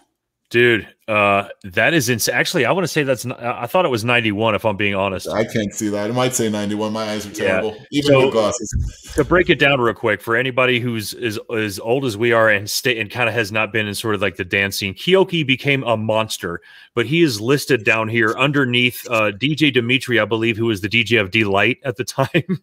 Dude, 0.51 0.87
uh, 1.07 1.47
that 1.63 1.95
is 1.95 2.07
ins- 2.07 2.29
actually. 2.29 2.65
I 2.65 2.71
want 2.71 2.83
to 2.83 2.87
say 2.87 3.01
that's. 3.01 3.25
I 3.25 3.65
thought 3.65 3.83
it 3.83 3.89
was 3.89 4.05
ninety 4.05 4.31
one. 4.31 4.53
If 4.53 4.63
I'm 4.63 4.77
being 4.77 4.93
honest. 4.93 5.27
I 5.27 5.43
can't 5.43 5.73
see 5.73 5.89
that. 5.89 6.11
It 6.11 6.13
might 6.13 6.35
say 6.35 6.49
ninety 6.51 6.75
one. 6.75 6.93
My 6.93 7.03
eyes 7.09 7.25
are 7.25 7.29
Yeah. 7.29 7.47
terrible, 7.49 7.75
even 7.91 8.11
So- 8.11 8.25
with 8.25 8.31
glasses. 8.31 9.11
to 9.15 9.23
break 9.23 9.49
it 9.49 9.57
down 9.57 9.81
real 9.81 9.95
quick 9.95 10.21
for 10.21 10.35
anybody 10.35 10.79
who's 10.79 11.13
as 11.15 11.39
as 11.53 11.79
old 11.79 12.05
as 12.05 12.15
we 12.15 12.31
are 12.31 12.47
and 12.47 12.69
stay 12.69 12.97
and 12.99 13.09
kind 13.09 13.27
of 13.27 13.33
has 13.33 13.51
not 13.51 13.73
been 13.73 13.87
in 13.87 13.95
sort 13.95 14.13
of 14.13 14.21
like 14.21 14.35
the 14.35 14.45
dance 14.45 14.77
scene, 14.77 14.93
Kyoki 14.93 15.45
became 15.45 15.83
a 15.83 15.97
monster, 15.97 16.61
but 16.93 17.07
he 17.07 17.23
is 17.23 17.41
listed 17.41 17.83
down 17.83 18.07
here 18.07 18.35
underneath 18.37 19.05
uh, 19.09 19.31
DJ 19.31 19.73
Dimitri, 19.73 20.19
I 20.19 20.25
believe, 20.25 20.57
who 20.57 20.67
was 20.67 20.79
the 20.81 20.89
DJ 20.89 21.19
of 21.19 21.31
Deee-Lite 21.31 21.79
at 21.83 21.95
the 21.97 22.03
time, 22.05 22.61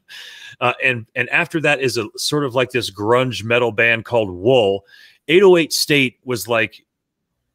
uh, 0.61 0.73
and 0.83 1.07
and 1.17 1.29
after 1.31 1.61
that 1.63 1.81
is 1.81 1.99
a 1.99 2.07
sort 2.17 2.45
of 2.45 2.55
like 2.55 2.71
this 2.71 2.93
grunge 2.93 3.43
metal 3.43 3.73
band 3.73 4.05
called 4.05 4.31
Wool. 4.31 4.85
808 5.29 5.73
State 5.73 6.19
was 6.25 6.49
like 6.49 6.85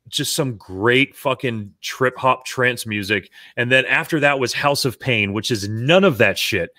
just 0.07 0.35
some 0.35 0.55
great 0.55 1.15
fucking 1.15 1.73
trip 1.81 2.17
hop 2.17 2.45
trance 2.45 2.85
music, 2.85 3.29
and 3.55 3.71
then 3.71 3.85
after 3.85 4.19
that 4.19 4.39
was 4.39 4.53
House 4.53 4.85
of 4.85 4.99
Pain, 4.99 5.33
which 5.33 5.51
is 5.51 5.67
none 5.67 6.03
of 6.03 6.17
that 6.17 6.37
shit. 6.37 6.71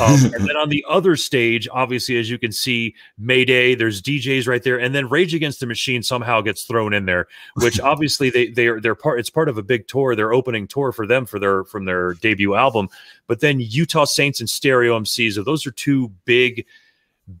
Um, 0.00 0.24
and 0.34 0.46
then 0.46 0.56
on 0.56 0.68
the 0.68 0.84
other 0.88 1.16
stage, 1.16 1.68
obviously, 1.70 2.18
as 2.18 2.30
you 2.30 2.38
can 2.38 2.52
see, 2.52 2.94
Mayday, 3.18 3.74
there's 3.74 4.00
DJs 4.00 4.46
right 4.46 4.62
there, 4.62 4.78
and 4.78 4.94
then 4.94 5.08
Rage 5.08 5.34
Against 5.34 5.60
the 5.60 5.66
Machine 5.66 6.02
somehow 6.02 6.40
gets 6.40 6.64
thrown 6.64 6.92
in 6.92 7.06
there, 7.06 7.26
which 7.56 7.80
obviously 7.80 8.30
they 8.30 8.48
they 8.48 8.66
are 8.66 8.80
they're 8.80 8.94
part. 8.94 9.20
It's 9.20 9.30
part 9.30 9.48
of 9.48 9.58
a 9.58 9.62
big 9.62 9.86
tour, 9.86 10.14
their 10.14 10.32
opening 10.32 10.66
tour 10.66 10.92
for 10.92 11.06
them 11.06 11.26
for 11.26 11.38
their 11.38 11.64
from 11.64 11.84
their 11.84 12.14
debut 12.14 12.54
album. 12.54 12.88
But 13.26 13.40
then 13.40 13.60
Utah 13.60 14.04
Saints 14.04 14.40
and 14.40 14.48
Stereo 14.48 14.98
MCs, 14.98 15.34
so 15.34 15.42
those 15.42 15.66
are 15.66 15.72
two 15.72 16.10
big, 16.24 16.66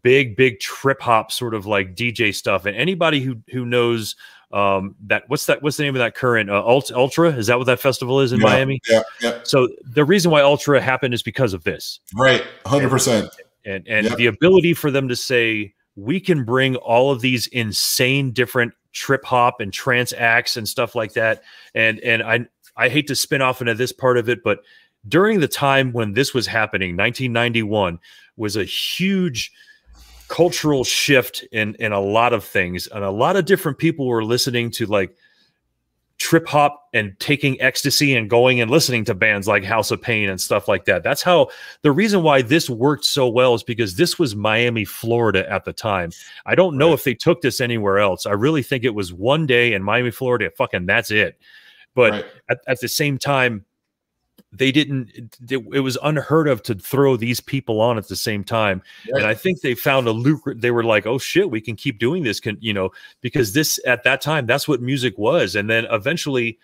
big, 0.02 0.36
big 0.36 0.60
trip 0.60 1.00
hop 1.00 1.30
sort 1.32 1.54
of 1.54 1.66
like 1.66 1.94
DJ 1.94 2.34
stuff. 2.34 2.66
And 2.66 2.76
anybody 2.76 3.20
who 3.20 3.36
who 3.50 3.64
knows 3.66 4.16
um 4.52 4.94
that 5.06 5.24
what's 5.28 5.46
that 5.46 5.62
what's 5.62 5.76
the 5.76 5.82
name 5.82 5.94
of 5.94 5.98
that 6.00 6.14
current 6.14 6.48
uh, 6.50 6.62
Ultra? 6.64 7.30
Is 7.30 7.46
that 7.48 7.58
what 7.58 7.66
that 7.66 7.80
festival 7.80 8.20
is 8.20 8.32
in 8.32 8.40
Yeah. 8.40 8.46
Miami? 8.46 8.80
Yeah, 8.88 9.02
yeah, 9.20 9.38
So 9.42 9.68
the 9.84 10.04
reason 10.04 10.30
why 10.30 10.42
Ultra 10.42 10.80
happened 10.80 11.12
is 11.14 11.22
because 11.22 11.52
of 11.54 11.64
this 11.64 12.00
right, 12.14 12.42
hundred 12.66 12.90
percent. 12.90 13.30
and 13.64 13.86
and 13.88 14.06
Yep. 14.06 14.16
the 14.16 14.26
ability 14.26 14.74
for 14.74 14.90
them 14.90 15.08
to 15.08 15.16
say 15.16 15.74
we 15.96 16.20
can 16.20 16.44
bring 16.44 16.76
all 16.76 17.10
of 17.10 17.20
these 17.20 17.46
insane 17.48 18.32
different 18.32 18.72
trip 18.92 19.24
hop 19.24 19.60
and 19.60 19.72
trance 19.72 20.12
acts 20.16 20.56
and 20.56 20.68
stuff 20.68 20.94
like 20.94 21.14
that 21.14 21.42
and 21.74 21.98
and 22.00 22.22
i 22.22 22.38
i 22.76 22.88
hate 22.88 23.08
to 23.08 23.16
spin 23.16 23.42
off 23.42 23.60
into 23.60 23.74
this 23.74 23.90
part 23.92 24.16
of 24.16 24.28
it 24.28 24.44
but 24.44 24.60
during 25.08 25.40
the 25.40 25.48
time 25.48 25.92
when 25.92 26.12
this 26.12 26.32
was 26.32 26.46
happening 26.46 26.96
1991 26.96 27.98
was 28.36 28.54
a 28.56 28.64
huge 28.64 29.50
cultural 30.34 30.82
shift 30.82 31.44
in 31.52 31.76
in 31.78 31.92
a 31.92 32.00
lot 32.00 32.32
of 32.32 32.42
things 32.42 32.88
and 32.88 33.04
a 33.04 33.10
lot 33.10 33.36
of 33.36 33.44
different 33.44 33.78
people 33.78 34.06
were 34.08 34.24
listening 34.24 34.68
to 34.68 34.84
like 34.86 35.14
trip 36.18 36.46
hop 36.48 36.88
and 36.92 37.16
taking 37.20 37.60
ecstasy 37.60 38.16
and 38.16 38.28
going 38.30 38.60
and 38.60 38.70
listening 38.70 39.04
to 39.04 39.14
bands 39.14 39.46
like 39.46 39.62
House 39.64 39.90
of 39.90 40.00
Pain 40.00 40.28
and 40.28 40.40
stuff 40.40 40.66
like 40.66 40.84
that. 40.86 41.02
That's 41.04 41.22
how 41.22 41.48
the 41.82 41.92
reason 41.92 42.22
why 42.22 42.42
this 42.42 42.68
worked 42.70 43.04
so 43.04 43.28
well 43.28 43.54
is 43.54 43.62
because 43.62 43.96
this 43.96 44.18
was 44.18 44.34
Miami, 44.34 44.84
Florida 44.84 45.48
at 45.50 45.64
the 45.64 45.72
time. 45.72 46.10
I 46.46 46.54
don't 46.54 46.78
know 46.78 46.88
Right. 46.88 46.94
if 46.94 47.04
they 47.04 47.14
took 47.14 47.40
this 47.40 47.60
anywhere 47.60 47.98
else. 47.98 48.26
I 48.26 48.32
really 48.32 48.62
think 48.62 48.84
it 48.84 48.94
was 48.94 49.12
one 49.12 49.46
day 49.46 49.72
in 49.72 49.82
Miami, 49.82 50.10
Florida. 50.10 50.50
Fucking 50.56 50.86
that's 50.86 51.10
it. 51.10 51.38
But 51.94 52.12
right. 52.12 52.24
at, 52.48 52.58
at 52.66 52.80
the 52.80 52.88
same 52.88 53.18
time, 53.18 53.64
they 54.56 54.72
didn't. 54.72 55.10
It, 55.14 55.64
it 55.72 55.80
was 55.80 55.98
unheard 56.02 56.48
of 56.48 56.62
to 56.64 56.74
throw 56.74 57.16
these 57.16 57.40
people 57.40 57.80
on 57.80 57.98
at 57.98 58.08
the 58.08 58.16
same 58.16 58.44
time, 58.44 58.82
and 59.08 59.24
I 59.24 59.34
think 59.34 59.60
they 59.60 59.74
found 59.74 60.06
a 60.06 60.12
lucrative. 60.12 60.62
They 60.62 60.70
were 60.70 60.84
like, 60.84 61.06
"Oh 61.06 61.18
shit, 61.18 61.50
we 61.50 61.60
can 61.60 61.76
keep 61.76 61.98
doing 61.98 62.22
this." 62.22 62.40
Can 62.40 62.56
you 62.60 62.72
know? 62.72 62.90
Because 63.20 63.52
this 63.52 63.80
at 63.86 64.04
that 64.04 64.20
time, 64.20 64.46
that's 64.46 64.68
what 64.68 64.80
music 64.80 65.18
was, 65.18 65.56
and 65.56 65.68
then 65.68 65.86
eventually, 65.90 66.58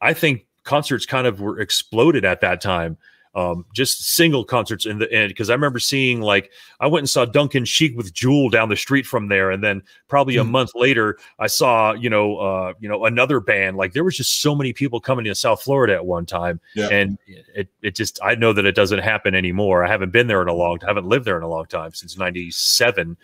I 0.00 0.14
think 0.14 0.46
concerts 0.64 1.06
kind 1.06 1.26
of 1.26 1.40
were 1.40 1.60
exploded 1.60 2.24
at 2.24 2.40
that 2.40 2.60
time. 2.60 2.96
Um, 3.36 3.64
just 3.72 4.02
single 4.16 4.42
concerts 4.44 4.86
in 4.86 4.98
the 4.98 5.12
end 5.12 5.28
because 5.28 5.50
I 5.50 5.52
remember 5.54 5.78
seeing 5.78 6.20
like 6.20 6.50
I 6.80 6.88
went 6.88 7.02
and 7.02 7.08
saw 7.10 7.24
Duncan 7.24 7.64
Sheik 7.64 7.96
with 7.96 8.12
Jewel 8.12 8.48
down 8.48 8.68
the 8.68 8.76
street 8.76 9.06
from 9.06 9.28
there, 9.28 9.52
and 9.52 9.62
then 9.62 9.82
probably 10.08 10.36
a 10.36 10.42
Hmm. 10.42 10.50
month 10.50 10.72
later 10.74 11.16
I 11.38 11.46
saw 11.46 11.92
you 11.92 12.10
know 12.10 12.38
uh, 12.38 12.72
you 12.80 12.88
know 12.88 13.04
another 13.04 13.38
band. 13.38 13.76
Like 13.76 13.92
there 13.92 14.02
was 14.02 14.16
just 14.16 14.40
so 14.40 14.56
many 14.56 14.72
people 14.72 14.98
coming 15.00 15.24
to 15.26 15.34
South 15.36 15.62
Florida 15.62 15.94
at 15.94 16.06
one 16.06 16.26
time, 16.26 16.58
Yeah. 16.74 16.88
and 16.88 17.18
it 17.54 17.68
it 17.82 17.94
just 17.94 18.18
I 18.20 18.34
know 18.34 18.52
that 18.52 18.66
it 18.66 18.74
doesn't 18.74 18.98
happen 18.98 19.36
anymore. 19.36 19.84
I 19.84 19.88
haven't 19.88 20.10
been 20.10 20.26
there 20.26 20.42
in 20.42 20.48
a 20.48 20.52
long, 20.52 20.80
time, 20.80 20.88
I 20.88 20.90
haven't 20.90 21.06
lived 21.06 21.24
there 21.24 21.36
in 21.36 21.44
a 21.44 21.48
long 21.48 21.66
time 21.66 21.92
since 21.94 22.18
'97. 22.18 23.16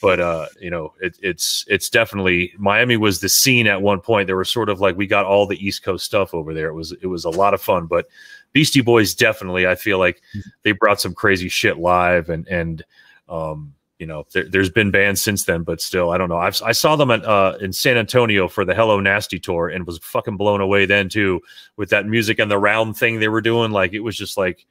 But 0.00 0.20
uh, 0.20 0.46
you 0.60 0.70
know, 0.70 0.92
it, 1.00 1.18
it's 1.20 1.64
it's 1.66 1.90
definitely 1.90 2.52
Miami 2.56 2.96
was 2.96 3.18
the 3.18 3.28
scene 3.28 3.66
at 3.66 3.82
one 3.82 4.00
point. 4.00 4.28
There 4.28 4.36
was 4.36 4.48
sort 4.48 4.68
of 4.68 4.80
like 4.80 4.96
we 4.96 5.08
got 5.08 5.24
all 5.24 5.44
the 5.44 5.58
East 5.66 5.82
Coast 5.82 6.04
stuff 6.04 6.32
over 6.34 6.54
there. 6.54 6.68
It 6.68 6.74
was 6.74 6.92
it 7.02 7.08
was 7.08 7.24
a 7.24 7.30
lot 7.30 7.52
of 7.52 7.60
fun. 7.60 7.86
But 7.86 8.06
Beastie 8.52 8.80
Boys 8.80 9.14
definitely, 9.14 9.66
I 9.66 9.74
feel 9.74 9.98
like 9.98 10.22
they 10.62 10.72
brought 10.72 11.00
some 11.00 11.14
crazy 11.14 11.48
shit 11.48 11.78
live, 11.78 12.28
and 12.28 12.46
and 12.48 12.84
um, 13.28 13.74
you 13.98 14.06
know, 14.06 14.24
there, 14.32 14.48
there's 14.48 14.70
been 14.70 14.90
bands 14.90 15.20
since 15.20 15.44
then, 15.44 15.62
but 15.64 15.80
still, 15.80 16.10
I 16.10 16.18
don't 16.18 16.28
know. 16.28 16.38
I've, 16.38 16.60
I 16.62 16.70
saw 16.72 16.94
them 16.96 17.10
at, 17.10 17.24
uh, 17.24 17.58
in 17.60 17.72
San 17.72 17.96
Antonio 17.96 18.46
for 18.46 18.64
the 18.64 18.74
Hello 18.74 19.00
Nasty 19.00 19.38
tour, 19.40 19.68
and 19.68 19.86
was 19.86 19.98
fucking 19.98 20.36
blown 20.36 20.60
away 20.60 20.86
then 20.86 21.08
too 21.08 21.40
with 21.76 21.90
that 21.90 22.06
music 22.06 22.38
and 22.38 22.50
the 22.50 22.58
round 22.58 22.96
thing 22.96 23.18
they 23.18 23.28
were 23.28 23.40
doing. 23.40 23.70
Like 23.72 23.92
it 23.92 24.00
was 24.00 24.16
just 24.16 24.36
like, 24.38 24.66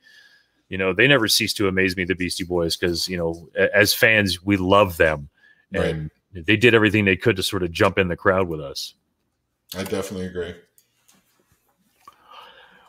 you 0.69 0.77
know, 0.77 0.93
they 0.93 1.07
never 1.07 1.27
cease 1.27 1.53
to 1.55 1.67
amaze 1.67 1.95
me, 1.97 2.05
the 2.05 2.15
Beastie 2.15 2.45
Boys, 2.45 2.75
because 2.77 3.07
you 3.07 3.17
know, 3.17 3.49
as 3.73 3.93
fans, 3.93 4.43
we 4.43 4.57
love 4.57 4.97
them, 4.97 5.29
Right. 5.73 5.93
and 5.95 6.11
they 6.33 6.55
did 6.57 6.73
everything 6.73 7.05
they 7.05 7.17
could 7.17 7.35
to 7.35 7.43
sort 7.43 7.63
of 7.63 7.71
jump 7.71 7.97
in 7.97 8.07
the 8.07 8.15
crowd 8.15 8.47
with 8.47 8.61
us. 8.61 8.93
I 9.75 9.83
definitely 9.83 10.27
agree. 10.27 10.55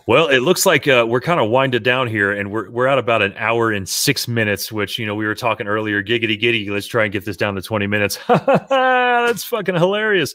Well, 0.08 0.28
it 0.28 0.38
looks 0.38 0.64
like 0.64 0.88
uh, 0.88 1.04
we're 1.06 1.20
kind 1.20 1.38
of 1.38 1.50
winded 1.50 1.82
down 1.82 2.06
here, 2.06 2.32
and 2.32 2.50
we're 2.50 2.70
we're 2.70 2.86
at 2.86 2.96
about 2.96 3.20
an 3.20 3.34
hour 3.36 3.72
and 3.72 3.86
six 3.86 4.26
minutes. 4.26 4.72
Which 4.72 4.98
you 4.98 5.04
know 5.04 5.14
we 5.14 5.26
were 5.26 5.34
talking 5.34 5.68
earlier, 5.68 6.02
giggity 6.02 6.40
giddy. 6.40 6.70
Let's 6.70 6.86
try 6.86 7.04
and 7.04 7.12
get 7.12 7.26
this 7.26 7.36
down 7.36 7.56
to 7.56 7.60
twenty 7.60 7.86
minutes. 7.86 8.18
That's 8.28 9.44
fucking 9.44 9.74
hilarious. 9.74 10.34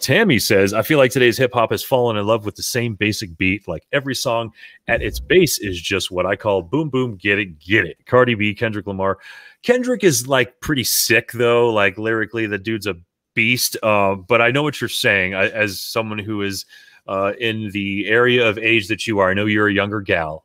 Tammy 0.00 0.40
says, 0.40 0.74
"I 0.74 0.82
feel 0.82 0.98
like 0.98 1.12
today's 1.12 1.38
hip 1.38 1.52
hop 1.54 1.70
has 1.70 1.84
fallen 1.84 2.16
in 2.16 2.26
love 2.26 2.44
with 2.44 2.56
the 2.56 2.64
same 2.64 2.96
basic 2.96 3.38
beat. 3.38 3.68
Like 3.68 3.86
every 3.92 4.16
song 4.16 4.50
at 4.88 5.00
its 5.00 5.20
base 5.20 5.60
is 5.60 5.80
just 5.80 6.10
what 6.10 6.26
I 6.26 6.34
call 6.34 6.62
boom 6.62 6.90
boom 6.90 7.14
get 7.14 7.38
it 7.38 7.60
get 7.60 7.86
it. 7.86 8.04
Cardi 8.06 8.34
B, 8.34 8.52
Kendrick 8.52 8.88
Lamar. 8.88 9.18
Kendrick 9.62 10.02
is 10.02 10.26
like 10.26 10.58
pretty 10.58 10.82
sick 10.82 11.30
though. 11.30 11.72
Like 11.72 11.98
lyrically, 11.98 12.48
the 12.48 12.58
dude's 12.58 12.88
a 12.88 12.96
beast. 13.34 13.76
Uh, 13.80 14.16
but 14.16 14.42
I 14.42 14.50
know 14.50 14.64
what 14.64 14.80
you're 14.80 14.88
saying. 14.88 15.34
I, 15.34 15.50
as 15.50 15.80
someone 15.80 16.18
who 16.18 16.42
is 16.42 16.66
uh, 17.06 17.32
in 17.38 17.70
the 17.70 18.06
area 18.08 18.48
of 18.48 18.58
age 18.58 18.88
that 18.88 19.06
you 19.06 19.18
are. 19.18 19.30
I 19.30 19.34
know 19.34 19.46
you're 19.46 19.68
a 19.68 19.72
younger 19.72 20.00
gal, 20.00 20.44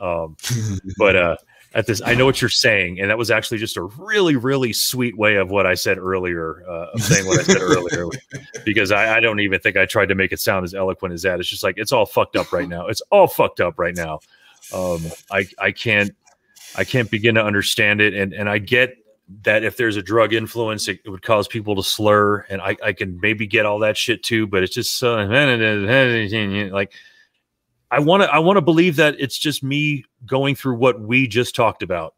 um, 0.00 0.36
but 0.98 1.16
uh, 1.16 1.36
at 1.74 1.86
this, 1.86 2.00
I 2.04 2.14
know 2.14 2.24
what 2.24 2.40
you're 2.40 2.48
saying, 2.48 3.00
and 3.00 3.10
that 3.10 3.18
was 3.18 3.30
actually 3.30 3.58
just 3.58 3.76
a 3.76 3.82
really, 3.82 4.36
really 4.36 4.72
sweet 4.72 5.16
way 5.16 5.36
of 5.36 5.50
what 5.50 5.66
I 5.66 5.74
said 5.74 5.98
earlier, 5.98 6.64
uh, 6.66 6.86
of 6.94 7.02
saying 7.02 7.26
what 7.26 7.38
I 7.38 7.42
said 7.42 7.60
earlier, 7.60 8.06
because 8.64 8.90
I, 8.90 9.18
I 9.18 9.20
don't 9.20 9.40
even 9.40 9.60
think 9.60 9.76
I 9.76 9.84
tried 9.84 10.06
to 10.06 10.14
make 10.14 10.32
it 10.32 10.40
sound 10.40 10.64
as 10.64 10.74
eloquent 10.74 11.12
as 11.12 11.22
that. 11.22 11.38
It's 11.38 11.48
just 11.48 11.62
like 11.62 11.74
it's 11.76 11.92
all 11.92 12.06
fucked 12.06 12.34
up 12.34 12.52
right 12.52 12.68
now. 12.68 12.86
It's 12.86 13.02
all 13.10 13.26
fucked 13.26 13.60
up 13.60 13.78
right 13.78 13.94
now. 13.94 14.20
Um, 14.72 15.02
I 15.30 15.46
I 15.58 15.70
can't 15.70 16.12
I 16.76 16.84
can't 16.84 17.10
begin 17.10 17.34
to 17.34 17.44
understand 17.44 18.00
it, 18.00 18.14
and 18.14 18.32
and 18.32 18.48
I 18.48 18.58
get 18.58 18.96
that 19.42 19.64
if 19.64 19.76
there's 19.76 19.96
a 19.96 20.02
drug 20.02 20.32
influence, 20.32 20.88
it, 20.88 21.00
it 21.04 21.10
would 21.10 21.22
cause 21.22 21.48
people 21.48 21.74
to 21.76 21.82
slur, 21.82 22.40
and 22.48 22.60
I, 22.60 22.76
I 22.82 22.92
can 22.92 23.18
maybe 23.20 23.46
get 23.46 23.66
all 23.66 23.80
that 23.80 23.96
shit 23.96 24.22
too. 24.22 24.46
But 24.46 24.62
it's 24.62 24.74
just 24.74 25.02
uh, 25.02 25.26
like 26.72 26.92
I 27.90 28.00
want 28.00 28.22
to 28.22 28.32
I 28.32 28.38
want 28.38 28.56
to 28.56 28.60
believe 28.62 28.96
that 28.96 29.16
it's 29.18 29.38
just 29.38 29.62
me 29.62 30.04
going 30.24 30.54
through 30.54 30.76
what 30.76 31.00
we 31.00 31.26
just 31.26 31.54
talked 31.54 31.82
about 31.82 32.14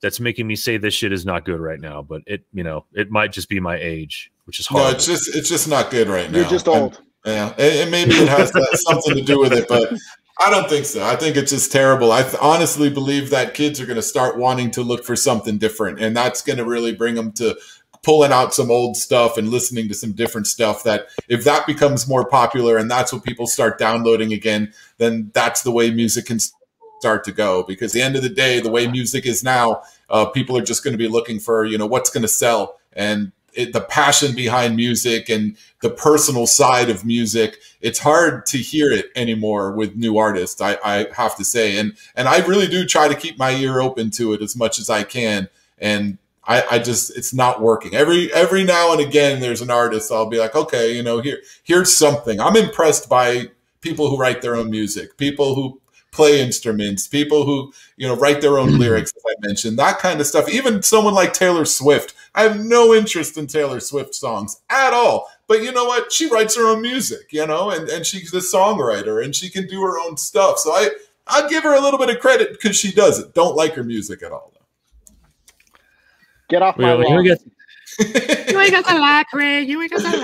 that's 0.00 0.20
making 0.20 0.46
me 0.46 0.56
say 0.56 0.76
this 0.76 0.94
shit 0.94 1.12
is 1.12 1.24
not 1.26 1.44
good 1.44 1.60
right 1.60 1.80
now. 1.80 2.02
But 2.02 2.22
it 2.26 2.44
you 2.52 2.62
know 2.62 2.84
it 2.92 3.10
might 3.10 3.32
just 3.32 3.48
be 3.48 3.58
my 3.60 3.76
age, 3.76 4.30
which 4.44 4.60
is 4.60 4.66
hard. 4.66 4.84
No, 4.84 4.90
it's 4.90 5.06
just 5.06 5.34
it's 5.34 5.48
just 5.48 5.68
not 5.68 5.90
good 5.90 6.08
right 6.08 6.30
now. 6.30 6.38
You're 6.38 6.48
just 6.48 6.66
And- 6.68 6.76
old. 6.76 7.02
Yeah, 7.24 7.50
and, 7.50 7.60
and 7.60 7.90
maybe 7.92 8.14
it 8.14 8.26
has 8.26 8.50
that, 8.50 8.80
something 8.84 9.14
to 9.14 9.22
do 9.22 9.38
with 9.38 9.52
it, 9.52 9.68
but 9.68 9.92
I 10.38 10.50
don't 10.50 10.68
think 10.68 10.86
so. 10.86 11.04
I 11.04 11.16
think 11.16 11.36
it's 11.36 11.52
just 11.52 11.70
terrible. 11.70 12.10
I 12.10 12.28
honestly 12.40 12.90
believe 12.90 13.30
that 13.30 13.54
kids 13.54 13.80
are 13.80 13.86
going 13.86 13.96
to 13.96 14.02
start 14.02 14.38
wanting 14.38 14.70
to 14.72 14.82
look 14.82 15.04
for 15.04 15.14
something 15.14 15.58
different, 15.58 16.00
and 16.00 16.16
that's 16.16 16.42
going 16.42 16.58
to 16.58 16.64
really 16.64 16.94
bring 16.94 17.14
them 17.14 17.32
to 17.32 17.56
pulling 18.02 18.32
out 18.32 18.52
some 18.52 18.70
old 18.70 18.96
stuff 18.96 19.38
and 19.38 19.48
listening 19.48 19.88
to 19.88 19.94
some 19.94 20.12
different 20.12 20.46
stuff. 20.46 20.82
That 20.84 21.06
if 21.28 21.44
that 21.44 21.66
becomes 21.66 22.08
more 22.08 22.26
popular 22.26 22.76
and 22.76 22.90
that's 22.90 23.12
what 23.12 23.24
people 23.24 23.46
start 23.46 23.78
downloading 23.78 24.32
again, 24.32 24.72
then 24.98 25.30
that's 25.34 25.62
the 25.62 25.70
way 25.70 25.90
music 25.90 26.26
can 26.26 26.38
start 26.98 27.24
to 27.24 27.32
go. 27.32 27.62
Because 27.62 27.92
the 27.92 28.02
end 28.02 28.16
of 28.16 28.22
the 28.22 28.28
day, 28.28 28.60
the 28.60 28.70
way 28.70 28.86
music 28.86 29.26
is 29.26 29.44
now, 29.44 29.82
uh, 30.08 30.26
people 30.26 30.56
are 30.56 30.62
just 30.62 30.82
going 30.82 30.92
to 30.92 30.98
be 30.98 31.08
looking 31.08 31.38
for 31.38 31.64
you 31.64 31.78
know 31.78 31.86
what's 31.86 32.10
going 32.10 32.22
to 32.22 32.28
sell 32.28 32.78
and 32.94 33.32
it, 33.54 33.72
the 33.72 33.80
passion 33.80 34.34
behind 34.34 34.76
music 34.76 35.28
and 35.28 35.56
the 35.80 35.90
personal 35.90 36.46
side 36.46 36.88
of 36.90 37.04
music. 37.04 37.58
It's 37.80 37.98
hard 37.98 38.46
to 38.46 38.58
hear 38.58 38.90
it 38.90 39.10
anymore 39.14 39.72
with 39.72 39.96
new 39.96 40.18
artists. 40.18 40.60
I, 40.60 40.78
I 40.84 41.06
have 41.14 41.36
to 41.36 41.44
say, 41.44 41.78
and 41.78 41.94
and 42.14 42.28
I 42.28 42.38
really 42.46 42.66
do 42.66 42.84
try 42.84 43.08
to 43.08 43.14
keep 43.14 43.38
my 43.38 43.52
ear 43.52 43.80
open 43.80 44.10
to 44.12 44.32
it 44.32 44.42
as 44.42 44.56
much 44.56 44.78
as 44.78 44.88
I 44.88 45.02
can. 45.02 45.48
And 45.78 46.18
I, 46.44 46.64
I 46.72 46.78
just 46.78 47.16
it's 47.16 47.32
not 47.32 47.60
working. 47.60 47.94
Every 47.94 48.32
every 48.32 48.64
now 48.64 48.92
and 48.92 49.00
again, 49.00 49.40
there's 49.40 49.60
an 49.60 49.70
artist 49.70 50.10
I'll 50.10 50.26
be 50.28 50.38
like, 50.38 50.54
okay, 50.54 50.94
you 50.96 51.02
know, 51.02 51.20
here 51.20 51.38
here's 51.62 51.92
something. 51.94 52.40
I'm 52.40 52.56
impressed 52.56 53.08
by 53.08 53.48
people 53.80 54.08
who 54.08 54.16
write 54.16 54.42
their 54.42 54.56
own 54.56 54.70
music, 54.70 55.16
people 55.16 55.54
who 55.54 55.80
play 56.10 56.40
instruments, 56.40 57.08
people 57.08 57.44
who 57.44 57.72
you 57.96 58.06
know 58.06 58.16
write 58.16 58.40
their 58.40 58.58
own 58.58 58.70
mm. 58.70 58.78
lyrics, 58.78 59.12
as 59.16 59.22
I 59.26 59.46
mentioned, 59.46 59.78
that 59.78 59.98
kind 59.98 60.20
of 60.20 60.26
stuff. 60.26 60.48
Even 60.48 60.82
someone 60.82 61.14
like 61.14 61.32
Taylor 61.32 61.64
Swift, 61.64 62.14
I 62.34 62.42
have 62.44 62.64
no 62.64 62.94
interest 62.94 63.36
in 63.36 63.46
Taylor 63.46 63.78
Swift 63.80 64.14
songs 64.14 64.60
at 64.70 64.92
all. 64.94 65.28
But 65.48 65.62
you 65.62 65.70
know 65.72 65.84
what? 65.84 66.10
She 66.12 66.30
writes 66.30 66.56
her 66.56 66.66
own 66.66 66.80
music, 66.80 67.26
you 67.30 67.46
know, 67.46 67.70
and 67.70 67.88
and 67.88 68.06
she's 68.06 68.32
a 68.32 68.38
songwriter 68.38 69.22
and 69.22 69.34
she 69.34 69.50
can 69.50 69.66
do 69.66 69.82
her 69.82 69.98
own 70.00 70.16
stuff. 70.16 70.58
So 70.58 70.72
I 70.72 70.90
I'll 71.26 71.48
give 71.48 71.62
her 71.64 71.74
a 71.74 71.80
little 71.80 71.98
bit 71.98 72.08
of 72.10 72.20
credit 72.20 72.52
because 72.52 72.76
she 72.76 72.90
does 72.92 73.18
it. 73.18 73.34
Don't 73.34 73.54
like 73.56 73.74
her 73.74 73.84
music 73.84 74.22
at 74.22 74.32
all. 74.32 74.50
Though. 74.54 75.78
Get 76.48 76.62
off 76.62 76.76
my 76.78 76.94
We, 76.94 77.04
we 77.04 77.10
lawn. 77.10 77.24
get, 77.24 77.38
You 78.52 78.58
ain't 78.60 78.72
got 78.72 78.86
the 78.86 78.94
lie, 78.98 79.24
Craig. 79.30 79.68
You 79.68 79.80
ain't 79.82 79.90
got 79.92 80.02
the 80.02 80.18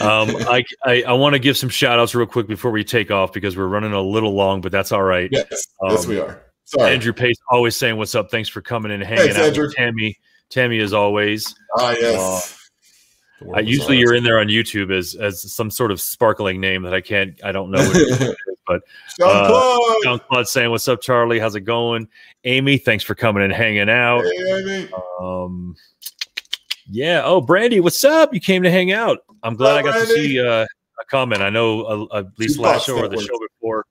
lie. 0.00 0.22
um, 0.22 0.36
I 0.48 0.62
I, 0.84 1.02
I 1.04 1.12
want 1.14 1.32
to 1.34 1.38
give 1.38 1.56
some 1.56 1.68
shout 1.70 1.98
outs 1.98 2.14
real 2.14 2.26
quick 2.26 2.46
before 2.46 2.70
we 2.70 2.84
take 2.84 3.10
off 3.10 3.32
because 3.32 3.56
we're 3.56 3.66
running 3.66 3.92
a 3.92 4.00
little 4.02 4.34
long, 4.34 4.60
but 4.60 4.72
that's 4.72 4.92
all 4.92 5.02
right. 5.02 5.28
Yes, 5.32 5.46
yes, 5.50 6.04
Um, 6.04 6.08
we 6.10 6.20
are. 6.20 6.42
Sorry. 6.66 6.92
Andrew 6.92 7.12
Pace 7.12 7.36
always 7.50 7.76
saying 7.76 7.96
what's 7.96 8.14
up. 8.14 8.30
Thanks 8.30 8.48
for 8.48 8.60
coming 8.62 8.90
in 8.92 9.00
and 9.02 9.08
hanging 9.08 9.24
Thanks, 9.24 9.38
out 9.38 9.44
Andrew. 9.46 9.64
with 9.66 9.74
Tammy. 9.74 10.18
Tammy 10.54 10.78
as 10.78 10.92
always. 10.92 11.54
Ah, 11.76 11.90
yes. 11.98 12.16
Uh, 13.42 13.46
world 13.46 13.60
is 13.60 13.68
usually 13.68 13.98
you're 13.98 14.14
in 14.14 14.22
there 14.22 14.38
on 14.38 14.46
YouTube 14.46 14.96
as 14.96 15.16
as 15.16 15.52
some 15.52 15.70
sort 15.70 15.90
of 15.90 16.00
sparkling 16.00 16.60
name 16.60 16.82
that 16.82 16.94
I 16.94 17.00
can't 17.00 17.38
I 17.44 17.50
don't 17.50 17.70
know 17.72 17.84
what 17.84 17.96
it 17.96 18.20
is, 18.22 18.36
but 18.66 18.82
Sean 19.18 19.28
uh, 19.28 19.48
Claude. 19.48 19.96
John 20.04 20.20
Claude 20.30 20.48
saying 20.48 20.70
what's 20.70 20.86
up 20.86 21.02
Charlie? 21.02 21.40
How's 21.40 21.56
it 21.56 21.62
going? 21.62 22.08
Amy 22.44 22.78
thanks 22.78 23.02
for 23.02 23.16
coming 23.16 23.42
and 23.42 23.52
hanging 23.52 23.90
out. 23.90 24.22
Hey, 24.22 24.52
Amy. 24.58 24.88
um 25.20 25.74
yeah. 26.88 27.22
Oh 27.24 27.40
Brandy 27.40 27.80
what's 27.80 28.04
up? 28.04 28.32
You 28.32 28.40
came 28.40 28.62
to 28.62 28.70
hang 28.70 28.92
out. 28.92 29.18
I'm 29.42 29.56
glad 29.56 29.72
Up, 29.72 29.78
I 29.78 29.98
got 29.98 30.06
to 30.06 30.06
see 30.06 30.40
uh, 30.40 30.64
a 30.64 31.04
comment. 31.10 31.42
I 31.42 31.50
know 31.50 31.82
uh, 31.82 32.18
at 32.20 32.38
least 32.38 32.56
Two 32.56 32.62
last 32.62 32.86
show 32.86 32.98
or 32.98 33.08
the 33.08 33.20
show 33.20 33.38
before 33.38 33.84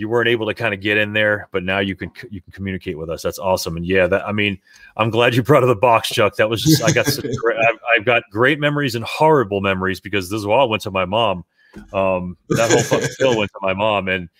you 0.00 0.08
weren't 0.08 0.28
able 0.28 0.46
to 0.46 0.54
kind 0.54 0.72
of 0.72 0.80
get 0.80 0.96
in 0.96 1.12
there 1.12 1.46
but 1.52 1.62
now 1.62 1.78
you 1.78 1.94
can 1.94 2.10
you 2.30 2.40
can 2.40 2.52
communicate 2.52 2.96
with 2.96 3.10
us 3.10 3.22
that's 3.22 3.38
awesome 3.38 3.76
and 3.76 3.84
yeah 3.84 4.06
that 4.06 4.26
I 4.26 4.32
mean 4.32 4.58
I'm 4.96 5.10
glad 5.10 5.34
you 5.34 5.42
brought 5.42 5.62
up 5.62 5.68
the 5.68 5.74
box 5.74 6.08
Chuck 6.08 6.36
that 6.36 6.48
was 6.48 6.62
just 6.62 6.82
I 6.82 6.90
got 6.90 7.04
such 7.04 7.26
great, 7.36 7.58
I've, 7.58 7.78
I've 7.94 8.04
got 8.06 8.22
great 8.32 8.58
memories 8.58 8.94
and 8.94 9.04
horrible 9.04 9.60
memories 9.60 10.00
because 10.00 10.30
this 10.30 10.42
all 10.44 10.70
went 10.70 10.82
to 10.84 10.90
my 10.90 11.04
mom 11.04 11.44
um 11.92 12.38
that 12.48 12.70
whole 12.70 12.82
fucking 12.82 13.14
bill 13.18 13.36
went 13.36 13.50
to 13.50 13.58
my 13.60 13.74
mom 13.74 14.08
and 14.08 14.30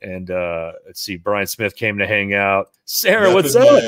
and 0.00 0.30
uh 0.30 0.72
let's 0.86 1.02
see 1.02 1.16
Brian 1.16 1.48
Smith 1.48 1.74
came 1.74 1.98
to 1.98 2.06
hang 2.06 2.32
out 2.32 2.70
Sarah 2.84 3.34
what's 3.34 3.56
up. 3.56 3.82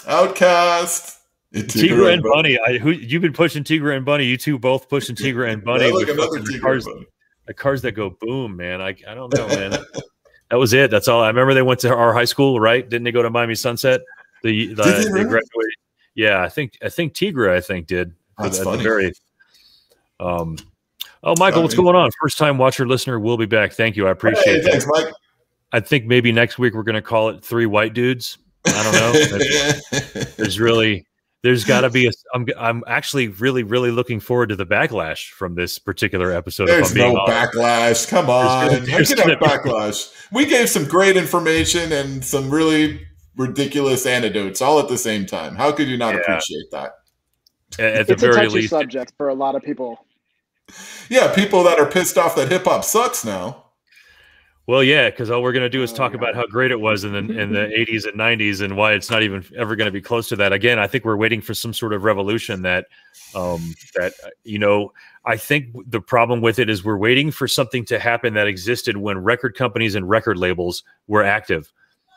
Outkast. 0.00 1.18
Tigra 1.54 2.14
and 2.14 2.22
Bunny 2.24 2.58
I 2.66 2.78
who 2.78 2.90
you've 2.90 3.22
been 3.22 3.32
pushing 3.32 3.62
Tigra 3.62 3.96
and 3.96 4.04
Bunny 4.04 4.24
you 4.24 4.36
two 4.36 4.58
both 4.58 4.88
pushing 4.88 5.14
Tigra 5.14 5.52
and 5.52 5.62
Bunny 5.64 5.92
with 5.92 6.10
another 6.10 6.40
Tigra 6.40 6.60
cars 6.60 6.84
Bunny. 6.84 7.06
the 7.46 7.54
cars 7.54 7.82
that 7.82 7.92
go 7.92 8.10
boom, 8.20 8.56
man. 8.56 8.80
I, 8.80 8.96
I 9.06 9.14
don't 9.14 9.32
know, 9.34 9.46
man. 9.46 9.78
that 10.52 10.58
was 10.58 10.74
it. 10.74 10.90
That's 10.90 11.08
all. 11.08 11.22
I 11.22 11.28
remember 11.28 11.54
they 11.54 11.62
went 11.62 11.80
to 11.80 11.94
our 11.94 12.12
high 12.12 12.26
school, 12.26 12.60
right? 12.60 12.86
Didn't 12.86 13.04
they 13.04 13.10
go 13.10 13.22
to 13.22 13.30
Miami 13.30 13.54
Sunset? 13.54 14.02
The 14.42 14.74
the 14.74 14.82
they 14.82 15.04
they 15.04 15.24
graduated. 15.24 15.72
Yeah, 16.14 16.42
I 16.42 16.50
think 16.50 16.76
I 16.82 16.90
think 16.90 17.14
Tigra, 17.14 17.56
I 17.56 17.62
think 17.62 17.86
did. 17.86 18.12
That's 18.36 18.58
at 18.58 18.64
the 18.64 18.70
funny. 18.70 18.82
very 18.82 19.12
um 20.20 20.58
Oh, 21.24 21.34
Michael, 21.38 21.62
what's 21.62 21.74
going 21.74 21.96
on? 21.96 22.10
First 22.20 22.36
time 22.36 22.58
watcher 22.58 22.86
listener 22.86 23.18
we'll 23.18 23.38
be 23.38 23.46
back. 23.46 23.72
Thank 23.72 23.96
you. 23.96 24.04
I 24.04 24.08
Hey, 24.08 24.12
appreciate 24.12 24.62
thanks. 24.62 24.86
Mike. 24.86 25.06
I 25.72 25.80
think 25.80 26.04
maybe 26.04 26.32
next 26.32 26.58
week 26.58 26.74
we're 26.74 26.82
going 26.82 26.96
to 26.96 27.00
call 27.02 27.30
it 27.30 27.42
three 27.42 27.64
white 27.64 27.94
dudes. 27.94 28.36
I 28.66 28.82
don't 28.82 28.92
know. 28.92 30.20
There's 30.36 30.60
really 30.60 31.06
there's 31.42 31.64
got 31.64 31.80
to 31.82 31.90
be 31.90 32.06
a 32.06 32.10
I'm 32.34 32.46
I'm 32.58 32.84
actually 32.86 33.28
really 33.28 33.62
really 33.62 33.90
looking 33.90 34.20
forward 34.20 34.48
to 34.50 34.56
the 34.56 34.66
backlash 34.66 35.30
from 35.30 35.54
this 35.54 35.78
particular 35.78 36.32
episode 36.32 36.68
if 36.68 36.76
There's 36.76 36.88
I'm 36.90 36.94
being 36.94 37.14
no 37.14 37.20
honest. 37.20 37.52
backlash. 37.54 38.08
Come 38.08 38.30
on. 38.30 38.68
gonna- 38.68 38.78
How 38.80 38.84
there's 38.96 39.08
can 39.14 39.18
have 39.30 39.40
gonna 39.40 39.62
be- 39.62 39.70
backlash? 39.70 40.12
We 40.32 40.46
gave 40.46 40.68
some 40.68 40.84
great 40.84 41.16
information 41.16 41.92
and 41.92 42.24
some 42.24 42.50
really 42.50 43.06
ridiculous 43.36 44.06
anecdotes 44.06 44.60
all 44.62 44.78
at 44.78 44.88
the 44.88 44.98
same 44.98 45.26
time. 45.26 45.56
How 45.56 45.72
could 45.72 45.88
you 45.88 45.96
not 45.96 46.14
Yeah. 46.14 46.20
appreciate 46.20 46.70
that? 46.72 46.92
At, 47.78 47.84
at 47.94 48.06
the 48.06 48.12
It's 48.12 48.22
a 48.22 48.26
very 48.26 48.44
touchy 48.44 48.54
least, 48.56 48.70
subject 48.70 49.12
for 49.16 49.28
a 49.28 49.34
lot 49.34 49.54
of 49.54 49.62
people. 49.62 50.04
Yeah, 51.08 51.34
people 51.34 51.64
that 51.64 51.78
are 51.78 51.86
pissed 51.86 52.16
off 52.18 52.36
that 52.36 52.50
hip 52.50 52.64
hop 52.64 52.84
sucks 52.84 53.24
now. 53.24 53.61
Well, 54.68 54.84
yeah, 54.84 55.10
because 55.10 55.28
all 55.28 55.42
we're 55.42 55.52
going 55.52 55.64
to 55.64 55.68
do 55.68 55.82
is 55.82 55.92
Oh, 55.92 55.96
talk 55.96 56.14
about 56.14 56.36
how 56.36 56.46
great 56.46 56.70
it 56.70 56.80
was 56.80 57.02
in 57.04 57.12
the 57.12 57.18
in 57.18 57.52
the 57.52 57.60
80s 57.78 58.06
and 58.06 58.18
90s 58.18 58.60
and 58.60 58.76
why 58.76 58.92
it's 58.92 59.10
not 59.10 59.22
even 59.22 59.44
ever 59.56 59.74
going 59.74 59.86
to 59.86 59.92
be 59.92 60.00
close 60.00 60.28
to 60.28 60.36
that. 60.36 60.52
Again, 60.52 60.78
I 60.78 60.86
think 60.86 61.04
we're 61.04 61.16
waiting 61.16 61.40
for 61.40 61.52
some 61.52 61.72
sort 61.72 61.92
of 61.92 62.04
revolution 62.04 62.62
that 62.62 62.86
um 63.34 63.74
that 63.96 64.12
uh, 64.24 64.28
you 64.44 64.58
know, 64.58 64.92
I 65.24 65.36
think 65.36 65.74
the 65.90 66.00
problem 66.00 66.40
with 66.40 66.58
it 66.58 66.70
is 66.70 66.84
we're 66.84 66.96
waiting 66.96 67.30
for 67.30 67.48
something 67.48 67.84
to 67.86 67.98
happen 67.98 68.34
that 68.34 68.46
existed 68.46 68.96
when 68.96 69.18
record 69.18 69.56
companies 69.56 69.94
and 69.94 70.08
record 70.08 70.38
labels 70.38 70.84
were 71.08 71.24
active. 71.24 71.72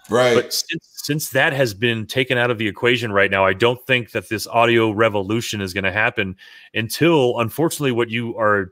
Right. 0.09 0.35
But 0.35 0.53
since, 0.53 0.87
since 1.03 1.29
that 1.29 1.53
has 1.53 1.73
been 1.73 2.05
taken 2.05 2.37
out 2.37 2.51
of 2.51 2.57
the 2.57 2.67
equation 2.67 3.11
right 3.11 3.31
now, 3.31 3.43
I 3.43 3.53
don't 3.53 3.83
think 3.87 4.11
that 4.11 4.29
this 4.29 4.45
audio 4.47 4.91
revolution 4.91 5.61
is 5.61 5.73
going 5.73 5.83
to 5.83 5.91
happen 5.91 6.35
until, 6.75 7.39
unfortunately, 7.39 7.91
what 7.91 8.09
you 8.09 8.37
are 8.37 8.71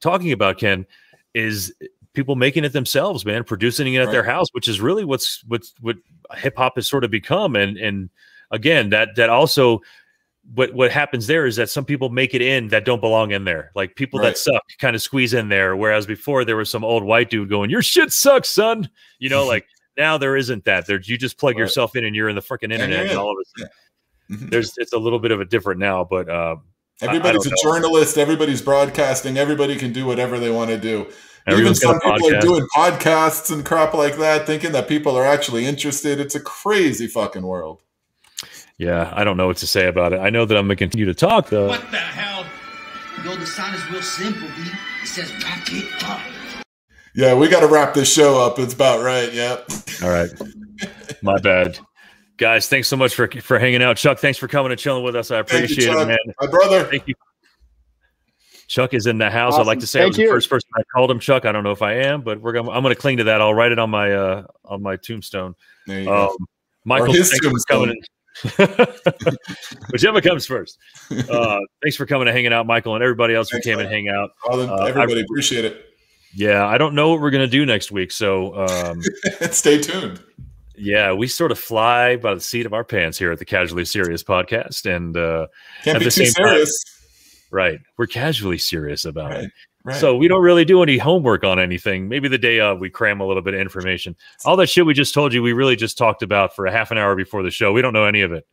talking 0.00 0.32
about, 0.32 0.58
Ken, 0.58 0.86
is 1.34 1.72
people 2.16 2.34
making 2.34 2.64
it 2.64 2.72
themselves, 2.72 3.24
man, 3.24 3.44
producing 3.44 3.94
it 3.94 4.00
at 4.00 4.10
their 4.10 4.24
house, 4.24 4.48
which 4.52 4.66
is 4.66 4.80
really 4.80 5.04
what's 5.04 5.44
what's 5.46 5.72
what 5.80 5.96
hip 6.34 6.56
hop 6.56 6.72
has 6.74 6.88
sort 6.88 7.04
of 7.04 7.10
become. 7.12 7.54
And 7.54 7.76
and 7.76 8.10
again, 8.50 8.90
that 8.90 9.10
that 9.14 9.30
also 9.30 9.80
what 10.54 10.72
what 10.74 10.90
happens 10.90 11.26
there 11.28 11.46
is 11.46 11.56
that 11.56 11.68
some 11.70 11.84
people 11.84 12.08
make 12.08 12.34
it 12.34 12.40
in 12.42 12.68
that 12.68 12.84
don't 12.84 13.00
belong 13.00 13.30
in 13.32 13.44
there. 13.44 13.70
Like 13.76 13.94
people 13.94 14.18
Right. 14.18 14.28
that 14.30 14.38
suck 14.38 14.62
kind 14.78 14.96
of 14.96 15.02
squeeze 15.02 15.34
in 15.34 15.48
there. 15.48 15.76
Whereas 15.76 16.06
before 16.06 16.44
there 16.44 16.56
was 16.56 16.70
some 16.70 16.84
old 16.84 17.04
white 17.04 17.30
dude 17.30 17.48
going, 17.50 17.70
Your 17.70 17.82
shit 17.82 18.12
sucks, 18.12 18.50
son. 18.50 18.88
You 19.18 19.28
know, 19.28 19.46
like 19.46 19.66
now 19.96 20.18
there 20.18 20.36
isn't 20.36 20.64
that. 20.64 20.86
There 20.86 21.00
you 21.00 21.16
just 21.18 21.38
plug 21.38 21.54
Right. 21.54 21.60
yourself 21.60 21.94
in 21.96 22.04
and 22.04 22.16
you're 22.16 22.28
in 22.28 22.34
the 22.36 22.42
freaking 22.42 22.72
internet 22.72 23.06
and 23.10 23.18
all 23.18 23.30
of 23.30 23.36
a 23.40 23.60
sudden 23.60 23.72
Mhm. 24.28 24.50
there's 24.50 24.72
it's 24.78 24.92
a 24.92 24.98
little 24.98 25.20
bit 25.20 25.30
of 25.30 25.40
a 25.40 25.44
different 25.44 25.78
now, 25.78 26.02
but 26.04 26.28
uh 26.28 26.56
I- 27.02 27.04
I 27.04 27.08
Everybody's 27.08 27.44
a 27.46 27.50
know. 27.50 27.56
journalist. 27.62 28.16
Everybody's 28.16 28.62
broadcasting. 28.62 29.36
Everybody 29.36 29.76
can 29.76 29.92
do 29.92 30.06
whatever 30.06 30.38
they 30.40 30.48
want 30.50 30.70
to 30.70 30.78
do. 30.78 31.06
Even 31.48 31.74
some 31.74 31.98
got 31.98 32.16
a 32.16 32.22
people 32.22 32.36
are 32.36 32.40
doing 32.40 32.66
podcasts 32.74 33.52
and 33.52 33.64
crap 33.64 33.94
like 33.94 34.16
that, 34.18 34.46
thinking 34.46 34.72
that 34.72 34.88
people 34.88 35.16
are 35.16 35.24
actually 35.24 35.64
interested. 35.64 36.18
It's 36.18 36.34
a 36.34 36.40
crazy 36.40 37.06
fucking 37.06 37.46
world. 37.46 37.82
Yeah, 38.78 39.12
I 39.14 39.24
don't 39.24 39.36
know 39.36 39.46
what 39.46 39.56
to 39.58 39.66
say 39.66 39.86
about 39.86 40.12
it. 40.12 40.18
I 40.18 40.30
know 40.30 40.44
that 40.44 40.56
I'm 40.56 40.64
gonna 40.64 40.76
continue 40.76 41.06
to 41.06 41.14
talk 41.14 41.48
though. 41.48 41.68
What 41.68 41.90
the 41.90 41.96
hell? 41.98 42.44
Yo, 43.24 43.36
the 43.36 43.46
sign 43.46 43.74
is 43.74 43.90
real 43.90 44.02
simple, 44.02 44.48
B. 44.48 44.70
It 45.02 45.06
says 45.06 45.32
wrap 45.44 45.66
it 45.70 46.04
up. 46.04 46.20
Yeah, 47.16 47.34
we 47.34 47.48
got 47.48 47.60
to 47.60 47.66
wrap 47.66 47.94
this 47.94 48.12
show 48.12 48.38
up. 48.38 48.58
It's 48.58 48.74
about 48.74 49.02
right. 49.02 49.32
Yep. 49.32 49.70
All 50.02 50.10
right. 50.10 50.28
My 51.22 51.38
bad. 51.42 51.78
Guys, 52.36 52.68
thanks 52.68 52.88
so 52.88 52.96
much 52.96 53.14
for 53.14 53.26
for 53.40 53.58
hanging 53.58 53.82
out. 53.82 53.96
Chuck, 53.96 54.18
thanks 54.18 54.38
for 54.38 54.48
coming 54.48 54.70
and 54.70 54.78
chilling 54.78 55.02
with 55.02 55.16
us. 55.16 55.30
I 55.30 55.42
Thank 55.42 55.70
you, 55.70 55.74
appreciate 55.74 55.94
it, 55.94 56.08
man. 56.08 56.18
My 56.38 56.46
brother. 56.46 56.84
Thank 56.84 57.08
you. 57.08 57.14
Chuck 58.68 58.94
is 58.94 59.06
in 59.06 59.18
the 59.18 59.30
house. 59.30 59.54
I'd 59.54 59.66
like 59.66 59.78
to 59.80 59.86
say 59.86 60.00
I 60.00 60.02
Thank 60.04 60.12
was 60.12 60.16
the 60.18 60.26
first 60.26 60.50
person 60.50 60.68
I 60.76 60.82
called 60.94 61.10
him 61.10 61.18
Chuck. 61.20 61.44
I 61.44 61.52
don't 61.52 61.62
know 61.64 61.70
if 61.70 61.82
I 61.82 61.94
am, 61.94 62.22
but 62.22 62.40
we're 62.40 62.52
gonna 62.52 62.70
I'm 62.70 62.82
gonna 62.82 62.94
cling 62.96 63.18
to 63.18 63.24
that. 63.24 63.40
I'll 63.40 63.54
write 63.54 63.72
it 63.72 63.78
on 63.78 63.90
my 63.90 64.12
uh 64.12 64.44
on 64.64 64.82
my 64.82 64.96
tombstone. 64.96 65.54
There 65.86 66.00
you 66.00 66.06
go. 66.06 66.28
Um, 66.30 66.36
Michael, 66.84 67.12
his 67.12 67.30
thanks 67.30 67.46
for 67.46 67.58
coming. 67.68 67.90
In. 67.90 68.02
Whichever 69.92 70.20
comes 70.20 70.46
first. 70.46 70.78
Uh, 71.30 71.58
thanks 71.82 71.96
for 71.96 72.04
coming 72.06 72.26
and 72.26 72.36
hanging 72.36 72.52
out, 72.52 72.66
Michael, 72.66 72.94
and 72.96 73.02
everybody 73.04 73.34
else 73.34 73.48
who 73.48 73.54
Thanks, 73.56 73.66
came 73.66 73.76
man. 73.76 73.86
and 73.86 73.94
hang 73.94 74.08
out. 74.08 74.30
All 74.48 74.56
the- 74.56 74.72
uh, 74.72 74.84
everybody 74.86 75.20
I- 75.20 75.24
appreciate 75.24 75.64
it. 75.64 75.84
Yeah, 76.34 76.66
I 76.66 76.76
don't 76.78 76.94
know 76.96 77.10
what 77.10 77.20
we're 77.20 77.30
gonna 77.30 77.46
do 77.46 77.64
next 77.64 77.92
week, 77.92 78.10
so 78.10 78.66
um, 78.66 79.00
Stay 79.52 79.80
tuned. 79.80 80.20
yeah, 80.76 81.12
we 81.12 81.28
sort 81.28 81.52
of 81.52 81.58
fly 81.60 82.16
by 82.16 82.34
the 82.34 82.40
seat 82.40 82.66
of 82.66 82.74
our 82.74 82.82
pants 82.84 83.16
here 83.18 83.30
at 83.32 83.38
the 83.38 83.44
Casually 83.44 83.84
Serious 83.84 84.22
podcast, 84.24 84.84
and 84.84 85.16
uh, 85.16 85.46
Can't 85.84 85.94
At 85.96 85.98
be 86.00 86.04
the 86.06 86.10
too 86.10 86.26
same 86.26 86.32
time, 86.34 86.48
serious. 86.54 86.84
Right, 87.56 87.80
we're 87.96 88.06
casually 88.06 88.58
serious 88.58 89.04
about 89.04 89.32
it. 89.32 89.36
Right. 89.36 89.50
Right. 89.84 89.96
So 90.00 90.16
we 90.16 90.26
don't 90.26 90.42
really 90.42 90.64
do 90.64 90.82
any 90.82 90.98
homework 90.98 91.44
on 91.44 91.60
anything. 91.60 92.08
Maybe 92.08 92.26
the 92.26 92.38
day 92.38 92.58
of 92.58 92.80
we 92.80 92.90
cram 92.90 93.20
a 93.20 93.26
little 93.26 93.42
bit 93.42 93.54
of 93.54 93.60
information. 93.60 94.16
All 94.44 94.56
that 94.56 94.66
shit 94.66 94.84
we 94.84 94.94
just 94.94 95.14
told 95.14 95.32
you, 95.32 95.44
we 95.44 95.52
really 95.52 95.76
just 95.76 95.96
talked 95.96 96.24
about 96.24 96.56
for 96.56 96.66
a 96.66 96.72
half 96.72 96.90
an 96.90 96.98
hour 96.98 97.14
before 97.14 97.44
the 97.44 97.52
show. 97.52 97.72
We 97.72 97.82
don't 97.82 97.92
know 97.92 98.04
any 98.04 98.22
of 98.22 98.32
it. 98.32 98.44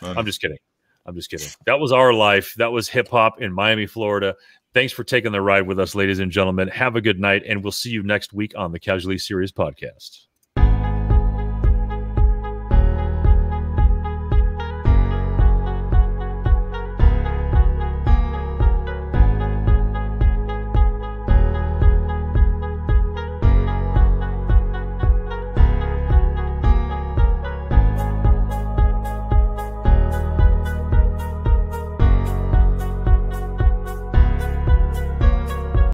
I'm 0.00 0.24
just 0.24 0.40
kidding. 0.40 0.56
I'm 1.04 1.14
just 1.14 1.28
kidding. 1.28 1.46
That 1.66 1.78
was 1.78 1.92
our 1.92 2.14
life. 2.14 2.54
That 2.56 2.72
was 2.72 2.88
hip 2.88 3.08
hop 3.08 3.42
in 3.42 3.52
Miami, 3.52 3.86
Florida. 3.86 4.34
Thanks 4.72 4.94
for 4.94 5.04
taking 5.04 5.32
the 5.32 5.42
ride 5.42 5.66
with 5.66 5.78
us, 5.78 5.94
ladies 5.94 6.20
and 6.20 6.32
gentlemen. 6.32 6.68
Have 6.68 6.96
a 6.96 7.02
good 7.02 7.20
night, 7.20 7.42
and 7.46 7.62
we'll 7.62 7.70
see 7.70 7.90
you 7.90 8.02
next 8.02 8.32
week 8.32 8.54
on 8.56 8.72
the 8.72 8.80
Casually 8.80 9.18
Serious 9.18 9.52
podcast. 9.52 10.27